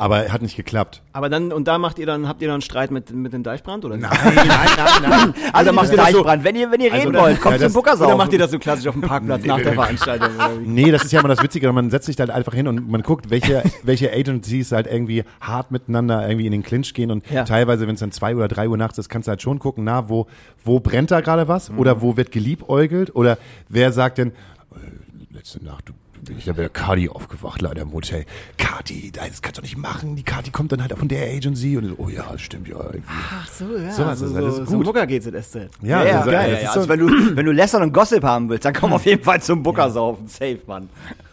Aber 0.00 0.28
hat 0.32 0.40
nicht 0.42 0.56
geklappt. 0.56 1.02
Aber 1.12 1.28
dann, 1.28 1.52
und 1.52 1.68
da 1.68 1.76
macht 1.78 1.98
ihr 1.98 2.06
dann, 2.06 2.26
habt 2.26 2.40
ihr 2.40 2.48
dann 2.48 2.54
einen 2.54 2.62
Streit 2.62 2.90
mit, 2.90 3.10
mit 3.12 3.32
dem 3.32 3.42
Deichbrand, 3.42 3.84
oder? 3.84 3.96
Nein, 3.98 4.10
nein, 4.24 4.46
nein, 4.46 5.10
nein. 5.10 5.34
Also 5.52 5.72
macht 5.72 5.84
macht 5.84 5.90
ihr 5.92 5.96
das 5.98 6.10
so- 6.12 6.16
Deichbrand. 6.18 6.44
Wenn 6.44 6.56
ihr, 6.56 6.70
wenn 6.72 6.80
ihr 6.80 6.92
reden 6.92 7.08
oder- 7.08 7.20
wollt, 7.20 7.40
kommt 7.40 7.60
Ja, 7.60 7.66
zum 7.66 7.74
Buckersaufen. 7.74 8.06
Oder 8.06 8.16
macht 8.16 8.32
ihr 8.32 8.38
das 8.38 8.50
so 8.50 8.58
klassisch 8.58 8.86
auf 8.86 8.94
dem 8.94 9.02
Parkplatz 9.02 9.44
nach 9.44 9.58
der 9.60 9.74
Veranstaltung? 9.74 10.28
Nee, 10.64 10.90
das 10.90 11.04
ist 11.04 11.12
ja 11.12 11.20
immer 11.20 11.28
das 11.28 11.42
Witzige, 11.42 11.70
man 11.72 11.90
setzt 11.90 12.06
sich 12.06 12.16
da 12.16 12.22
halt 12.22 12.30
einfach 12.30 12.54
hin 12.54 12.66
und 12.66 12.88
man 12.90 13.02
guckt, 13.02 13.30
welche, 13.30 13.62
welche 13.82 14.10
Agencies 14.12 14.72
halt 14.72 14.86
irgendwie 14.86 15.24
hart 15.40 15.70
miteinander 15.70 16.26
irgendwie 16.26 16.46
in 16.46 16.52
den 16.52 16.62
Clinch 16.62 16.94
gehen 16.94 17.10
und 17.10 17.28
Ja. 17.30 17.44
teilweise, 17.44 17.86
wenn 17.86 17.94
es 17.94 18.00
dann 18.00 18.10
zwei 18.12 18.34
oder 18.34 18.48
drei 18.48 18.68
Uhr 18.68 18.76
nachts 18.78 18.96
ist, 18.98 19.08
kannst 19.10 19.28
du 19.28 19.30
halt 19.30 19.42
schon 19.42 19.58
gucken, 19.58 19.84
na, 19.84 20.08
wo, 20.08 20.26
wo 20.64 20.80
brennt 20.80 21.10
da 21.10 21.20
gerade 21.20 21.46
was 21.46 21.70
Mhm. 21.70 21.78
oder 21.78 22.00
wo 22.00 22.16
wird 22.16 22.32
geliebäugelt 22.32 23.14
oder 23.14 23.36
wer 23.68 23.92
sagt 23.92 24.16
denn, 24.18 24.28
äh, 24.30 25.34
letzte 25.34 25.62
Nacht, 25.64 25.88
du, 25.88 25.92
ich 26.38 26.48
habe 26.48 26.62
ja 26.62 26.68
Cardi 26.68 27.08
aufgewacht, 27.08 27.60
leider 27.62 27.82
im 27.82 27.92
Hotel. 27.92 28.24
Cardi, 28.58 29.10
das 29.12 29.42
kannst 29.42 29.58
du 29.58 29.62
nicht 29.62 29.76
machen. 29.76 30.16
Die 30.16 30.22
Cardi 30.22 30.50
kommt 30.50 30.72
dann 30.72 30.80
halt 30.82 30.96
von 30.96 31.08
der 31.08 31.26
Agency 31.32 31.76
und 31.76 31.86
so, 31.88 31.94
oh 31.98 32.08
ja, 32.08 32.36
stimmt 32.38 32.68
ja. 32.68 32.76
Irgendwie. 32.76 33.02
Ach 33.08 33.48
so, 33.48 33.64
ja. 33.76 33.90
So 33.92 34.04
das 34.04 34.20
ist 34.22 34.30
so 34.68 34.76
gut. 34.76 34.84
Booker 34.86 35.06
GZSZ. 35.06 35.56
Ja, 35.82 36.04
ja, 36.04 36.12
das 36.18 36.26
ist- 36.26 36.32
geil. 36.32 36.50
das 36.50 36.58
ist 36.60 36.64
ja, 36.64 36.72
so- 36.72 36.80
also 36.80 36.88
wenn 36.88 37.00
du, 37.00 37.08
wenn 37.36 37.46
du 37.46 37.52
Lästern 37.52 37.82
und 37.82 37.92
Gossip 37.92 38.22
haben 38.24 38.48
willst, 38.48 38.64
dann 38.64 38.74
komm 38.74 38.92
auf 38.92 39.04
jeden 39.06 39.22
Fall 39.22 39.40
zum 39.42 39.62
Booker 39.62 39.90
saufen. 39.90 40.26
Safe, 40.28 40.58
Mann. 40.66 40.88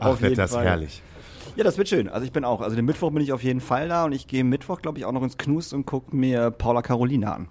Ach, 0.00 0.20
wird 0.20 0.38
das 0.38 0.56
herrlich. 0.56 1.02
Ja, 1.56 1.62
das 1.64 1.78
wird 1.78 1.88
schön. 1.88 2.08
Also 2.08 2.24
ich 2.26 2.32
bin 2.32 2.44
auch. 2.44 2.60
Also 2.60 2.74
den 2.74 2.84
Mittwoch 2.84 3.12
bin 3.12 3.22
ich 3.22 3.32
auf 3.32 3.42
jeden 3.44 3.60
Fall 3.60 3.88
da 3.88 4.04
und 4.04 4.12
ich 4.12 4.26
gehe 4.26 4.42
Mittwoch, 4.44 4.82
glaube 4.82 4.98
ich, 4.98 5.04
auch 5.04 5.12
noch 5.12 5.22
ins 5.22 5.38
Knus 5.38 5.72
und 5.72 5.86
gucke 5.86 6.14
mir 6.16 6.50
Paula 6.50 6.82
Caroline 6.82 7.32
an. 7.32 7.48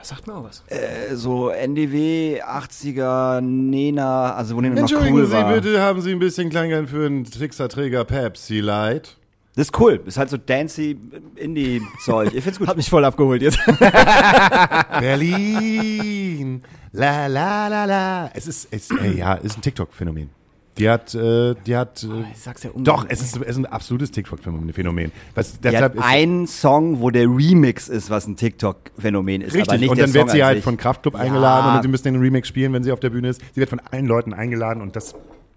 Das 0.00 0.08
sagt 0.08 0.26
mir 0.26 0.34
auch 0.34 0.44
was. 0.44 0.64
Äh, 0.68 1.14
so 1.14 1.50
NDW, 1.50 2.40
80er, 2.42 3.40
Nena, 3.42 4.32
also 4.34 4.56
wo 4.56 4.60
Nena 4.62 4.74
noch 4.76 4.80
Entschuldigen 4.80 5.14
cool 5.14 5.26
Sie 5.26 5.32
war. 5.32 5.52
bitte, 5.52 5.80
haben 5.80 6.00
Sie 6.00 6.10
ein 6.10 6.18
bisschen 6.18 6.48
Kleingeld 6.48 6.88
für 6.88 7.04
einen 7.04 7.24
Trickserträger 7.24 8.04
Pepsi 8.06 8.60
Light? 8.60 9.18
Das 9.56 9.66
ist 9.66 9.78
cool. 9.78 10.00
Ist 10.06 10.16
halt 10.16 10.30
so 10.30 10.38
dancy 10.38 10.96
Indie-Zeug. 11.36 12.32
Ich 12.34 12.42
find's 12.42 12.58
gut. 12.58 12.68
Hat 12.68 12.78
mich 12.78 12.88
voll 12.88 13.04
abgeholt 13.04 13.42
jetzt. 13.42 13.58
Berlin, 15.00 16.62
la 16.92 17.26
la 17.26 17.68
la 17.68 17.84
la. 17.84 18.30
Es 18.32 18.46
ist, 18.46 18.68
es, 18.70 18.90
äh, 18.90 19.18
ja, 19.18 19.34
ist 19.34 19.58
ein 19.58 19.62
TikTok-Phänomen. 19.62 20.30
Die 20.78 20.88
hat, 20.88 21.14
äh, 21.14 21.54
die 21.66 21.76
hat, 21.76 22.02
äh, 22.04 22.06
Ich 22.32 22.38
sag's 22.40 22.62
ja 22.62 22.70
unbedingt. 22.70 22.88
doch, 22.88 23.04
es 23.08 23.20
ist, 23.20 23.36
es 23.36 23.42
ist 23.42 23.56
ein 23.58 23.66
absolutes 23.66 24.10
TikTok-Phänomen. 24.12 25.12
Was, 25.34 25.52
Die 25.60 25.66
hat 25.68 25.74
deshalb 25.74 25.94
ist 25.96 26.04
einen 26.04 26.46
Song, 26.46 27.00
wo 27.00 27.10
der 27.10 27.24
Remix 27.26 27.88
ist, 27.88 28.08
was 28.08 28.26
ein 28.26 28.36
TikTok-Phänomen 28.36 29.42
ist. 29.42 29.50
aber 29.52 29.58
Richtig, 29.60 29.80
nicht 29.80 29.90
und 29.90 29.96
der 29.98 30.06
dann 30.06 30.14
wird 30.14 30.30
sie 30.30 30.44
halt 30.44 30.56
sich. 30.58 30.64
von 30.64 30.76
Kraftclub 30.76 31.14
Ja. 31.14 31.20
eingeladen 31.20 31.76
und 31.76 31.82
sie 31.82 31.88
müssen 31.88 32.04
den 32.04 32.16
Remix 32.20 32.48
spielen, 32.48 32.72
wenn 32.72 32.84
sie 32.84 32.92
auf 32.92 33.00
der 33.00 33.10
Bühne 33.10 33.28
ist. 33.28 33.40
Sie 33.52 33.56
wird 33.60 33.68
von 33.68 33.80
allen 33.90 34.06
Leuten 34.06 34.32
eingeladen 34.32 34.80
und 34.82 34.94
das, 34.96 35.14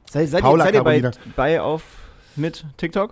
Seid, 0.10 0.30
seid, 0.30 0.42
Paula 0.42 0.64
ihr, 0.66 0.66
seid 0.66 0.74
ihr 0.76 0.84
bei, 0.84 1.12
bei 1.36 1.62
auf 1.62 1.84
mit 2.36 2.66
TikTok? 2.78 3.12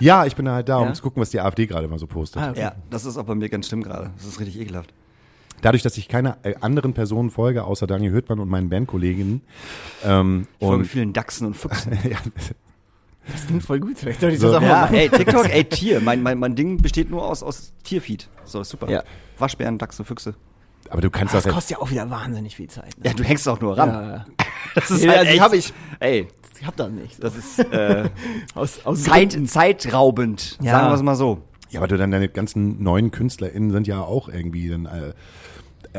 ja, 0.00 0.24
ich 0.24 0.36
bin 0.36 0.48
halt 0.48 0.68
da, 0.68 0.78
um 0.78 0.88
Ja? 0.88 0.92
zu 0.94 1.02
gucken, 1.02 1.20
was 1.20 1.30
die 1.30 1.40
AfD 1.40 1.66
gerade 1.66 1.88
mal 1.88 1.98
so 1.98 2.06
postet. 2.06 2.40
Ah, 2.40 2.50
okay. 2.50 2.60
Ja, 2.60 2.72
das 2.88 3.04
ist 3.04 3.16
auch 3.18 3.24
bei 3.24 3.34
mir 3.34 3.48
ganz 3.48 3.66
schlimm 3.66 3.82
gerade. 3.82 4.10
Das 4.16 4.26
ist 4.26 4.38
richtig 4.40 4.60
ekelhaft. 4.60 4.94
Dadurch, 5.62 5.82
dass 5.82 5.96
ich 5.96 6.08
keine 6.08 6.36
äh, 6.42 6.54
anderen 6.60 6.92
Personen 6.92 7.30
folge, 7.30 7.64
außer 7.64 7.86
Daniel 7.86 8.12
Hürtmann 8.12 8.38
und 8.40 8.48
meinen 8.50 8.68
Bandkolleginnen, 8.68 9.40
ähm, 10.04 10.46
Ich 10.58 10.66
folge 10.66 10.82
und 10.82 10.84
vielen 10.86 11.12
Dachsen 11.14 11.46
und 11.46 11.54
Füchsen. 11.56 11.92
ja, 12.10 12.18
Das 13.32 13.46
klingt 13.46 13.62
voll 13.62 13.80
gut. 13.80 13.96
Vielleicht 13.98 14.20
sollte 14.20 14.34
ich 14.34 14.40
So. 14.42 14.48
das 14.52 14.56
auch 14.58 14.62
ja, 14.62 14.86
ey, 14.86 15.08
TikTok, 15.08 15.48
ey, 15.48 15.64
Tier. 15.64 16.00
Mein, 16.00 16.22
mein, 16.22 16.38
mein 16.38 16.54
Ding 16.56 16.76
besteht 16.82 17.10
nur 17.10 17.26
aus, 17.26 17.42
aus 17.42 17.72
Tierfeed. 17.84 18.28
So, 18.44 18.62
super. 18.64 18.90
Ja. 18.90 19.02
Waschbären, 19.38 19.78
Dachse, 19.78 20.04
Füchse. 20.04 20.34
aber 20.90 21.00
du 21.00 21.10
kannst 21.10 21.32
Das 21.32 21.44
das, 21.44 21.50
ja, 21.50 21.54
kostet 21.54 21.70
ja 21.78 21.82
auch 21.82 21.90
wieder 21.90 22.10
wahnsinnig 22.10 22.56
viel 22.56 22.68
Zeit. 22.68 22.98
Ne? 22.98 23.06
Ja, 23.06 23.12
du 23.14 23.22
hängst 23.24 23.48
auch 23.48 23.60
nur 23.60 23.78
ran. 23.78 23.88
Ja, 23.88 24.24
Das 24.74 24.90
ist 24.90 25.04
Ja, 25.04 25.12
halt 25.12 25.28
also 25.28 25.40
hab 25.40 25.54
ich- 25.54 25.72
Ey, 26.00 26.26
ich 26.60 26.66
hab 26.66 26.76
das 26.76 26.90
nicht. 26.90 27.16
So. 27.16 27.22
das 27.22 27.36
ist 27.36 27.58
äh, 27.60 28.08
Aus, 28.54 28.84
aus 28.84 29.02
Zeit, 29.04 29.38
zeitraubend. 29.48 30.58
Ja. 30.60 30.72
Sagen 30.72 30.88
wir 30.90 30.94
es 30.94 31.02
mal 31.02 31.14
so. 31.16 31.42
ja, 31.70 31.80
aber 31.80 31.88
du 31.88 31.96
dann 31.96 32.10
deine 32.10 32.28
ganzen 32.28 32.82
neuen 32.82 33.10
KünstlerInnen 33.12 33.70
sind 33.70 33.86
ja 33.86 34.00
auch 34.00 34.28
irgendwie 34.28 34.68
dann, 34.68 34.86
äh, 34.86 35.12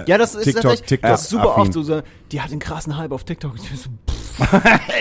Ja, 0.08 0.18
das 0.18 0.36
ist 0.36 0.44
TikTok, 0.46 0.62
tatsächlich 0.64 0.88
TikTok 0.90 1.10
das 1.12 1.22
ist 1.24 1.30
super 1.30 1.52
affin. 1.52 1.62
oft 1.64 1.74
so, 1.74 1.84
so, 1.84 2.02
die 2.32 2.42
hat 2.42 2.52
den 2.52 2.60
krassen 2.60 2.98
Hype 2.98 3.12
auf 3.12 3.24
TikTok. 3.24 3.54
Ich 3.56 3.70
bin 3.70 3.78
so, 3.78 3.90
pff, 4.10 4.54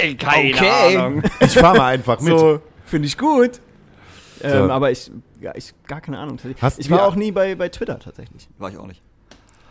Ey, 0.02 0.14
keine 0.16 0.54
Okay. 0.54 0.96
Ahnung. 0.98 1.22
ich 1.40 1.52
fahr 1.54 1.74
mal 1.76 1.86
einfach 1.94 2.20
mit. 2.20 2.38
so 2.38 2.60
finde 2.86 3.06
ich 3.08 3.16
gut. 3.16 3.60
Ähm, 4.42 4.66
So. 4.66 4.70
aber 4.72 4.90
ich, 4.90 5.10
ja, 5.40 5.52
ich 5.54 5.72
gar 5.86 6.00
keine 6.00 6.18
Ahnung. 6.18 6.38
Hast 6.60 6.78
ich 6.78 6.90
war 6.90 7.04
auch 7.06 7.14
nie 7.14 7.32
bei, 7.32 7.54
bei 7.54 7.68
Twitter 7.68 7.98
tatsächlich. 7.98 8.48
War 8.58 8.70
ich 8.70 8.76
auch 8.76 8.86
nicht. 8.86 9.00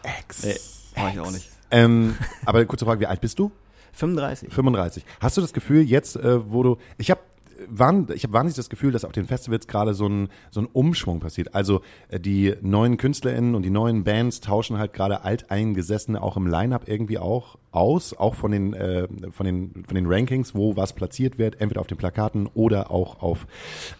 Ex. 0.03 0.43
Nee, 0.43 0.55
war 1.01 1.11
ich 1.11 1.19
auch 1.19 1.32
nicht. 1.32 1.49
Ähm, 1.69 2.17
aber 2.45 2.65
kurze 2.65 2.86
Frage, 2.86 3.01
wie 3.01 3.05
alt 3.05 3.22
bist 3.22 3.38
du? 3.38 3.51
35. 3.93 4.51
35. 4.53 5.05
Hast 5.19 5.38
du 5.38 5.41
das 5.41 5.53
Gefühl 5.53 5.82
jetzt, 5.84 6.15
äh, 6.15 6.49
wo 6.51 6.63
du, 6.63 6.78
ich 6.97 7.11
habe 7.11 7.22
waren, 7.70 8.07
ich 8.14 8.24
habe 8.24 8.34
wahnsinnig 8.34 8.55
das 8.55 8.70
Gefühl, 8.70 8.91
dass 8.91 9.05
auf 9.05 9.12
den 9.12 9.26
Festivals 9.26 9.68
gerade 9.68 9.93
so 9.93 10.07
ein, 10.07 10.30
so 10.49 10.62
ein 10.62 10.68
Umschwung 10.68 11.20
passiert. 11.20 11.53
Also 11.55 11.82
äh, 12.09 12.20
die 12.20 12.55
neuen 12.62 12.97
KünstlerInnen 12.97 13.55
und 13.55 13.64
die 13.64 13.70
neuen 13.70 14.03
Bands 14.03 14.41
tauschen 14.41 14.78
halt 14.78 14.93
gerade 14.93 15.24
alteingesessene 15.24 16.22
auch 16.22 16.38
im 16.38 16.47
Line-Up 16.47 16.88
irgendwie 16.88 17.18
auch 17.18 17.57
aus, 17.72 18.14
auch 18.14 18.36
von 18.36 18.51
den, 18.51 18.74
äh, 18.74 19.07
von, 19.32 19.45
den, 19.45 19.84
von 19.86 19.95
den 19.95 20.05
Rankings, 20.07 20.55
wo 20.55 20.76
was 20.76 20.93
platziert 20.93 21.38
wird, 21.38 21.62
entweder 21.62 21.82
auf 21.82 21.88
den 21.88 21.97
Plakaten 21.97 22.47
oder 22.53 22.91
auch 22.91 23.22
auf 23.22 23.47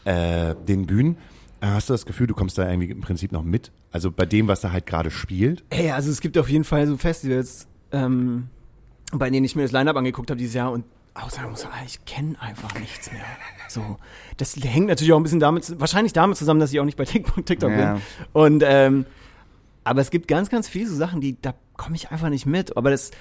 äh, 0.06 0.56
den 0.68 0.86
Bühnen. 0.86 1.18
Äh, 1.62 1.68
Hast 1.68 1.90
du 1.90 1.94
das 1.94 2.06
Gefühl, 2.06 2.28
du 2.28 2.34
kommst 2.34 2.58
da 2.58 2.70
irgendwie 2.70 2.90
im 2.90 3.02
Prinzip 3.02 3.32
noch 3.32 3.44
mit? 3.44 3.72
Also 3.92 4.12
bei 4.12 4.26
dem, 4.26 4.48
was 4.48 4.62
da 4.62 4.72
halt 4.72 4.86
gerade 4.86 5.12
spielt? 5.12 5.64
Ey, 5.70 5.92
also 5.92 6.12
es 6.12 6.22
gibt 6.22 6.38
auf 6.38 6.50
jeden 6.50 6.64
Fall 6.64 6.88
so 6.88 6.98
Festivals, 6.98 7.68
ähm, 7.92 8.48
bei 9.14 9.30
denen 9.30 9.46
ich 9.46 9.56
mir 9.56 9.64
das 9.64 9.72
Line-Up 9.72 9.96
angeguckt 9.96 10.30
habe 10.30 10.38
dieses 10.38 10.56
Jahr 10.56 10.72
und 10.72 10.86
sagen 11.30 11.52
muss, 11.52 11.66
ah, 11.66 11.70
ich 11.86 12.04
kenne 12.06 12.36
einfach 12.42 12.74
nichts 12.80 13.12
mehr. 13.12 13.24
So, 13.68 13.98
das 14.38 14.56
hängt 14.56 14.88
natürlich 14.88 15.14
auch 15.14 15.18
ein 15.18 15.24
bisschen 15.24 15.40
damit, 15.40 15.80
wahrscheinlich 15.80 16.14
damit 16.14 16.38
zusammen, 16.38 16.60
dass 16.60 16.72
ich 16.72 16.80
auch 16.80 16.86
nicht 16.86 16.98
bei 16.98 17.06
TikTok, 17.06 17.46
TikTok 17.46 17.72
Ja. 17.72 17.94
bin. 17.94 18.02
Und 18.34 18.64
ähm, 18.66 19.06
aber 19.84 20.02
es 20.02 20.12
gibt 20.12 20.28
ganz, 20.28 20.50
ganz 20.50 20.68
viele 20.70 20.90
so 20.90 20.96
Sachen, 20.96 21.22
die 21.22 21.36
da 21.42 21.54
komme 21.76 21.96
ich 21.96 22.12
einfach 22.12 22.30
nicht 22.30 22.46
mit. 22.46 22.78
Aber 22.78 22.92
das 22.92 23.12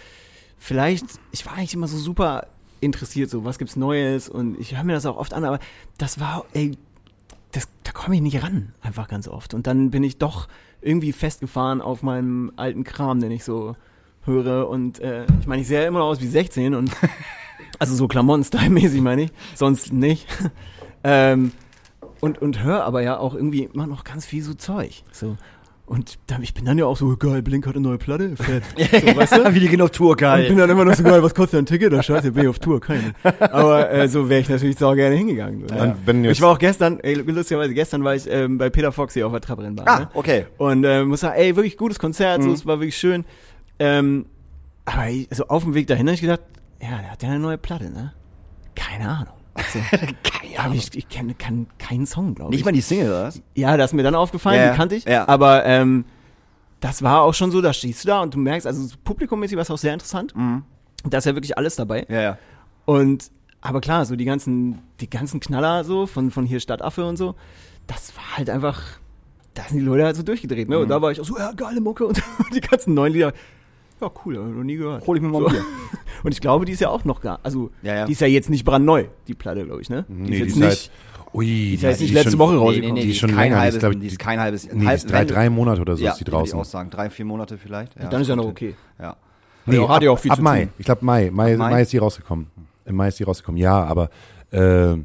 vielleicht, 0.58 1.04
ich 1.32 1.46
war 1.46 1.54
eigentlich 1.54 1.74
immer 1.74 1.88
so 1.88 1.96
super 1.98 2.46
interessiert, 2.80 3.30
so 3.30 3.44
was 3.44 3.58
gibt's 3.58 3.76
Neues 3.76 4.28
und 4.28 4.58
ich 4.60 4.76
höre 4.76 4.84
mir 4.84 4.92
das 4.94 5.06
auch 5.06 5.16
oft 5.16 5.34
an, 5.34 5.44
aber 5.44 5.58
das 5.98 6.20
war, 6.20 6.44
ey, 6.54 6.76
das, 7.52 7.68
da 7.84 7.92
komme 7.92 8.14
ich 8.16 8.20
nicht 8.22 8.42
ran, 8.42 8.72
einfach 8.82 9.08
ganz 9.08 9.26
oft. 9.28 9.54
Und 9.54 9.66
dann 9.66 9.90
bin 9.90 10.02
ich 10.04 10.18
doch 10.18 10.48
irgendwie 10.80 11.12
festgefahren 11.12 11.80
auf 11.80 12.02
meinem 12.02 12.52
alten 12.56 12.84
Kram, 12.84 13.20
den 13.20 13.30
ich 13.32 13.42
so 13.44 13.74
höre. 14.24 14.68
Und 14.68 15.00
äh, 15.00 15.26
ich 15.40 15.46
meine, 15.46 15.60
ich 15.62 15.68
sehe 15.68 15.82
ja 15.82 15.88
immer 15.88 15.98
noch 15.98 16.06
aus 16.06 16.20
wie 16.20 16.26
16 16.28 16.74
und 16.74 16.90
also 17.80 17.94
so 17.96 18.06
Klamotten-Style-mäßig 18.06 19.00
meine 19.00 19.22
ich, 19.24 19.32
sonst 19.56 19.92
nicht. 19.92 20.26
ähm, 21.02 21.50
und, 22.20 22.40
und 22.40 22.62
höre 22.62 22.84
aber 22.84 23.02
ja 23.02 23.18
auch 23.18 23.34
irgendwie 23.34 23.64
immer 23.64 23.86
noch 23.86 24.04
ganz 24.04 24.26
viel 24.26 24.42
so 24.42 24.54
Zeug. 24.54 25.02
So. 25.10 25.36
Und 25.86 26.18
dann, 26.28 26.40
ich 26.44 26.54
bin 26.54 26.64
dann 26.66 26.78
ja 26.78 26.84
auch 26.86 26.96
so, 26.96 27.16
geil, 27.16 27.42
Blink 27.42 27.66
hat 27.66 27.74
eine 27.74 27.82
neue 27.82 27.98
Platte, 27.98 28.36
fett. 28.36 28.62
So, 28.76 29.16
weißt 29.16 29.36
du? 29.38 29.54
Wie 29.54 29.58
die 29.58 29.66
gehen 29.68 29.80
auf 29.80 29.90
Tour, 29.90 30.10
Und 30.10 30.16
bin 30.18 30.20
geil. 30.28 30.54
dann 30.56 30.70
immer 30.70 30.84
noch 30.84 30.94
so 30.94 31.02
geil, 31.02 31.20
was 31.20 31.34
kostet 31.34 31.58
ein 31.58 31.66
Ticket? 31.66 31.92
Da 31.92 32.00
scheiße, 32.00 32.30
bin 32.30 32.44
ich 32.44 32.48
auf 32.48 32.60
Tour, 32.60 32.80
keine. 32.80 33.12
Aber 33.40 33.90
äh, 33.90 34.06
so 34.08 34.28
wäre 34.28 34.40
ich 34.40 34.48
natürlich 34.48 34.78
sau 34.78 34.94
gerne 34.94 35.16
hingegangen. 35.16 35.66
So, 35.66 35.74
jetzt- 35.74 36.30
ich 36.36 36.40
war 36.42 36.50
auch 36.50 36.58
gestern, 36.60 37.00
ey, 37.00 37.14
lustigerweise, 37.14 37.74
gestern 37.74 38.04
war 38.04 38.14
ich 38.14 38.30
ähm, 38.30 38.56
bei 38.58 38.70
Peter 38.70 38.92
Foxy 38.92 39.24
auf 39.24 39.32
der 39.32 39.40
Trabrennbahn. 39.40 39.88
Ah, 39.88 39.98
ne? 40.00 40.08
okay. 40.14 40.46
Und 40.58 40.84
äh, 40.84 41.02
muss 41.04 41.20
sagen, 41.20 41.34
ey, 41.36 41.56
wirklich 41.56 41.76
gutes 41.76 41.98
Konzert, 41.98 42.38
Mhm. 42.40 42.44
so, 42.44 42.52
es 42.52 42.66
war 42.66 42.78
wirklich 42.78 42.96
schön. 42.98 43.24
Ähm, 43.80 44.26
aber 44.84 45.08
ich, 45.08 45.26
so 45.32 45.48
auf 45.48 45.64
dem 45.64 45.74
Weg 45.74 45.88
dahin 45.88 46.06
habe 46.06 46.14
ich 46.14 46.20
gedacht, 46.20 46.42
ja, 46.82 46.98
der 46.98 47.10
hat 47.10 47.22
ja 47.22 47.28
eine 47.30 47.38
neue 47.38 47.58
Platte, 47.58 47.90
ne? 47.90 48.12
Keine 48.74 49.08
Ahnung. 49.08 49.34
So, 49.72 49.78
Keine 49.90 50.58
aber 50.58 50.74
ich, 50.74 50.94
ich 50.96 51.08
kenne 51.08 51.34
kann 51.34 51.66
keinen 51.78 52.06
Song, 52.06 52.34
glaube 52.34 52.52
ich. 52.52 52.58
Nicht 52.58 52.64
mal 52.64 52.72
die 52.72 52.80
Single, 52.80 53.08
oder 53.08 53.24
was? 53.24 53.42
Ja, 53.54 53.76
das 53.76 53.90
ist 53.90 53.94
mir 53.94 54.02
dann 54.02 54.14
aufgefallen, 54.14 54.58
Ja, 54.60 54.70
die 54.70 54.76
kannte 54.76 54.94
ich. 54.94 55.04
ja. 55.04 55.26
Aber 55.28 55.64
ähm, 55.66 56.04
das 56.80 57.02
war 57.02 57.22
auch 57.22 57.34
schon 57.34 57.50
so, 57.50 57.60
da 57.60 57.72
stehst 57.72 58.04
du 58.04 58.08
da 58.08 58.20
und 58.22 58.32
du 58.34 58.38
merkst, 58.38 58.66
also 58.66 58.82
so 58.82 58.96
publikummäßig 59.04 59.56
war 59.56 59.62
es 59.62 59.70
auch 59.70 59.78
sehr 59.78 59.92
interessant. 59.92 60.34
Mhm. 60.34 60.64
Da 61.04 61.18
ist 61.18 61.24
ja 61.26 61.34
wirklich 61.34 61.56
alles 61.58 61.76
dabei. 61.76 62.06
Ja, 62.08 62.20
ja. 62.22 62.38
Und 62.86 63.30
aber 63.60 63.80
klar, 63.82 64.06
so 64.06 64.16
die 64.16 64.24
ganzen, 64.24 64.78
die 65.00 65.10
ganzen 65.10 65.40
Knaller 65.40 65.84
so 65.84 66.06
von, 66.06 66.30
von 66.30 66.46
hier 66.46 66.60
Stadtaffe 66.60 67.04
und 67.04 67.16
so, 67.18 67.34
das 67.86 68.16
war 68.16 68.38
halt 68.38 68.48
einfach, 68.48 68.80
da 69.52 69.64
sind 69.64 69.80
die 69.80 69.84
Leute 69.84 70.04
halt 70.04 70.16
so 70.16 70.22
durchgedreht, 70.22 70.68
ne? 70.70 70.78
Und 70.78 70.84
Mhm. 70.86 70.88
da 70.90 71.02
war 71.02 71.10
ich 71.10 71.20
auch 71.20 71.24
so, 71.26 71.36
ja, 71.36 71.52
geile 71.52 71.80
Mucke 71.82 72.06
und 72.06 72.22
die 72.54 72.60
ganzen 72.60 72.94
neuen 72.94 73.12
Lieder. 73.12 73.32
Ja, 74.00 74.10
cool, 74.24 74.38
hab 74.38 74.48
ich 74.48 74.54
noch 74.56 74.62
nie 74.64 74.76
gehört. 74.76 75.06
Hol 75.06 75.16
ich 75.16 75.22
mir 75.22 75.28
mal 75.28 75.40
so. 75.40 75.46
ein 75.48 75.52
Bier. 75.52 75.64
Und 76.22 76.32
ich 76.32 76.40
glaube, 76.40 76.64
die 76.64 76.72
ist 76.72 76.80
ja 76.80 76.88
auch 76.90 77.04
noch 77.04 77.20
gar, 77.20 77.40
also 77.42 77.70
Ja, 77.82 77.94
ja. 77.94 78.06
die 78.06 78.12
ist 78.12 78.20
ja 78.20 78.26
jetzt 78.26 78.50
nicht 78.50 78.64
brandneu, 78.64 79.04
die 79.26 79.34
Platte, 79.34 79.64
glaube 79.64 79.80
ich, 79.82 79.88
ne? 79.90 80.04
Nee, 80.08 80.26
die 80.26 80.32
ist 80.32 80.36
die 80.36 80.38
jetzt 80.40 80.56
ist 80.56 80.62
halt, 80.62 80.70
nicht, 80.70 80.90
ui, 81.34 81.44
die 81.46 81.74
ist 81.74 81.82
ja 81.82 81.88
jetzt 81.90 82.00
nicht 82.00 82.10
die 82.10 82.14
letzte 82.14 82.30
schon- 82.32 82.38
Woche 82.40 82.52
Nee, 82.52 82.58
rausgekommen. 82.58 82.94
nee, 82.94 83.00
nee, 83.00 83.06
Die 83.06 83.10
ist 83.12 83.18
schon 83.18 83.30
kein 83.30 83.38
länger, 83.38 83.48
die 83.48 83.56
ist, 83.56 83.62
halbes, 83.62 83.78
glaub 83.80 83.92
ich, 83.92 83.98
die 84.00 84.06
ist 84.06 84.18
kein 84.18 84.40
halbes, 84.40 84.72
Nee, 84.72 84.86
die 84.86 84.92
ist 84.94 85.10
drei, 85.10 85.24
drei 85.24 85.50
Monate 85.50 85.80
oder 85.80 85.96
so 85.96 86.04
ja, 86.04 86.10
ist 86.12 86.16
die 86.20 86.26
würde 86.26 86.30
ich 86.30 86.50
draußen. 86.50 86.58
auch 86.60 86.64
sagen. 86.64 86.90
Drei, 86.90 87.08
vier 87.10 87.24
Monate 87.24 87.56
vielleicht. 87.58 87.96
Ja, 88.00 88.08
Dann 88.08 88.20
ist 88.22 88.28
ja 88.28 88.36
noch 88.36 88.44
okay. 88.46 88.74
Ja. 89.00 89.16
Nee, 89.66 89.76
Ja, 89.76 89.88
hat 89.88 90.02
ja 90.02 90.10
ab, 90.10 90.16
auch 90.16 90.20
viel 90.20 90.30
ab 90.30 90.36
zu 90.38 90.42
Mai. 90.44 90.64
tun. 90.64 90.72
Ich 90.78 90.84
glaube 90.86 91.04
Mai. 91.04 91.30
Mai, 91.32 91.52
Ab 91.52 91.58
Mai? 91.58 91.70
Mai. 91.70 91.82
ist 91.82 91.92
die 91.92 91.98
rausgekommen. 91.98 92.46
Im 92.86 92.96
Mai 92.96 93.08
ist 93.08 93.18
die 93.18 93.24
rausgekommen. 93.24 93.58
Ja, 93.60 93.84
aber 93.84 94.10
äh, 94.50 94.96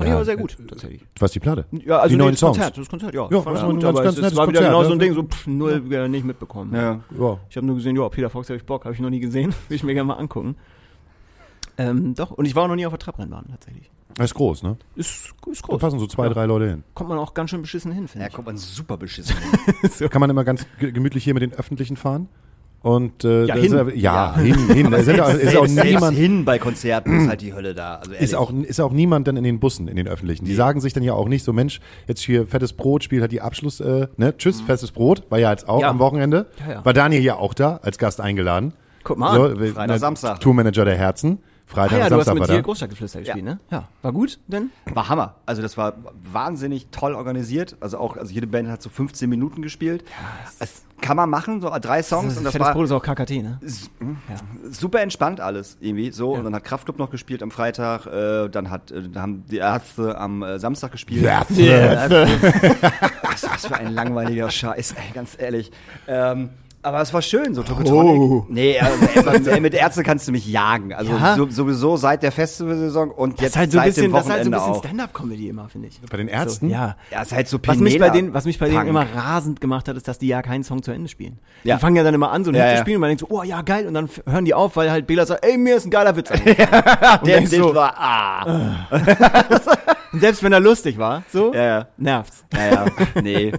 Fand 0.00 0.08
ja, 0.08 0.14
ich 0.14 0.16
aber 0.16 0.24
sehr 0.24 0.36
gut, 0.36 0.56
tatsächlich. 0.68 1.06
Was 1.18 1.32
die 1.32 1.40
Platte? 1.40 1.64
Ja, 1.72 1.98
also 1.98 2.08
die 2.12 2.16
neuen 2.16 2.30
das 2.32 2.40
Songs. 2.40 2.56
Konzert, 2.56 2.78
das 2.78 2.88
Konzert, 2.88 3.14
ja. 3.14 3.28
Ja, 3.30 3.40
fand 3.42 3.46
das 3.46 3.62
ich 3.62 3.66
war 3.66 3.72
gut, 3.74 3.84
ein 3.84 3.88
aber 3.88 4.02
ganz 4.02 4.18
es, 4.18 4.24
es 4.26 4.36
war 4.36 4.48
wieder 4.48 4.60
Konzert, 4.60 4.64
genau 4.66 4.82
ja. 4.82 4.86
so 4.88 4.92
ein 4.92 4.98
Ding, 4.98 5.14
so 5.14 5.22
pff, 5.22 5.46
null 5.46 5.84
wieder 5.84 6.08
nicht 6.08 6.24
mitbekommen. 6.24 6.74
Ja. 6.74 7.00
Ja. 7.18 7.38
Ich 7.48 7.56
habe 7.56 7.66
nur 7.66 7.76
gesehen, 7.76 7.96
ja, 7.96 8.08
Peter 8.08 8.30
Fox 8.30 8.48
habe 8.48 8.56
ich 8.56 8.64
Bock, 8.64 8.84
habe 8.84 8.94
ich 8.94 9.00
noch 9.00 9.10
nie 9.10 9.20
gesehen, 9.20 9.54
will 9.68 9.76
ich 9.76 9.82
mir 9.84 9.94
gerne 9.94 10.08
mal 10.08 10.14
angucken. 10.14 10.56
Ähm, 11.78 12.14
doch, 12.14 12.30
und 12.32 12.44
ich 12.44 12.54
war 12.54 12.64
auch 12.64 12.68
noch 12.68 12.76
nie 12.76 12.86
auf 12.86 12.92
der 12.92 12.98
Trabrennbahn 12.98 13.46
tatsächlich. 13.50 13.90
Das 14.14 14.26
ist 14.32 14.34
groß, 14.34 14.64
ne? 14.64 14.76
Ist, 14.96 15.32
ist 15.50 15.62
Da 15.62 15.66
groß. 15.68 15.80
passen 15.80 15.98
so 15.98 16.06
zwei, 16.06 16.26
Ja. 16.26 16.32
drei 16.32 16.44
Leute 16.46 16.68
hin. 16.68 16.84
Kommt 16.94 17.08
man 17.10 17.18
auch 17.18 17.32
ganz 17.32 17.50
schön 17.50 17.62
beschissen 17.62 17.92
hin, 17.92 18.08
finde 18.08 18.24
Ja, 18.24 18.28
ich. 18.28 18.34
kommt 18.34 18.46
man 18.46 18.56
super 18.56 18.96
beschissen. 18.96 19.36
Kann 20.10 20.20
man 20.20 20.28
immer 20.28 20.44
ganz 20.44 20.66
ge- 20.78 20.90
gemütlich 20.92 21.24
hier 21.24 21.32
mit 21.32 21.42
den 21.42 21.52
Öffentlichen 21.52 21.96
fahren. 21.96 22.28
Und 22.82 23.24
äh, 23.24 23.44
Ja, 23.44 23.54
da 23.56 23.60
hin. 23.60 23.72
Ist, 23.74 23.96
ja, 23.96 24.34
Ja. 24.34 24.36
hin, 24.38 24.56
hin. 24.68 24.90
Da 24.90 24.96
ist, 24.98 25.06
ja, 25.08 25.28
ist 25.28 25.56
auch 25.56 25.66
Selbst 25.66 25.84
niemand, 25.84 26.16
hin 26.16 26.44
bei 26.46 26.58
Konzerten 26.58 27.20
ist 27.20 27.28
halt 27.28 27.42
die 27.42 27.52
Hölle 27.52 27.74
da. 27.74 27.96
Also 27.96 28.12
ist 28.12 28.34
auch, 28.34 28.50
ist 28.52 28.80
auch 28.80 28.92
niemand 28.92 29.28
dann 29.28 29.36
in 29.36 29.44
den 29.44 29.60
Bussen, 29.60 29.86
in 29.86 29.96
den 29.96 30.08
Öffentlichen. 30.08 30.44
Die 30.46 30.52
Nee. 30.52 30.56
sagen 30.56 30.80
sich 30.80 30.92
dann 30.94 31.02
ja 31.02 31.12
auch 31.12 31.28
nicht 31.28 31.44
so, 31.44 31.52
Mensch, 31.52 31.80
jetzt 32.08 32.22
hier 32.22 32.46
fettes 32.46 32.72
Brot 32.72 33.04
spielt 33.04 33.20
halt 33.20 33.32
die 33.32 33.42
Abschluss, 33.42 33.80
äh, 33.80 34.08
ne? 34.16 34.34
Tschüss, 34.36 34.62
festes 34.62 34.92
Brot, 34.92 35.24
war 35.28 35.38
ja 35.38 35.50
jetzt 35.50 35.68
auch 35.68 35.82
Ja. 35.82 35.90
am 35.90 35.98
Wochenende. 35.98 36.46
Ja, 36.66 36.72
ja. 36.74 36.84
War 36.84 36.92
Daniel 36.94 37.22
ja 37.22 37.36
auch 37.36 37.52
da, 37.52 37.80
als 37.82 37.98
Gast 37.98 38.20
eingeladen. 38.20 38.72
Guck 39.04 39.18
mal 39.18 39.28
an. 39.30 39.56
So, 39.58 39.72
Freitag, 39.74 39.98
Samstag. 39.98 40.40
Tourmanager 40.40 40.84
der 40.86 40.96
Herzen. 40.96 41.38
Freitag, 41.66 41.92
Ah 41.92 41.98
ja, 41.98 42.04
und 42.06 42.10
du 42.10 42.16
hast 42.16 42.24
Samstag 42.24 42.34
mit 42.34 42.40
war 42.40 42.46
dir 42.48 42.54
da. 42.54 42.60
Großstadtgeflüster 42.62 43.20
gespielt, 43.20 43.44
ne? 43.44 43.60
Ja. 43.70 43.88
War 44.02 44.12
gut, 44.12 44.40
denn? 44.48 44.70
War 44.92 45.08
Hammer. 45.08 45.36
Also 45.46 45.62
das 45.62 45.76
war 45.76 45.94
wahnsinnig 46.32 46.88
toll 46.90 47.14
organisiert. 47.14 47.76
Also 47.78 47.96
auch, 47.98 48.16
also 48.16 48.32
jede 48.34 48.48
Band 48.48 48.68
hat 48.68 48.82
so 48.82 48.90
15 48.90 49.30
Minuten 49.30 49.62
gespielt. 49.62 50.02
das 50.58 50.82
kann 51.00 51.16
man 51.16 51.28
machen, 51.28 51.60
so 51.60 51.70
drei 51.80 52.02
Songs 52.02 52.36
und 52.36 52.44
das 52.44 52.52
Fettes 52.52 52.66
war 52.68 52.74
Brot 52.74 52.84
ist 52.84 52.92
auch 52.92 53.02
KKT, 53.02 53.30
ne? 53.42 53.58
super 54.70 55.00
entspannt 55.00 55.40
alles 55.40 55.76
irgendwie. 55.80 56.10
So 56.12 56.34
und 56.34 56.44
dann 56.44 56.54
hat 56.54 56.64
Kraftclub 56.64 56.98
noch 56.98 57.10
gespielt 57.10 57.42
am 57.42 57.50
Freitag. 57.50 58.06
Äh, 58.06 58.48
dann 58.48 58.70
hat, 58.70 58.90
äh, 58.90 59.02
dann 59.08 59.22
haben 59.22 59.44
die 59.46 59.58
Ärzte 59.58 60.18
am 60.18 60.42
äh, 60.42 60.58
Samstag 60.58 60.92
gespielt. 60.92 61.24
Was, 63.22 63.42
was 63.50 63.66
für 63.66 63.76
ein 63.76 63.92
langweiliger 63.94 64.50
Scheiß, 64.50 64.92
ey, 64.92 65.12
ganz 65.14 65.36
ehrlich. 65.38 65.70
Ähm, 66.06 66.50
aber 66.82 67.00
es 67.00 67.12
war 67.12 67.22
schön, 67.22 67.54
so 67.54 67.62
Tokotronic. 67.62 68.20
Oh. 68.20 68.46
Nee, 68.48 68.72
äh, 68.76 68.80
äh, 69.56 69.60
mit 69.60 69.74
Ärzte 69.74 70.02
kannst 70.02 70.26
du 70.28 70.32
mich 70.32 70.46
jagen. 70.46 70.92
Also 70.94 71.12
Ja. 71.12 71.36
so, 71.36 71.48
sowieso 71.50 71.96
seit 71.96 72.22
der 72.22 72.32
Festivalsaison 72.32 73.10
und 73.10 73.40
jetzt 73.40 73.56
halt 73.56 73.70
so 73.72 73.78
ein 73.78 73.82
seit 73.82 73.88
bisschen, 73.94 74.02
dem 74.04 74.12
das 74.12 74.24
ist 74.26 74.30
halt 74.32 74.44
so 74.44 74.50
ein 74.50 74.54
Wochenende 74.54 74.74
bisschen. 74.80 74.88
Stand-up-Comedy 74.90 75.48
immer, 75.48 75.68
finde 75.68 75.88
ich. 75.88 76.00
Bei 76.10 76.16
den 76.16 76.28
Ärzten? 76.28 76.70
Ja. 76.70 76.96
Ja, 77.10 77.22
ist 77.22 77.32
halt 77.32 77.48
so 77.48 77.58
Was 77.66 77.76
mich, 77.78 77.98
bei 77.98 78.06
Pinela- 78.08 78.12
denen, 78.12 78.34
was 78.34 78.44
mich 78.44 78.58
bei 78.58 78.68
denen 78.68 78.86
immer 78.86 79.06
rasend 79.14 79.60
gemacht 79.60 79.88
hat, 79.88 79.96
ist, 79.96 80.08
dass 80.08 80.18
die 80.18 80.28
ja 80.28 80.42
keinen 80.42 80.64
Song 80.64 80.82
zu 80.82 80.90
Ende 80.92 81.08
spielen. 81.08 81.38
Ja. 81.64 81.76
Die 81.76 81.80
fangen 81.80 81.96
ja 81.96 82.02
dann 82.02 82.14
immer 82.14 82.30
an, 82.30 82.44
so 82.44 82.50
einen 82.50 82.58
Ja, 82.58 82.64
Hit 82.64 82.70
ja. 82.72 82.76
zu 82.78 82.82
spielen 82.82 82.96
und 82.96 83.00
man 83.02 83.08
denkt 83.10 83.20
so, 83.20 83.26
oh 83.30 83.42
ja, 83.42 83.62
geil, 83.62 83.86
und 83.86 83.94
dann 83.94 84.08
hören 84.26 84.44
die 84.44 84.54
auf, 84.54 84.76
weil 84.76 84.90
halt 84.90 85.06
Bela 85.06 85.26
sagt, 85.26 85.44
ey, 85.44 85.58
mir 85.58 85.76
ist 85.76 85.86
ein 85.86 85.90
geiler 85.90 86.16
Witz. 86.16 86.30
und, 86.32 86.46
Der 86.46 87.42
Witz 87.42 87.50
so, 87.50 87.74
war, 87.74 87.94
ah. 87.98 88.86
und 90.12 90.20
selbst 90.20 90.42
wenn 90.42 90.52
er 90.52 90.60
lustig 90.60 90.98
war, 90.98 91.22
so, 91.32 91.52
Ja, 91.54 91.64
ja. 91.64 91.86
nervt's. 91.96 92.44
Ja, 92.54 92.66
ja, 92.70 92.84
nee. 93.22 93.52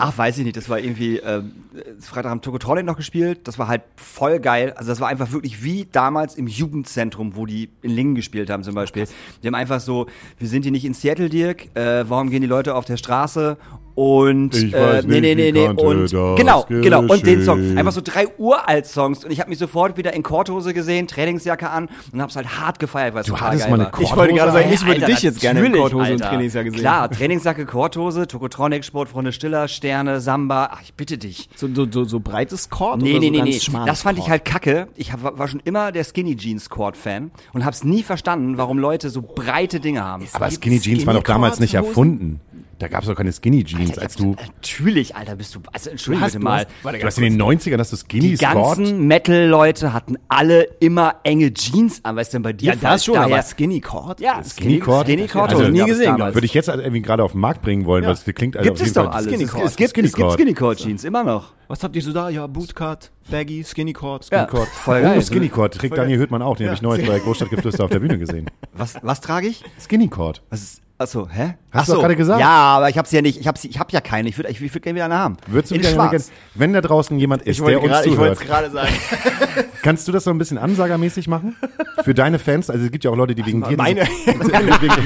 Ach, 0.00 0.16
weiß 0.16 0.38
ich 0.38 0.44
nicht, 0.44 0.56
das 0.56 0.68
war 0.68 0.78
irgendwie, 0.78 1.18
ähm, 1.18 1.52
Freitag 2.00 2.30
haben 2.30 2.40
Tokotronic 2.40 2.84
noch 2.84 2.96
gespielt, 2.96 3.40
das 3.44 3.58
war 3.58 3.68
halt 3.68 3.82
voll 3.96 4.40
geil. 4.40 4.72
Also 4.76 4.90
das 4.90 5.00
war 5.00 5.08
einfach 5.08 5.32
wirklich 5.32 5.62
wie 5.62 5.86
damals 5.90 6.34
im 6.34 6.46
Jugendzentrum, 6.46 7.36
wo 7.36 7.46
die 7.46 7.68
in 7.82 7.90
Lingen 7.90 8.14
gespielt 8.14 8.50
haben 8.50 8.62
zum 8.62 8.74
Beispiel. 8.74 9.06
Die 9.42 9.46
haben 9.46 9.54
einfach 9.54 9.80
so, 9.80 10.06
wir 10.38 10.48
sind 10.48 10.62
hier 10.62 10.72
nicht 10.72 10.84
in 10.84 10.94
Seattle, 10.94 11.28
Dirk, 11.28 11.74
äh, 11.76 12.08
warum 12.08 12.30
gehen 12.30 12.40
die 12.40 12.48
Leute 12.48 12.74
auf 12.74 12.84
der 12.84 12.96
Straße? 12.96 13.58
Und 13.94 14.54
Ich 14.54 14.72
äh, 14.72 14.80
weiß 14.80 15.04
nee, 15.06 15.20
nicht, 15.20 15.36
nee, 15.36 15.52
nee, 15.52 15.52
nee. 15.52 15.66
konnte 15.66 16.18
Und 16.18 16.36
genau, 16.36 16.64
genau. 16.68 17.00
Und 17.00 17.26
den 17.26 17.44
Song. 17.44 17.58
geschehen? 17.58 17.78
Einfach 17.78 17.92
so 17.92 18.00
drei 18.02 18.26
uralt 18.38 18.86
Songs. 18.86 19.24
Und 19.24 19.30
ich 19.30 19.40
habe 19.40 19.50
mich 19.50 19.58
sofort 19.58 19.96
wieder 19.96 20.12
in 20.14 20.22
Korthose 20.22 20.72
gesehen, 20.72 21.06
Trainingsjacke 21.06 21.68
an 21.68 21.88
und 22.12 22.22
hab's 22.22 22.36
halt 22.36 22.60
hart 22.60 22.78
gefeiert, 22.78 23.14
weil 23.14 23.22
es 23.22 23.26
Du 23.26 23.32
total 23.32 23.48
hattest 23.48 23.64
geil 23.64 23.70
mal 23.70 23.80
eine. 23.80 23.90
Korthose 23.90 24.10
Ich 24.12 24.16
wollte 24.16 24.34
gerade 24.34 24.52
sagen, 24.52 24.72
ich 24.72 24.80
würde 24.80 24.92
Alter, 24.94 25.06
dich 25.06 25.22
jetzt 25.22 25.40
gerne 25.40 25.64
in 25.64 25.72
Korthose 25.72 26.12
und. 26.12 26.20
Trainingsjacke 26.20 26.70
sehen. 26.70 26.80
Klar, 26.80 27.10
Trainingsjacke, 27.10 27.66
Korthose, 27.66 28.26
Tokotronic, 28.26 28.84
Sportfreunde 28.84 29.32
Stiller, 29.32 29.68
Sterne, 29.68 30.20
Samba. 30.20 30.70
Ach, 30.72 30.80
ich 30.82 30.94
bitte 30.94 31.18
dich. 31.18 31.48
So, 31.56 31.68
so, 31.74 31.86
so, 31.90 32.04
so 32.04 32.20
breites 32.20 32.70
Chord 32.70 33.02
Nee, 33.02 33.10
oder 33.12 33.20
nee, 33.20 33.26
so 33.26 33.32
nee, 33.32 33.38
ganz 33.38 33.50
nee. 33.50 33.60
schmales 33.60 33.86
Das 33.86 34.02
fand 34.02 34.18
ich 34.18 34.24
Chord? 34.24 34.30
halt 34.30 34.44
kacke. 34.44 34.88
Ich 34.96 35.12
hab, 35.12 35.38
war 35.38 35.48
schon 35.48 35.60
immer 35.64 35.92
der 35.92 36.04
Skinny 36.04 36.36
Jeans 36.36 36.70
Chord 36.70 36.96
Fan 36.96 37.30
und 37.52 37.64
hab's 37.64 37.84
nie 37.84 38.02
verstanden, 38.02 38.56
warum 38.56 38.78
Leute 38.78 39.10
so 39.10 39.22
breite 39.22 39.80
Dinge 39.80 40.04
haben. 40.04 40.26
Aber 40.32 40.50
Skinny 40.50 40.80
Jeans 40.80 41.06
waren 41.06 41.16
doch 41.16 41.22
damals 41.22 41.60
nicht 41.60 41.74
erfunden. 41.74 42.40
Da 42.80 42.88
gab 42.88 43.02
es 43.02 43.08
doch 43.08 43.14
keine 43.14 43.30
Skinny 43.32 43.62
Jeans, 43.62 43.96
als 43.98 44.16
du. 44.16 44.34
Natürlich, 44.56 45.14
Alter, 45.14 45.36
bist 45.36 45.54
du. 45.54 45.60
Also 45.72 45.90
entschuldige 45.90 46.24
hast- 46.24 46.32
bitte 46.32 46.38
du 46.40 46.44
mal. 46.44 46.58
hast- 46.64 46.68
warte, 46.82 46.98
Du 46.98 47.06
hast 47.06 47.18
in 47.18 47.24
den 47.24 47.36
90ern, 47.36 47.76
dass 47.78 47.90
du 47.90 47.96
Die 47.96 48.00
Skinny 48.02 48.36
Squad. 48.36 48.54
ganzen 48.78 49.06
Metal-Leute 49.06 49.92
hatten 49.92 50.16
alle 50.28 50.62
immer 50.80 51.16
enge 51.22 51.52
Jeans 51.52 52.04
an. 52.04 52.16
Was 52.16 52.28
ist 52.28 52.34
denn 52.34 52.42
bei 52.42 52.52
dir? 52.52 52.70
Ja, 52.72 52.76
das 52.80 53.04
schon, 53.04 53.14
Daher- 53.14 53.34
aber 53.36 53.42
Skinny 53.42 53.80
Chord? 53.80 54.20
Ja, 54.20 54.42
Skinny 54.42 54.78
Chord? 54.80 55.06
Skinny 55.06 55.26
Chord. 55.28 55.50
Also, 55.50 55.62
Hosen 55.62 55.72
nie 55.74 55.84
gesehen. 55.84 56.18
Würde 56.18 56.44
ich 56.44 56.54
jetzt 56.54 56.68
irgendwie 56.68 57.02
gerade 57.02 57.22
auf 57.22 57.32
den 57.32 57.40
Markt 57.40 57.62
bringen 57.62 57.84
wollen, 57.84 58.02
Ja. 58.02 58.08
weil 58.08 58.14
es 58.16 58.24
klingt 58.24 58.56
also 58.56 58.68
Gibt 58.68 58.80
auf 58.80 58.86
es 58.86 58.92
doch 58.94 59.04
Fall- 59.04 59.12
alles. 59.12 59.26
Skinny 59.26 59.44
Es, 59.44 59.50
Chord. 59.52 59.64
es 59.66 59.76
gibt, 59.76 59.90
Skinny 59.90 60.08
es 60.08 60.14
gibt. 60.14 60.32
Skinny 60.32 60.54
Chord 60.54 60.78
Jeans, 60.78 61.04
immer 61.04 61.22
noch. 61.22 61.52
Was 61.68 61.84
habt 61.84 61.94
ihr 61.94 62.02
so 62.02 62.12
da? 62.12 62.30
Ja, 62.30 62.46
Bootcut, 62.46 63.10
Baggy, 63.30 63.62
Skinny 63.62 63.92
Chord. 63.92 64.26
Ja. 64.32 64.46
Chord. 64.46 64.68
Voll 64.68 64.98
Oh, 65.00 65.02
geil. 65.02 65.22
Skinny 65.22 65.48
Chord. 65.48 65.74
Trägt 65.74 65.96
Daniel 65.96 66.18
Hüttmann 66.18 66.42
auch. 66.42 66.56
Den 66.56 66.66
habe 66.66 66.74
ich 66.76 66.82
neulich 66.82 67.06
bei 67.06 67.18
Großstadtgeflüster 67.20 67.84
auf 67.84 67.90
der 67.90 68.00
Bühne 68.00 68.18
gesehen. 68.18 68.46
Was, 68.72 68.94
was 69.02 69.20
trage 69.20 69.48
ich? 69.48 69.62
Skinny 69.78 70.08
Chord. 70.08 70.42
Was 70.50 70.62
ist, 70.62 70.82
achso, 71.00 71.28
hä? 71.30 71.54
Hast 71.72 71.88
du 71.88 71.92
Achso, 71.92 71.92
doch 71.94 72.00
gerade 72.02 72.16
gesagt. 72.16 72.40
Ja, 72.40 72.48
aber 72.48 72.88
ich 72.90 72.98
hab's 72.98 73.10
ja 73.12 73.22
nicht, 73.22 73.40
ich 73.40 73.46
hab's, 73.48 73.64
ich 73.64 73.78
hab 73.78 73.90
ja 73.92 74.00
keine. 74.00 74.28
Ich 74.28 74.36
würde 74.38 74.50
ich 74.50 74.60
würd 74.60 74.82
gerne 74.82 74.94
wieder 74.96 75.04
eine 75.06 75.18
haben. 75.18 75.36
Würdest 75.46 75.70
du 75.70 75.74
In 75.76 75.80
wieder 75.80 75.90
schwarz. 75.92 76.10
gerne- 76.10 76.24
wenn 76.54 76.72
da 76.72 76.80
draußen 76.80 77.18
jemand 77.18 77.42
ist, 77.42 77.56
Ich 77.56 77.60
wollte 77.62 77.80
der 77.80 77.82
uns 77.82 77.92
gerade- 77.92 78.08
ich 78.08 78.16
wollte 78.18 78.32
es 78.34 78.40
gerade 78.40 78.70
sagen. 78.70 78.88
kannst 79.82 80.06
du 80.08 80.12
das 80.12 80.24
so 80.24 80.30
ein 80.30 80.38
bisschen 80.38 80.58
ansagermäßig 80.58 81.26
machen? 81.28 81.56
Für 82.04 82.14
deine 82.14 82.38
Fans? 82.38 82.70
Also 82.70 82.84
es 82.84 82.92
gibt 82.92 83.04
ja 83.04 83.10
auch 83.10 83.16
Leute, 83.16 83.34
die 83.34 83.44
wegen 83.46 83.62
dir 83.62 83.76
Meine, 83.76 84.06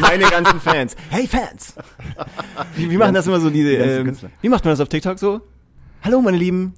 meine 0.01 0.25
ganzen 0.25 0.61
Fans. 0.61 0.97
Hey 1.11 1.27
Fans! 1.27 1.75
Wie, 2.77 2.91
wie 2.91 2.97
machen 2.97 3.15
das 3.15 3.27
immer 3.27 3.41
so 3.41 3.51
diese, 3.51 3.73
ähm, 3.75 4.17
wie 4.41 4.49
macht 4.49 4.65
man 4.65 4.73
das 4.73 4.81
auf 4.81 4.89
TikTok 4.89 5.19
so? 5.19 5.41
Hallo 6.03 6.21
meine 6.21 6.37
Lieben, 6.37 6.75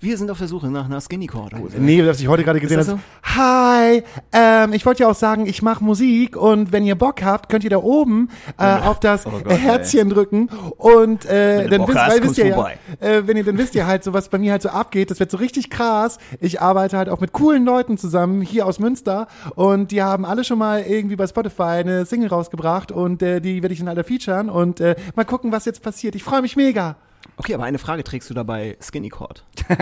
wir 0.00 0.16
sind 0.16 0.30
auf 0.30 0.38
der 0.38 0.48
Suche 0.48 0.68
nach 0.68 0.86
einer 0.86 1.00
Skinny 1.00 1.26
Chord 1.26 1.54
Hose. 1.54 1.78
Nee, 1.78 2.06
was 2.06 2.20
ich 2.20 2.28
heute 2.28 2.42
gerade 2.42 2.58
gesehen 2.58 2.78
das 2.78 2.88
habe. 2.88 3.00
Hi, 3.22 4.02
ähm, 4.32 4.72
ich 4.72 4.86
wollte 4.86 5.02
ja 5.02 5.10
auch 5.10 5.14
sagen, 5.14 5.46
ich 5.46 5.60
mache 5.60 5.84
Musik 5.84 6.36
und 6.36 6.72
wenn 6.72 6.84
ihr 6.84 6.94
Bock 6.94 7.22
habt, 7.22 7.50
könnt 7.50 7.64
ihr 7.64 7.70
da 7.70 7.76
oben 7.78 8.30
äh, 8.58 8.64
auf 8.64 8.98
das 9.00 9.26
Oh 9.26 9.30
Gott, 9.30 9.58
Herzchen 9.58 10.08
drücken 10.08 10.48
und 10.78 11.26
äh, 11.26 11.68
dann 11.68 11.86
wisst, 11.86 11.98
hast, 11.98 12.22
wisst 12.22 12.38
ihr 12.38 12.46
ja, 12.46 12.70
äh, 13.00 13.26
wenn 13.26 13.36
ihr 13.36 13.44
dann 13.44 13.58
wisst 13.58 13.74
ihr 13.74 13.86
halt 13.86 14.02
so, 14.02 14.14
was 14.14 14.30
bei 14.30 14.38
mir 14.38 14.52
halt 14.52 14.62
so 14.62 14.70
abgeht, 14.70 15.10
das 15.10 15.20
wird 15.20 15.30
so 15.30 15.36
richtig 15.36 15.68
krass. 15.68 16.18
Ich 16.40 16.62
arbeite 16.62 16.96
halt 16.96 17.10
auch 17.10 17.20
mit 17.20 17.32
coolen 17.32 17.64
Leuten 17.64 17.98
zusammen 17.98 18.40
hier 18.40 18.64
aus 18.64 18.78
Münster 18.78 19.28
und 19.54 19.90
die 19.90 20.02
haben 20.02 20.24
alle 20.24 20.44
schon 20.44 20.58
mal 20.58 20.80
irgendwie 20.80 21.16
bei 21.16 21.26
Spotify 21.26 21.62
eine 21.62 22.06
Single 22.06 22.30
rausgebracht 22.30 22.90
und 22.90 23.22
äh, 23.22 23.40
die 23.40 23.62
werde 23.62 23.74
ich 23.74 23.80
dann 23.80 23.88
alle 23.88 24.04
featuren 24.04 24.48
und 24.48 24.80
äh, 24.80 24.96
mal 25.14 25.24
gucken, 25.24 25.52
was 25.52 25.66
jetzt 25.66 25.82
passiert. 25.82 26.14
Ich 26.14 26.24
freue 26.24 26.40
mich 26.40 26.56
mega. 26.56 26.96
Okay, 27.36 27.54
aber 27.54 27.64
eine 27.64 27.78
Frage 27.78 28.04
trägst 28.04 28.28
du 28.30 28.34
dabei 28.34 28.76
Skinny 28.80 29.08
Chord? 29.08 29.44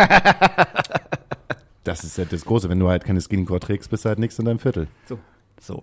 Das 1.84 2.04
ist 2.04 2.18
ja 2.18 2.26
das 2.26 2.44
Große, 2.44 2.68
wenn 2.68 2.78
du 2.78 2.88
halt 2.90 3.04
keine 3.04 3.18
Skinny 3.22 3.46
Core 3.46 3.60
trägst, 3.60 3.88
bist 3.88 4.04
du 4.04 4.10
halt 4.10 4.18
nichts 4.18 4.38
in 4.38 4.44
deinem 4.44 4.58
Viertel. 4.58 4.88
So. 5.58 5.82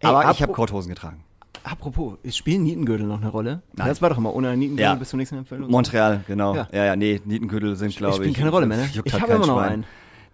Ey, 0.00 0.08
aber 0.08 0.30
ich 0.30 0.40
habe 0.40 0.52
Korthosen 0.54 0.88
getragen. 0.88 1.22
Apropos, 1.64 2.14
spielen 2.30 2.62
Nietengürtel 2.62 3.06
noch 3.06 3.20
eine 3.20 3.28
Rolle? 3.28 3.60
Nein. 3.74 3.88
Das 3.88 4.00
war 4.00 4.08
doch 4.08 4.16
immer 4.16 4.34
ohne 4.34 4.56
Nietengürtel 4.56 4.92
Ja. 4.92 4.94
bis 4.94 5.10
zum 5.10 5.18
nächsten 5.18 5.36
Empfehlung. 5.36 5.70
Montreal, 5.70 6.24
genau. 6.26 6.54
Ja. 6.54 6.68
Ja, 6.72 6.84
ja, 6.86 6.96
nee, 6.96 7.20
Nietengürtel 7.26 7.76
sind, 7.76 7.94
glaube 7.96 8.14
ich. 8.14 8.20
spielen 8.20 8.34
keine 8.34 8.50
Rolle 8.50 8.66
mehr, 8.66 8.78
ne? 8.78 8.88
juckt 8.90 9.08
Ich 9.08 9.12
halt 9.12 9.24
habe 9.24 9.34
immer 9.34 9.46
noch 9.46 9.56
Schwein. 9.58 9.72
einen. 9.72 9.84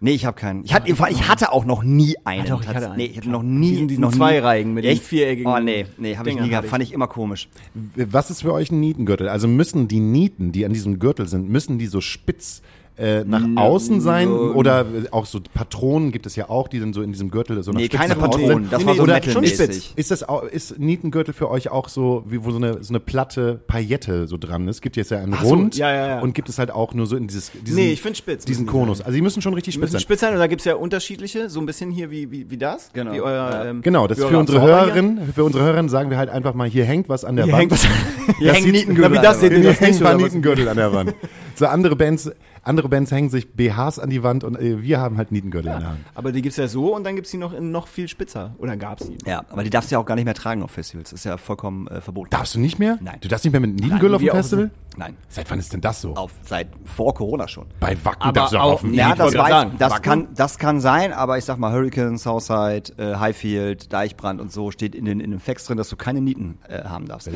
Nee, 0.05 0.11
ich 0.13 0.27
habe 0.27 0.39
keinen. 0.39 0.65
Ich 0.67 0.75
hatte, 0.75 0.93
ich 0.93 1.29
hatte 1.29 1.51
auch 1.51 1.65
noch 1.65 1.83
nie 1.83 2.15
einen. 2.25 2.47
doch, 2.47 2.61
ich 2.61 2.69
hatte 2.69 2.89
einen. 2.89 2.99
Nee, 2.99 3.07
ich 3.07 3.17
hatte 3.17 3.31
noch 3.31 3.43
nie. 3.43 3.71
Diesen- 3.71 3.89
diesen 3.89 4.01
noch 4.03 4.13
zweireigen 4.13 4.75
mit 4.75 4.85
den 4.85 4.93
Echt? 4.93 5.03
viereckigen 5.03 5.51
Oh, 5.51 5.59
nee, 5.59 5.87
nee, 5.97 6.19
habe 6.19 6.29
ich 6.29 6.39
nie 6.39 6.51
gehabt. 6.51 6.67
ich. 6.67 6.71
Fand 6.71 6.83
ich 6.83 6.93
immer 6.93 7.07
komisch. 7.07 7.49
Was 7.97 8.29
ist 8.31 8.43
für 8.43 8.53
euch 8.53 8.71
ein 8.71 8.81
Nietengürtel? 8.81 9.31
Also 9.31 9.49
müssen 9.49 9.89
die 9.89 10.01
Nieten, 10.01 10.53
die 10.53 10.67
an 10.67 10.75
diesem 10.75 10.99
Gürtel 10.99 11.27
sind, 11.27 11.49
müssen 11.49 11.79
die 11.79 11.87
so 11.87 12.03
spitz 12.03 12.61
äh, 12.97 13.25
nach 13.25 13.43
außen 13.57 14.01
sein? 14.01 14.29
Oder 14.31 14.87
auch 15.11 15.27
so 15.27 15.41
Patronen 15.53 16.13
gibt 16.13 16.27
es 16.27 16.37
ja 16.37 16.49
auch, 16.49 16.69
die 16.69 16.79
dann 16.81 16.93
so 16.93 17.03
in 17.03 17.11
diesem 17.13 17.31
Gürtel 17.31 17.63
so 17.63 17.73
nach 17.73 17.81
Nee, 17.81 17.89
keine 17.89 18.15
Patronen. 18.15 18.47
sind. 18.47 18.73
Das 18.73 18.81
Nee, 18.81 18.87
war 18.87 18.95
so 18.95 19.03
oder 19.03 19.23
schon 19.23 19.47
spitz. 19.47 19.93
Ist 19.97 20.11
das 20.11 20.23
auch, 20.29 20.45
ist 20.45 20.79
Nietengürtel 20.79 21.35
für 21.35 21.51
euch 21.51 21.71
auch 21.71 21.89
so, 21.89 22.23
wie 22.27 22.45
wo 22.45 22.51
so 22.51 22.59
eine, 22.59 22.83
so 22.85 22.93
eine 22.93 23.01
platte 23.01 23.61
Paillette 23.67 24.27
so 24.29 24.37
dran 24.37 24.69
ist? 24.69 24.81
Gibt 24.81 24.97
jetzt 24.97 25.11
ja 25.11 25.19
einen 25.19 25.35
Ach 25.35 25.43
so, 25.43 25.51
Rund 25.51 25.77
ja, 25.77 25.93
ja, 25.93 26.07
ja. 26.07 26.21
und 26.21 26.35
gibt 26.35 26.49
es 26.49 26.59
halt 26.59 26.71
auch 26.71 26.95
nur 26.95 27.07
so 27.07 27.17
in 27.17 27.27
dieses 27.27 27.51
diesen, 27.53 27.77
Nee, 27.77 27.93
ich 27.93 28.03
find 28.03 28.17
spitz 28.17 28.45
diesen 28.45 28.67
Konus. 28.67 28.99
sein. 28.99 29.07
Also 29.07 29.17
die 29.17 29.23
müssen 29.23 29.43
schon 29.43 29.55
richtig 29.55 29.75
Die 29.75 29.79
spitz 29.81 29.83
müssen 29.83 29.93
sein. 29.95 30.01
spitz 30.01 30.21
sein 30.21 30.33
und 30.35 30.39
da 30.39 30.47
gibt's 30.47 30.65
ja 30.65 30.75
unterschiedliche, 30.77 31.49
so 31.51 31.61
ein 31.61 31.67
bisschen 31.67 31.91
hier 31.91 32.11
wie, 32.11 32.31
wie, 32.31 32.51
wie 32.51 32.57
das. 32.59 32.91
Genau. 32.93 33.13
Wie 33.13 33.21
euer, 33.21 33.65
ähm, 33.67 33.83
Genau, 33.83 34.07
das 34.07 34.19
ist 34.19 34.25
für 34.27 34.39
unsere. 34.39 34.61
Hörerinnen, 34.63 35.33
für 35.35 35.43
unsere 35.45 35.65
Hörerinnen 35.65 35.89
sagen 35.89 36.11
wir 36.11 36.17
halt 36.19 36.31
einfach 36.31 36.55
mal, 36.55 36.69
hier 36.69 36.85
hängt 36.85 37.09
was 37.09 37.25
an 37.25 37.37
der 37.37 37.45
Hier 37.47 37.53
Wand. 37.55 37.61
hängt 37.63 37.73
was. 37.73 37.87
Hier 38.39 38.55
sieht- 38.55 38.73
Nietengürtel 38.73 39.13
wie 39.13 39.17
das 39.17 39.35
an 39.37 39.41
seht 39.41 39.51
der 39.51 39.59
ihr 39.59 39.63
Hier 39.65 39.71
das 39.73 39.81
nicht 39.81 39.97
ein 40.01 40.03
paar? 40.05 40.15
Nietengürtel 40.17 40.69
an 40.69 40.77
der 40.77 40.93
Wand. 40.93 41.15
So 41.57 41.67
andere 41.67 41.97
Bands, 41.97 42.31
andere 42.65 42.89
Bands 42.89 43.11
hängen 43.11 43.31
sich 43.31 43.53
BHs 43.53 43.99
an 43.99 44.11
die 44.11 44.23
Wand 44.23 44.45
und 44.45 44.57
äh, 44.57 44.83
wir 44.83 45.01
haben 45.01 45.17
halt 45.17 45.33
Nietengürtel 45.33 45.71
an 45.71 45.81
der 45.81 45.89
Hand. 45.91 46.01
Aber 46.15 46.33
die 46.33 46.43
gibt's 46.43 46.57
ja 46.57 46.69
so 46.69 46.95
und 46.95 47.05
dann 47.05 47.17
gibt's 47.17 47.31
die 47.31 47.37
noch 47.37 47.53
in 47.53 47.71
noch 47.71 47.87
viel 47.89 48.09
spitzer. 48.09 48.55
Oder 48.59 48.77
gab's 48.77 49.07
die? 49.07 49.19
Ja, 49.27 49.45
aber 49.51 49.65
die 49.65 49.71
darfst 49.71 49.91
du 49.91 49.95
ja 49.95 49.99
auch 50.01 50.07
gar 50.07 50.15
nicht 50.15 50.25
mehr 50.25 50.35
tragen 50.35 50.63
auf 50.63 50.71
Festivals. 50.71 51.11
Das 51.11 51.21
ist 51.21 51.25
ja 51.25 51.37
vollkommen 51.37 51.87
äh, 51.89 52.01
verboten. 52.01 52.31
Darfst 52.31 52.55
du 52.55 52.61
nicht 52.61 52.79
mehr? 52.79 52.99
Nein. 53.01 53.19
Du 53.21 53.29
darfst 53.29 53.45
nicht 53.45 53.53
mehr 53.53 53.61
mit 53.61 53.75
Nietengürtel 53.75 54.15
auf 54.15 54.23
dem 54.23 54.31
Festival? 54.31 54.71
Nein. 54.97 55.17
Seit 55.29 55.51
wann 55.51 55.59
ist 55.59 55.73
denn 55.73 55.81
das 55.81 56.01
so? 56.01 56.15
Auf, 56.15 56.31
seit 56.45 56.69
vor 56.85 57.15
Corona 57.15 57.49
schon. 57.49 57.67
Bei 57.81 57.97
Wacken 58.05 58.23
Aber 58.23 58.33
darfst 58.33 58.55
du 58.55 58.59
auch- 58.59 58.73
auf 58.75 58.81
dem 58.83 58.95
Ja, 58.95 59.15
das 59.15 59.35
weiß, 59.35 59.67
das 59.79 59.93
Wacken? 59.93 60.03
kann, 60.03 60.29
das 60.35 60.59
kann 60.59 60.81
sein, 60.81 61.13
aber 61.13 61.37
ich 61.39 61.45
sag 61.45 61.59
mal, 61.59 61.73
Hurricane, 61.73 62.17
Southside, 62.17 62.93
äh, 62.97 63.17
Highfield, 63.17 63.93
Deichbrand 63.93 64.41
und 64.41 64.53
so 64.53 64.71
steht 64.71 64.95
in 64.95 65.05
den, 65.05 65.21
in 65.21 65.31
den 65.33 65.41
Facts 65.41 65.65
drin, 65.67 65.77
dass 65.77 65.89
du 65.89 65.97
keine 65.97 66.21
Nieten 66.21 66.59
äh, 66.69 66.85
haben 66.85 67.07
darfst. 67.07 67.27
Ja, 67.27 67.33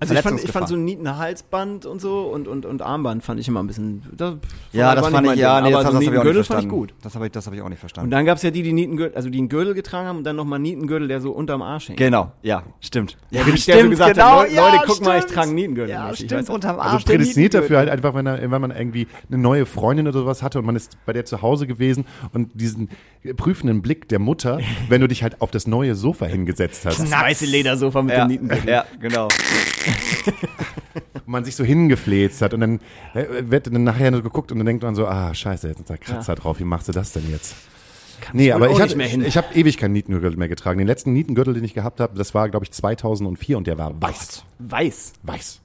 Also 0.00 0.14
ich 0.14 0.20
fand, 0.20 0.44
ich 0.44 0.52
fand 0.52 0.68
so 0.68 0.74
ein 0.74 0.84
Nietenhalsband 0.84 1.86
und 1.86 2.00
so 2.00 2.20
und, 2.22 2.46
und, 2.48 2.66
und 2.66 2.82
Armband 2.82 3.22
fand 3.24 3.40
ich 3.40 3.48
immer 3.48 3.60
ein 3.62 3.66
bisschen. 3.66 4.02
Das, 4.16 4.34
ja, 4.72 4.94
das 4.94 5.08
fand 5.08 5.26
ich, 5.28 5.36
ja, 5.36 5.60
nee, 5.60 5.68
aber 5.72 5.82
das, 5.82 5.92
so 5.92 5.98
das 5.98 6.06
habe 6.06 6.14
ich 6.14 6.20
auch 6.20 6.24
nicht 6.24 6.34
verstanden. 6.34 6.68
gut. 6.68 6.94
Das 7.02 7.14
habe 7.14 7.26
ich, 7.26 7.32
das 7.32 7.46
habe 7.46 7.56
ich 7.56 7.62
auch 7.62 7.68
nicht 7.68 7.76
Und 7.76 7.80
verstanden. 7.80 8.10
dann 8.10 8.24
gab's 8.24 8.42
ja 8.42 8.50
die, 8.50 8.62
die 8.62 8.72
Nietengürtel, 8.72 9.16
also 9.16 9.30
die 9.30 9.38
einen 9.38 9.48
Gürtel 9.48 9.74
getragen 9.74 10.08
haben 10.08 10.18
und 10.18 10.24
dann 10.24 10.36
nochmal 10.36 10.56
einen 10.56 10.64
Nietengürtel, 10.64 11.08
der 11.08 11.20
so 11.20 11.32
unterm 11.32 11.62
Arsch 11.62 11.88
hängt. 11.88 11.98
Genau, 11.98 12.32
ja, 12.42 12.62
stimmt. 12.80 13.16
Ja, 13.30 13.42
der 13.44 13.56
so 13.82 13.90
gesagt 13.90 14.18
hat, 14.20 14.38
Leute, 14.50 14.54
Leute, 14.56 14.78
guck 14.86 15.00
mal, 15.02 15.18
ich 15.18 15.24
trage 15.26 15.42
einen 15.48 15.54
Nietengürtel. 15.54 15.90
Ja, 15.90 16.14
stimmt, 16.14 16.50
unterm 16.50 16.78
Also 16.78 16.92
Arsch. 16.96 16.97
Der 17.04 17.12
prädestiniert 17.14 17.52
Nietengürtel. 17.54 17.60
dafür 17.60 17.78
halt 17.78 17.88
einfach, 17.90 18.14
wenn, 18.14 18.26
er, 18.26 18.50
wenn 18.50 18.60
man 18.60 18.70
irgendwie 18.70 19.06
eine 19.28 19.38
neue 19.38 19.66
Freundin 19.66 20.06
oder 20.08 20.20
sowas 20.20 20.42
hatte 20.42 20.58
und 20.58 20.64
man 20.66 20.76
ist 20.76 20.96
bei 21.06 21.12
der 21.12 21.24
zu 21.24 21.42
Hause 21.42 21.66
gewesen 21.66 22.04
und 22.32 22.50
diesen 22.60 22.88
prüfenden 23.36 23.82
Blick 23.82 24.08
der 24.08 24.18
Mutter, 24.18 24.60
wenn 24.88 25.00
du 25.00 25.08
dich 25.08 25.22
halt 25.22 25.40
auf 25.40 25.50
das 25.50 25.66
neue 25.66 25.94
Sofa 25.94 26.26
hingesetzt 26.26 26.86
hast. 26.86 27.00
Das 27.00 27.10
weiße 27.10 27.46
Ledersofa 27.46 28.02
mit 28.02 28.14
Ja, 28.14 28.24
dem 28.24 28.28
Nietengürtel. 28.28 28.68
ja, 28.68 28.84
genau. 29.00 29.28
und 31.14 31.28
man 31.28 31.44
sich 31.44 31.56
so 31.56 31.64
hingefläzt 31.64 32.42
hat 32.42 32.54
und 32.54 32.60
dann 32.60 32.80
äh, 33.14 33.24
wird 33.42 33.66
dann 33.66 33.84
nachher 33.84 34.10
nur 34.10 34.22
geguckt 34.22 34.52
und 34.52 34.58
dann 34.58 34.66
denkt 34.66 34.82
man 34.82 34.94
so, 34.94 35.06
ah, 35.06 35.34
scheiße, 35.34 35.68
jetzt 35.68 35.80
ist 35.80 35.90
da 35.90 35.96
Kratzer 35.96 36.34
drauf, 36.34 36.60
wie 36.60 36.64
machst 36.64 36.88
du 36.88 36.92
das 36.92 37.12
denn 37.12 37.30
jetzt? 37.30 37.54
Nee, 38.32 38.46
ich 38.48 38.54
aber 38.54 38.70
ich, 38.70 38.96
mehr 38.96 39.06
hin. 39.06 39.24
ich 39.24 39.36
habe 39.36 39.46
ewig 39.54 39.76
keinen 39.78 39.92
Nietengürtel 39.92 40.36
mehr 40.36 40.48
getragen. 40.48 40.78
Den 40.78 40.88
letzten 40.88 41.12
Nietengürtel, 41.12 41.54
den 41.54 41.62
ich 41.64 41.72
gehabt 41.74 42.00
habe, 42.00 42.18
das 42.18 42.34
war, 42.34 42.48
glaube 42.48 42.64
ich, 42.64 42.72
2004 42.72 43.56
und 43.56 43.66
der 43.66 43.78
war 43.78 44.00
weiß. 44.02 44.44
Weiß. 44.58 45.12
Weiß. 45.22 45.60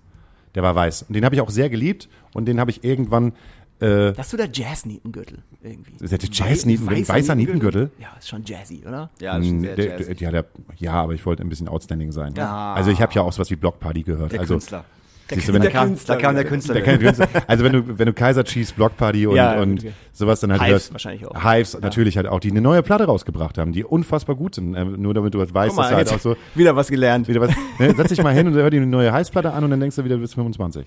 Der 0.56 0.64
war 0.64 0.76
weiß. 0.76 1.04
Und 1.04 1.14
den 1.14 1.26
habe 1.26 1.36
ich 1.36 1.42
auch 1.42 1.50
sehr 1.50 1.70
geliebt 1.70 2.10
und 2.34 2.46
den 2.46 2.60
habe 2.60 2.72
ich 2.72 2.84
irgendwann. 2.84 3.34
Äh, 3.80 4.14
Das 4.14 4.28
ist 4.28 4.32
so 4.32 4.38
der 4.38 4.50
Jazz-Nietengürtel 4.52 5.40
irgendwie. 5.64 5.94
Ist 6.00 6.12
der 6.12 6.20
Jazz-Nietengürtel? 6.20 7.08
Weißer 7.10 7.36
Nietengürtel? 7.36 7.92
Ja, 8.00 8.10
ist 8.20 8.30
schon 8.30 8.44
jazzy, 8.46 8.84
oder? 8.88 9.10
Ja, 9.20 9.38
das 9.38 9.44
ist 9.44 9.50
schon 9.50 9.62
sehr 9.62 9.76
der, 9.76 9.86
jazzy. 9.86 10.04
der, 10.06 10.16
ja, 10.16 10.32
der, 10.32 10.46
ja, 10.78 10.94
aber 10.94 11.14
ich 11.14 11.26
wollte 11.26 11.44
ein 11.44 11.50
bisschen 11.50 11.68
outstanding 11.68 12.12
sein. 12.12 12.34
Ja. 12.38 12.74
Also 12.74 12.92
ich 12.92 13.02
habe 13.02 13.14
ja 13.14 13.22
auch 13.24 13.34
sowas 13.34 13.50
wie 13.50 13.56
Blockparty 13.56 14.04
gehört. 14.04 14.32
Der 14.32 14.42
also, 14.42 14.56
Künstler. 14.56 14.86
Siehst 15.30 15.48
du, 15.50 15.54
wenn 15.54 15.62
Da 15.62 15.68
du, 15.70 15.74
kam, 15.74 15.96
da 16.06 16.16
kam 16.18 16.36
der 16.36 16.44
Künstler. 16.46 16.76
der 16.76 16.98
Künstler. 16.98 17.28
Also 17.48 17.64
wenn 17.64 17.74
du, 17.74 18.00
wenn 18.00 18.06
du 18.06 18.14
Kaiser 18.14 18.44
Chiefs, 18.44 18.74
Blockparty 18.74 19.28
und, 19.28 19.36
Ja, 19.36 19.60
und 19.62 19.80
okay. 19.80 19.94
sowas 20.12 20.40
dann 20.40 20.52
halt 20.52 20.62
Hives 20.62 20.72
hörst. 20.74 20.94
wahrscheinlich 20.94 21.26
auch. 21.28 21.44
Hives 21.44 21.78
natürlich 21.80 22.18
halt 22.18 22.28
auch, 22.28 22.40
die 22.40 22.52
eine 22.52 22.62
neue 22.62 22.84
Platte 22.84 23.06
rausgebracht 23.06 23.58
haben, 23.58 23.72
die 23.72 23.84
unfassbar 23.84 24.36
gut 24.36 24.56
sind. 24.56 24.76
Ähm, 24.76 25.02
nur 25.02 25.14
damit 25.14 25.34
du 25.34 25.40
was 25.40 25.54
weißt, 25.54 25.70
Guck 25.76 25.78
mal, 25.78 25.90
dass 25.90 25.98
halt 26.12 26.14
auch 26.14 26.20
so 26.20 26.36
wieder 26.56 26.76
was 26.76 26.90
gelernt. 26.90 27.28
wieder 27.28 27.42
was. 27.42 27.52
Ne, 27.80 27.94
setz 27.96 28.10
dich 28.10 28.22
mal 28.22 28.34
hin 28.34 28.48
und 28.48 28.54
hör 28.54 28.70
dir 28.70 28.78
eine 28.82 28.88
neue 28.88 29.14
Hives-Platte 29.16 29.52
an 29.54 29.64
und 29.64 29.72
dann 29.72 29.80
denkst 29.80 29.96
du 29.96 30.04
wieder, 30.06 30.16
du 30.16 30.22
bist 30.22 30.36
25. 30.36 30.86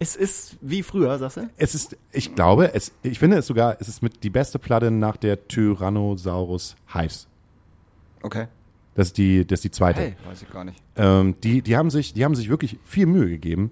Es 0.00 0.16
ist 0.16 0.56
wie 0.60 0.82
früher, 0.82 1.16
sagst 1.18 1.36
du? 1.36 1.48
Es 1.56 1.74
ist, 1.76 1.96
ich 2.10 2.34
glaube, 2.34 2.74
es, 2.74 2.90
ich 3.02 3.18
finde 3.20 3.36
es 3.38 3.46
sogar, 3.46 3.76
es 3.80 3.86
ist 3.88 4.02
mit 4.02 4.24
die 4.24 4.30
beste 4.30 4.58
Platte 4.58 4.90
nach 4.90 5.16
der 5.16 5.46
Tyrannosaurus 5.46 6.74
Hives. 6.92 7.28
Okay. 8.22 8.46
Das 8.94 9.08
ist 9.08 9.18
die, 9.18 9.46
das 9.46 9.58
ist 9.58 9.64
die 9.64 9.70
zweite. 9.70 10.00
Hey, 10.00 10.16
weiß 10.26 10.42
ich 10.42 10.50
gar 10.50 10.64
nicht. 10.64 10.82
Ähm, 10.96 11.34
die, 11.42 11.62
die 11.62 11.76
haben 11.76 11.90
sich, 11.90 12.14
die 12.14 12.24
haben 12.24 12.34
sich 12.34 12.48
wirklich 12.48 12.78
viel 12.84 13.06
Mühe 13.06 13.28
gegeben, 13.28 13.70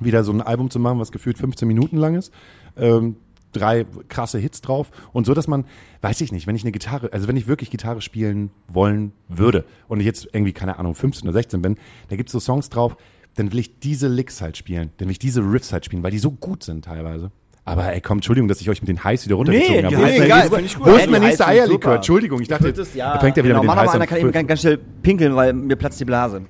wieder 0.00 0.24
so 0.24 0.32
ein 0.32 0.40
Album 0.40 0.70
zu 0.70 0.78
machen, 0.78 0.98
was 0.98 1.12
gefühlt 1.12 1.38
15 1.38 1.68
Minuten 1.68 1.96
lang 1.96 2.14
ist. 2.14 2.32
Ähm, 2.76 3.16
drei 3.52 3.86
krasse 4.08 4.38
Hits 4.38 4.60
drauf 4.60 4.90
und 5.12 5.26
so, 5.26 5.34
dass 5.34 5.48
man, 5.48 5.64
weiß 6.02 6.20
ich 6.20 6.32
nicht, 6.32 6.46
wenn 6.46 6.56
ich 6.56 6.62
eine 6.62 6.72
Gitarre, 6.72 7.12
also 7.12 7.28
wenn 7.28 7.36
ich 7.36 7.46
wirklich 7.46 7.70
Gitarre 7.70 8.00
spielen 8.02 8.50
wollen 8.68 9.12
würde 9.28 9.64
und 9.88 10.00
ich 10.00 10.06
jetzt 10.06 10.28
irgendwie, 10.32 10.52
keine 10.52 10.78
Ahnung, 10.78 10.94
15 10.94 11.28
oder 11.28 11.32
16 11.32 11.62
bin, 11.62 11.76
da 12.08 12.16
gibt's 12.16 12.32
so 12.32 12.40
Songs 12.40 12.68
drauf, 12.68 12.96
dann 13.34 13.52
will 13.52 13.58
ich 13.58 13.78
diese 13.78 14.08
Licks 14.08 14.40
halt 14.40 14.56
spielen, 14.56 14.90
dann 14.96 15.08
will 15.08 15.12
ich 15.12 15.18
diese 15.18 15.40
Riffs 15.40 15.72
halt 15.72 15.84
spielen, 15.84 16.02
weil 16.02 16.10
die 16.10 16.18
so 16.18 16.30
gut 16.30 16.64
sind 16.64 16.84
teilweise. 16.84 17.30
Aber 17.68 17.92
ey, 17.92 18.00
komm, 18.00 18.18
Entschuldigung, 18.18 18.46
dass 18.46 18.60
ich 18.60 18.70
euch 18.70 18.80
mit 18.80 18.88
den 18.88 19.02
Heiß 19.02 19.24
wieder 19.26 19.34
runtergezogen 19.34 19.76
Nee, 19.76 19.82
habe. 19.82 19.96
sind 19.96 20.18
mein 20.20 20.28
geil, 20.28 20.64
ich 20.64 20.76
gut. 20.76 20.86
Wo 20.86 20.94
ist 20.94 21.10
mein 21.10 21.20
nächster 21.20 21.48
Eierlikör? 21.48 21.96
Entschuldigung, 21.96 22.40
ich 22.40 22.46
dachte, 22.46 22.68
es, 22.68 22.94
ja. 22.94 23.14
da 23.14 23.18
fängt 23.18 23.36
er 23.36 23.42
wieder 23.42 23.54
Genau, 23.54 23.62
mit 23.64 23.70
den 23.70 23.74
mal 23.76 23.82
Heiß 23.82 23.90
einer, 23.94 24.02
an. 24.02 24.08
kann 24.08 24.18
ich 24.24 24.32
ganz, 24.32 24.48
ganz 24.48 24.60
schnell 24.60 24.78
pinkeln, 25.02 25.34
weil 25.34 25.52
mir 25.52 25.74
platzt 25.74 25.98
die 25.98 26.04
Blase. 26.04 26.42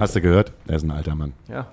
Hast 0.00 0.16
du 0.16 0.20
gehört? 0.20 0.52
Er 0.66 0.76
ist 0.76 0.82
ein 0.82 0.90
alter 0.90 1.14
Mann. 1.14 1.32
Ja. 1.48 1.68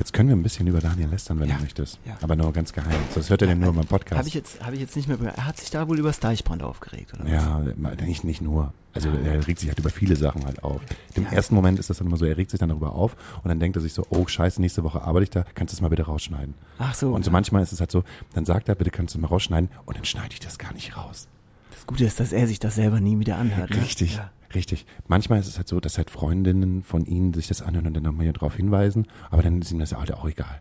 Jetzt 0.00 0.14
können 0.14 0.30
wir 0.30 0.34
ein 0.36 0.42
bisschen 0.42 0.66
über 0.66 0.80
Daniel 0.80 1.08
lästern, 1.10 1.38
wenn 1.40 1.48
du 1.48 1.54
möchtest. 1.60 1.98
ja. 2.06 2.16
Aber 2.22 2.34
nur 2.34 2.52
ganz 2.54 2.72
geheim. 2.72 2.90
Das 3.14 3.28
hört 3.28 3.42
er 3.42 3.48
denn 3.48 3.60
nur 3.60 3.68
in 3.68 3.76
meinem 3.76 3.86
Podcast. 3.86 4.18
Habe 4.18 4.28
ich, 4.28 4.34
jetzt, 4.34 4.64
hab 4.64 4.72
ich 4.72 4.80
jetzt 4.80 4.96
nicht 4.96 5.08
mehr 5.08 5.18
Er 5.36 5.44
hat 5.46 5.58
sich 5.58 5.70
da 5.70 5.86
wohl 5.88 5.98
über 5.98 6.08
das 6.08 6.20
Deichbrand 6.20 6.62
aufgeregt, 6.62 7.12
oder? 7.14 7.28
ja, 7.28 7.60
nicht, 8.06 8.24
nicht 8.24 8.40
nur. 8.40 8.72
Also 8.94 9.10
er 9.10 9.46
regt 9.46 9.60
sich 9.60 9.68
halt 9.68 9.78
über 9.78 9.90
viele 9.90 10.16
Sachen 10.16 10.46
halt 10.46 10.64
auf. 10.64 10.80
Im 11.14 11.26
ersten 11.26 11.54
Moment 11.54 11.78
ist 11.78 11.90
das 11.90 11.98
dann 11.98 12.06
immer 12.06 12.16
so, 12.16 12.24
er 12.24 12.36
regt 12.38 12.50
sich 12.50 12.58
dann 12.58 12.70
darüber 12.70 12.92
auf 12.92 13.14
und 13.42 13.48
dann 13.50 13.60
denkt 13.60 13.76
er 13.76 13.82
sich 13.82 13.92
so, 13.92 14.04
oh 14.08 14.26
scheiße, 14.26 14.60
nächste 14.60 14.82
Woche 14.82 15.02
arbeite 15.02 15.24
ich 15.24 15.30
da, 15.30 15.44
kannst 15.54 15.74
du 15.74 15.76
es 15.76 15.80
mal 15.82 15.88
bitte 15.88 16.04
rausschneiden. 16.04 16.54
Ach 16.78 16.94
so. 16.94 17.12
Und 17.12 17.24
so 17.24 17.30
manchmal 17.30 17.62
ist 17.62 17.72
es 17.72 17.80
halt 17.80 17.92
so, 17.92 18.02
dann 18.34 18.46
sagt 18.46 18.70
er, 18.70 18.74
bitte 18.74 18.90
kannst 18.90 19.14
du 19.14 19.18
es 19.18 19.22
mal 19.22 19.28
rausschneiden 19.28 19.68
und 19.84 19.96
dann 19.98 20.06
schneide 20.06 20.32
ich 20.32 20.40
das 20.40 20.58
gar 20.58 20.72
nicht 20.72 20.96
raus. 20.96 21.28
Das 21.72 21.86
Gute 21.86 22.04
ist, 22.06 22.18
dass 22.18 22.32
er 22.32 22.46
sich 22.46 22.58
das 22.58 22.74
selber 22.74 23.00
nie 23.00 23.18
wieder 23.18 23.36
anhört. 23.36 23.70
Ne? 23.70 23.82
Richtig, 23.82 24.16
Ja. 24.16 24.30
Richtig. 24.54 24.86
Manchmal 25.08 25.40
ist 25.40 25.48
es 25.48 25.56
halt 25.56 25.68
so, 25.68 25.80
dass 25.80 25.98
halt 25.98 26.10
Freundinnen 26.10 26.82
von 26.82 27.04
ihnen 27.04 27.32
sich 27.34 27.48
das 27.48 27.62
anhören 27.62 27.86
und 27.86 27.94
dann 27.94 28.02
nochmal 28.02 28.32
darauf 28.32 28.56
hinweisen, 28.56 29.06
aber 29.30 29.42
dann 29.42 29.60
ist 29.60 29.72
ihm 29.72 29.78
das 29.78 29.94
halt 29.94 30.12
auch 30.12 30.28
egal. 30.28 30.60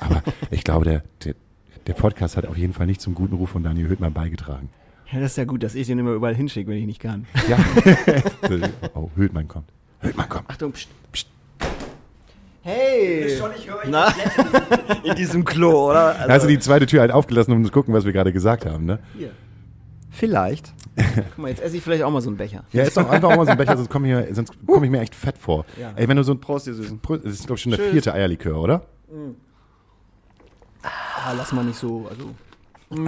Aber 0.00 0.22
ich 0.50 0.64
glaube, 0.64 0.84
der, 0.84 1.02
der, 1.24 1.34
der 1.86 1.94
Podcast 1.94 2.36
hat 2.36 2.46
auf 2.46 2.56
jeden 2.56 2.72
Fall 2.72 2.86
nicht 2.86 3.00
zum 3.00 3.14
guten 3.14 3.34
Ruf 3.34 3.50
von 3.50 3.62
Daniel 3.62 3.88
Hüttmann 3.88 4.12
beigetragen. 4.12 4.68
Ja, 5.10 5.20
das 5.20 5.32
ist 5.32 5.36
ja 5.36 5.44
gut, 5.44 5.62
dass 5.62 5.74
ich 5.74 5.86
den 5.86 5.98
immer 5.98 6.12
überall 6.12 6.34
hinschicke, 6.34 6.70
wenn 6.70 6.78
ich 6.78 6.86
nicht 6.86 7.00
kann. 7.00 7.26
Ja. 7.48 7.58
oh, 8.94 9.10
Hüttmann 9.14 9.46
kommt. 9.46 9.68
Hüttmann 10.00 10.28
kommt. 10.28 10.48
Achtung, 10.48 10.72
pst, 10.72 10.88
pst. 11.12 11.26
Hey! 12.64 13.40
Na? 13.88 14.14
In 15.02 15.16
diesem 15.16 15.44
Klo, 15.44 15.90
oder? 15.90 16.14
Also, 16.14 16.28
Da 16.28 16.34
hast 16.34 16.42
du 16.44 16.48
die 16.48 16.60
zweite 16.60 16.86
Tür 16.86 17.00
halt 17.00 17.10
aufgelassen, 17.10 17.52
um 17.52 17.64
zu 17.64 17.72
gucken, 17.72 17.92
was 17.92 18.04
wir 18.04 18.12
gerade 18.12 18.32
gesagt 18.32 18.66
haben, 18.66 18.84
ne? 18.84 19.00
Hier. 19.18 19.32
Vielleicht. 20.12 20.72
Guck 20.94 21.38
mal, 21.38 21.48
jetzt 21.48 21.62
esse 21.62 21.76
ich 21.76 21.82
vielleicht 21.82 22.02
auch 22.02 22.10
mal 22.10 22.20
so 22.20 22.28
einen 22.28 22.36
Becher. 22.36 22.64
Ja, 22.72 22.82
ist 22.84 22.96
doch 22.96 23.08
einfach 23.08 23.30
auch 23.30 23.36
mal 23.36 23.46
so 23.46 23.52
ein 23.52 23.56
Becher, 23.58 23.76
sonst 23.76 23.88
komme 23.90 24.08
ich, 24.08 24.14
mir- 24.28 24.34
sonst 24.34 24.52
komm 24.66 24.84
ich 24.84 24.90
mir 24.90 25.00
echt 25.00 25.14
fett 25.14 25.38
vor. 25.38 25.64
Ja. 25.80 25.92
Ey, 25.96 26.06
wenn 26.08 26.16
du 26.16 26.22
so 26.22 26.32
ein 26.32 26.40
Prost, 26.40 26.66
ihr 26.66 26.74
Süßen. 26.74 27.00
Prost, 27.00 27.24
das 27.24 27.32
ist, 27.32 27.46
glaube 27.46 27.56
ich, 27.56 27.62
schon 27.62 27.70
der 27.70 27.80
Tschüss. 27.80 27.90
vierte 27.92 28.12
Eierlikör, 28.14 28.60
oder? 28.60 28.82
Ah, 30.82 31.32
lass 31.36 31.52
mal 31.52 31.64
nicht 31.64 31.78
so, 31.78 32.06
also. 32.10 32.30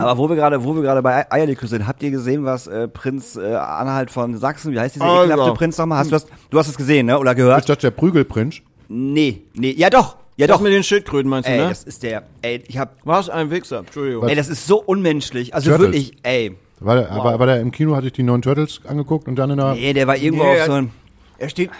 Aber 0.00 0.16
wo 0.16 0.28
wir 0.30 0.36
gerade, 0.36 0.64
wo 0.64 0.74
wir 0.74 0.80
gerade 0.82 1.02
bei 1.02 1.30
Eierlikör 1.30 1.68
sind, 1.68 1.86
habt 1.86 2.02
ihr 2.02 2.10
gesehen, 2.10 2.44
was 2.44 2.66
äh, 2.66 2.88
Prinz 2.88 3.36
äh, 3.36 3.54
Anhalt 3.54 4.10
von 4.10 4.36
Sachsen, 4.38 4.72
wie 4.72 4.80
heißt 4.80 4.94
dieser 4.94 5.04
Also. 5.04 5.24
ekelhafte 5.30 5.54
Prinz 5.54 5.76
nochmal? 5.76 5.98
Hast 5.98 6.06
du 6.10 6.12
das, 6.12 6.26
du 6.48 6.58
hast 6.58 6.68
es 6.68 6.76
gesehen, 6.78 7.04
ne? 7.06 7.18
Oder 7.18 7.34
gehört? 7.34 7.58
Ist 7.60 7.68
das 7.68 7.78
der 7.78 7.90
Prügelprinz? 7.90 8.56
Nee, 8.88 9.42
nee, 9.54 9.72
ja 9.72 9.90
doch, 9.90 10.16
ja 10.36 10.46
Das 10.46 10.56
doch. 10.56 10.62
mit 10.62 10.72
den 10.72 10.84
Schildkröten 10.84 11.28
meinst 11.28 11.48
du, 11.48 11.52
Ey, 11.52 11.58
ne? 11.60 11.68
das 11.68 11.84
ist 11.84 12.02
der, 12.02 12.22
ey, 12.40 12.62
ich 12.66 12.78
hab, 12.78 12.96
Was 13.04 13.28
ein 13.28 13.50
Wichser, 13.50 13.80
Entschuldigung. 13.80 14.26
ey, 14.26 14.34
das 14.34 14.48
ist 14.48 14.66
so 14.66 14.80
unmenschlich. 14.80 15.54
Also 15.54 15.70
Turtles. 15.70 15.86
wirklich, 15.88 16.16
ey. 16.22 16.56
War 16.80 16.96
der, 16.96 17.10
aber, 17.12 17.38
war 17.38 17.46
der 17.46 17.60
im 17.60 17.70
Kino, 17.70 17.94
hatte 17.96 18.08
ich 18.08 18.12
die 18.12 18.22
neuen 18.22 18.42
Turtles 18.42 18.80
angeguckt 18.86 19.28
und 19.28 19.36
dann 19.36 19.50
in 19.50 19.56
der. 19.58 19.74
Nee, 19.74 19.92
der 19.92 20.06
war 20.06 20.16
irgendwo 20.16 20.44
Nee, 20.44 20.60
auf 20.60 20.66
so 20.66 20.72
ein, 20.72 20.90
Er 21.38 21.48
steht 21.48 21.70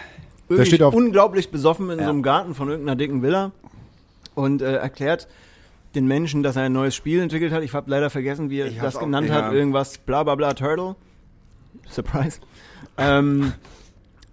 wirklich 0.49 0.68
steht 0.68 0.82
auf- 0.82 0.95
unglaublich 0.95 1.51
besoffen 1.51 1.90
in 1.90 1.99
Ja. 1.99 2.05
so 2.05 2.11
einem 2.11 2.22
Garten 2.22 2.55
von 2.55 2.68
irgendeiner 2.68 2.97
dicken 2.97 3.22
Villa 3.22 3.53
und 4.34 4.62
äh, 4.62 4.76
erklärt 4.76 5.26
den 5.95 6.07
Menschen, 6.07 6.42
dass 6.42 6.57
er 6.57 6.62
ein 6.62 6.72
neues 6.72 6.95
Spiel 6.95 7.20
entwickelt 7.20 7.53
hat. 7.53 7.62
Ich 7.62 7.72
habe 7.74 7.90
leider 7.90 8.11
vergessen, 8.11 8.51
wie 8.51 8.61
er 8.61 8.66
Ich 8.66 8.78
das 8.78 8.97
auch- 8.97 9.01
genannt 9.01 9.28
ja. 9.28 9.34
hat. 9.47 9.53
Irgendwas 9.53 9.99
bla 9.99 10.22
bla 10.22 10.34
bla 10.34 10.55
Turtle. 10.55 10.97
Surprise. 11.90 12.38
ähm, 12.99 13.53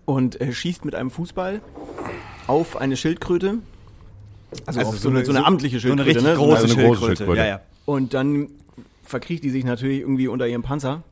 und 0.05 0.39
äh, 0.41 0.51
schießt 0.53 0.86
mit 0.86 0.95
einem 0.95 1.12
Fußball 1.12 1.62
auf 2.47 2.78
eine 2.78 2.95
Schildkröte. 2.97 3.55
Also, 4.66 4.82
auf 4.82 4.97
so, 4.99 5.09
eine, 5.09 5.24
so 5.26 5.32
eine 5.32 5.45
amtliche 5.45 5.80
so 5.80 5.91
eine 5.91 6.03
Schildkröte. 6.03 6.20
richtig 6.20 6.24
ne? 6.24 6.36
So 6.36 6.41
große 6.43 6.64
eine 6.64 6.68
große 6.68 6.82
Schildkröte. 6.82 7.16
Schildkröte. 7.18 7.41
Ja, 7.41 7.47
ja. 7.47 7.62
Und 7.86 8.14
dann 8.14 8.47
verkriecht 9.12 9.43
die 9.43 9.51
sich 9.51 9.64
natürlich 9.64 9.99
irgendwie 10.01 10.28
unter 10.28 10.47
ihrem 10.47 10.64
Panzer 10.64 11.03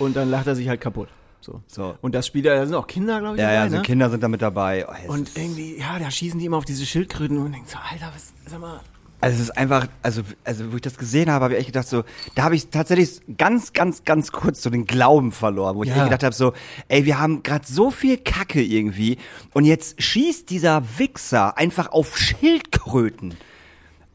und 0.00 0.16
dann 0.16 0.28
lacht 0.30 0.46
er 0.48 0.56
sich 0.56 0.68
halt 0.68 0.80
kaputt. 0.80 1.08
So. 1.40 1.60
So. 1.68 1.94
Und 2.00 2.14
das 2.14 2.26
Spiel, 2.26 2.42
da 2.42 2.64
sind 2.66 2.74
auch 2.74 2.86
Kinder, 2.86 3.20
glaube 3.20 3.36
ich, 3.36 3.42
Ja, 3.42 3.52
ja, 3.52 3.58
dabei, 3.60 3.70
so 3.70 3.76
ne? 3.76 3.82
Kinder 3.82 4.10
sind 4.10 4.22
da 4.22 4.28
mit 4.28 4.40
dabei. 4.42 4.86
Oh, 4.88 5.12
Und 5.12 5.30
irgendwie, 5.36 5.78
ja, 5.78 5.98
da 5.98 6.10
schießen 6.10 6.40
die 6.40 6.46
immer 6.46 6.56
auf 6.56 6.64
diese 6.64 6.86
Schildkröten 6.86 7.36
und 7.38 7.52
denken 7.52 7.68
so, 7.68 7.76
Alter, 7.78 8.10
was, 8.14 8.32
sag 8.46 8.60
mal. 8.60 8.80
Also 9.20 9.36
es 9.36 9.42
ist 9.44 9.56
einfach, 9.56 9.86
also, 10.02 10.22
also 10.42 10.70
wo 10.72 10.76
ich 10.76 10.82
das 10.82 10.98
gesehen 10.98 11.30
habe, 11.30 11.44
habe 11.44 11.54
ich 11.54 11.60
echt 11.60 11.68
gedacht 11.68 11.88
so, 11.88 12.02
da 12.34 12.42
habe 12.44 12.56
ich 12.56 12.68
tatsächlich 12.68 13.20
ganz, 13.38 13.72
ganz, 13.72 14.04
ganz 14.04 14.32
kurz 14.32 14.60
so 14.62 14.68
den 14.68 14.84
Glauben 14.86 15.32
verloren, 15.32 15.76
wo 15.76 15.82
ich 15.82 15.88
Ja. 15.90 16.04
gedacht 16.04 16.22
habe 16.24 16.34
so, 16.34 16.52
ey, 16.88 17.04
wir 17.06 17.18
haben 17.18 17.42
gerade 17.42 17.66
so 17.66 17.90
viel 17.90 18.18
Kacke 18.18 18.62
irgendwie 18.62 19.16
und 19.54 19.64
jetzt 19.64 20.02
schießt 20.02 20.50
dieser 20.50 20.82
Wichser 20.98 21.56
einfach 21.56 21.92
auf 21.92 22.18
Schildkröten. 22.18 23.34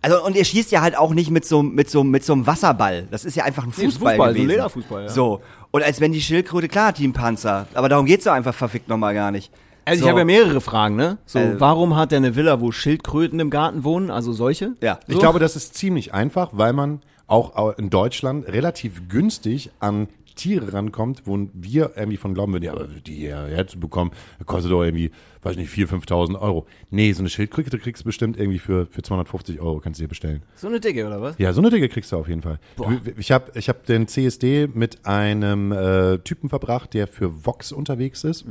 Also 0.02 0.24
und 0.26 0.36
er 0.36 0.46
schießt 0.46 0.72
ja 0.72 0.82
halt 0.82 0.98
auch 0.98 1.14
nicht 1.14 1.30
mit 1.30 1.46
so 1.46 1.62
mit 1.62 1.90
so 1.90 2.04
mit 2.04 2.24
so 2.24 2.34
einem 2.34 2.48
Wasserball. 2.48 3.08
Das 3.12 3.26
ist 3.26 3.36
ja 3.36 3.44
einfach 3.44 3.64
ein 3.64 3.74
Nee, 3.76 3.86
ist 3.86 3.94
Fußball, 3.96 4.14
Fußball, 4.14 4.18
so 4.18 4.24
ein 4.24 4.34
gewesen. 4.34 4.50
Lederfußball, 4.50 5.04
ja. 5.04 5.10
So 5.10 5.42
und 5.72 5.84
als 5.84 6.00
wenn 6.00 6.12
die 6.14 6.22
Schildkröte 6.22 6.68
klar 6.68 6.88
hat 6.88 6.98
die 7.00 7.04
einen 7.04 7.14
Panzer, 7.14 7.68
aber 7.74 7.90
darum 7.90 8.06
geht's 8.06 8.24
doch 8.24 8.32
einfach 8.34 8.54
verfickt 8.54 8.88
nochmal 8.88 9.14
gar 9.14 9.32
nicht. 9.32 9.52
Also 9.86 10.02
so. 10.02 10.06
ich 10.06 10.10
habe 10.10 10.20
ja 10.22 10.26
mehrere 10.26 10.62
Fragen, 10.62 10.96
ne? 10.96 11.18
So, 11.26 11.40
Äh, 11.40 11.60
warum 11.60 11.96
hat 11.96 12.12
der 12.12 12.18
eine 12.18 12.36
Villa, 12.36 12.62
wo 12.62 12.72
Schildkröten 12.72 13.40
im 13.40 13.50
Garten 13.50 13.84
wohnen, 13.84 14.12
also 14.12 14.32
solche? 14.34 14.74
Ja. 14.82 15.00
Ich 15.08 15.16
So. 15.16 15.20
glaube, 15.20 15.40
das 15.40 15.56
ist 15.56 15.76
ziemlich 15.76 16.14
einfach, 16.14 16.50
weil 16.54 16.74
man 16.74 17.02
auch 17.26 17.78
in 17.78 17.90
Deutschland 17.90 18.48
relativ 18.48 19.08
günstig 19.10 19.72
an 19.80 20.08
Tiere 20.40 20.72
rankommt, 20.72 21.24
wo 21.26 21.38
wir 21.54 21.92
irgendwie 21.96 22.18
von 22.18 22.34
glauben 22.34 22.54
würden, 22.54 22.64
ja, 22.64 22.72
aber 22.72 22.88
die 22.88 23.14
hierher 23.14 23.68
zu 23.68 23.78
bekommen, 23.80 24.12
kostet 24.46 24.72
doch 24.72 24.84
irgendwie, 24.84 25.12
weiß 25.42 25.58
nicht, 25.58 25.72
4.000, 25.72 26.06
5.000 26.06 26.40
Euro. 26.40 26.66
Nee, 26.92 27.12
so 27.12 27.20
eine 27.20 27.30
Schildkröte 27.30 27.78
kriegst 27.78 28.04
du 28.04 28.06
bestimmt 28.06 28.40
irgendwie 28.40 28.60
für, 28.60 28.86
für 28.86 29.02
250 29.02 29.60
Euro, 29.60 29.80
kannst 29.80 30.00
du 30.00 30.04
dir 30.04 30.08
bestellen. 30.08 30.42
So 30.56 30.68
eine 30.68 30.80
Dicke, 30.80 31.06
oder 31.06 31.22
was? 31.22 31.38
Ja, 31.38 31.52
so 31.52 31.60
eine 31.60 31.70
Dicke 31.70 31.90
kriegst 31.90 32.12
du 32.14 32.16
auf 32.16 32.30
jeden 32.30 32.42
Fall. 32.42 32.58
Du, 32.78 32.86
ich 33.18 33.32
habe 33.32 33.52
ich 33.56 33.68
hab 33.68 33.86
den 33.86 34.08
CSD 34.08 34.68
mit 34.74 35.06
einem 35.06 35.74
äh, 35.74 36.20
Typen 36.20 36.48
verbracht, 36.48 36.94
der 36.94 37.08
für 37.08 37.46
Vox 37.46 37.74
unterwegs 37.74 38.24
ist. 38.24 38.46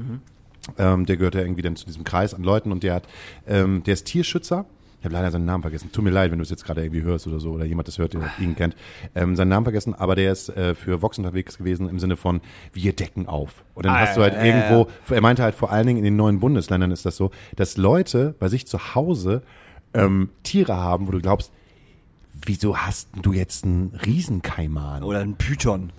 Ähm, 0.77 1.07
der 1.07 1.17
gehört 1.17 1.35
ja 1.35 1.41
irgendwie 1.41 1.63
dann 1.63 1.77
zu 1.77 1.87
diesem 1.87 2.05
Kreis 2.05 2.35
an 2.35 2.43
Leuten 2.43 2.71
und 2.71 2.83
der 2.83 2.95
hat, 2.95 3.09
ähm, 3.47 3.83
der 3.85 3.95
ist 3.95 4.05
Tierschützer. 4.05 4.67
Ich 5.01 5.05
habe 5.05 5.15
leider 5.15 5.31
seinen 5.31 5.45
Namen 5.45 5.63
vergessen. 5.63 5.91
Tut 5.93 6.03
mir 6.03 6.11
leid, 6.11 6.33
wenn 6.33 6.39
du 6.39 6.43
es 6.43 6.51
jetzt 6.51 6.65
gerade 6.65 6.83
irgendwie 6.83 7.03
hörst 7.03 7.27
oder 7.29 7.39
so 7.39 7.53
oder 7.53 7.65
jemand 7.65 7.87
das 7.87 7.99
hört, 7.99 8.15
der 8.15 8.23
ihn 8.41 8.57
kennt. 8.57 8.75
Ähm, 9.15 9.37
seinen 9.37 9.49
Namen 9.49 9.65
vergessen, 9.65 9.95
aber 9.95 10.17
der 10.17 10.33
ist 10.33 10.49
äh, 10.51 10.75
für 10.75 11.01
Vox 11.03 11.19
unterwegs 11.19 11.59
gewesen 11.59 11.89
im 11.89 12.01
Sinne 12.01 12.17
von 12.17 12.41
wir 12.73 12.93
decken 12.93 13.27
auf. 13.29 13.63
Und 13.75 13.87
dann 13.87 13.95
hast 13.95 14.17
du 14.17 14.23
halt 14.23 14.35
irgendwo, 14.45 14.89
er 15.15 15.21
meinte 15.21 15.43
halt 15.45 15.55
vor 15.55 15.71
allen 15.71 15.87
Dingen 15.87 15.99
in 15.99 16.05
den 16.05 16.17
neuen 16.17 16.41
Bundesländern 16.41 16.91
ist 16.91 17.07
das 17.07 17.17
so, 17.17 17.31
dass 17.55 17.77
Leute 17.77 18.35
bei 18.41 18.49
sich 18.49 18.67
zu 18.67 18.97
Hause 18.97 19.43
ähm, 19.95 20.31
Tiere 20.43 20.77
haben, 20.77 21.07
wo 21.07 21.13
du 21.13 21.21
glaubst, 21.21 21.53
wieso 22.45 22.77
hast 22.77 23.09
du 23.23 23.33
jetzt 23.33 23.65
einen 23.65 23.93
Riesenkaiman? 24.05 25.03
oder 25.05 25.21
ein 25.21 25.35
Python. 25.37 25.91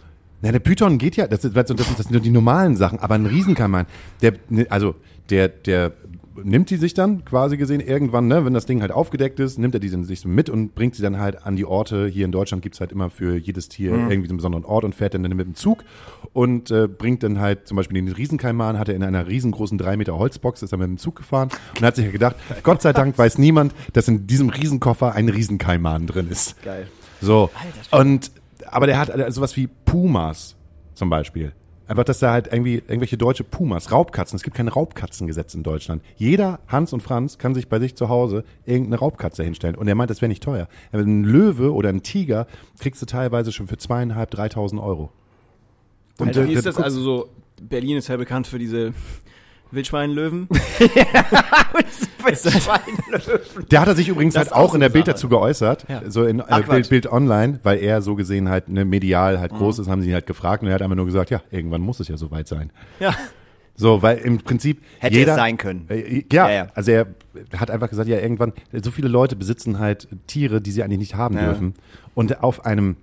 Na, 0.41 0.51
der 0.51 0.59
Python 0.59 0.97
geht 0.97 1.15
ja, 1.15 1.27
das, 1.27 1.43
ist, 1.43 1.55
das, 1.55 1.67
sind- 1.67 1.79
das 1.79 1.87
sind 1.97 2.11
nur 2.11 2.21
die 2.21 2.29
normalen 2.31 2.75
Sachen, 2.77 2.99
aber 2.99 3.15
ein 3.15 3.25
Riesenkalman, 3.25 3.85
der, 4.21 4.33
ne, 4.49 4.67
also 4.69 4.95
der, 5.29 5.49
der 5.49 5.91
nimmt 6.43 6.69
die 6.69 6.77
sich 6.77 6.93
dann 6.93 7.25
quasi 7.25 7.57
gesehen 7.57 7.81
irgendwann, 7.81 8.27
ne, 8.27 8.45
wenn 8.45 8.53
das 8.53 8.65
Ding 8.65 8.81
halt 8.81 8.91
aufgedeckt 8.91 9.39
ist, 9.39 9.57
nimmt 9.57 9.73
er 9.73 9.79
die 9.79 9.89
sich 9.89 10.25
mit 10.25 10.49
und 10.49 10.75
bringt 10.75 10.95
sie 10.95 11.01
dann 11.01 11.19
halt 11.19 11.45
an 11.45 11.55
die 11.55 11.65
Orte. 11.65 12.07
Hier 12.07 12.25
in 12.25 12.31
Deutschland 12.31 12.63
gibt's 12.63 12.79
halt 12.79 12.91
immer 12.91 13.09
für 13.09 13.37
jedes 13.37 13.69
Tier 13.69 13.91
irgendwie 13.91 14.27
so 14.27 14.31
einen 14.31 14.37
besonderen 14.37 14.65
Ort 14.65 14.83
und 14.83 14.95
fährt 14.95 15.13
dann, 15.13 15.21
mit 15.21 15.45
dem 15.45 15.55
Zug 15.55 15.83
und 16.33 16.71
äh, 16.71 16.87
bringt 16.87 17.23
dann 17.23 17.39
halt 17.39 17.67
zum 17.67 17.77
Beispiel 17.77 18.01
den 18.01 18.11
Riesenkalman, 18.11 18.79
hat 18.79 18.89
er 18.89 18.95
in 18.95 19.03
einer 19.03 19.27
riesengroßen 19.27 19.77
drei 19.77 19.97
Meter 19.97 20.17
Holzbox, 20.17 20.63
ist 20.63 20.71
er 20.71 20.77
mit 20.77 20.87
dem 20.87 20.97
Zug 20.97 21.15
gefahren 21.15 21.49
und 21.77 21.85
hat 21.85 21.95
sich 21.95 22.05
ja 22.05 22.11
gedacht, 22.11 22.35
Gott 22.63 22.81
sei 22.81 22.93
Dank 22.93 23.17
weiß 23.17 23.37
niemand, 23.37 23.73
dass 23.93 24.07
in 24.07 24.27
diesem 24.27 24.49
Riesenkoffer 24.49 25.13
ein 25.13 25.29
Riesenkalman 25.29 26.07
drin 26.07 26.27
ist. 26.29 26.61
Geil. 26.63 26.87
So. 27.21 27.49
und, 27.91 28.31
aber 28.67 28.87
der 28.87 28.97
hat 28.97 29.09
äh, 29.09 29.31
sowas 29.31 29.55
wie 29.57 29.67
Pumas 29.67 30.55
zum 30.93 31.09
Beispiel. 31.09 31.53
Einfach, 31.89 32.03
dass 32.03 32.19
da 32.19 32.31
halt 32.31 32.53
irgendwie 32.53 32.75
irgendwelche 32.75 33.17
deutsche 33.17 33.43
Pumas, 33.43 33.91
Raubkatzen. 33.91 34.35
Es 34.35 34.43
gibt 34.43 34.55
kein 34.55 34.67
Raubkatzengesetz 34.67 35.55
in 35.55 35.63
Deutschland. 35.63 36.03
Jeder 36.17 36.59
Hans 36.67 36.93
und 36.93 37.01
Franz 37.01 37.39
kann 37.39 37.55
sich 37.55 37.67
bei 37.67 37.79
sich 37.79 37.95
zu 37.95 38.09
Hause 38.09 38.43
irgendeine 38.63 38.97
Raubkatze 38.97 39.43
hinstellen. 39.43 39.73
Und 39.73 39.87
er 39.87 39.95
meint, 39.95 40.11
das 40.11 40.21
wäre 40.21 40.29
nicht 40.29 40.43
teuer. 40.43 40.67
Ein 40.91 41.23
Löwe 41.23 41.73
oder 41.73 41.89
ein 41.89 42.03
Tiger 42.03 42.45
kriegst 42.77 43.01
du 43.01 43.07
teilweise 43.07 43.51
schon 43.51 43.67
für 43.67 43.77
zweieinhalb, 43.77 44.29
dreitausend 44.29 44.79
Euro. 44.79 45.09
Und 46.19 46.35
Wie 46.35 46.53
äh, 46.53 46.57
ist 46.57 46.67
das 46.67 46.77
also 46.77 47.01
so? 47.01 47.29
Berlin 47.59 47.97
ist 47.97 48.07
ja 48.07 48.17
bekannt 48.17 48.45
für 48.45 48.59
diese 48.59 48.93
Wildschweinlöwen. 49.71 50.47
Der 53.71 53.81
hat 53.81 53.87
er 53.87 53.95
sich 53.95 54.07
übrigens 54.09 54.33
Das 54.33 54.51
halt 54.51 54.53
auch 54.53 54.73
in 54.73 54.79
der 54.81 54.89
Bild 54.89 55.05
Sache. 55.05 55.13
dazu 55.15 55.29
geäußert, 55.29 55.85
Ja. 55.87 56.01
so 56.09 56.25
in 56.25 56.41
Ach, 56.41 56.59
äh. 56.59 56.63
Bild, 56.63 56.89
Bild 56.89 57.11
Online, 57.11 57.59
weil 57.63 57.79
er 57.79 58.01
so 58.01 58.15
gesehen 58.15 58.49
halt 58.49 58.69
ne, 58.69 58.85
medial 58.85 59.39
halt 59.39 59.51
Mhm. 59.53 59.57
groß 59.57 59.79
ist, 59.79 59.89
haben 59.89 60.01
sie 60.01 60.07
ihn 60.09 60.13
halt 60.13 60.25
gefragt 60.27 60.63
und 60.63 60.69
er 60.69 60.75
hat 60.75 60.81
einfach 60.81 60.95
nur 60.95 61.05
gesagt, 61.05 61.29
ja, 61.29 61.41
irgendwann 61.51 61.81
muss 61.81 61.99
es 61.99 62.07
ja 62.07 62.17
soweit 62.17 62.47
sein. 62.47 62.71
Ja. 62.99 63.13
So, 63.75 64.01
weil 64.01 64.17
im 64.17 64.39
Prinzip 64.39 64.81
Hätte 64.99 65.15
jeder, 65.17 65.31
es 65.33 65.37
sein 65.37 65.57
können. 65.57 65.85
Äh, 65.89 66.23
ja, 66.31 66.47
Ja, 66.49 66.51
ja. 66.51 66.67
also 66.75 66.91
er 66.91 67.07
hat 67.57 67.71
einfach 67.71 67.89
gesagt, 67.89 68.09
ja, 68.09 68.19
irgendwann, 68.19 68.51
so 68.83 68.91
viele 68.91 69.07
Leute 69.07 69.35
besitzen 69.37 69.79
halt 69.79 70.07
Tiere, 70.27 70.59
die 70.61 70.71
sie 70.71 70.83
eigentlich 70.83 70.99
nicht 70.99 71.15
haben 71.15 71.35
Ja. 71.37 71.45
dürfen. 71.45 71.75
Und 72.13 72.43
auf 72.43 72.65
einem, 72.65 72.97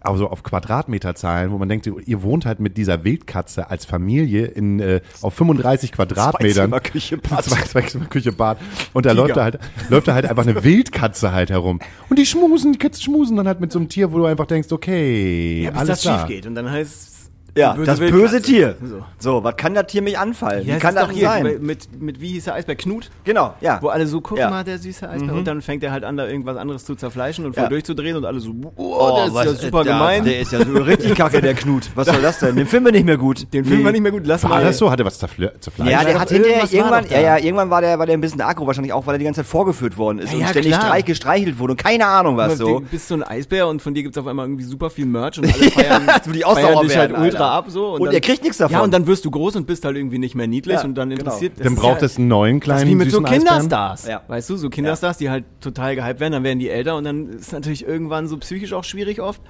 also 0.00 0.28
auf 0.28 0.42
Quadratmeterzahlen, 0.42 1.50
wo 1.52 1.58
man 1.58 1.68
denkt, 1.68 1.86
ihr 1.86 2.22
wohnt 2.22 2.44
halt 2.46 2.60
mit 2.60 2.76
dieser 2.76 3.04
Wildkatze 3.04 3.70
als 3.70 3.84
Familie 3.84 4.46
in, 4.46 4.80
äh, 4.80 5.00
auf 5.22 5.34
35 5.34 5.92
Quadratmetern. 5.92 6.70
Zweizimmerküche, 6.70 7.16
Bad. 7.30 7.44
Zwei, 7.44 7.60
zwei 7.62 7.82
Küche, 7.82 8.32
Bad. 8.32 8.58
Und 8.92 9.06
da 9.06 9.12
läuft 9.12 9.36
da 9.36 9.44
halt, 9.44 9.58
läuft 9.88 10.08
da 10.08 10.14
halt 10.14 10.26
einfach 10.26 10.46
eine 10.46 10.62
Wildkatze 10.64 11.32
halt 11.32 11.50
herum. 11.50 11.80
Und 12.08 12.18
die 12.18 12.26
schmusen, 12.26 12.72
die 12.72 12.78
Kids 12.78 13.02
schmusen 13.02 13.36
dann 13.36 13.46
halt 13.46 13.60
mit 13.60 13.72
so 13.72 13.78
einem 13.78 13.88
Tier, 13.88 14.12
wo 14.12 14.18
du 14.18 14.24
einfach 14.26 14.46
denkst, 14.46 14.72
okay, 14.72 15.62
Ja, 15.64 15.70
bis 15.70 15.78
alles 15.80 15.88
das 15.88 16.00
klar. 16.02 16.18
schief 16.20 16.28
geht. 16.28 16.46
Und 16.46 16.54
dann 16.54 16.70
heißt 16.70 16.90
es. 16.90 17.15
Ja, 17.56 17.72
die 17.74 17.84
das 17.84 17.98
Wildkatze. 18.00 18.22
böse 18.22 18.42
Tier. 18.42 18.76
So. 18.82 19.02
So, 19.18 19.42
was 19.44 19.56
kann 19.56 19.74
das 19.74 19.86
Tier 19.86 20.02
mich 20.02 20.18
anfallen? 20.18 20.66
Ja, 20.66 20.76
Wie 20.76 20.78
kann 20.78 20.94
es 20.94 21.00
das 21.02 21.10
hier 21.10 21.26
sein? 21.28 21.56
Mit, 21.60 22.00
mit, 22.00 22.20
wie 22.20 22.28
hieß 22.28 22.44
der 22.44 22.54
Eisbär? 22.54 22.76
Knut? 22.76 23.10
Genau, 23.24 23.54
ja. 23.60 23.78
Wo 23.80 23.88
alle 23.88 24.06
so 24.06 24.20
gucken, 24.20 24.42
Ja. 24.42 24.50
mal, 24.50 24.62
der 24.62 24.78
süße 24.78 25.08
Eisbär. 25.08 25.32
Und 25.34 25.46
dann 25.46 25.62
fängt 25.62 25.82
er 25.82 25.90
halt 25.90 26.04
an, 26.04 26.16
da 26.16 26.26
irgendwas 26.26 26.56
anderes 26.56 26.84
zu 26.84 26.94
zerfleischen 26.94 27.46
und 27.46 27.54
voll 27.54 27.64
Ja. 27.64 27.68
durchzudrehen 27.70 28.16
und 28.16 28.24
alle 28.26 28.40
so, 28.40 28.52
oh, 28.76 29.14
der 29.16 29.26
ist 29.26 29.34
was- 29.34 29.44
ja 29.46 29.52
super 29.54 29.84
der, 29.84 29.92
gemein. 29.94 30.24
Der 30.24 30.40
ist 30.40 30.52
ja 30.52 30.64
so 30.64 30.72
richtig 30.72 31.14
kacke, 31.14 31.40
der 31.40 31.54
Knut. 31.54 31.90
Was 31.94 32.06
soll 32.08 32.20
das 32.20 32.38
denn? 32.40 32.56
Den 32.56 32.66
finden 32.66 32.86
wir 32.86 32.92
nicht 32.92 33.06
mehr 33.06 33.16
gut. 33.16 33.46
Den 33.52 33.64
finden 33.64 33.84
wir 33.84 33.92
nicht 33.92 34.02
mehr 34.02 34.12
gut. 34.12 34.26
Lass 34.26 34.42
War 34.42 34.50
mal. 34.50 34.64
das 34.64 34.76
so? 34.78 34.90
Hat 34.90 34.98
er 35.00 35.06
was 35.06 35.18
zerfle- 35.22 35.58
zerfleischt? 35.58 35.90
Ja, 35.92 36.04
der 36.04 36.20
hat 36.20 36.28
hinterher 36.30 36.64
irgendwann, 36.70 37.04
ja, 37.04 37.10
da. 37.10 37.20
ja, 37.20 37.38
irgendwann 37.38 37.70
war 37.70 37.80
der, 37.80 37.98
war 37.98 38.04
der 38.06 38.16
ein 38.18 38.20
bisschen 38.20 38.40
aggro, 38.42 38.66
wahrscheinlich 38.66 38.92
auch, 38.92 39.06
weil 39.06 39.14
er 39.14 39.18
die 39.18 39.24
ganze 39.24 39.40
Zeit 39.40 39.46
vorgeführt 39.50 39.96
worden 39.96 40.18
ist 40.18 40.28
Ja, 40.30 40.34
und 40.34 40.40
ja, 40.42 40.48
ständig 40.48 41.04
gestreichelt 41.06 41.58
wurde 41.58 41.72
und 41.72 41.76
keine 41.82 42.06
Ahnung 42.06 42.36
was 42.36 42.58
so. 42.58 42.80
Du 42.80 42.86
bist 42.86 43.08
so 43.08 43.14
ein 43.14 43.22
Eisbär 43.22 43.66
und 43.68 43.80
von 43.80 43.94
dir 43.94 44.02
gibt's 44.02 44.18
auf 44.18 44.26
einmal 44.26 44.44
irgendwie 44.46 44.64
super 44.64 44.90
viel 44.90 45.06
Merch 45.06 45.38
und 45.38 45.44
alle 45.54 45.70
feiern, 45.70 46.02
Das 46.06 46.22
dich 46.24 46.96
halt 46.96 47.16
ultra 47.16 47.45
Alter. 47.46 47.66
ab 47.66 47.70
so. 47.70 47.94
Und 47.94 48.12
er 48.12 48.20
kriegt 48.20 48.42
nichts 48.42 48.58
davon. 48.58 48.72
Ja, 48.72 48.82
und 48.82 48.92
dann 48.92 49.06
wirst 49.06 49.24
du 49.24 49.30
groß 49.30 49.56
und 49.56 49.66
bist 49.66 49.84
halt 49.84 49.96
irgendwie 49.96 50.18
nicht 50.18 50.34
mehr 50.34 50.46
niedlich 50.46 50.76
Ja, 50.76 50.84
und 50.84 50.94
dann 50.94 51.10
genau. 51.10 51.20
interessiert 51.20 51.58
das 51.58 51.64
Dann 51.64 51.76
braucht 51.76 52.00
ja, 52.00 52.06
es 52.06 52.18
einen 52.18 52.28
neuen 52.28 52.60
das 52.60 52.64
kleinen 52.64 52.82
ist 52.82 52.88
wie 52.88 52.94
mit 52.94 53.10
so. 53.10 53.22
Kinderstars. 53.22 54.06
Ja. 54.06 54.22
Weißt 54.28 54.50
du, 54.50 54.56
so 54.56 54.70
Kinderstars, 54.70 55.18
die 55.18 55.30
halt 55.30 55.44
total 55.60 55.96
gehypt 55.96 56.20
werden, 56.20 56.32
dann 56.32 56.44
werden 56.44 56.58
die 56.58 56.68
älter 56.68 56.96
und 56.96 57.04
dann 57.04 57.28
ist 57.30 57.52
natürlich 57.52 57.86
irgendwann 57.86 58.28
so 58.28 58.36
psychisch 58.38 58.72
auch 58.72 58.84
schwierig 58.84 59.20
oft. 59.20 59.40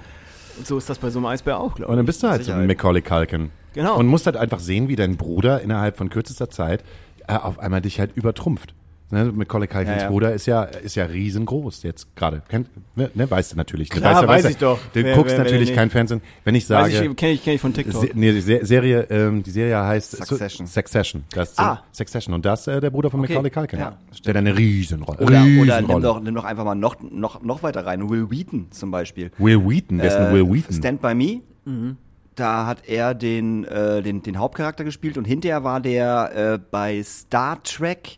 Und 0.57 0.65
so 0.65 0.77
ist 0.77 0.89
das 0.89 0.97
bei 0.97 1.09
so 1.09 1.19
einem 1.19 1.27
Eisbär 1.27 1.59
auch, 1.59 1.75
glaube 1.75 1.91
Und 1.91 1.97
dann 1.97 2.05
bist 2.05 2.23
du 2.23 2.27
halt 2.29 2.43
so 2.43 2.51
ein. 2.51 2.67
Macaulay 2.67 3.01
Culkin. 3.01 3.51
Genau. 3.73 3.97
Und 3.97 4.07
musst 4.07 4.25
halt 4.25 4.37
einfach 4.37 4.59
sehen, 4.59 4.87
wie 4.87 4.95
dein 4.95 5.17
Bruder 5.17 5.61
innerhalb 5.61 5.97
von 5.97 6.09
kürzester 6.09 6.49
Zeit 6.49 6.83
äh, 7.27 7.35
auf 7.35 7.59
einmal 7.59 7.81
dich 7.81 7.99
halt 7.99 8.15
übertrumpft. 8.15 8.73
Ne, 9.09 9.31
Macaulay 9.31 9.67
Culkins 9.67 9.95
Ja, 9.95 10.03
ja. 10.03 10.09
Bruder 10.09 10.33
ist 10.33 10.47
ja, 10.47 10.63
ist 10.63 10.95
ja 10.95 11.05
riesengroß 11.05 11.83
jetzt 11.83 12.13
gerade. 12.15 12.41
Kennt, 12.49 12.67
ne, 12.97 13.09
ne, 13.13 13.31
weißt 13.31 13.53
du 13.53 13.55
natürlich. 13.55 13.89
Klar, 13.89 14.15
weißt 14.15 14.23
du, 14.23 14.27
weiß 14.27 14.35
weißt 14.35 14.45
du, 14.45 14.49
ich 14.49 14.57
doch. 14.57 14.79
Du 14.91 15.01
Wer- 15.01 15.15
guckst 15.15 15.31
wer- 15.31 15.37
wer 15.37 15.43
natürlich 15.45 15.67
denn 15.69 15.75
kein 15.77 15.85
nicht? 15.85 15.91
Fernsehen. 15.93 16.21
Wenn 16.43 16.55
ich 16.55 16.65
sage, 16.67 16.93
Weiß 16.93 17.01
ich, 17.01 17.15
kenne 17.15 17.31
ich, 17.31 17.43
kenn 17.43 17.53
ich 17.53 17.61
von 17.61 17.73
TikTok. 17.73 18.01
Se, 18.01 18.09
nee, 18.15 18.33
die 18.33 18.41
Se- 18.41 18.65
Serie, 18.65 19.07
ähm, 19.09 19.43
die 19.43 19.51
Serie 19.51 19.77
heißt 19.81 20.11
Succession. 20.17 20.67
Succession. 20.67 21.23
Das 21.33 21.51
ist 21.51 21.59
Ah. 21.59 21.83
Succession. 21.93 22.33
Und 22.35 22.45
das 22.45 22.67
äh, 22.67 22.81
der 22.81 22.89
Bruder 22.89 23.09
von 23.09 23.21
Okay. 23.21 23.31
Macaulay 23.33 23.49
Culkin. 23.49 23.79
Ja, 23.79 23.97
der 24.25 24.29
hat 24.33 24.37
eine 24.37 24.57
Riesenrolle. 24.57 25.19
Oder, 25.19 25.27
oder 25.27 25.39
nimm, 25.45 25.61
Riesenrolle. 25.61 26.01
doch, 26.03 26.19
nimm 26.19 26.35
doch 26.35 26.43
einfach 26.43 26.65
mal 26.65 26.75
noch, 26.75 26.97
noch, 27.01 27.41
noch 27.41 27.63
weiter 27.63 27.85
rein. 27.85 28.09
Will 28.09 28.29
Wheaton 28.29 28.67
zum 28.71 28.91
Beispiel. 28.91 29.31
Will 29.37 29.65
Wheaton. 29.65 29.99
Wer 29.99 30.07
ist 30.07 30.17
denn 30.17 30.27
Äh, 30.27 30.33
Will 30.33 30.51
Wheaton? 30.51 30.75
Stand 30.75 31.01
By 31.01 31.15
Me. 31.15 31.41
Mhm. 31.63 31.95
Da 32.35 32.67
hat 32.67 32.87
er 32.87 33.15
den, 33.15 33.63
äh, 33.63 34.03
den, 34.03 34.21
den 34.21 34.37
Hauptcharakter 34.37 34.83
gespielt 34.83 35.17
und 35.17 35.25
hinterher 35.25 35.63
war 35.63 35.79
der 35.79 36.53
äh, 36.55 36.59
bei 36.71 37.01
Star 37.03 37.63
Trek. 37.63 38.17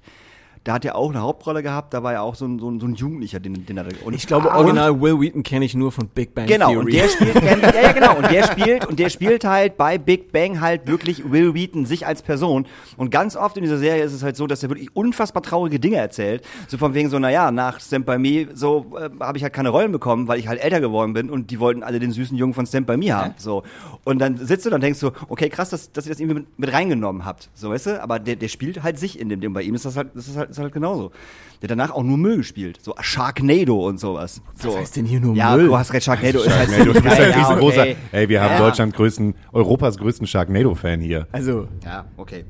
Da 0.69 0.75
hat 0.75 0.85
er 0.85 0.95
auch 0.95 1.09
eine 1.09 1.21
Hauptrolle 1.21 1.63
gehabt, 1.63 1.95
da 1.95 2.03
war 2.03 2.13
er 2.13 2.21
auch 2.21 2.35
so 2.35 2.45
ein, 2.45 2.59
so 2.59 2.69
ein, 2.69 2.79
so 2.79 2.85
ein 2.85 2.93
Jugendlicher, 2.93 3.39
den, 3.39 3.65
den 3.65 3.75
er 3.77 3.87
und 4.05 4.13
Ich 4.13 4.27
glaube, 4.27 4.49
und- 4.49 4.55
original 4.55 5.01
Will 5.01 5.19
Wheaton 5.19 5.41
kenne 5.41 5.65
ich 5.65 5.73
nur 5.73 5.91
von 5.91 6.07
Big 6.09 6.35
Bang 6.35 6.45
Genau, 6.45 6.67
Theory. 6.69 6.85
und 6.85 6.93
der 6.93 7.09
spielt, 7.09 7.35
ja, 7.73 7.81
ja, 7.81 7.91
genau, 7.91 8.15
und 8.17 8.29
der 8.29 8.43
spielt, 8.43 8.85
und 8.85 8.99
der 8.99 9.09
spielt 9.09 9.45
halt 9.45 9.77
bei 9.77 9.97
Big 9.97 10.31
Bang 10.31 10.61
halt 10.61 10.85
wirklich 10.85 11.31
Will 11.31 11.55
Wheaton, 11.55 11.87
sich 11.87 12.05
als 12.05 12.21
Person. 12.21 12.67
Und 12.97 13.09
ganz 13.09 13.35
oft 13.35 13.57
in 13.57 13.63
dieser 13.63 13.79
Serie 13.79 14.03
ist 14.03 14.13
es 14.13 14.21
halt 14.21 14.35
so, 14.35 14.45
dass 14.45 14.61
er 14.61 14.69
wirklich 14.69 14.95
unfassbar 14.95 15.41
traurige 15.41 15.79
Dinge 15.79 15.95
erzählt. 15.97 16.43
So 16.67 16.77
von 16.77 16.93
wegen 16.93 17.09
so, 17.09 17.17
naja, 17.17 17.49
nach 17.49 17.79
Stand 17.79 18.05
By 18.05 18.19
Me, 18.19 18.49
so, 18.53 18.85
äh, 18.95 19.09
habe 19.23 19.39
ich 19.39 19.43
halt 19.43 19.53
keine 19.53 19.69
Rollen 19.69 19.91
bekommen, 19.91 20.27
weil 20.27 20.37
ich 20.37 20.47
halt 20.47 20.61
älter 20.63 20.81
geworden 20.81 21.13
bin 21.13 21.31
und 21.31 21.49
die 21.49 21.59
wollten 21.59 21.81
alle 21.81 21.97
den 21.97 22.11
süßen 22.11 22.37
Jungen 22.37 22.53
von 22.53 22.67
Stand 22.67 22.85
By 22.85 22.95
Me 22.95 23.11
haben. 23.11 23.33
So. 23.37 23.63
Und 24.03 24.19
dann 24.19 24.37
sitzt 24.37 24.67
du 24.67 24.69
dann 24.69 24.81
denkst 24.81 24.99
du, 24.99 25.09
okay, 25.29 25.49
krass, 25.49 25.71
dass, 25.71 25.91
dass 25.91 26.05
ihr 26.05 26.11
das 26.11 26.19
irgendwie 26.19 26.41
mit, 26.41 26.59
mit 26.59 26.71
reingenommen 26.71 27.25
habt. 27.25 27.49
So, 27.55 27.71
weißt 27.71 27.87
du? 27.87 28.03
Aber 28.03 28.19
der, 28.19 28.35
der 28.35 28.49
spielt 28.49 28.83
halt 28.83 28.99
sich 28.99 29.19
in 29.19 29.29
dem 29.29 29.41
Ding. 29.41 29.51
Bei 29.51 29.63
ihm 29.63 29.73
ist 29.73 29.85
das 29.85 29.97
halt, 29.97 30.09
das 30.13 30.27
ist 30.27 30.37
halt, 30.37 30.53
ist 30.59 30.63
halt 30.63 30.73
genauso. 30.73 31.11
Der 31.61 31.65
hat 31.67 31.71
danach 31.71 31.91
auch 31.91 32.03
nur 32.03 32.17
Müll 32.17 32.37
gespielt. 32.37 32.79
So 32.81 32.95
Sharknado 33.01 33.85
und 33.87 33.99
sowas. 33.99 34.41
So. 34.55 34.69
Was 34.69 34.77
heißt 34.77 34.95
denn 34.97 35.05
hier 35.05 35.19
nur 35.19 35.35
ja, 35.35 35.55
Müll? 35.57 35.67
du 35.67 35.77
hast 35.77 35.91
recht, 35.93 36.05
Sharknado 36.05 36.39
ist 36.39 36.49
halt 36.57 36.69
Sharknado. 36.69 36.93
Du 36.93 37.01
bist 37.01 37.15
ziemlich 37.15 37.19
ein 37.19 37.31
geil. 37.31 37.31
Ja, 37.31 37.47
riesengroßer. 37.47 37.81
okay. 37.81 37.95
Ey, 38.13 38.29
wir 38.29 38.41
haben 38.41 38.51
Ja. 38.51 38.59
Deutschland 38.59 38.93
größten, 38.93 39.35
Europas 39.51 39.97
größten 39.97 40.25
Sharknado-Fan 40.27 41.01
hier. 41.01 41.27
also, 41.31 41.67
Ja, 41.83 42.05
okay. 42.17 42.45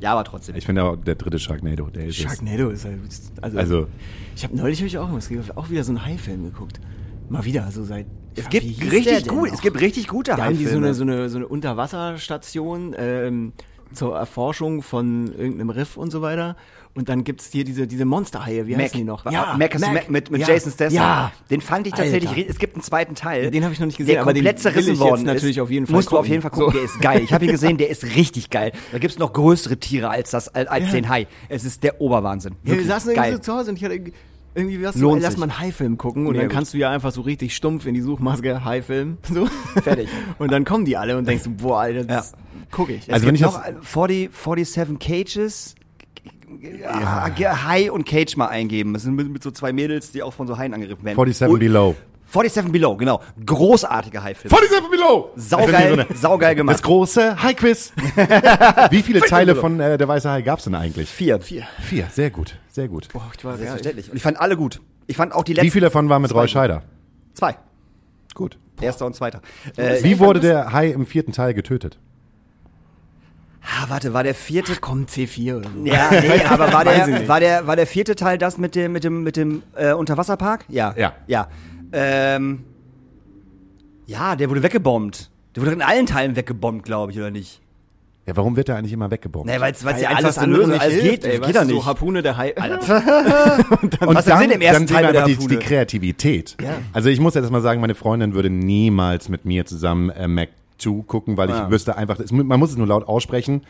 Ja, 0.00 0.12
aber 0.12 0.24
trotzdem. 0.24 0.56
Ich 0.56 0.64
finde 0.66 0.84
auch 0.84 0.96
der 0.96 1.14
dritte 1.14 1.38
Sharknado, 1.38 1.86
der 1.88 2.06
ist. 2.06 2.16
Sharknado 2.16 2.68
ist 2.70 2.84
halt. 2.84 2.98
Also, 3.40 3.58
Also, 3.58 3.86
ich 4.34 4.44
habe 4.44 4.56
neulich 4.56 4.80
hab 4.80 4.86
ich 4.86 4.98
auch, 4.98 5.10
was, 5.12 5.30
auch 5.56 5.70
wieder 5.70 5.84
so 5.84 5.92
einen 5.92 6.04
Hai-Film 6.04 6.44
geguckt. 6.44 6.80
Mal 7.28 7.44
wieder, 7.44 7.70
so 7.70 7.82
seit. 7.82 8.06
es 8.36 8.44
ja, 8.44 8.48
gibt 8.50 8.92
richtig 8.92 9.26
gut, 9.26 9.50
es 9.52 9.60
gibt 9.60 9.80
richtig 9.80 10.06
gute 10.08 10.32
Da 10.32 10.44
haben 10.44 10.56
die 10.58 10.66
so 10.66 10.76
eine, 10.76 10.94
so 10.94 11.02
eine, 11.02 11.28
so 11.28 11.38
eine 11.38 11.48
Unterwasserstation 11.48 12.94
ähm, 12.98 13.52
zur 13.96 14.16
Erforschung 14.16 14.82
von 14.82 15.32
irgendeinem 15.36 15.70
Riff 15.70 15.96
und 15.96 16.10
so 16.10 16.22
weiter. 16.22 16.56
Und 16.94 17.10
dann 17.10 17.24
gibt's 17.24 17.50
hier 17.52 17.64
diese, 17.64 17.86
diese 17.86 18.06
Monsterhaie, 18.06 18.66
wie 18.66 18.72
Mac, 18.72 18.84
heißen 18.84 18.96
die 18.98 19.04
noch? 19.04 19.30
Ja, 19.30 19.54
Mac, 19.58 19.78
Mac 19.78 20.08
mit, 20.08 20.30
mit 20.30 20.40
ja, 20.40 20.48
Jason 20.48 20.72
Statham. 20.72 20.94
Ja, 20.94 21.32
Den 21.50 21.60
fand 21.60 21.86
ich 21.86 21.92
tatsächlich, 21.92 22.30
Alter. 22.30 22.48
es 22.48 22.58
gibt 22.58 22.74
einen 22.74 22.82
zweiten 22.82 23.14
Teil. 23.14 23.50
Den 23.50 23.64
habe 23.64 23.74
ich 23.74 23.80
noch 23.80 23.86
nicht 23.86 23.98
gesehen, 23.98 24.14
der 24.14 24.22
aber 24.22 24.32
den 24.32 24.44
komplett 24.44 24.64
will 24.64 24.72
zerrissen 24.72 24.98
worden 24.98 25.24
natürlich 25.24 25.58
ist. 25.58 25.62
auf 25.62 25.70
jeden 25.70 25.86
Fall 25.86 25.96
Musst 25.96 26.10
du 26.10 26.12
auf 26.16 26.20
gucken. 26.20 26.30
jeden 26.30 26.42
Fall 26.42 26.50
gucken, 26.52 26.72
So. 26.72 26.78
der 26.78 26.84
ist 26.84 27.00
geil. 27.02 27.20
Ich 27.22 27.34
habe 27.34 27.44
ihn 27.44 27.50
gesehen, 27.50 27.76
der 27.76 27.90
ist 27.90 28.02
richtig 28.16 28.48
geil. 28.48 28.72
Da 28.92 28.98
gibt's 28.98 29.18
noch 29.18 29.34
größere 29.34 29.76
Tiere 29.76 30.08
als 30.08 30.30
das, 30.30 30.48
als 30.48 30.86
Ja. 30.86 30.92
den 30.92 31.08
Hai. 31.10 31.26
Es 31.50 31.64
ist 31.66 31.82
der 31.82 32.00
Oberwahnsinn. 32.00 32.54
Ja, 32.64 32.76
wir 32.78 32.84
saßen 32.86 33.10
irgendwie 33.10 33.28
geil. 33.28 33.32
so 33.34 33.38
zu 33.40 33.52
Hause 33.52 33.70
und 33.72 33.76
ich 33.76 33.84
hatte 33.84 34.00
irgendwie- 34.56 34.82
was 34.82 34.96
Lohnt 34.96 35.20
so, 35.20 35.24
lass 35.24 35.32
sich. 35.34 35.40
mal 35.40 35.44
einen 35.50 35.58
Hai-Film 35.60 35.98
gucken 35.98 36.26
und 36.26 36.32
Mega 36.32 36.44
dann 36.44 36.50
kannst 36.52 36.74
du 36.74 36.78
ja 36.78 36.90
einfach 36.90 37.12
so 37.12 37.20
richtig 37.20 37.54
stumpf 37.54 37.86
in 37.86 37.94
die 37.94 38.00
Suchmaske 38.00 38.64
Hai-Film. 38.64 39.18
So. 39.32 39.46
Fertig. 39.82 40.08
Und 40.38 40.50
dann 40.50 40.64
kommen 40.64 40.84
die 40.84 40.96
alle 40.96 41.16
und 41.18 41.28
denkst 41.28 41.44
du, 41.44 41.50
boah, 41.50 41.80
Alter, 41.80 42.04
das 42.04 42.32
guck 42.70 42.90
ich. 42.90 43.02
Also 43.12 43.14
es 43.14 43.22
wenn 43.22 43.34
gibt 43.34 43.36
ich 43.36 43.42
noch 43.42 43.62
das- 43.62 43.74
40, 43.88 44.30
47 44.34 44.98
Cages. 44.98 45.74
Ja. 46.80 47.64
Hai 47.66 47.90
und 47.90 48.06
Cage 48.06 48.36
mal 48.36 48.46
eingeben. 48.48 48.94
Das 48.94 49.02
sind 49.02 49.14
mit, 49.14 49.28
mit 49.30 49.42
so 49.42 49.50
zwei 49.50 49.72
Mädels, 49.72 50.12
die 50.12 50.22
auch 50.22 50.32
von 50.32 50.46
so 50.46 50.56
Haien 50.56 50.72
angegriffen 50.74 51.04
werden. 51.04 51.16
47 51.16 51.48
Und- 51.52 51.58
Below. 51.60 51.94
47 52.28 52.72
Below, 52.72 52.96
genau. 52.96 53.20
Großartiger 53.44 54.22
Haifilm. 54.22 54.50
47 54.50 54.90
Below! 54.90 55.30
Saugeil, 55.36 56.06
saugeil 56.14 56.54
Das 56.54 56.56
gemacht. 56.56 56.82
große 56.82 57.42
High-Quiz. 57.42 57.92
Wie 58.90 59.02
viele 59.02 59.20
Teile 59.20 59.54
von 59.54 59.80
äh, 59.80 59.96
Der 59.96 60.08
Weiße 60.08 60.28
Hai 60.30 60.42
gab's 60.42 60.64
denn 60.64 60.74
eigentlich? 60.74 61.08
Vier. 61.08 61.40
Vier. 61.40 61.66
Vier, 61.80 62.08
sehr 62.12 62.30
gut, 62.30 62.58
sehr 62.68 62.88
gut. 62.88 63.08
Boah, 63.12 63.30
ich 63.36 63.44
war, 63.44 63.56
Selbstverständlich. 63.56 64.10
Und 64.10 64.16
ich 64.16 64.22
fand 64.22 64.40
alle 64.40 64.56
gut. 64.56 64.80
Ich 65.06 65.16
fand 65.16 65.32
auch 65.32 65.44
die 65.44 65.52
letzten. 65.52 65.66
Wie 65.66 65.70
viele 65.70 65.86
davon 65.86 66.08
waren 66.08 66.22
mit 66.22 66.30
zwei 66.30 66.38
Roy 66.38 66.46
gut. 66.46 66.50
Scheider? 66.50 66.82
Zwei. 67.34 67.56
Gut. 68.34 68.58
Erster 68.80 69.06
und 69.06 69.14
zweiter. 69.14 69.40
Äh, 69.76 70.02
Wie 70.02 70.18
wurde 70.18 70.40
der 70.40 70.72
Hai 70.72 70.88
im 70.88 71.06
vierten 71.06 71.32
Teil 71.32 71.54
getötet? 71.54 71.98
ah, 73.66 73.84
warte, 73.88 74.12
war 74.14 74.22
der 74.22 74.34
vierte. 74.34 74.72
Ach 74.74 74.80
komm, 74.80 75.04
C4 75.06 75.56
oder 75.56 75.70
so. 75.70 75.84
Ja, 75.84 76.10
nee, 76.10 76.42
aber 76.48 76.72
war 76.72 76.84
der, 76.84 77.28
war 77.28 77.40
der, 77.40 77.66
war 77.66 77.76
der 77.76 77.86
vierte 77.86 78.14
Teil 78.14 78.38
das 78.38 78.58
mit 78.58 78.74
dem, 78.74 78.92
mit 78.92 79.04
dem, 79.04 79.22
mit 79.22 79.36
dem 79.36 79.62
äh, 79.74 79.92
Unterwasserpark? 79.92 80.64
Ja. 80.68 80.94
Ja. 80.96 81.14
Ja. 81.26 81.48
Ähm, 81.98 82.64
ja, 84.06 84.36
der 84.36 84.50
wurde 84.50 84.62
weggebombt. 84.62 85.30
Der 85.54 85.62
wurde 85.62 85.72
in 85.72 85.82
allen 85.82 86.06
Teilen 86.06 86.36
weggebombt, 86.36 86.84
glaube 86.84 87.12
ich, 87.12 87.18
oder 87.18 87.30
nicht? 87.30 87.60
Ja, 88.26 88.36
warum 88.36 88.56
wird 88.56 88.68
er 88.68 88.76
eigentlich 88.76 88.92
immer 88.92 89.10
weggebombt? 89.10 89.48
Nee, 89.48 89.60
weil 89.60 89.72
es 89.72 89.82
ja 89.82 90.08
einfachste 90.10 90.40
andere 90.42 90.66
nicht 90.68 90.80
alles 90.80 90.94
hilft, 90.94 91.22
geht. 91.22 91.24
ey, 91.24 91.38
geht 91.40 91.54
weißt 91.54 91.66
nicht. 91.68 91.76
So 91.76 91.86
Harpune 91.86 92.22
der 92.22 92.36
Hai. 92.36 92.54
Und 92.56 94.00
Was 94.00 94.24
dann, 94.24 94.40
sind 94.40 94.50
im 94.52 94.60
ersten 94.60 94.86
dann 94.86 94.94
Teil 94.96 95.12
der 95.12 95.24
einfach 95.24 95.38
die, 95.42 95.46
die 95.48 95.56
Kreativität. 95.56 96.56
Ja. 96.60 96.74
Also 96.92 97.08
ich 97.08 97.20
muss 97.20 97.34
jetzt 97.34 97.50
mal 97.50 97.62
sagen, 97.62 97.80
meine 97.80 97.94
Freundin 97.94 98.34
würde 98.34 98.50
niemals 98.50 99.28
mit 99.28 99.44
mir 99.44 99.64
zusammen 99.64 100.10
äh, 100.10 100.26
Mac 100.26 100.48
2 100.78 101.02
gucken, 101.06 101.36
weil 101.36 101.48
ich 101.50 101.54
Ah. 101.54 101.70
wüsste 101.70 101.96
einfach, 101.96 102.18
es, 102.18 102.32
man 102.32 102.58
muss 102.60 102.70
es 102.70 102.76
nur 102.76 102.88
laut 102.88 103.06
aussprechen. 103.06 103.62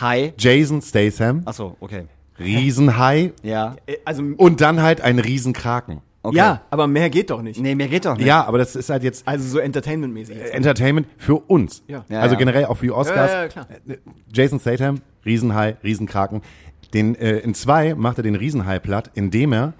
Hi. 0.00 0.32
Jason 0.38 0.80
Statham, 0.82 1.42
Achso, 1.46 1.76
okay. 1.80 2.04
Riesenhai 2.38 3.32
Ja. 3.42 3.76
Äh, 3.86 3.96
Also, 4.04 4.22
und 4.36 4.60
dann 4.60 4.82
halt 4.82 5.00
ein 5.00 5.18
Riesenkraken. 5.18 6.02
Okay. 6.24 6.36
ja, 6.36 6.62
aber 6.70 6.86
mehr 6.86 7.10
geht 7.10 7.30
doch 7.30 7.42
nicht. 7.42 7.60
Nee, 7.60 7.74
mir 7.74 7.88
geht 7.88 8.04
doch 8.04 8.16
nicht. 8.16 8.26
Ja, 8.26 8.44
aber 8.44 8.58
das 8.58 8.76
ist 8.76 8.90
halt 8.90 9.02
jetzt 9.02 9.26
Also 9.26 9.48
so 9.48 9.58
entertainmentmäßig. 9.58 10.36
Entertainment 10.52 11.08
für 11.18 11.34
uns. 11.34 11.82
Ja. 11.88 12.04
Ja, 12.08 12.20
also 12.20 12.34
ja. 12.34 12.38
generell 12.38 12.66
auch 12.66 12.76
für 12.76 12.86
die 12.86 12.92
Oscars. 12.92 13.32
Ja, 13.32 13.42
ja, 13.42 13.48
klar. 13.48 13.66
Äh, 13.88 13.96
Jason 14.32 14.60
Statham, 14.60 15.00
Riesenhai, 15.24 15.76
Riesenkraken. 15.82 16.42
Den, 16.94 17.16
äh, 17.16 17.38
in 17.38 17.54
zwei 17.54 17.94
macht 17.94 18.18
er 18.18 18.22
den 18.22 18.36
Riesenhai 18.36 18.78
platt, 18.78 19.10
indem 19.14 19.52
er 19.52 19.72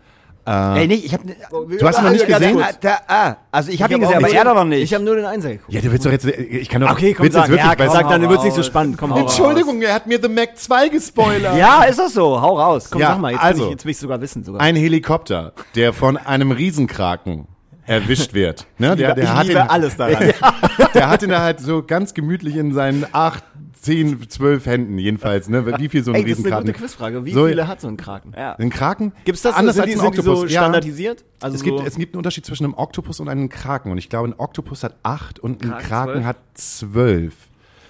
Ey, 0.45 0.89
nicht, 0.89 1.05
ich 1.05 1.15
hab. 1.15 1.21
Du 1.23 1.87
hast 1.87 1.99
ihn 1.99 2.05
noch 2.05 2.11
nicht 2.11 2.27
Ganz 2.27 2.41
gesehen? 2.41 2.57
kurz. 2.57 2.81
Da, 2.81 2.99
ah, 3.07 3.37
also 3.53 3.71
ich 3.71 3.81
habe 3.81 3.95
ihn 3.95 4.01
gesehen, 4.01 4.17
aber 4.17 4.27
nur- 4.27 4.37
er 4.37 4.45
doch 4.45 4.55
noch 4.55 4.65
nicht. 4.65 4.83
Ich 4.83 4.93
habe 4.93 5.05
nur 5.05 5.15
den 5.15 5.25
Einser 5.25 5.51
geguckt. 5.51 5.73
Ja, 5.73 5.81
du 5.81 5.93
willst 5.93 6.05
doch 6.05 6.11
jetzt, 6.11 6.25
ich 6.27 6.69
kann 6.69 6.81
doch, 6.81 6.91
Okay, 6.91 7.15
komm, 7.15 7.25
willst 7.25 7.37
du 7.37 7.41
sag, 7.41 7.49
jetzt 7.49 7.59
wirklich, 7.61 7.79
ja, 7.79 7.87
komm, 7.87 7.95
Sag 7.95 8.09
dann, 8.09 8.25
hau 8.25 8.31
wird's 8.31 8.43
nicht 8.45 8.55
so 8.55 8.61
raus. 8.61 8.67
spannend. 8.67 8.99
Komm, 8.99 9.15
hau 9.15 9.21
raus. 9.21 9.39
Entschuldigung, 9.39 9.81
er 9.83 9.95
hat 9.95 10.07
mir 10.09 10.19
The 10.21 10.29
Mac 10.29 10.59
2 10.59 10.89
gespoilert. 10.89 11.57
ja, 11.59 11.85
ist 11.85 11.99
das 11.99 12.15
so? 12.15 12.41
Hau 12.41 12.59
raus. 12.59 12.89
Komm, 12.91 13.01
Ja, 13.01 13.09
sag 13.13 13.21
mal, 13.21 13.33
jetzt, 13.33 13.43
also. 13.43 13.59
will 13.61 13.67
ich, 13.67 13.71
jetzt 13.73 13.85
will 13.85 13.91
ich 13.93 13.99
sogar 13.99 14.21
wissen. 14.21 14.43
Sogar. 14.43 14.61
Ein 14.61 14.75
Helikopter, 14.75 15.53
der 15.77 15.93
von 15.93 16.17
einem 16.17 16.51
Riesenkraken 16.51 17.47
erwischt 17.87 18.35
wird. 18.35 18.67
Ne? 18.79 18.97
Der, 18.97 19.15
der, 19.15 19.25
ich 19.25 19.31
hat 19.31 19.47
liebe 19.47 19.59
ihn, 19.61 19.67
alles 19.69 19.97
daran. 19.97 20.33
der 20.95 21.09
hat 21.09 21.23
ihn 21.23 21.31
da 21.31 21.41
halt 21.41 21.61
so 21.61 21.83
ganz 21.85 22.15
gemütlich 22.15 22.57
in 22.57 22.73
seinen 22.75 23.07
acht, 23.13 23.45
zehn, 23.83 24.29
zwölf 24.31 24.65
Händen 24.67 24.97
jedenfalls. 24.99 25.49
Ne? 25.49 25.67
Wie 25.79 25.89
viel 25.89 26.03
so 26.05 26.13
ein 26.13 26.15
Ey, 26.17 26.23
das 26.23 26.31
ist 26.31 26.39
eine 26.39 26.45
Riesenkraken? 26.47 26.67
gute 26.67 26.79
Quizfrage. 26.79 27.25
Wie 27.25 27.33
So- 27.33 27.47
viele 27.47 27.67
hat 27.69 27.81
so 27.81 27.89
ein 27.89 27.97
Kraken? 27.97 28.33
Ja. 28.37 28.55
Ein 28.55 28.71
Kraken? 28.71 29.13
Gibt's 29.25 29.43
das? 29.43 29.55
Anders 29.55 29.75
sind 29.75 29.83
als 29.83 29.91
die, 29.91 29.97
ein 29.99 30.01
sind 30.03 30.15
die 30.15 30.19
Oktopus. 30.21 30.41
so 30.41 30.47
Ja. 30.47 30.61
standardisiert? 30.63 31.25
Also 31.41 31.57
Es 31.57 31.63
gibt, 31.63 31.79
so, 31.81 31.85
es 31.85 31.97
gibt 31.97 32.15
einen 32.15 32.19
Unterschied 32.19 32.47
zwischen 32.47 32.65
einem 32.65 32.75
Oktopus 32.75 33.21
und 33.21 33.29
einem 33.29 33.49
Kraken. 33.49 33.91
Und 33.93 33.99
ich 33.99 34.09
glaube, 34.09 34.29
ein 34.29 34.35
Oktopus 34.39 34.85
hat 34.85 34.95
acht 35.03 35.39
und 35.41 35.63
ein 35.63 35.71
Kraken 35.71 35.87
Kraken 35.89 36.25
hat 36.27 36.37
zwölf. 36.55 37.35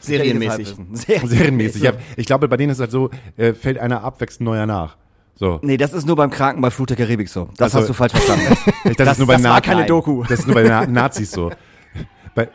serienmäßig. 0.00 0.74
Serienmäßig. 0.92 1.30
Serienmäßig. 1.30 1.92
Ich, 2.16 2.26
glaube, 2.26 2.48
bei 2.48 2.56
denen 2.56 2.70
ist 2.70 2.78
es 2.78 2.80
halt 2.80 2.90
so, 2.90 3.10
äh, 3.36 3.52
fällt 3.52 3.78
einer 3.78 4.02
ab, 4.02 4.20
wächst 4.20 4.40
ein 4.40 4.44
neuer 4.44 4.66
nach. 4.66 4.96
So. 5.34 5.60
Nee, 5.62 5.76
das 5.76 5.92
ist 5.92 6.06
nur 6.06 6.16
beim 6.16 6.30
Kranken 6.30 6.60
bei 6.60 6.70
Flut 6.70 6.90
der 6.90 6.96
Karibik 6.96 7.28
so. 7.28 7.48
Das 7.56 7.68
Ach 7.68 7.72
so. 7.72 7.78
hast 7.80 7.88
du 7.88 7.92
falsch 7.92 8.12
verstanden. 8.12 8.44
Das, 8.84 8.96
Das- 8.96 9.08
ist 9.12 9.18
nur 9.18 9.26
bei 9.28 9.34
das 9.34 9.42
war 9.44 9.50
Nazis. 9.54 9.70
keine 9.70 9.86
Doku. 9.86 10.24
Das 10.24 10.40
ist 10.40 10.46
nur 10.46 10.54
bei 10.54 10.62
Na 10.64 10.86
Nazis 10.86 11.30
so. 11.30 11.50
Bei 12.34 12.48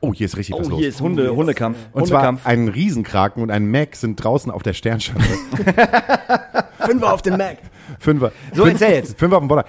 oh, 0.00 0.14
hier 0.14 0.26
ist 0.26 0.36
richtig 0.36 0.56
was 0.58 0.66
oh, 0.66 0.70
los. 0.70 0.78
hier 0.80 0.88
ist 0.88 1.00
Hunde, 1.00 1.34
Hundekampf. 1.34 1.78
und 1.92 2.06
zwar 2.06 2.20
Hundekampf. 2.22 2.46
ein 2.46 2.68
Riesenkraken 2.68 3.42
und 3.42 3.50
ein 3.50 3.70
Mac 3.70 3.96
sind 3.96 4.16
draußen 4.22 4.50
auf 4.50 4.62
der 4.62 4.72
Sternschanze. 4.72 5.28
Fünfer 6.78 7.12
auf 7.12 7.22
den 7.22 7.36
Mac. 7.36 7.58
Fünfer. 7.98 8.32
So, 8.54 8.64
Fünf- 8.64 8.80
erzähl 8.80 8.96
jetzt. 8.96 9.18
Fünfer 9.18 9.36
auf 9.36 9.42
dem 9.42 9.48
Boller. 9.48 9.64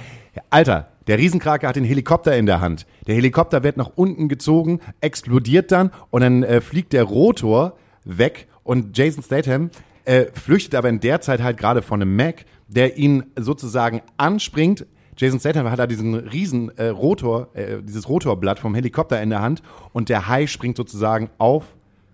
Alter, 0.50 0.88
der 1.08 1.18
Riesenkrake 1.18 1.68
hat 1.68 1.76
den 1.76 1.84
Helikopter 1.84 2.36
in 2.38 2.46
der 2.46 2.62
Hand. 2.62 2.86
Der 3.08 3.16
Helikopter 3.16 3.64
wird 3.64 3.78
nach 3.78 3.92
unten 3.96 4.30
gezogen, 4.30 4.80
explodiert 5.02 5.72
dann 5.72 5.92
und 6.10 6.22
dann 6.22 6.44
äh, 6.44 6.62
fliegt 6.62 6.94
der 6.94 7.04
Rotor 7.04 7.78
weg 8.06 8.48
und 8.64 8.98
Jason 8.98 9.24
Statham 9.24 9.70
äh, 10.06 10.26
flüchtet 10.34 10.76
aber 10.76 10.90
in 10.90 11.00
der 11.00 11.22
Zeit 11.22 11.42
halt 11.42 11.58
gerade 11.58 11.82
von 11.82 12.02
einem 12.02 12.16
Mac, 12.16 12.46
der 12.68 12.98
ihn 12.98 13.26
sozusagen 13.36 14.02
anspringt. 14.18 14.86
Jason 15.22 15.40
Statham 15.40 15.70
hat 15.70 15.78
da 15.78 15.86
diesen 15.86 16.16
riesen 16.16 16.76
äh, 16.80 16.88
Rotor, 16.88 17.50
äh, 17.54 17.78
dieses 17.84 18.10
Rotorblatt 18.10 18.58
vom 18.58 18.74
Helikopter 18.74 19.22
in 19.22 19.30
der 19.30 19.42
Hand 19.42 19.62
und 19.94 20.10
der 20.10 20.28
Hai 20.28 20.48
springt 20.48 20.76
sozusagen 20.76 21.30
auf 21.38 21.64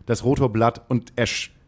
das 0.05 0.25
Rotorblatt 0.25 0.81
und 0.89 1.13
er, 1.15 1.25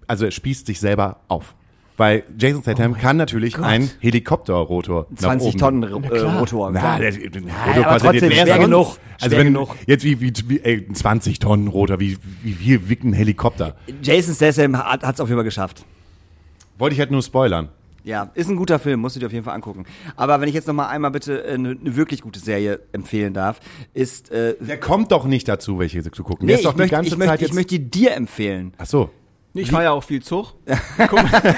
also 0.08 0.26
er 0.26 0.32
spießt 0.32 0.66
sich 0.66 0.82
selber 0.82 1.22
auf. 1.30 1.56
Weil 1.96 2.24
Jason 2.38 2.62
Statham 2.62 2.94
kann 2.94 3.16
natürlich 3.16 3.58
einen 3.58 3.90
Helikopterrotor 4.00 5.08
nach 5.12 5.18
20 5.18 5.48
oben. 5.48 5.58
Tonnen 5.60 5.84
äh, 5.84 6.20
Rotor. 6.20 6.72
Na, 6.72 6.98
der, 6.98 7.12
der 7.12 7.22
Rotor 7.22 7.88
aber 7.88 8.00
trotzdem, 8.00 8.32
jetzt 8.32 8.42
schwer 8.42 8.60
genug, 8.60 8.98
Also 9.20 9.36
schwer 9.36 9.46
wenn 9.46 9.54
genug. 9.54 9.76
jetzt 9.88 10.04
wie, 10.04 10.20
wie, 10.20 10.34
wie 10.48 10.60
ey, 10.60 10.86
ein 10.90 10.96
20 10.96 11.40
Tonnen 11.40 11.70
Rotor, 11.70 12.02
wie 12.02 12.18
wie 12.44 12.60
wie 12.60 12.90
wiegt 12.90 13.06
ein 13.06 13.14
Helikopter? 13.14 13.78
Jason 14.04 14.36
Statham 14.36 14.78
hat 14.78 15.04
es 15.04 15.22
auf 15.22 15.30
jeden 15.30 15.38
Fall 15.38 15.46
geschafft. 15.46 15.86
Wollte 16.78 16.96
ich 16.96 17.00
halt 17.00 17.12
nur 17.12 17.22
spoilern. 17.22 17.70
Ja, 18.04 18.32
ist 18.34 18.50
ein 18.50 18.56
guter 18.56 18.80
Film, 18.80 19.02
musst 19.02 19.16
du 19.16 19.20
dir 19.20 19.26
auf 19.26 19.34
jeden 19.34 19.44
Fall 19.46 19.56
angucken. 19.56 19.86
Aber 20.16 20.40
wenn 20.42 20.48
ich 20.48 20.56
jetzt 20.56 20.68
noch 20.68 20.74
mal 20.74 20.88
einmal 20.88 21.12
bitte 21.12 21.44
äh, 21.44 21.54
eine 21.54 21.72
eine 21.72 21.96
wirklich 21.96 22.22
gute 22.22 22.40
Serie 22.40 22.80
empfehlen 22.94 23.34
darf, 23.34 23.60
ist 23.94 24.32
äh, 24.32 24.56
Der 24.60 24.80
kommt 24.80 25.12
doch 25.12 25.26
nicht 25.26 25.48
dazu, 25.48 25.80
welche 25.80 26.02
zu 26.12 26.24
gucken. 26.24 26.46
nee, 26.46 26.54
der 26.54 26.56
ist 26.56 26.62
ich 26.62 26.66
doch 26.66 26.74
die 26.74 26.78
möchte, 26.80 26.96
ganze 26.96 27.10
ich, 27.12 27.18
möchte, 27.18 27.30
Zeit 27.32 27.42
ich 27.42 27.48
jetzt. 27.48 27.56
möchte 27.56 27.80
die 27.80 27.90
dir 27.92 28.14
empfehlen. 28.16 28.74
Ach 28.78 28.86
so. 28.86 29.10
Ich 29.54 29.72
fahre 29.72 29.84
ja 29.86 29.92
auch 29.92 30.04
viel 30.04 30.22
Zug. 30.22 30.54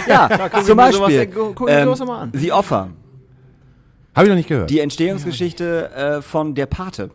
Ja, 0.08 0.28
guck 0.50 0.64
zum 0.66 0.80
ich 0.80 0.86
mir 0.86 0.92
sowas- 0.94 0.98
Beispiel 0.98 1.28
guck- 1.28 1.56
guck 1.56 1.70
ich 1.70 1.76
ähm, 1.76 2.08
mal 2.08 2.20
an. 2.22 2.32
The 2.34 2.52
Offer, 2.54 2.90
Habe 4.16 4.26
ich 4.26 4.30
noch 4.30 4.36
nicht 4.38 4.50
gehört. 4.50 4.70
die 4.70 4.80
Entstehungsgeschichte 4.80 5.92
äh, 5.92 6.22
von 6.22 6.56
Der 6.56 6.66
Pate. 6.66 7.12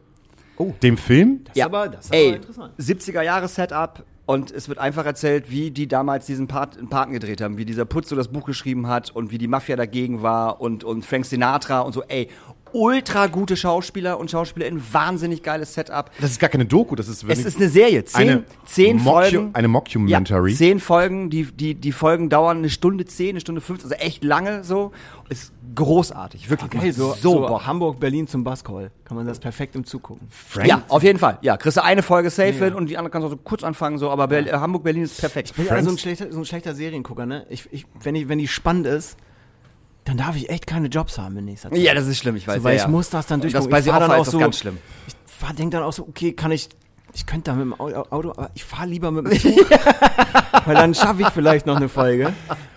Dem 0.82 0.97
Film? 0.97 1.40
Das 1.44 1.57
ist 1.57 1.62
aber, 1.65 1.89
das 1.89 2.05
ist 2.07 2.12
aber 2.12 2.20
Ey, 2.20 2.35
interessant. 2.36 2.73
70er 2.78 3.23
Jahre 3.23 3.48
Setup 3.48 4.05
und 4.27 4.51
es 4.51 4.69
wird 4.69 4.78
einfach 4.78 5.07
erzählt, 5.07 5.51
wie 5.51 5.70
die 5.70 5.86
damals 5.86 6.27
diesen 6.27 6.48
Part, 6.48 6.78
Paten 6.90 7.12
gedreht 7.12 7.40
haben, 7.40 7.59
wie 7.59 7.65
dieser 7.65 7.85
Putzo 7.85 8.16
das 8.16 8.28
Buch 8.28 8.44
geschrieben 8.44 8.89
hat 8.89 9.11
und 9.11 9.31
wie 9.31 9.39
die 9.39 9.47
Mafia 9.47 9.77
dagegen 9.77 10.20
war 10.23 10.61
und, 10.61 10.82
und 10.82 11.07
Frank 11.07 11.24
Sinatra 11.24 11.81
und 11.81 11.93
so. 11.93 12.03
Ey, 12.03 12.28
ultra 12.77 13.27
gute 13.27 13.57
Schauspieler 13.57 14.19
und 14.19 14.31
Schauspielerinnen, 14.31 14.82
wahnsinnig 14.93 15.43
geiles 15.43 15.73
Setup. 15.74 16.11
Das 16.20 16.31
ist 16.31 16.39
gar 16.40 16.51
keine 16.51 16.66
Doku, 16.66 16.94
das 16.94 17.09
ist 17.09 17.23
Es 17.23 17.27
wirklich 17.28 17.47
ist 17.47 17.57
eine 17.57 17.69
Serie, 17.69 18.05
zehn, 18.05 18.20
eine 18.28 18.44
zehn 18.66 19.01
Folgen. 19.01 19.51
eine 19.55 19.69
Mockumentary. 19.69 20.51
Ja, 20.51 20.57
zehn 20.57 20.78
Folgen, 20.81 21.31
die, 21.31 21.44
die, 21.44 21.74
die 21.74 21.93
Folgen 21.93 22.28
dauern 22.28 22.59
eine 22.59 22.70
Stunde 22.70 23.05
zehn, 23.07 23.31
eine 23.31 23.40
Stunde 23.40 23.61
fünf, 23.61 23.82
also 23.82 23.94
echt 23.97 24.23
lange 24.23 24.62
so. 24.65 24.93
Ist 25.28 25.53
großartig, 25.74 26.51
wirklich. 26.51 26.70
Geil, 26.70 26.93
so, 26.93 27.12
so, 27.15 27.48
so. 27.48 27.66
Hamburg, 27.66 27.98
Berlin 27.98 28.28
zum 28.28 28.44
Basketball. 28.44 28.90
Kann 29.05 29.16
man 29.16 29.27
das 29.27 29.39
perfekt 29.40 29.74
im 29.74 29.85
Zug 29.85 30.03
gucken. 30.05 30.28
Frank? 30.31 30.69
Ja, 30.69 30.82
auf 30.89 31.03
jeden 31.03 31.19
Fall. 31.19 31.39
Ja, 31.43 31.57
kriegst 31.57 31.77
du 31.77 31.82
eine 31.85 32.03
Folge 32.03 32.31
safe 32.31 32.53
hin 32.53 32.74
und 32.74 32.89
die 32.89 32.97
andere 32.97 33.11
kannst 33.11 33.27
du 33.27 33.31
so 33.31 33.36
kurz 33.36 33.65
anfangen, 33.65 33.98
so, 33.98 34.11
aber 34.11 34.28
Ber- 34.28 34.47
äh, 34.47 34.53
Hamburg, 34.53 34.85
Berlin 34.85 35.03
ist 35.03 35.19
perfekt. 35.19 35.51
Ich 35.51 35.57
bin 35.57 35.66
ja 35.66 35.82
so 35.82 35.90
ein 35.90 35.98
schlechter, 35.98 36.31
so 36.32 36.39
ein 36.39 36.44
schlechter 36.44 36.74
Seriengucker, 36.74 37.27
ne? 37.27 37.47
Ich, 37.51 37.69
ich, 37.73 37.86
wenn, 38.03 38.15
ich, 38.15 38.28
wenn 38.28 38.39
die 38.39 38.48
spannend 38.48 38.86
ist, 38.86 39.16
dann 40.07 40.16
darf 40.16 40.35
ich 40.37 40.49
echt 40.49 40.66
keine 40.66 40.89
Jobs 40.89 41.19
haben 41.19 41.37
in 41.37 41.45
nächster 41.45 41.69
Zeit. 41.70 41.78
Ja, 41.78 41.93
das 41.95 42.07
ist 42.07 42.16
schlimm, 42.19 42.37
ich 42.37 42.47
weiß. 42.49 42.57
so, 42.57 42.65
weil 42.65 42.73
ja, 42.73 42.77
ich 42.77 42.83
ja. 42.83 42.89
muss 42.89 43.11
das 43.11 43.27
dann 43.27 43.41
Und 43.41 43.45
Das 43.45 43.53
durchgucken. 43.53 43.70
bei 43.70 43.78
Ich 43.81 43.85
dann 43.87 44.11
auch 44.11 44.20
ist 44.20 44.27
das 44.27 44.33
so, 44.33 44.39
ganz 44.39 44.59
schlimm. 44.59 44.78
Ich 45.07 45.57
denke 45.57 45.77
dann 45.77 45.83
auch 45.85 45.93
so, 45.93 46.05
okay, 46.09 46.33
kann 46.33 46.51
ich, 46.53 46.69
ich 47.12 47.27
könnte 47.27 47.51
da 47.51 47.55
mit 47.57 47.65
dem 47.66 47.74
Au- 47.78 48.07
Auto, 48.11 48.31
aber 48.31 48.51
ich 48.55 48.65
fahre 48.65 48.87
lieber 48.89 49.11
mit 49.11 49.27
dem 49.31 49.39
Zug, 49.57 49.66
weil 50.65 50.74
dann 50.74 50.95
schaffe 50.95 51.23
ich 51.23 51.28
vielleicht 51.28 51.66
noch 51.66 51.77
eine 51.77 51.89
Folge. 51.89 52.33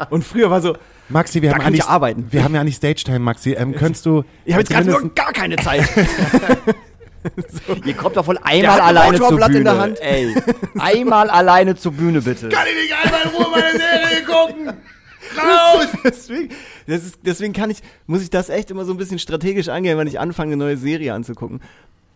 Und 0.10 0.24
früher 0.26 0.50
war 0.52 0.62
so, 0.62 0.76
Maxi, 1.08 1.42
wir 1.42 1.50
Da 1.50 1.56
haben 1.56 1.62
kann 1.62 1.68
eigentlich 1.74 1.86
ich 1.86 1.90
arbeiten. 1.90 2.28
Wir 2.32 2.44
haben 2.44 2.54
ja 2.54 2.64
nicht 2.64 2.76
Stage 2.76 3.04
Time, 3.06 3.20
Maxi. 3.20 3.54
Ähm, 3.54 3.74
könntest 3.76 4.06
du 4.06 4.24
ich 4.46 4.54
habe 4.54 4.62
jetzt 4.62 4.70
gerade 4.72 5.10
gar 5.16 5.32
keine 5.34 5.56
Zeit. 5.64 5.88
Ihr 7.86 7.94
kommt 7.96 8.16
doch 8.16 8.26
wohl 8.28 8.36
Der 8.36 8.46
einmal 8.46 8.80
alleine 8.80 9.18
zur 9.18 9.26
Motorblatt 9.26 9.48
Bühne. 9.50 9.60
in 9.60 9.66
der 9.66 9.78
Hand. 9.78 10.00
Ey, 10.02 10.36
einmal 10.80 11.30
alleine 11.30 11.76
zur 11.76 11.92
Bühne, 11.92 12.22
bitte. 12.22 12.48
Kann 12.50 12.66
ich 12.68 12.90
nicht 12.90 13.06
einmal 13.06 13.22
in 13.24 13.30
Ruhe 13.30 13.48
meine 13.52 13.72
Serie 13.72 14.24
gucken? 14.26 14.74
Raus! 15.38 15.88
deswegen, 16.04 16.50
das 16.88 17.04
ist, 17.06 17.20
deswegen 17.24 17.54
kann 17.54 17.70
ich, 17.70 17.80
muss 18.08 18.22
ich 18.22 18.30
das 18.30 18.50
echt 18.50 18.72
immer 18.72 18.86
so 18.86 18.92
ein 18.94 18.98
bisschen 18.98 19.20
strategisch 19.20 19.70
angehen, 19.70 19.98
wenn 19.98 20.08
ich 20.08 20.20
anfange, 20.20 20.54
eine 20.54 20.64
neue 20.64 20.78
Serie 20.78 21.14
anzugucken. 21.14 21.62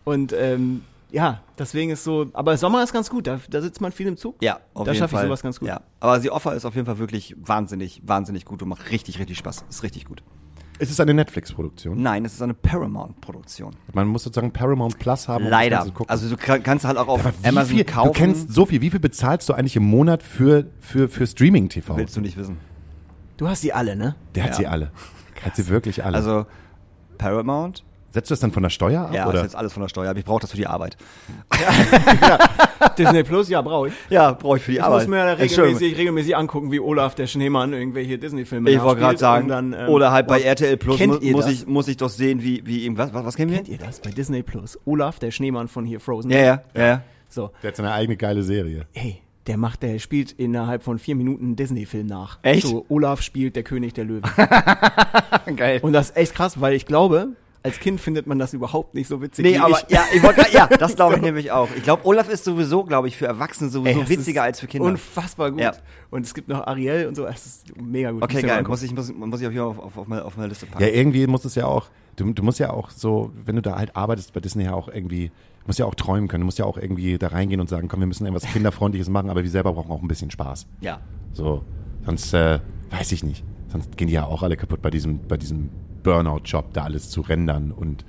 Und 0.04 0.32
ähm, 0.32 0.82
ja, 1.10 1.42
deswegen 1.58 1.90
ist 1.90 2.02
so, 2.04 2.26
aber 2.32 2.56
Sommer 2.56 2.82
ist 2.82 2.92
ganz 2.92 3.08
gut, 3.08 3.26
da, 3.26 3.40
da 3.48 3.62
sitzt 3.62 3.80
man 3.80 3.92
viel 3.92 4.06
im 4.08 4.16
Zug. 4.16 4.36
Ja, 4.42 4.58
auf 4.74 4.84
Da 4.84 4.92
jeden 4.92 4.98
schaffe 5.02 5.16
ich 5.16 5.22
sowas 5.22 5.42
ganz 5.42 5.60
gut. 5.60 5.68
Ja, 5.68 5.80
aber 6.00 6.20
The 6.20 6.30
Offer 6.30 6.54
ist 6.54 6.64
auf 6.64 6.74
jeden 6.74 6.86
Fall 6.86 6.98
wirklich 6.98 7.36
wahnsinnig, 7.38 8.02
wahnsinnig 8.04 8.44
gut 8.44 8.62
und 8.62 8.68
macht 8.68 8.90
richtig, 8.90 9.18
richtig 9.18 9.38
Spaß. 9.38 9.64
Ist 9.70 9.82
richtig 9.84 10.06
gut. 10.06 10.22
Es 10.80 10.90
ist 10.90 11.00
eine 11.00 11.14
Netflix-Produktion. 11.14 12.02
Nein, 12.02 12.24
es 12.24 12.34
ist 12.34 12.42
eine 12.42 12.52
Paramount-Produktion. 12.52 13.76
Man 13.92 14.08
muss 14.08 14.24
sozusagen 14.24 14.50
Paramount 14.50 14.98
Plus 14.98 15.28
haben. 15.28 15.44
um 15.44 15.50
das 15.50 15.60
Leider. 15.60 15.84
Gucken. 15.84 16.08
Also 16.08 16.28
du 16.28 16.36
kann- 16.36 16.64
kannst 16.64 16.84
halt 16.84 16.98
auch 16.98 17.06
auf 17.06 17.20
Amazon 17.44 17.76
viel, 17.76 17.84
kaufen. 17.84 18.12
Du 18.12 18.18
kennst 18.18 18.52
so 18.52 18.66
viel. 18.66 18.80
Wie 18.80 18.90
viel 18.90 18.98
bezahlst 18.98 19.48
du 19.48 19.52
eigentlich 19.52 19.76
im 19.76 19.84
Monat 19.84 20.20
für, 20.24 20.66
für, 20.80 21.08
für 21.08 21.28
Streaming-TV? 21.28 21.96
Willst 21.96 22.16
du 22.16 22.20
nicht 22.20 22.36
wissen. 22.36 22.56
Du 23.36 23.48
hast 23.48 23.62
die 23.64 23.72
alle, 23.72 23.96
ne? 23.96 24.14
Der 24.34 24.44
hat 24.44 24.50
Ja. 24.50 24.56
sie 24.56 24.66
alle. 24.66 24.90
Hat 25.44 25.56
sie 25.56 25.68
wirklich 25.68 26.04
alle. 26.04 26.16
Also 26.16 26.46
Paramount, 27.18 27.84
Setzt 28.10 28.30
du 28.30 28.34
das 28.34 28.38
dann 28.40 28.52
von 28.52 28.62
der 28.62 28.70
Steuer 28.70 29.06
ab? 29.06 29.12
ja, 29.12 29.26
oder? 29.26 29.38
ist 29.38 29.42
jetzt 29.42 29.56
alles 29.56 29.72
von 29.72 29.82
der 29.82 29.88
Steuer, 29.88 30.08
aber 30.10 30.18
ich 30.20 30.24
brauche 30.24 30.40
das 30.42 30.52
für 30.52 30.56
die 30.56 30.68
Arbeit. 30.68 30.96
Disney 32.98 33.24
Plus, 33.24 33.48
ja, 33.48 33.60
brauche 33.60 33.88
ich. 33.88 33.94
Ja, 34.08 34.32
brauche 34.32 34.58
ich 34.58 34.62
für 34.62 34.70
die 34.70 34.76
Ich 34.78 34.82
Arbeit. 34.84 35.00
muss 35.00 35.08
mir 35.08 35.36
regelmäßig, 35.38 35.96
regelmäßig 35.98 36.36
angucken, 36.36 36.70
wie 36.70 36.78
Olaf 36.78 37.16
der 37.16 37.26
Schneemann 37.26 37.72
irgendwelche 37.72 38.16
Disney-Filme 38.18 38.70
Ich 38.70 38.80
wollte 38.80 39.00
gerade 39.00 39.18
sagen, 39.18 39.48
Dann, 39.48 39.72
ähm, 39.72 39.88
oder 39.88 40.12
halt 40.12 40.28
bei 40.28 40.40
RTL 40.42 40.76
Plus 40.76 41.00
mu 41.00 41.14
muss 41.32 41.44
das? 41.46 41.52
ich, 41.54 41.66
muss 41.66 41.88
ich 41.88 41.96
doch 41.96 42.08
sehen, 42.08 42.40
wie, 42.42 42.62
wie 42.64 42.84
ihm, 42.84 42.96
was, 42.98 43.12
was, 43.12 43.24
was 43.24 43.34
kennen 43.36 43.50
wir? 43.50 43.58
Kennt 43.58 43.68
ihr 43.68 43.78
das 43.78 43.98
bei 44.00 44.10
Disney 44.10 44.44
Plus? 44.44 44.78
Olaf, 44.84 45.18
der 45.18 45.32
Schneemann 45.32 45.66
von 45.66 45.84
hier 45.84 45.98
Frozen. 45.98 46.30
Ja, 46.30 46.38
ja, 46.38 46.62
ja, 46.74 46.86
ja. 46.86 47.02
So, 47.28 47.50
Der 47.64 47.68
hat 47.70 47.76
seine 47.76 47.92
eigene 47.92 48.16
geile 48.16 48.44
Serie. 48.44 48.86
hey, 48.92 49.20
der 49.46 49.56
macht, 49.58 49.82
der 49.82 49.98
spielt 49.98 50.32
innerhalb 50.32 50.82
von 50.82 50.98
vier 50.98 51.14
Minuten 51.14 51.44
einen 51.44 51.56
Disney-Film 51.56 52.06
nach. 52.06 52.38
Echt? 52.42 52.66
So, 52.66 52.86
Olaf 52.88 53.22
spielt 53.22 53.56
der 53.56 53.62
König 53.62 53.92
der 53.94 54.04
Löwen. 54.04 54.22
Geil. 55.56 55.80
Und 55.82 55.92
das 55.92 56.10
ist 56.10 56.16
echt 56.16 56.34
krass, 56.34 56.60
weil 56.60 56.74
ich 56.74 56.86
glaube, 56.86 57.28
als 57.62 57.80
Kind 57.80 58.00
findet 58.00 58.26
man 58.26 58.38
das 58.38 58.52
überhaupt 58.52 58.94
nicht 58.94 59.08
so 59.08 59.22
witzig 59.22 59.42
Nee, 59.44 59.54
wie 59.54 59.58
aber 59.58 59.80
ich. 59.80 59.90
ja, 59.90 60.04
ich 60.14 60.22
wollt, 60.22 60.36
ja, 60.52 60.66
das 60.78 60.96
glaube 60.96 61.16
ich 61.16 61.22
nämlich 61.22 61.50
auch. 61.50 61.68
Ich 61.76 61.82
glaube, 61.82 62.06
Olaf 62.06 62.28
ist 62.28 62.44
sowieso, 62.44 62.84
glaube 62.84 63.08
ich, 63.08 63.16
für 63.16 63.26
Erwachsene 63.26 63.70
sowieso 63.70 64.00
das 64.00 64.08
witziger 64.10 64.42
als 64.42 64.60
für 64.60 64.66
Kinder. 64.66 64.86
Unfassbar 64.86 65.50
gut. 65.50 65.60
Ja. 65.60 65.72
Und 66.10 66.26
es 66.26 66.34
gibt 66.34 66.48
noch 66.48 66.66
Ariel 66.66 67.06
und 67.06 67.14
so. 67.14 67.26
Es 67.26 67.46
ist 67.46 67.76
mega 67.76 68.10
gut. 68.10 68.22
Okay, 68.22 68.42
geil. 68.42 68.62
Muss 68.64 68.82
ich, 68.82 68.94
muss, 68.94 69.12
muss 69.12 69.40
ich 69.40 69.46
auf, 69.46 69.52
hier 69.52 69.64
auf, 69.64 69.78
auf, 69.78 69.96
auf 69.96 70.36
meine 70.36 70.48
Liste 70.48 70.66
packen. 70.66 70.82
Ja, 70.82 70.88
irgendwie 70.90 71.26
muss 71.26 71.44
es 71.44 71.54
ja 71.54 71.66
auch, 71.66 71.88
du, 72.16 72.32
du 72.32 72.42
musst 72.42 72.58
ja 72.58 72.70
auch 72.70 72.90
so, 72.90 73.30
wenn 73.44 73.56
du 73.56 73.62
da 73.62 73.76
halt 73.76 73.96
arbeitest 73.96 74.32
bei 74.32 74.40
Disney 74.40 74.64
ja 74.64 74.74
auch 74.74 74.88
irgendwie, 74.88 75.28
du 75.28 75.66
musst 75.66 75.78
ja 75.78 75.86
auch 75.86 75.94
träumen 75.94 76.28
können. 76.28 76.42
Du 76.42 76.46
musst 76.46 76.58
ja 76.58 76.64
auch 76.64 76.76
irgendwie 76.78 77.18
da 77.18 77.28
reingehen 77.28 77.60
und 77.60 77.68
sagen, 77.68 77.88
komm, 77.88 78.00
wir 78.00 78.06
müssen 78.06 78.24
irgendwas 78.26 78.50
Kinderfreundliches 78.52 79.08
machen, 79.08 79.30
aber 79.30 79.42
wir 79.42 79.50
selber 79.50 79.72
brauchen 79.72 79.90
auch 79.90 80.02
ein 80.02 80.08
bisschen 80.08 80.30
Spaß. 80.30 80.66
ja. 80.80 81.00
So, 81.32 81.64
sonst 82.06 82.32
äh, 82.32 82.60
weiß 82.90 83.10
ich 83.12 83.24
nicht. 83.24 83.42
Sonst 83.68 83.96
gehen 83.96 84.06
die 84.06 84.14
ja 84.14 84.24
auch 84.24 84.44
alle 84.44 84.56
kaputt 84.56 84.80
bei 84.82 84.90
diesem, 84.90 85.18
bei 85.26 85.36
diesem 85.36 85.68
Burnout-Job, 86.04 86.72
da 86.74 86.84
alles 86.84 87.10
zu 87.10 87.22
rendern 87.22 87.72
und 87.72 88.04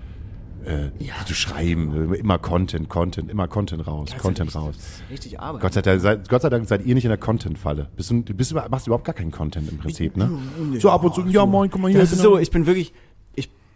äh, 0.63 0.89
zu 1.25 1.33
schreiben. 1.33 2.13
Immer 2.13 2.37
Content, 2.39 2.89
Content, 2.89 3.31
immer 3.31 3.47
Content 3.47 3.87
raus, 3.87 4.09
Content 4.17 4.49
Das 4.53 4.55
ist 4.55 4.61
raus. 4.61 4.75
Richtig 5.09 5.39
Arbeit. 5.39 5.61
Gott 5.61 5.73
sei, 5.73 5.81
Dank, 5.81 6.01
seid, 6.01 6.29
Gott 6.29 6.41
sei 6.41 6.49
Dank 6.49 6.67
seid 6.67 6.85
ihr 6.85 6.93
nicht 6.93 7.05
in 7.05 7.09
der 7.09 7.17
Content-Falle. 7.17 7.89
Bist 7.95 8.11
du, 8.11 8.21
du 8.21 8.33
bist, 8.33 8.51
über- 8.51 8.67
machst 8.69 8.85
überhaupt 8.87 9.05
gar 9.05 9.13
keinen 9.15 9.31
Content 9.31 9.71
im 9.71 9.77
Prinzip, 9.77 10.17
ne? 10.17 10.29
So 10.79 10.89
ab 10.91 11.03
und 11.03 11.15
zu, 11.15 11.25
ja 11.27 11.45
moin, 11.45 11.69
guck 11.69 11.81
mal 11.81 11.89
hier. 11.89 11.99
Das 11.99 12.11
ist 12.11 12.19
genau. 12.21 12.35
so, 12.35 12.39
ich 12.39 12.51
bin 12.51 12.65
wirklich, 12.65 12.89
ich 12.89 12.93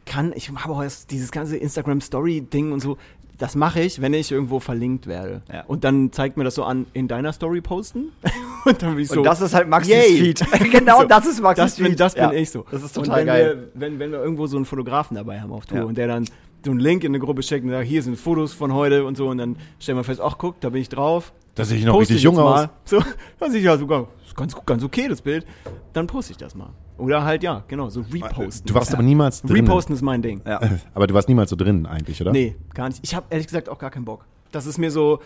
kann, 0.10 0.34
ich 0.36 0.50
habe 0.50 0.74
auch 0.74 0.84
erst 0.84 1.12
dieses 1.12 1.32
ganze 1.32 1.56
Instagram-Story-Ding 1.56 2.74
und 2.74 2.82
so, 2.82 2.98
das 3.38 3.56
mache 3.56 3.80
ich, 3.80 4.02
wenn 4.02 4.14
ich 4.14 4.32
irgendwo 4.34 4.60
verlinkt 4.60 5.08
werde. 5.08 5.42
Ja. 5.52 5.64
Und 5.66 5.86
dann 5.86 6.12
zeigt 6.12 6.36
mir 6.36 6.44
das 6.44 6.56
so 6.56 6.66
an, 6.66 6.88
in 6.94 7.08
deiner 7.08 7.32
Story 7.32 7.62
posten. 7.62 8.12
und 8.66 8.82
dann 8.82 8.96
bin 8.96 9.04
ich 9.04 9.08
so. 9.08 9.20
Und 9.20 9.24
das 9.24 9.40
ist 9.40 9.54
halt 9.54 9.70
Maxis 9.70 9.94
yay. 9.94 10.18
Feed. 10.18 10.46
genau, 10.72 11.02
So, 11.02 11.08
das 11.08 11.26
ist 11.26 11.42
Maxis 11.42 11.64
das 11.64 11.76
bin, 11.78 11.86
Feed. 11.88 12.00
das 12.02 12.14
bin 12.16 12.24
Ja. 12.24 12.32
ich 12.34 12.50
so. 12.52 12.66
Das 12.70 12.84
ist 12.84 12.98
und 12.98 13.06
total 13.06 13.20
wenn 13.22 13.28
geil. 13.28 13.70
Wir, 13.74 13.82
wenn, 13.82 14.00
wenn 14.00 14.12
wir 14.12 14.20
irgendwo 14.20 14.46
so 14.48 14.58
einen 14.58 14.66
Fotografen 14.66 15.16
dabei 15.16 15.40
haben 15.40 15.54
auf 15.54 15.66
Tour 15.66 15.78
Ja. 15.78 15.84
und 15.86 15.98
der 15.98 16.08
dann 16.08 16.26
so 16.66 16.72
einen 16.72 16.82
Link 16.82 17.06
in 17.06 17.12
eine 17.12 17.20
Gruppe 17.20 17.42
schickt 17.42 17.64
und 17.64 17.72
sagt, 17.72 17.88
hier 17.88 18.04
sind 18.04 18.18
Fotos 18.18 18.52
von 18.54 18.74
heute 18.74 19.06
und 19.06 19.16
so 19.16 19.30
und 19.30 19.38
dann 19.38 19.56
stellen 19.80 19.98
wir 19.98 20.04
fest, 20.04 20.20
ach 20.22 20.38
guck, 20.38 20.60
da 20.60 20.70
bin 20.70 20.82
ich 20.82 20.90
drauf. 20.90 21.32
Da 21.56 21.64
sehe 21.64 21.78
ich 21.78 21.86
noch 21.86 21.98
richtig 21.98 22.18
ich 22.18 22.24
jung 22.24 22.38
aus. 22.38 22.44
mal. 22.44 22.70
So, 22.84 23.02
da 23.40 23.50
sehe 23.50 23.60
ich 23.60 23.66
ja 23.66 23.78
sogar 23.78 24.10
ist 24.26 24.36
ganz, 24.36 24.54
ganz 24.66 24.84
okay, 24.84 25.08
das 25.08 25.22
Bild. 25.22 25.46
Dann 25.94 26.08
poste 26.08 26.32
ich 26.32 26.38
das 26.38 26.56
mal. 26.56 26.72
Oder 27.00 27.24
halt, 27.24 27.42
ja, 27.44 27.64
genau, 27.68 27.90
so 27.90 28.02
reposten. 28.12 28.68
Du 28.68 28.74
warst 28.76 28.94
aber 28.94 29.04
niemals 29.04 29.42
drin. 29.42 29.66
Reposten 29.66 29.96
ist 29.96 30.02
mein 30.02 30.22
Ding. 30.22 30.42
Ja. 30.46 30.60
Aber 30.94 31.08
du 31.08 31.14
warst 31.14 31.28
niemals 31.30 31.50
so 31.50 31.56
drin 31.56 31.86
eigentlich, 31.86 32.22
oder? 32.22 32.32
Nee, 32.32 32.56
gar 32.74 32.90
nicht. 32.90 33.00
Ich 33.04 33.16
habe 33.16 33.26
ehrlich 33.30 33.48
gesagt 33.48 33.70
auch 33.70 33.80
gar 33.80 33.90
keinen 33.90 34.06
Bock. 34.06 34.26
Das 34.52 34.66
ist 34.66 34.78
mir 34.78 34.92
so, 34.92 35.20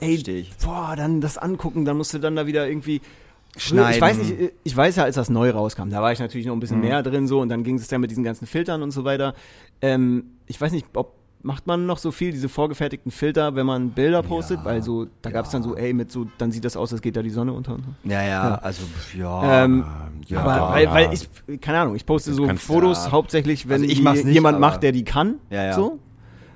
ey, 0.00 0.46
boah, 0.64 0.94
dann 0.96 1.20
das 1.20 1.38
angucken, 1.38 1.84
dann 1.84 1.96
musst 1.96 2.14
du 2.14 2.18
dann 2.18 2.34
da 2.36 2.46
wieder 2.46 2.66
irgendwie 2.68 3.00
Schneiden. 3.56 3.94
Ich 3.94 4.00
weiß 4.00 4.16
nicht, 4.16 4.34
ich 4.64 4.76
weiß 4.76 4.96
ja, 4.96 5.04
als 5.04 5.16
das 5.16 5.28
neu 5.28 5.50
rauskam, 5.50 5.90
da 5.90 6.00
war 6.00 6.10
ich 6.12 6.18
natürlich 6.20 6.46
noch 6.46 6.54
ein 6.54 6.56
Mhm. 6.56 6.60
bisschen 6.60 6.80
mehr 6.80 7.02
drin 7.02 7.26
so 7.28 7.40
und 7.40 7.48
dann 7.50 7.64
ging 7.64 7.76
es 7.76 7.90
ja 7.90 7.98
mit 7.98 8.10
diesen 8.10 8.24
ganzen 8.24 8.46
Filtern 8.46 8.82
und 8.82 8.92
so 8.92 9.04
weiter. 9.04 9.34
Ähm, 9.82 10.24
ich 10.46 10.58
weiß 10.60 10.72
nicht, 10.72 10.86
ob 10.94 11.14
macht 11.42 11.66
man 11.66 11.86
noch 11.86 11.98
so 11.98 12.10
viel 12.12 12.30
diese 12.32 12.48
vorgefertigten 12.48 13.10
Filter, 13.10 13.54
wenn 13.56 13.66
man 13.66 13.90
Bilder 13.90 14.22
postet, 14.22 14.64
weil 14.64 14.82
so 14.82 15.06
da 15.22 15.30
gab 15.30 15.44
es 15.46 15.50
dann 15.50 15.62
so, 15.62 15.74
ey, 15.76 15.92
mit 15.92 16.12
so, 16.12 16.26
dann 16.38 16.52
sieht 16.52 16.64
das 16.64 16.76
aus, 16.76 16.92
als 16.92 17.02
geht 17.02 17.16
da 17.16 17.22
die 17.22 17.30
Sonne 17.30 17.52
unter. 17.52 17.74
Und 17.74 17.84
so. 17.84 18.10
Ja, 18.10 18.22
ja, 18.22 18.54
also, 18.56 18.82
ja. 19.18 19.64
Ähm, 19.64 19.84
ja, 20.28 20.40
aber 20.40 20.56
ja. 20.56 20.70
weil, 20.90 20.90
weil 21.08 21.14
ich, 21.14 21.60
keine 21.60 21.78
Ahnung, 21.80 21.96
ich 21.96 22.06
poste 22.06 22.32
so 22.32 22.46
kannst- 22.46 22.64
Fotos 22.64 23.06
ja. 23.06 23.12
hauptsächlich, 23.12 23.68
wenn 23.68 23.80
Also 23.82 23.86
ich 23.86 23.96
die 23.98 24.02
mach's 24.02 24.24
nicht, 24.24 24.34
jemand 24.34 24.60
macht, 24.60 24.82
der 24.82 24.92
die 24.92 25.04
kann. 25.04 25.36
Ja, 25.50 25.64
ja. 25.64 25.72
So. 25.72 25.98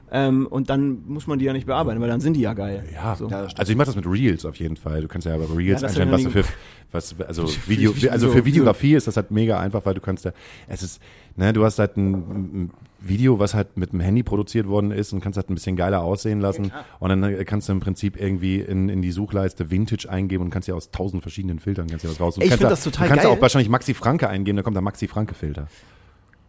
Ähm, 0.09 0.47
und 0.47 0.71
dann 0.71 1.03
muss 1.09 1.27
man 1.27 1.41
die 1.41 1.47
ja 1.47 1.53
nicht 1.53 1.67
bearbeiten, 1.67 2.01
weil 2.01 2.09
dann 2.09 2.21
sind 2.21 2.35
die 2.35 2.41
ja 2.41 2.55
geil. 2.55 2.85
Ja, 2.95 3.17
so. 3.17 3.29
Ja, 3.29 3.49
also 3.57 3.73
ich 3.73 3.77
mache 3.77 3.87
das 3.87 3.97
mit 3.97 4.07
Reels 4.07 4.45
auf 4.47 4.55
jeden 4.57 4.77
Fall. 4.77 5.01
Du 5.03 5.09
kannst 5.09 5.27
ja 5.27 5.35
aber 5.35 5.49
Reels 5.57 5.81
Ja, 5.83 5.89
einstellen, 5.89 6.13
was 6.13 6.23
du 6.23 6.31
für, 6.31 6.45
was, 6.93 7.17
also 7.27 7.49
Video, 7.67 7.93
also 8.13 8.29
so- 8.29 8.33
für 8.33 8.45
Videografie 8.45 8.95
ist 8.95 9.09
das 9.09 9.17
halt 9.17 9.33
mega 9.33 9.59
einfach, 9.59 9.85
weil 9.85 9.95
du 9.95 10.01
kannst 10.01 10.25
da, 10.25 10.31
es 10.69 10.85
ist, 10.85 11.03
ne, 11.35 11.53
du 11.53 11.65
hast 11.65 11.81
halt 11.81 11.97
ein 11.97 12.71
Video, 12.99 13.39
was 13.39 13.55
halt 13.55 13.77
mit 13.77 13.93
dem 13.93 14.01
Handy 14.01 14.23
produziert 14.23 14.67
worden 14.69 14.91
ist 14.91 15.13
und 15.13 15.21
kannst 15.21 15.37
halt 15.37 15.51
ein 15.51 15.55
bisschen 15.55 15.77
geiler 15.77 16.03
aussehen 16.03 16.41
lassen 16.41 16.73
und 16.99 17.09
dann 17.09 17.23
äh, 17.25 17.45
kannst 17.45 17.69
du 17.69 17.73
im 17.73 17.81
Prinzip 17.81 18.21
irgendwie 18.21 18.61
in, 18.61 18.89
in 18.89 19.03
die 19.03 19.11
Suchleiste 19.13 19.71
Vintage 19.71 20.09
eingeben 20.11 20.45
und 20.45 20.51
kannst 20.51 20.67
ja 20.69 20.75
aus 20.75 20.91
tausend 20.91 21.23
verschiedenen 21.23 21.59
Filtern 21.59 21.87
kannst 21.89 22.05
ja 22.05 22.11
was 22.11 22.21
raus. 22.21 22.37
Und 22.37 22.43
Ich 22.45 22.49
kannst 22.51 22.61
find 22.63 22.67
da- 22.71 22.75
das 22.75 22.85
total 22.85 23.07
Du 23.09 23.15
kannst 23.15 23.25
geil. 23.29 23.33
auch 23.37 23.41
wahrscheinlich 23.43 23.69
Maxi 23.69 23.95
Franke 23.95 24.29
eingeben, 24.29 24.57
da 24.57 24.63
kommt 24.63 24.77
der 24.77 24.83
Maxi 24.83 25.09
Franke 25.09 25.35
Filter. 25.35 25.69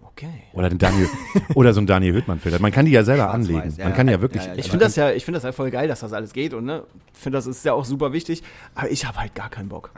Okay. 0.03 0.29
Oder 0.53 0.69
den 0.69 0.79
Daniel, 0.79 1.07
oder 1.53 1.75
so 1.75 1.79
ein 1.81 1.85
Daniel 1.85 2.15
Hüttmann 2.15 2.39
Filter. 2.39 2.59
Man 2.59 2.71
kann 2.71 2.85
die 2.87 2.91
ja 2.91 3.03
selber 3.03 3.29
anlegen. 3.29 3.59
ja, 3.59 3.83
Man 3.83 3.89
ja. 3.89 3.91
kann 3.91 4.07
ja 4.07 4.19
wirklich, 4.19 4.43
Ja, 4.43 4.53
ja, 4.53 4.57
Ich 4.57 4.67
finde 4.67 4.85
das 4.85 4.95
ja, 4.95 5.11
ich 5.11 5.23
finde 5.23 5.37
das 5.37 5.43
ja 5.43 5.51
voll 5.51 5.69
geil, 5.69 5.87
dass 5.87 5.99
das 5.99 6.11
alles 6.11 6.33
geht 6.33 6.55
und 6.55 6.65
ne, 6.65 6.81
finde 7.13 7.37
das 7.37 7.45
ist 7.45 7.63
ja 7.65 7.73
auch 7.73 7.85
super 7.85 8.13
wichtig. 8.13 8.41
Aber 8.73 8.89
ich 8.89 9.05
habe 9.05 9.19
halt 9.19 9.35
gar 9.35 9.49
keinen 9.51 9.69
Bock. 9.69 9.91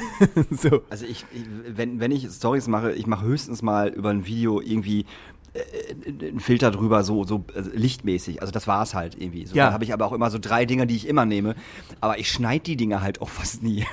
so. 0.50 0.80
Also 0.88 1.04
ich, 1.04 1.26
ich 1.34 1.44
wenn, 1.68 2.00
wenn 2.00 2.10
ich 2.10 2.26
Stories 2.30 2.68
mache, 2.68 2.92
ich 2.92 3.06
mache 3.06 3.26
höchstens 3.26 3.60
mal 3.60 3.88
über 3.88 4.08
ein 4.08 4.24
Video 4.24 4.62
irgendwie 4.62 5.04
äh, 5.56 6.26
einen 6.28 6.40
Filter 6.40 6.70
drüber, 6.70 7.02
so, 7.04 7.24
so 7.24 7.44
also 7.54 7.70
lichtmäßig. 7.72 8.40
Also 8.40 8.52
das 8.52 8.66
war's 8.66 8.94
halt 8.94 9.16
irgendwie. 9.20 9.46
So, 9.46 9.54
Ja. 9.56 9.66
Da 9.68 9.72
habe 9.72 9.84
ich 9.84 9.92
aber 9.92 10.04
auch 10.06 10.12
immer 10.12 10.30
so 10.30 10.38
drei 10.40 10.64
Dinger, 10.66 10.86
die 10.86 10.96
ich 10.96 11.08
immer 11.08 11.24
nehme. 11.24 11.54
Aber 12.00 12.18
ich 12.18 12.30
schneide 12.30 12.64
die 12.64 12.76
Dinger 12.76 13.00
halt 13.02 13.20
auch 13.22 13.28
fast 13.30 13.62
nie. 13.62 13.84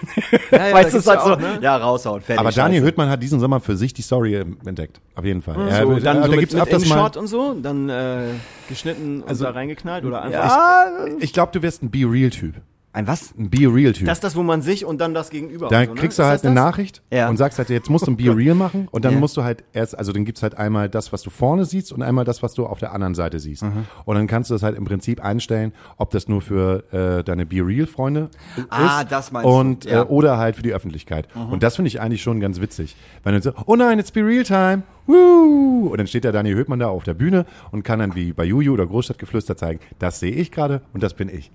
Ja, 0.51 0.67
ja, 0.67 0.73
weißt 0.73 0.87
da 0.87 0.91
du, 0.91 0.97
es 0.97 1.07
halt 1.07 1.19
ja 1.19 1.25
so, 1.25 1.35
ne? 1.35 1.59
ja, 1.61 1.77
raushauen, 1.77 2.21
fertig. 2.21 2.39
Aber 2.39 2.51
Daniel 2.51 2.81
scheiße. 2.81 2.87
Hüttmann 2.87 3.09
hat 3.09 3.23
diesen 3.23 3.39
Sommer 3.39 3.59
für 3.59 3.75
sich 3.77 3.93
die 3.93 4.01
Story 4.01 4.35
ähm, 4.35 4.57
entdeckt. 4.65 4.99
Auf 5.15 5.25
jeden 5.25 5.41
Fall. 5.41 5.55
Ja, 5.69 5.83
so, 5.83 5.93
da- 5.95 5.99
dann 5.99 6.17
da 6.17 6.23
so 6.25 6.31
mit, 6.31 6.39
gibt's 6.41 6.55
öfters 6.55 6.85
mal- 6.87 7.11
und 7.17 7.27
so, 7.27 7.53
dann 7.53 7.89
äh, 7.89 8.25
geschnitten 8.69 9.21
und 9.21 9.29
Also- 9.29 9.45
da 9.45 9.51
reingeknallt 9.51 10.05
oder 10.05 10.21
einfach. 10.23 10.39
Ja, 10.47 11.05
Ich 11.19 11.33
glaube, 11.33 11.51
du 11.51 11.61
wirst 11.61 11.83
ein 11.83 11.91
Be 11.91 11.99
Real-Typ. 12.09 12.55
Ein 12.93 13.07
was? 13.07 13.33
Ein 13.37 13.49
Be 13.49 13.61
Real-Typ. 13.73 14.05
Das 14.05 14.19
ist 14.19 14.23
das, 14.23 14.35
wo 14.35 14.43
man 14.43 14.61
sich 14.61 14.85
und 14.85 15.01
dann 15.01 15.13
das 15.15 15.29
Gegenüber. 15.31 15.67
Da 15.67 15.79
und 15.79 15.85
so, 15.87 15.93
ne? 15.95 15.99
kriegst 15.99 16.19
du 16.19 16.23
Ist 16.23 16.27
halt 16.29 16.43
eine 16.45 16.53
das? 16.55 16.63
Nachricht 16.63 17.01
Ja. 17.11 17.27
und 17.27 17.37
sagst 17.37 17.57
halt, 17.57 17.69
jetzt 17.69 17.89
musst 17.89 18.05
du 18.07 18.11
ein 18.11 18.17
Be 18.17 18.35
Real 18.35 18.53
machen 18.55 18.87
und 18.91 19.03
dann 19.03 19.13
Ja. 19.15 19.19
musst 19.19 19.35
du 19.35 19.43
halt 19.43 19.63
erst, 19.73 19.97
also 19.97 20.11
dann 20.11 20.25
gibt's 20.25 20.43
halt 20.43 20.55
einmal 20.57 20.89
das, 20.89 21.11
was 21.11 21.23
du 21.23 21.29
vorne 21.31 21.65
siehst 21.65 21.91
und 21.91 22.03
einmal 22.03 22.23
das, 22.23 22.43
was 22.43 22.53
du 22.53 22.65
auf 22.67 22.77
der 22.79 22.93
anderen 22.93 23.15
Seite 23.15 23.39
siehst. 23.39 23.63
Mhm. 23.63 23.85
Und 24.05 24.15
dann 24.15 24.27
kannst 24.27 24.49
du 24.51 24.53
das 24.53 24.61
halt 24.63 24.77
im 24.77 24.85
Prinzip 24.85 25.23
einstellen, 25.23 25.73
ob 25.97 26.11
das 26.11 26.27
nur 26.27 26.41
für 26.41 26.83
äh, 26.93 27.23
deine 27.23 27.45
Be 27.47 27.65
Real-Freunde 27.65 28.29
ist. 28.57 28.67
Ah, 28.69 29.03
das 29.03 29.31
meinst 29.31 29.45
du. 29.49 29.51
und, 29.53 29.85
Ja. 29.85 30.03
Mhm. 30.03 30.09
äh, 30.09 30.13
Oder 30.13 30.37
halt 30.37 30.55
für 30.55 30.63
die 30.63 30.73
Öffentlichkeit. 30.73 31.27
Und 31.35 31.63
das 31.63 31.75
finde 31.77 31.87
ich 31.87 31.99
eigentlich 31.99 32.21
schon 32.21 32.39
ganz 32.39 32.61
witzig. 32.61 32.95
Wenn 33.23 33.33
du 33.33 33.41
so, 33.41 33.51
oh 33.65 33.75
nein, 33.75 33.97
it's 33.99 34.11
Be 34.11 34.21
Real 34.23 34.43
Time. 34.43 34.83
Woo! 35.07 35.89
Und 35.91 35.97
dann 35.97 36.07
steht 36.07 36.23
der 36.23 36.31
Daniel 36.31 36.55
Höhtmann 36.55 36.79
da 36.79 36.87
auf 36.87 37.03
der 37.03 37.13
Bühne 37.13 37.45
und 37.71 37.83
kann 37.83 37.99
dann 37.99 38.15
wie 38.15 38.31
bei 38.33 38.45
Juju 38.45 38.71
oder 38.73 38.85
Großstadtgeflüster 38.85 39.57
zeigen, 39.57 39.79
das 39.99 40.19
sehe 40.19 40.31
ich 40.31 40.51
gerade 40.51 40.81
und 40.93 41.03
das 41.03 41.13
bin 41.13 41.27
ich. 41.29 41.51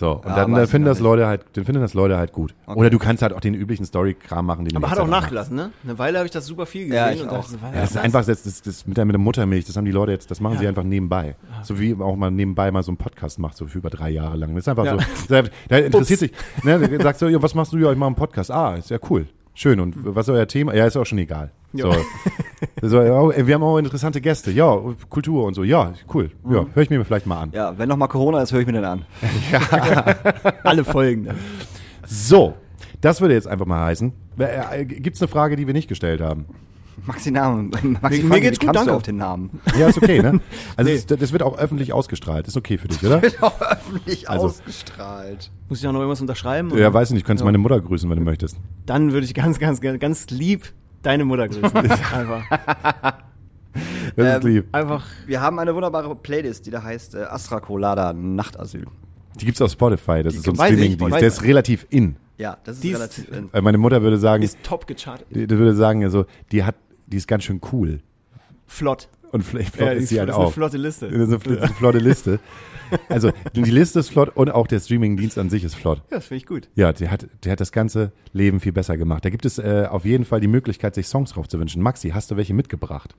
So, 0.00 0.12
und 0.12 0.24
Ja, 0.24 0.34
dann 0.34 0.52
weiß 0.52 0.62
äh, 0.62 0.66
finden 0.66 0.86
das 0.86 0.96
nicht. 0.96 1.04
Leute 1.04 1.26
halt, 1.26 1.44
dann 1.52 1.66
finden 1.66 1.82
das 1.82 1.92
Leute 1.92 2.16
halt 2.16 2.32
gut. 2.32 2.54
Oder 2.66 2.88
du 2.88 2.98
kannst 2.98 3.22
halt 3.22 3.34
auch 3.34 3.40
den 3.40 3.52
üblichen 3.52 3.84
Story-Kram 3.84 4.46
machen, 4.46 4.64
den 4.64 4.74
Aber 4.74 4.90
hat 4.90 4.98
auch 4.98 5.06
nachgelassen, 5.06 5.54
ne? 5.54 5.72
Eine 5.84 5.98
Weile 5.98 6.16
habe 6.16 6.24
ich 6.26 6.32
das 6.32 6.46
super 6.46 6.64
viel 6.64 6.86
gesehen. 6.86 6.96
Ja, 6.96 7.10
ich 7.10 7.20
und 7.22 7.28
auch. 7.28 7.42
dachte 7.44 7.58
Ja, 7.62 7.82
das 7.82 7.90
ist 7.90 7.96
einfach 7.98 8.24
das, 8.24 8.42
das, 8.42 8.62
das 8.62 8.86
mit, 8.86 8.96
der, 8.96 9.04
mit 9.04 9.12
der 9.12 9.20
Muttermilch, 9.20 9.66
das 9.66 9.76
haben 9.76 9.84
die 9.84 9.90
Leute 9.90 10.12
jetzt, 10.12 10.30
das 10.30 10.40
machen 10.40 10.56
sie 10.56 10.66
einfach 10.66 10.84
nebenbei. 10.84 11.36
So 11.64 11.78
wie 11.78 11.94
auch 12.00 12.16
mal 12.16 12.30
nebenbei 12.30 12.70
mal 12.70 12.82
so 12.82 12.92
einen 12.92 12.96
Podcast 12.96 13.38
macht, 13.38 13.58
so 13.58 13.66
für 13.66 13.76
über 13.76 13.90
drei 13.90 14.08
Jahre 14.08 14.38
lang. 14.38 14.54
Das 14.54 14.64
ist 14.64 14.68
einfach 14.68 14.86
Ja. 14.86 14.96
so, 15.28 15.42
da 15.68 15.76
interessiert 15.76 16.20
sich, 16.20 16.32
ne, 16.62 16.98
sagst 17.02 17.20
du, 17.20 17.28
ja, 17.28 17.42
was 17.42 17.54
machst 17.54 17.74
du? 17.74 17.76
Ja, 17.76 17.92
ich 17.92 17.98
mache 17.98 18.06
einen 18.06 18.16
Podcast. 18.16 18.50
Ah, 18.50 18.76
ist 18.76 18.88
ja 18.88 18.96
cool. 19.10 19.26
Schön. 19.60 19.78
Und 19.78 19.94
was 20.16 20.26
ist 20.26 20.32
euer 20.32 20.48
Thema? 20.48 20.74
Ja, 20.74 20.86
ist 20.86 20.96
auch 20.96 21.04
schon 21.04 21.18
egal. 21.18 21.50
So. 21.74 21.94
so, 22.80 23.02
ja, 23.02 23.46
wir 23.46 23.54
haben 23.54 23.62
auch 23.62 23.76
interessante 23.76 24.22
Gäste. 24.22 24.50
Ja, 24.50 24.74
Kultur 25.10 25.44
und 25.44 25.52
so. 25.52 25.64
Ja, 25.64 25.92
cool. 26.14 26.30
Ja, 26.50 26.64
höre 26.72 26.82
ich 26.82 26.88
mir 26.88 27.04
vielleicht 27.04 27.26
mal 27.26 27.42
an. 27.42 27.50
Ja, 27.52 27.76
wenn 27.76 27.86
noch 27.86 27.98
mal 27.98 28.06
Corona 28.06 28.40
ist, 28.40 28.54
höre 28.54 28.60
ich 28.60 28.66
mir 28.66 28.72
den 28.72 28.86
an. 28.86 29.04
Alle 30.64 30.82
Folgen. 30.82 31.28
So, 32.06 32.54
das 33.02 33.20
würde 33.20 33.34
jetzt 33.34 33.46
einfach 33.46 33.66
mal 33.66 33.84
heißen. 33.84 34.14
Gibt 34.86 35.16
es 35.16 35.20
eine 35.20 35.28
Frage, 35.28 35.56
die 35.56 35.66
wir 35.66 35.74
nicht 35.74 35.88
gestellt 35.88 36.22
haben? 36.22 36.46
Maxi 37.06 37.30
Namen. 37.30 37.70
Maxi 38.02 38.22
Mir 38.22 38.28
Franke, 38.28 38.40
geht's 38.50 38.60
wie 38.60 38.66
gut, 38.66 38.76
danke. 38.76 38.92
auf 38.94 39.02
den 39.02 39.16
Namen? 39.16 39.60
Ja, 39.78 39.88
ist 39.88 39.98
okay, 39.98 40.20
ne? 40.22 40.40
Also 40.76 40.90
es, 40.90 41.06
das 41.06 41.32
wird 41.32 41.42
auch 41.42 41.58
öffentlich 41.58 41.92
ausgestrahlt. 41.92 42.46
Ist 42.48 42.56
okay 42.56 42.78
für 42.78 42.88
dich, 42.88 43.02
oder? 43.06 43.20
Auch 43.40 43.60
öffentlich 43.60 44.28
Also- 44.28 44.46
ausgestrahlt. 44.46 45.50
Muss 45.68 45.80
ich 45.80 45.86
auch 45.86 45.92
noch 45.92 46.00
irgendwas 46.00 46.20
unterschreiben? 46.20 46.70
Ja, 46.70 46.76
oder? 46.76 46.94
weiß 46.94 47.08
ich 47.10 47.14
nicht. 47.14 47.22
Du 47.24 47.26
könntest 47.28 47.42
Ja. 47.42 47.46
meine 47.46 47.58
Mutter 47.58 47.80
grüßen, 47.80 48.08
wenn 48.10 48.18
du 48.18 48.24
möchtest. 48.24 48.56
Dann 48.86 49.12
würde 49.12 49.24
ich 49.26 49.34
ganz, 49.34 49.58
ganz, 49.58 49.80
ganz, 49.80 50.30
lieb 50.30 50.72
deine 51.02 51.24
Mutter 51.24 51.48
grüßen. 51.48 51.64
Einfach. 51.76 52.42
Das 54.16 54.38
ist 54.38 54.44
Ähm, 54.44 54.50
lieb. 54.52 54.66
Einfach. 54.72 55.04
Wir 55.26 55.40
haben 55.40 55.58
eine 55.58 55.74
wunderbare 55.74 56.14
Playlist, 56.16 56.66
die 56.66 56.70
da 56.70 56.82
heißt 56.82 57.14
äh, 57.14 57.22
Astra 57.22 57.60
Colada 57.60 58.12
Nachtasyl. 58.12 58.86
Die 59.40 59.44
gibt's 59.44 59.62
auf 59.62 59.70
Spotify. 59.70 60.22
Das 60.24 60.32
Die 60.32 60.38
ist 60.40 60.44
so 60.44 60.50
ein 60.50 60.56
Streaming-Dienst. 60.56 61.14
Der 61.20 61.28
ist 61.28 61.42
relativ 61.44 61.86
in. 61.90 62.16
Ja, 62.36 62.56
das 62.64 62.76
ist 62.76 62.84
Die 62.84 62.90
ist- 62.90 62.96
relativ. 62.98 63.28
in. 63.32 63.48
Weil 63.52 63.62
meine 63.62 63.78
Mutter 63.78 64.02
würde 64.02 64.18
sagen, 64.18 64.42
Ist 64.42 64.58
top 64.64 64.86
gechartet. 64.88 65.28
die, 65.30 65.46
die 65.46 65.56
würde 65.58 65.74
sagen, 65.74 66.02
also, 66.02 66.24
die 66.50 66.64
hat, 66.64 66.74
die 67.10 67.16
ist 67.16 67.26
ganz 67.28 67.44
schön 67.44 67.60
cool. 67.72 68.00
Flott. 68.66 69.08
Und 69.32 69.42
vielleicht 69.44 69.74
flott 69.76 69.88
Ja, 69.88 69.92
ist 69.94 70.08
sie 70.08 70.18
halt 70.18 70.28
das 70.28 70.34
ist 70.36 70.38
eine 70.40 70.48
auch. 70.48 70.52
flotte 70.52 70.76
Liste. 70.76 71.08
Das 71.08 71.16
ist 71.20 71.28
eine, 71.28 71.36
fl- 71.38 71.60
eine 71.62 71.72
flotte 71.74 71.98
Liste. 71.98 72.40
Also, 73.08 73.30
die 73.54 73.62
Liste 73.62 74.00
ist 74.00 74.08
flott 74.10 74.36
und 74.36 74.50
auch 74.50 74.66
der 74.66 74.80
Streaming-Dienst 74.80 75.38
an 75.38 75.48
sich 75.50 75.62
ist 75.62 75.76
flott. 75.76 75.98
Ja, 76.10 76.16
das 76.16 76.26
finde 76.26 76.38
ich 76.38 76.46
gut. 76.46 76.68
Ja, 76.74 76.92
der 76.92 77.12
hat, 77.12 77.28
der 77.44 77.52
hat 77.52 77.60
das 77.60 77.70
ganze 77.70 78.10
Leben 78.32 78.58
viel 78.58 78.72
besser 78.72 78.96
gemacht. 78.96 79.24
Da 79.24 79.30
gibt 79.30 79.44
es 79.44 79.58
äh, 79.58 79.86
auf 79.88 80.04
jeden 80.04 80.24
Fall 80.24 80.40
die 80.40 80.48
Möglichkeit, 80.48 80.96
sich 80.96 81.06
Songs 81.06 81.30
drauf 81.32 81.46
zu 81.48 81.60
wünschen. 81.60 81.80
Maxi, 81.82 82.10
hast 82.10 82.32
du 82.32 82.36
welche 82.36 82.52
mitgebracht? 82.54 83.14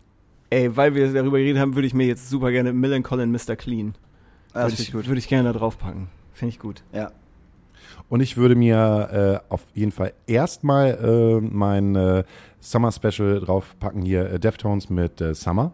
Ey, 0.50 0.76
weil 0.76 0.94
wir 0.96 1.14
darüber 1.14 1.38
geredet 1.38 1.62
haben, 1.62 1.76
würde 1.76 1.88
ich 1.88 1.94
mir 1.94 2.06
jetzt 2.06 2.30
super 2.30 2.52
gerne 2.52 2.74
Millen 2.74 3.04
Collin 3.04 3.32
Mr. 3.32 3.56
Clean. 3.56 3.94
Ja, 4.54 4.64
das 4.64 4.64
würde 4.64 4.70
finde 4.72 4.82
ich, 4.82 4.88
ich 4.90 4.92
gut. 4.94 5.08
würde 5.08 5.20
ich 5.20 5.28
gerne 5.30 5.54
da 5.54 5.58
draufpacken. 5.58 6.10
Finde 6.34 6.50
ich 6.50 6.60
gut. 6.60 6.84
Ja. 6.92 7.12
Und 8.10 8.20
ich 8.20 8.36
würde 8.36 8.56
mir 8.56 9.42
äh, 9.50 9.54
auf 9.54 9.62
jeden 9.74 9.94
Fall 9.94 10.12
erstmal 10.28 10.96
äh, 11.02 11.40
mein 11.40 11.96
äh, 11.96 12.24
Summer 12.62 12.92
Special 12.92 13.40
draufpacken 13.42 14.04
hier, 14.04 14.32
äh, 14.32 14.40
Deftones 14.40 14.90
mit 14.90 15.20
äh, 15.20 15.34
Summer. 15.34 15.74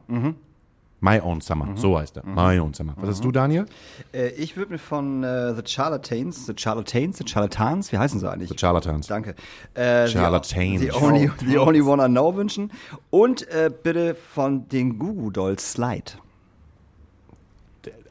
My 1.00 1.20
Own 1.22 1.42
Summer, 1.42 1.70
so 1.76 2.00
heißt 2.00 2.18
er. 2.18 2.26
My 2.26 2.60
Own 2.60 2.74
Summer. 2.74 2.94
Was 2.96 3.10
hast 3.10 3.24
du, 3.24 3.32
Daniel? 3.32 3.68
Äh, 4.14 4.30
ich 4.30 4.58
würde 4.58 4.72
mir 4.72 4.80
von 4.80 5.24
äh, 5.24 5.54
The 5.54 5.62
Charlatans, 5.64 6.48
The 6.48 6.54
Charlatans, 6.58 7.18
The 7.20 7.28
Charlatans, 7.28 7.92
wie 7.92 8.00
heißen 8.00 8.20
sie 8.20 8.28
eigentlich? 8.28 8.50
The 8.50 8.58
Charlatans. 8.58 9.06
Danke. 9.06 9.36
Äh, 9.76 10.08
Charlatans. 10.08 10.80
The, 10.80 10.88
the, 10.88 10.92
only, 10.94 11.30
the 11.46 11.60
Only 11.60 11.82
One 11.82 12.04
I 12.04 12.08
Know 12.08 12.36
wünschen. 12.36 12.72
Und 13.12 13.48
äh, 13.50 13.70
bitte 13.70 14.16
von 14.16 14.68
den 14.70 14.98
Gugu 14.98 15.30
Dolls 15.30 15.74
Slide. 15.74 16.14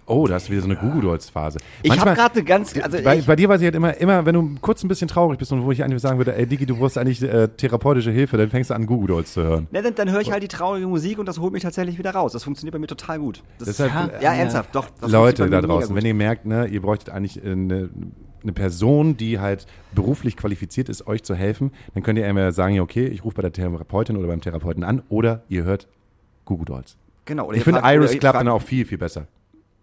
Oh, 0.09 0.27
da 0.29 0.35
hast 0.35 0.47
du 0.47 0.53
wieder 0.53 0.63
so 0.63 0.69
eine 0.69 0.77
Google 0.77 1.01
Dolls 1.01 1.29
Phase. 1.29 1.59
Ich 1.83 1.99
habe 1.99 2.15
gerade 2.15 2.35
eine 2.35 2.45
ganz, 2.45 2.73
also 2.81 2.99
bei, 3.03 3.21
bei 3.23 3.35
dir 3.35 3.49
weiß 3.49 3.61
ich 3.61 3.65
halt 3.65 3.75
immer, 3.75 3.97
immer, 3.97 4.25
wenn 4.25 4.35
du 4.35 4.55
kurz 4.61 4.85
ein 4.85 4.89
bisschen 4.89 5.09
traurig 5.09 5.37
bist 5.39 5.51
und 5.53 5.65
wo 5.65 5.73
ich 5.73 5.83
eigentlich 5.83 6.01
sagen 6.01 6.19
würde, 6.19 6.37
ey 6.37 6.47
Digi, 6.47 6.65
du 6.65 6.77
brauchst 6.77 6.97
eigentlich 6.97 7.21
äh, 7.23 7.49
therapeutische 7.49 8.13
Hilfe, 8.13 8.37
dann 8.37 8.49
fängst 8.51 8.71
du 8.71 8.75
an, 8.75 8.87
Google 8.87 9.09
Dolls 9.09 9.33
zu 9.33 9.43
hören. 9.43 9.67
ne, 9.73 9.83
dann, 9.83 9.95
dann 9.97 10.11
höre 10.13 10.21
ich 10.21 10.31
halt 10.31 10.45
die 10.45 10.49
traurige 10.49 10.87
Musik 10.87 11.19
und 11.19 11.27
das 11.27 11.41
holt 11.41 11.53
mich 11.53 11.65
tatsächlich 11.65 11.99
wieder 11.99 12.13
raus. 12.13 12.33
Das 12.33 12.45
funktioniert 12.45 12.73
bei 12.73 12.79
mir 12.79 12.87
total 12.87 13.19
gut. 13.19 13.43
Das, 13.59 13.67
Deshalb, 13.67 13.93
ja, 13.93 14.07
äh, 14.07 14.23
ja, 14.23 14.35
ernsthaft, 14.35 14.75
doch. 14.77 14.87
Leute 15.01 15.51
da 15.51 15.61
draußen, 15.61 15.95
wenn 15.97 16.07
ihr 16.07 16.15
merkt, 16.15 16.47
ne, 16.47 16.67
ihr 16.69 16.83
bräuchtet 16.83 17.11
eigentlich 17.11 17.45
äh, 17.45 17.51
eine, 17.51 17.91
eine 18.45 18.53
Person, 18.53 19.17
die 19.17 19.41
halt 19.41 19.67
beruflich 19.93 20.37
qualifiziert 20.37 20.89
ist, 20.89 21.09
euch 21.09 21.25
zu 21.25 21.35
helfen, 21.35 21.73
dann 21.95 22.05
könnt 22.05 22.17
ihr 22.17 22.27
entweder 22.27 22.53
sagen, 22.53 22.77
ja, 22.77 22.83
okay, 22.83 23.07
ich 23.09 23.25
rufe 23.25 23.35
bei 23.35 23.43
der 23.43 23.53
Therapeutin 23.53 24.17
oder 24.17 24.29
beim 24.29 24.41
Therapeuten 24.41 24.85
an 24.85 25.03
oder 25.09 25.43
ihr 25.49 25.65
hört 25.65 25.89
Google 26.45 26.67
Dolls. 26.67 26.97
Genau. 27.25 27.51
Ich 27.51 27.65
finde, 27.65 27.81
Iris 27.83 28.15
fragt- 28.15 28.37
dann 28.37 28.47
auch 28.47 28.63
viel, 28.63 28.85
viel 28.87 28.99
besser. 28.99 29.27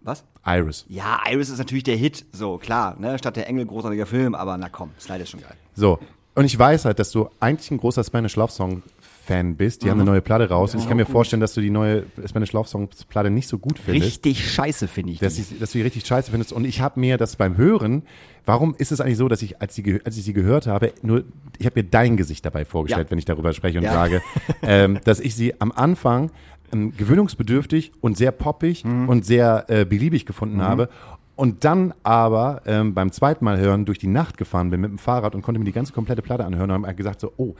Was? 0.04 0.22
Iris. 0.46 0.84
Ja, 0.88 1.20
Iris 1.30 1.48
ist 1.48 1.58
natürlich 1.58 1.84
der 1.84 1.96
Hit, 1.96 2.24
so 2.32 2.58
klar, 2.58 2.96
ne? 3.00 3.18
Statt 3.18 3.36
der 3.36 3.48
Engel 3.48 3.64
großartiger 3.66 4.06
Film, 4.06 4.34
aber 4.34 4.56
na 4.58 4.68
komm, 4.68 4.90
Slide 5.00 5.22
ist 5.22 5.30
schon 5.30 5.40
geil. 5.40 5.56
So. 5.74 5.98
Und 6.36 6.44
ich 6.44 6.58
weiß 6.58 6.84
halt, 6.84 6.98
dass 6.98 7.10
du 7.12 7.28
eigentlich 7.40 7.70
ein 7.70 7.78
großer 7.78 8.02
Spanish 8.04 8.36
Love 8.36 8.52
Song 8.52 8.82
Fan 9.26 9.56
bist. 9.56 9.82
Die 9.82 9.90
haben 9.90 10.00
eine 10.00 10.10
neue 10.10 10.20
Platte 10.20 10.50
raus 10.50 10.74
und 10.74 10.80
ich 10.80 10.88
kann 10.88 10.98
mir 10.98 11.06
vorstellen, 11.06 11.40
dass 11.40 11.54
du 11.54 11.62
die 11.62 11.70
neue 11.70 12.04
Spanish 12.26 12.52
Love 12.52 12.68
Song 12.68 12.90
Platte 13.08 13.30
nicht 13.30 13.48
so 13.48 13.56
gut 13.58 13.78
findest. 13.78 14.06
Richtig 14.06 14.52
scheiße, 14.52 14.86
finde 14.86 15.12
ich. 15.12 15.18
dass, 15.20 15.38
ich, 15.38 15.58
dass 15.58 15.72
du 15.72 15.78
die 15.78 15.82
richtig 15.84 16.04
scheiße 16.06 16.30
findest. 16.30 16.52
Und 16.52 16.66
ich 16.66 16.80
habe 16.82 17.00
mir 17.00 17.16
das 17.16 17.36
beim 17.36 17.56
Hören, 17.56 18.02
warum 18.44 18.74
ist 18.76 18.92
es 18.92 19.00
eigentlich 19.00 19.16
so, 19.16 19.28
dass 19.28 19.40
ich, 19.40 19.62
als, 19.62 19.76
die, 19.76 20.00
als 20.04 20.18
ich 20.18 20.24
sie 20.24 20.34
gehört 20.34 20.66
habe, 20.66 20.92
nur, 21.00 21.24
ich 21.58 21.64
habe 21.64 21.80
mir 21.80 21.88
dein 21.88 22.18
Gesicht 22.18 22.44
dabei 22.44 22.66
vorgestellt, 22.66 23.06
Ja. 23.06 23.10
wenn 23.12 23.18
ich 23.18 23.24
darüber 23.24 23.54
spreche 23.54 23.78
und 23.78 23.84
Ja. 23.84 23.92
sage, 23.94 24.20
ähm, 24.62 24.98
dass 25.04 25.20
ich 25.20 25.34
sie 25.34 25.58
am 25.58 25.72
Anfang 25.72 26.30
ähm, 26.72 26.96
gewöhnungsbedürftig 26.96 27.92
und 28.00 28.16
sehr 28.16 28.32
poppig 28.32 28.84
Mhm. 28.84 29.08
und 29.08 29.24
sehr 29.24 29.64
äh, 29.68 29.84
beliebig 29.84 30.26
gefunden 30.26 30.62
habe. 30.62 30.88
Und 31.36 31.64
dann 31.64 31.92
aber 32.04 32.62
ähm, 32.64 32.94
beim 32.94 33.10
zweiten 33.10 33.44
Mal 33.44 33.58
hören 33.58 33.84
durch 33.84 33.98
die 33.98 34.06
Nacht 34.06 34.36
gefahren 34.38 34.70
bin 34.70 34.80
mit 34.80 34.90
dem 34.90 34.98
Fahrrad 34.98 35.34
und 35.34 35.42
konnte 35.42 35.58
mir 35.58 35.64
die 35.64 35.72
ganze 35.72 35.92
komplette 35.92 36.22
Platte 36.22 36.44
anhören 36.44 36.70
und 36.70 36.84
habe 36.84 36.94
gesagt 36.94 37.20
so, 37.20 37.32
oh, 37.36 37.54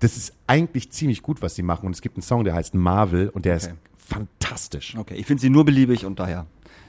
das 0.00 0.18
ist 0.18 0.34
eigentlich 0.46 0.90
ziemlich 0.92 1.22
gut, 1.22 1.40
was 1.40 1.54
sie 1.54 1.62
machen. 1.62 1.86
Und 1.86 1.92
es 1.94 2.02
gibt 2.02 2.16
einen 2.16 2.22
Song, 2.22 2.44
der 2.44 2.54
heißt 2.54 2.74
Marvel 2.74 3.30
und 3.30 3.46
der 3.46 3.56
ist 3.56 3.68
Okay. 3.68 3.76
fantastisch. 3.96 4.94
Okay, 4.98 5.14
ich 5.14 5.24
finde 5.26 5.40
sie 5.40 5.48
nur 5.50 5.64
beliebig 5.64 6.04
und 6.04 6.18
daher. 6.18 6.44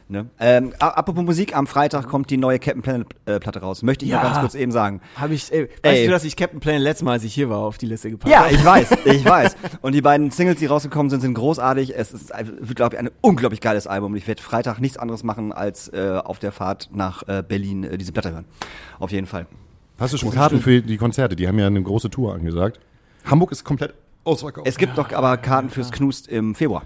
Ne? 0.10 0.30
Ähm, 0.40 0.74
apropos 0.80 1.24
Musik, 1.26 1.54
am 1.56 1.68
Freitag 1.68 2.08
kommt 2.08 2.30
die 2.30 2.38
neue 2.38 2.60
Captain 2.60 2.82
Planet 2.82 3.08
äh, 3.26 3.40
Platte 3.42 3.60
raus. 3.60 3.84
Möchte 3.84 4.06
ich 4.06 4.12
Ja. 4.12 4.22
nur 4.22 4.30
ganz 4.30 4.40
kurz 4.40 4.56
eben 4.56 4.72
sagen. 4.72 5.02
Habe 5.16 5.34
ich, 5.34 5.52
ey, 5.52 5.64
weißt 5.64 5.72
Ey. 5.84 6.06
du, 6.06 6.12
dass 6.12 6.24
ich 6.24 6.38
Captain 6.38 6.62
Planet 6.62 6.82
letztes 6.82 7.04
Mal, 7.04 7.12
als 7.14 7.26
ich 7.26 7.34
hier 7.34 7.50
war, 7.50 7.58
auf 7.60 7.78
die 7.78 7.88
Liste 7.88 8.10
gepackt 8.10 8.32
Ja, 8.32 8.46
habe? 8.46 8.54
ich 8.54 8.64
weiß, 8.64 8.90
ich 9.06 9.26
weiß. 9.26 9.58
Und 9.82 9.94
die 9.96 10.02
beiden 10.02 10.32
Singles, 10.32 10.60
die 10.60 10.66
rausgekommen 10.66 11.10
sind, 11.10 11.20
sind 11.20 11.34
großartig. 11.34 11.94
Es 11.94 12.14
ist, 12.14 12.32
glaube 12.76 12.96
ich, 12.96 13.00
ein 13.00 13.10
unglaublich 13.20 13.60
geiles 13.60 13.86
Album. 13.86 14.16
Ich 14.16 14.26
werde 14.30 14.42
Freitag 14.42 14.80
nichts 14.80 14.98
anderes 14.98 15.24
machen, 15.24 15.52
als 15.52 15.90
äh, 15.90 16.22
auf 16.24 16.40
der 16.40 16.54
Fahrt 16.54 16.90
nach 16.94 17.28
äh, 17.28 17.44
Berlin 17.46 17.84
äh, 17.84 17.98
diese 17.98 18.14
Platte 18.14 18.32
hören. 18.32 18.46
Auf 19.00 19.12
jeden 19.12 19.28
Fall. 19.28 19.46
Hast 20.00 20.14
du 20.14 20.18
schon 20.18 20.32
Karten 20.32 20.62
für 20.62 20.82
die 20.82 20.96
Konzerte? 20.98 21.36
Die 21.36 21.48
haben 21.50 21.60
ja 21.60 21.68
eine 21.68 21.82
große 21.84 22.10
Tour 22.10 22.34
angesagt. 22.34 22.80
Hamburg 23.26 23.52
ist 23.52 23.66
komplett 23.66 23.94
ausverkauft. 24.24 24.68
Es 24.68 24.78
gibt 24.78 24.98
doch 24.98 25.12
aber 25.12 25.36
Karten 25.38 25.70
fürs 25.70 25.92
Knust 25.92 26.28
im 26.30 26.56
Februar. 26.56 26.84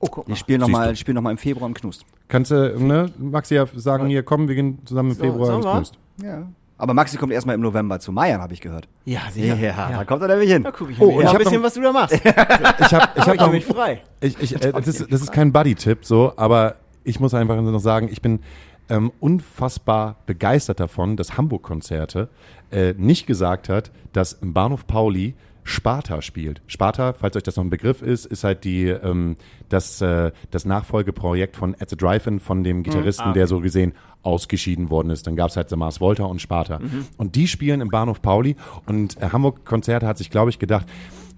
Oh, 0.00 0.06
guck 0.10 0.28
mal. 0.28 0.34
spielen 0.36 0.60
Siehst 0.60 0.70
nochmal 0.72 0.88
du. 0.90 0.96
spielen 0.96 1.14
noch 1.14 1.22
mal 1.22 1.30
im 1.30 1.38
Februar 1.38 1.68
im 1.68 1.74
Knust. 1.74 2.04
kannst 2.28 2.50
du, 2.50 2.78
ne, 2.78 3.10
Maxi 3.18 3.54
ja 3.54 3.66
sagen, 3.74 4.06
hier 4.08 4.22
komm, 4.24 4.48
wir 4.48 4.54
gehen 4.56 4.78
zusammen 4.84 5.10
im 5.10 5.16
So, 5.16 5.22
Februar 5.22 5.54
ins? 5.56 5.64
Knust. 5.66 5.94
Ja. 6.22 6.48
Aber 6.78 6.94
Maxi 6.94 7.18
kommt 7.18 7.32
erstmal 7.32 7.54
im 7.56 7.60
November 7.60 8.00
zu 8.00 8.10
Meiern, 8.10 8.40
habe 8.40 8.54
ich 8.54 8.60
gehört. 8.62 8.88
Ja, 9.04 9.20
sicher. 9.30 9.54
da 9.90 10.04
kommt 10.04 10.22
er 10.22 10.28
nämlich 10.28 10.50
hin. 10.50 10.62
Da 10.62 10.70
guck 10.70 10.90
ich 10.90 10.98
Oh, 10.98 11.08
und 11.08 11.12
ja, 11.12 11.20
ich 11.20 11.26
ein 11.28 11.32
hab 11.34 11.38
bisschen, 11.38 11.56
noch- 11.58 11.62
was 11.64 11.74
du 11.74 11.80
da 11.82 11.92
machst. 11.92 12.14
Ich 12.14 12.24
habe 12.24 12.38
ich 12.78 12.92
hab 12.92 13.08
ich 13.16 13.26
noch, 13.40 13.44
bin 13.46 13.50
mich 13.52 13.64
frei. 13.66 14.00
ich, 14.20 14.40
ich, 14.40 14.54
äh, 14.64 14.72
das, 14.72 14.86
ist, 14.88 15.12
das 15.12 15.20
ist 15.20 15.30
kein 15.32 15.52
Buddy-Tipp 15.52 15.98
so, 16.06 16.32
aber 16.36 16.76
ich 17.04 17.20
muss 17.20 17.34
einfach 17.34 17.60
noch 17.60 17.78
sagen, 17.80 18.08
ich 18.10 18.22
bin 18.22 18.40
ähm, 18.88 19.12
unfassbar 19.20 20.16
begeistert 20.24 20.80
davon, 20.80 21.16
dass 21.18 21.36
Hamburg-Konzerte 21.36 22.28
äh, 22.72 22.94
nicht 22.96 23.26
gesagt 23.26 23.68
hat, 23.68 23.90
dass 24.14 24.32
im 24.32 24.54
Bahnhof 24.54 24.86
Pauli 24.86 25.34
Sparta 25.64 26.22
spielt. 26.22 26.62
Sparta, 26.66 27.12
falls 27.12 27.36
euch 27.36 27.42
das 27.42 27.56
noch 27.56 27.64
ein 27.64 27.70
Begriff 27.70 28.02
ist, 28.02 28.26
ist 28.26 28.44
halt 28.44 28.64
die 28.64 28.86
ähm, 28.86 29.36
das, 29.68 30.00
äh, 30.00 30.32
das 30.50 30.64
Nachfolgeprojekt 30.64 31.56
von 31.56 31.74
At 31.78 31.90
the 31.90 31.96
Drive-In 31.96 32.40
von 32.40 32.64
dem 32.64 32.82
Gitarristen, 32.82 33.32
der 33.34 33.46
so 33.46 33.60
gesehen 33.60 33.92
ausgeschieden 34.22 34.90
worden 34.90 35.10
ist. 35.10 35.26
Dann 35.26 35.36
gab 35.36 35.50
es 35.50 35.56
halt 35.56 35.70
The 35.70 35.76
Mars 35.76 36.00
Volta 36.00 36.24
und 36.24 36.40
Sparta. 36.40 36.80
Und 37.16 37.36
die 37.36 37.46
spielen 37.46 37.80
im 37.80 37.88
Bahnhof 37.88 38.20
Pauli 38.20 38.56
und 38.86 39.16
äh, 39.20 39.30
Hamburg-Konzerte 39.30 40.06
hat 40.06 40.18
sich, 40.18 40.30
glaube 40.30 40.50
ich, 40.50 40.58
gedacht, 40.58 40.86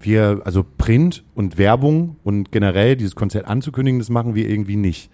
wir, 0.01 0.41
also 0.43 0.65
Print 0.77 1.23
und 1.33 1.57
Werbung 1.57 2.17
und 2.23 2.51
generell 2.51 2.95
dieses 2.95 3.15
Konzert 3.15 3.47
anzukündigen, 3.47 3.99
das 3.99 4.09
machen 4.09 4.35
wir 4.35 4.49
irgendwie 4.49 4.75
nicht. 4.75 5.09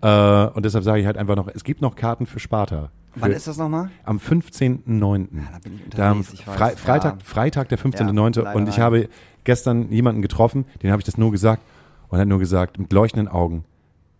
Äh, 0.00 0.46
und 0.46 0.64
deshalb 0.64 0.84
sage 0.84 1.00
ich 1.00 1.06
halt 1.06 1.16
einfach 1.16 1.36
noch, 1.36 1.48
es 1.52 1.64
gibt 1.64 1.82
noch 1.82 1.96
Karten 1.96 2.26
für 2.26 2.38
Sparta. 2.38 2.90
Wann 3.20 3.32
ist 3.32 3.46
das 3.46 3.56
nochmal? 3.58 3.90
am 4.04 4.18
15.09. 4.18 5.28
da 5.52 5.58
bin 5.62 5.74
ich 5.76 5.90
Da 5.94 6.10
unterwegs, 6.12 6.32
ich 6.34 6.46
weiß. 6.46 6.56
Fre 6.56 6.76
Freitag, 6.76 7.14
Ja. 7.18 7.24
Freitag, 7.24 7.68
der 7.68 7.78
Ja, 7.78 7.84
15.09. 7.84 8.42
leider 8.42 8.56
und 8.56 8.68
ich 8.68 8.78
habe 8.80 9.08
gestern 9.44 9.90
jemanden 9.90 10.22
getroffen, 10.22 10.64
den 10.82 10.90
habe 10.90 11.00
ich 11.00 11.06
das 11.06 11.16
nur 11.18 11.30
gesagt 11.30 11.62
und 12.08 12.18
er 12.18 12.22
hat 12.22 12.28
nur 12.28 12.38
gesagt, 12.38 12.78
mit 12.78 12.92
leuchtenden 12.92 13.28
Augen, 13.28 13.64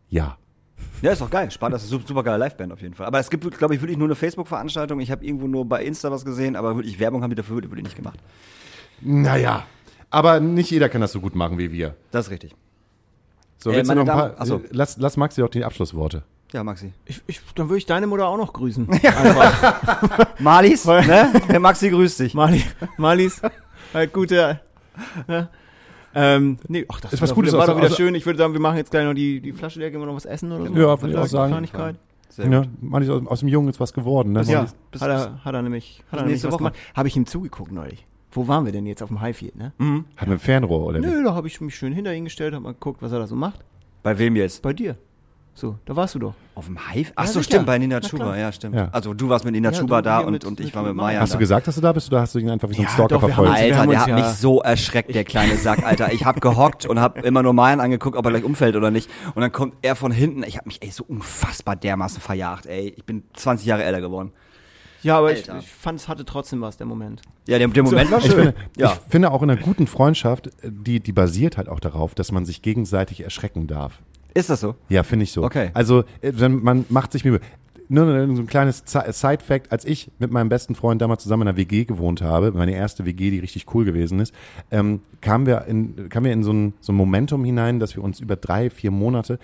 ja. 0.09 0.37
Ja, 1.03 1.13
ist 1.13 1.21
doch 1.21 1.31
geil. 1.31 1.51
Sparta 1.51 1.77
ist 1.77 1.93
eine 1.93 2.03
super 2.05 2.23
geile 2.25 2.43
Liveband 2.45 2.73
auf 2.73 2.81
jeden 2.83 2.95
Fall. 2.95 3.07
Aber 3.07 3.19
es 3.21 3.31
gibt, 3.31 3.57
glaube 3.59 3.75
ich, 3.75 3.81
wirklich 3.81 3.97
nur 3.99 4.09
eine 4.09 4.15
Facebook-Veranstaltung. 4.17 4.99
Ich 5.01 5.11
habe 5.13 5.25
irgendwo 5.25 5.47
nur 5.47 5.65
bei 5.69 5.85
Insta 5.85 6.11
was 6.11 6.25
gesehen, 6.25 6.57
aber 6.57 6.75
wirklich 6.77 6.99
Werbung 6.99 7.23
haben 7.23 7.31
die 7.31 7.37
dafür 7.37 7.57
wirklich 7.57 7.85
nicht 7.85 7.97
gemacht. 7.97 8.19
Naja. 9.01 9.65
Aber 10.11 10.41
nicht 10.41 10.71
jeder 10.71 10.89
kann 10.89 11.01
das 11.01 11.13
so 11.13 11.21
gut 11.21 11.35
machen 11.35 11.59
wie 11.59 11.71
wir. 11.71 11.95
Das 12.11 12.27
ist 12.27 12.33
richtig. 12.33 12.55
So, 13.59 13.71
Äh, 13.71 13.83
meine 13.85 13.95
noch 13.97 14.01
ein 14.03 14.07
Damen- 14.07 14.33
paar, 14.35 14.41
achso. 14.41 14.61
lass, 14.71 14.97
lass 14.99 15.17
Maxi 15.17 15.41
doch 15.41 15.51
die 15.51 15.65
Abschlussworte. 15.65 16.23
Ja, 16.53 16.65
Maxi. 16.65 16.93
Ich, 17.05 17.21
ich, 17.27 17.41
dann 17.55 17.69
würde 17.69 17.79
ich 17.79 17.87
deine 17.87 18.07
Mutter 18.07 18.27
auch 18.27 18.39
noch 18.39 18.53
grüßen. 18.55 18.89
Marlies, 20.39 20.85
ne? 20.87 21.33
Der 21.49 21.61
Maxi 21.61 21.91
grüßt 21.91 22.21
dich. 22.21 22.35
Mali, 22.35 22.63
Malis, 22.97 23.41
halt 23.93 24.13
gute. 24.13 24.61
Ja. 25.29 25.49
Ähm, 26.15 26.59
nee, 26.69 26.85
ach, 26.89 27.01
das 27.01 27.13
Ist 27.13 27.21
war 27.21 27.25
was 27.25 27.31
doch 27.31 27.37
Gutes 27.37 27.53
wieder, 27.53 27.59
war 27.59 27.65
aus- 27.69 27.75
doch 27.75 27.77
wieder 27.83 27.91
aus- 27.91 27.97
schön. 27.97 28.15
Ich 28.15 28.25
würde 28.27 28.39
sagen, 28.39 28.53
wir 28.55 28.61
machen 28.61 28.77
jetzt 28.79 28.91
gleich 28.91 29.05
noch 29.05 29.15
die, 29.15 29.41
die 29.41 29.53
Flasche 29.53 29.79
leer, 29.79 29.91
gehen 29.91 30.01
wir 30.01 30.07
noch 30.07 30.17
was 30.17 30.25
essen 30.25 30.51
oder 30.51 30.67
so. 30.67 30.73
Ja, 30.75 31.01
würde 31.01 31.11
ich 31.13 31.19
auch 31.19 31.27
sagen. 31.27 31.53
Kleinigkeit. 31.53 31.97
Sehr 32.31 32.47
Ja, 32.51 32.63
manchmal 32.81 33.19
aus, 33.21 33.27
aus 33.27 33.41
dem 33.41 33.49
Jungen 33.49 33.69
ist 33.69 33.79
was 33.79 33.93
geworden. 33.93 34.33
Ne? 34.33 34.43
Ja. 34.45 34.67
Bis- 34.91 35.01
Hat 35.03 35.11
er, 35.11 35.45
hat 35.45 35.55
er 35.55 35.63
nämlich, 35.63 36.03
hat 36.11 36.19
er 36.21 36.23
nämlich 36.23 36.35
nächste 36.35 36.49
Woche. 36.51 36.59
gemacht. 36.59 36.77
Habe 36.95 37.09
ich 37.09 37.17
ihm 37.17 37.27
zugeguckt 37.27 37.73
neulich. 37.73 38.07
Wo 38.33 38.49
waren 38.49 38.65
wir 38.65 38.73
denn 38.73 38.87
jetzt 38.87 39.03
auf 39.03 39.09
dem 39.09 39.21
Highfield, 39.21 39.57
ne? 39.57 39.73
Hat 40.17 40.29
mit 40.29 40.39
dem 40.39 40.41
Fernrohr 40.41 40.85
oder 40.87 41.03
wie? 41.03 41.07
Nö, 41.07 41.25
da 41.25 41.35
habe 41.35 41.47
ich 41.47 41.61
mich 41.61 41.75
schön 41.77 41.93
hinter 41.93 42.13
ihn 42.15 42.25
gestellt, 42.25 42.55
habe 42.55 42.63
mal 42.65 42.73
geguckt, 42.75 43.01
was 43.03 43.13
er 43.13 43.19
da 43.21 43.27
so 43.27 43.37
macht. 43.37 43.61
Bei 44.03 44.19
wem 44.19 44.37
jetzt? 44.37 44.63
Bei 44.63 44.73
dir. 44.73 44.97
So, 45.61 45.75
da 45.87 45.97
warst 45.97 46.15
du 46.15 46.21
doch. 46.21 46.35
Auf 46.55 46.67
dem 46.67 46.79
Hive? 46.89 47.11
Ach 47.17 47.25
Ja, 47.25 47.27
so, 47.27 47.41
sicher. 47.41 47.51
stimmt, 47.55 47.67
bei 47.67 47.79
Nina 47.79 47.99
Na 48.01 48.09
Chuba, 48.09 48.37
ja, 48.37 48.53
stimmt. 48.53 48.77
Ja. 48.77 48.91
Also 48.93 49.13
du 49.13 49.29
warst 49.29 49.45
mit 49.45 49.55
Nina 49.55 49.73
Ja, 49.73 49.77
Chuba 49.81 49.97
du 49.97 50.03
da 50.05 50.19
und, 50.21 50.31
mit- 50.31 50.45
und 50.45 50.61
ich 50.61 50.73
war 50.73 50.85
mit 50.85 50.95
Maya. 50.95 51.19
Hast 51.19 51.31
du 51.33 51.35
da. 51.35 51.41
gesagt, 51.41 51.67
dass 51.67 51.75
du 51.75 51.81
da 51.81 51.93
bist 51.93 52.07
oder 52.13 52.21
hast 52.21 52.33
du 52.37 52.39
ihn 52.39 52.49
einfach 52.49 52.69
wie 52.69 52.75
so 52.75 52.83
ein 52.83 52.85
Ja, 52.85 52.91
Stalker 52.91 53.17
doch, 53.17 53.23
wir 53.23 53.37
haben 53.37 53.45
verfolgt? 53.45 53.51
uns- 53.51 53.61
Alter, 53.61 53.77
haben 53.79 53.89
der 53.91 53.99
uns 53.99 54.03
hat 54.03 54.09
ja- 54.09 54.15
mich 54.29 54.39
so 54.39 54.61
erschreckt, 54.63 55.13
der 55.17 55.25
kleine 55.25 55.57
Sack, 55.57 55.85
Alter. 55.85 56.13
Ich 56.13 56.25
hab 56.25 56.41
gehockt 56.41 56.87
und 56.87 57.01
hab 57.01 57.25
immer 57.25 57.43
nur 57.43 57.55
Mayan 57.55 57.81
angeguckt, 57.81 58.17
ob 58.17 58.25
er 58.25 58.31
gleich 58.31 58.45
umfällt 58.45 58.77
oder 58.77 58.93
nicht. 58.93 59.11
Und 59.35 59.43
dann 59.43 59.51
kommt 59.51 59.75
er 59.83 59.97
von 59.97 60.13
hinten. 60.13 60.45
Ich 60.45 60.57
hab 60.59 60.67
mich 60.67 60.81
ey 60.81 60.93
so 60.93 61.03
unfassbar 61.03 61.75
dermaßen 61.75 62.21
verjagt, 62.21 62.67
ey. 62.67 62.95
Ich 62.97 63.05
bin 63.05 63.25
20 63.35 63.67
Jahre 63.67 63.83
älter 63.83 64.01
geworden. 64.01 64.31
Ja, 65.03 65.19
aber 65.19 65.33
ich, 65.33 65.39
Alter. 65.51 65.59
ich 65.59 65.69
fand, 65.69 65.99
es 65.99 66.07
hatte 66.07 66.25
trotzdem 66.25 66.61
was, 66.61 66.77
der 66.77 66.87
Moment. 66.87 67.23
Ja, 67.49 67.59
der, 67.59 67.67
der 67.67 67.83
Moment 67.83 68.13
war 68.13 68.19
Ich 68.19 68.27
schön. 68.27 68.35
finde, 68.35 68.55
ja. 68.77 68.93
ich 68.93 69.11
finde 69.11 69.33
auch 69.33 69.43
in 69.43 69.51
einer 69.51 69.61
guten 69.61 69.89
Freundschaft, 69.89 70.51
die, 70.63 71.01
die 71.01 71.13
basiert 71.13 71.57
halt 71.57 71.69
auch 71.69 71.81
darauf, 71.81 72.15
dass 72.15 72.31
man 72.31 72.45
sich 72.45 72.63
gegenseitig 72.63 73.25
erschrecken 73.25 73.67
darf. 73.67 74.01
Ist 74.35 74.51
das 74.51 74.61
so? 74.61 74.75
Ja, 74.89 75.03
finde 75.03 75.25
ich 75.25 75.33
so. 75.33 75.43
Okay. 75.43 75.71
Also, 75.75 76.01
äh, 76.21 76.33
wenn 76.35 76.63
man 76.63 76.85
macht 76.89 77.13
sich 77.13 77.25
Mühe. 77.25 77.41
Nur 77.91 78.05
so 78.37 78.43
ein 78.43 78.47
kleines 78.47 78.83
Side-Fact, 78.85 79.73
als 79.73 79.87
ich 79.87 80.11
mit 80.19 80.31
meinem 80.31 80.51
besten 80.51 80.75
Freund 80.75 81.01
damals 81.01 81.23
zusammen 81.23 81.43
in 81.43 81.49
einer 81.49 81.57
WG 81.57 81.87
gewohnt 81.87 82.21
habe, 82.21 82.53
meine 82.53 82.75
erste 82.75 83.07
WG, 83.07 83.31
die 83.31 83.39
richtig 83.39 83.65
cool 83.75 83.87
gewesen 83.87 84.21
ist, 84.21 84.35
ähm, 84.71 85.01
kamen 85.23 85.47
wir 85.47 85.65
in, 85.65 86.11
kamen 86.11 86.27
wir 86.27 86.35
in 86.35 86.43
so 86.43 86.53
ein, 86.53 86.75
so 86.81 86.93
ein 86.93 86.97
Momentum 86.97 87.43
hinein, 87.47 87.81
dass 87.81 87.97
wir 87.97 88.05
uns 88.05 88.21
über 88.21 88.37
drei, 88.37 88.69
vier 88.69 88.91
Monate, 88.91 89.39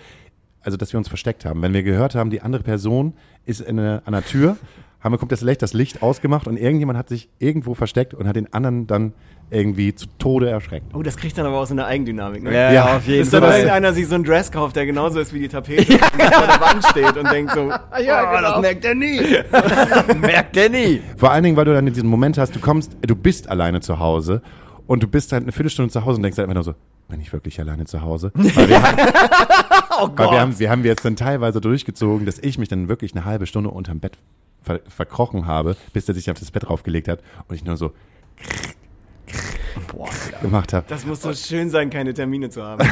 also 0.61 0.77
dass 0.77 0.93
wir 0.93 0.99
uns 0.99 1.07
versteckt 1.07 1.43
haben. 1.43 1.63
Wenn 1.63 1.73
wir 1.73 1.81
gehört 1.81 2.13
haben, 2.13 2.29
die 2.29 2.41
andere 2.41 2.61
Person 2.61 3.13
ist 3.45 3.61
in 3.61 3.79
eine, 3.79 4.03
an 4.05 4.13
der 4.13 4.23
Tür, 4.23 4.57
haben 4.99 5.11
wir 5.11 5.17
komplett 5.17 5.39
das 5.39 5.45
Licht, 5.45 5.61
das 5.63 5.73
Licht 5.73 6.03
ausgemacht 6.03 6.47
und 6.47 6.57
irgendjemand 6.57 6.99
hat 6.99 7.09
sich 7.09 7.29
irgendwo 7.39 7.73
versteckt 7.73 8.13
und 8.13 8.27
hat 8.27 8.35
den 8.35 8.53
anderen 8.53 8.85
dann 8.85 9.13
irgendwie 9.51 9.93
zu 9.93 10.07
Tode 10.17 10.49
erschreckt. 10.49 10.87
Oh, 10.95 11.03
das 11.03 11.17
kriegt 11.17 11.37
dann 11.37 11.45
aber 11.45 11.59
auch 11.59 11.65
so 11.67 11.73
eine 11.73 11.85
Eigendynamik, 11.85 12.43
ne? 12.43 12.53
Ja, 12.53 12.71
Ja, 12.71 12.97
auf 12.97 13.05
jeden 13.07 13.19
Bis 13.21 13.29
dann 13.29 13.43
Fall. 13.43 13.53
irgendeiner 13.59 13.93
sich 13.93 14.07
so 14.07 14.15
einen 14.15 14.23
Dress 14.23 14.51
kauft, 14.51 14.75
der 14.75 14.85
genauso 14.85 15.19
ist 15.19 15.33
wie 15.33 15.39
die 15.39 15.47
Tapete 15.47 15.93
und 15.93 15.99
vor 16.01 16.47
der 16.47 16.61
Wand 16.61 16.83
steht 16.85 17.15
und 17.17 17.31
denkt 17.31 17.53
so, 17.53 17.69
ja, 18.03 18.33
Oh, 18.37 18.41
das 18.41 18.61
merkt 18.61 18.85
er 18.85 18.95
nie. 18.95 19.19
merkt 20.19 20.57
er 20.57 20.69
nie. 20.69 21.01
Vor 21.17 21.31
allen 21.31 21.43
Dingen, 21.43 21.55
weil 21.57 21.65
du 21.65 21.73
dann 21.73 21.85
in 21.87 21.93
diesem 21.93 22.09
Moment 22.09 22.37
hast, 22.37 22.55
du 22.55 22.59
kommst, 22.59 22.97
du 23.01 23.15
bist 23.15 23.49
alleine 23.49 23.81
zu 23.81 23.99
Hause 23.99 24.41
und 24.87 25.03
du 25.03 25.07
bist 25.07 25.31
halt 25.31 25.43
eine 25.43 25.51
Viertelstunde 25.51 25.91
zu 25.91 26.03
Hause 26.05 26.17
und 26.17 26.23
denkst 26.23 26.37
halt 26.37 26.45
einfach 26.49 26.55
nur 26.55 26.63
so, 26.63 26.73
bin 27.07 27.21
ich 27.21 27.31
wirklich 27.31 27.59
alleine 27.59 27.85
zu 27.85 28.01
Hause? 28.01 28.31
Weil 28.33 28.67
wir 28.69 28.81
haben, 28.81 28.97
Oh 29.97 30.09
weil 30.15 30.31
wir 30.31 30.39
haben, 30.41 30.59
wir 30.59 30.69
haben 30.71 30.83
jetzt 30.83 31.05
dann 31.05 31.15
teilweise 31.15 31.61
durchgezogen, 31.61 32.25
dass 32.25 32.39
ich 32.39 32.57
mich 32.57 32.67
dann 32.67 32.89
wirklich 32.89 33.13
eine 33.15 33.25
halbe 33.25 33.45
Stunde 33.45 33.69
unterm 33.69 33.99
Bett 33.99 34.17
ver 34.63 34.79
verkrochen 34.87 35.45
habe, 35.45 35.77
bis 35.93 36.07
er 36.09 36.15
sich 36.15 36.29
auf 36.31 36.39
das 36.39 36.49
Bett 36.51 36.63
draufgelegt 36.63 37.07
hat 37.07 37.19
und 37.47 37.55
ich 37.55 37.63
nur 37.63 37.77
so 37.77 37.91
Boah, 39.91 40.09
gemacht 40.41 40.73
habe. 40.73 40.85
Das 40.89 41.05
muss 41.05 41.21
so 41.21 41.33
schön 41.33 41.69
sein, 41.69 41.89
keine 41.89 42.13
Termine 42.13 42.49
zu 42.49 42.63
haben. 42.63 42.81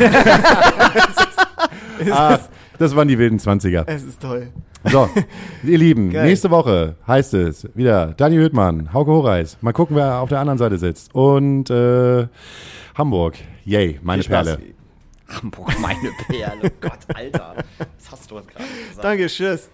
es, 1.99 2.07
ist, 2.07 2.11
Ah, 2.11 2.35
es, 2.35 2.49
das 2.79 2.95
waren 2.95 3.07
die 3.07 3.17
wilden 3.17 3.37
20er. 3.39 3.83
es 3.87 4.03
ist 4.03 4.21
toll. 4.21 4.51
So, 4.85 5.09
ihr 5.63 5.77
Lieben, 5.77 6.09
Geil. 6.11 6.25
nächste 6.25 6.51
Woche 6.51 6.95
heißt 7.07 7.33
es 7.35 7.69
wieder 7.73 8.07
Dani 8.17 8.35
Hüttmann, 8.35 8.91
Hauke 8.93 9.11
Horeis. 9.11 9.57
Mal 9.61 9.71
gucken, 9.71 9.95
wer 9.95 10.17
auf 10.19 10.27
der 10.29 10.39
anderen 10.39 10.57
Seite 10.57 10.77
sitzt. 10.77 11.15
Und 11.15 11.69
äh, 11.69 12.27
Hamburg, 12.95 13.35
yay, 13.63 13.99
meine. 14.03 14.23
Perle. 14.23 14.57
Hamburg, 15.29 15.71
meine 15.79 16.11
Perle. 16.27 16.71
Gott, 16.81 16.99
Alter. 17.15 17.55
Was 17.77 18.11
hast 18.11 18.29
du 18.29 18.35
gerade 18.35 18.47
gesagt? 18.89 19.03
Danke, 19.03 19.27
tschüss. 19.27 19.69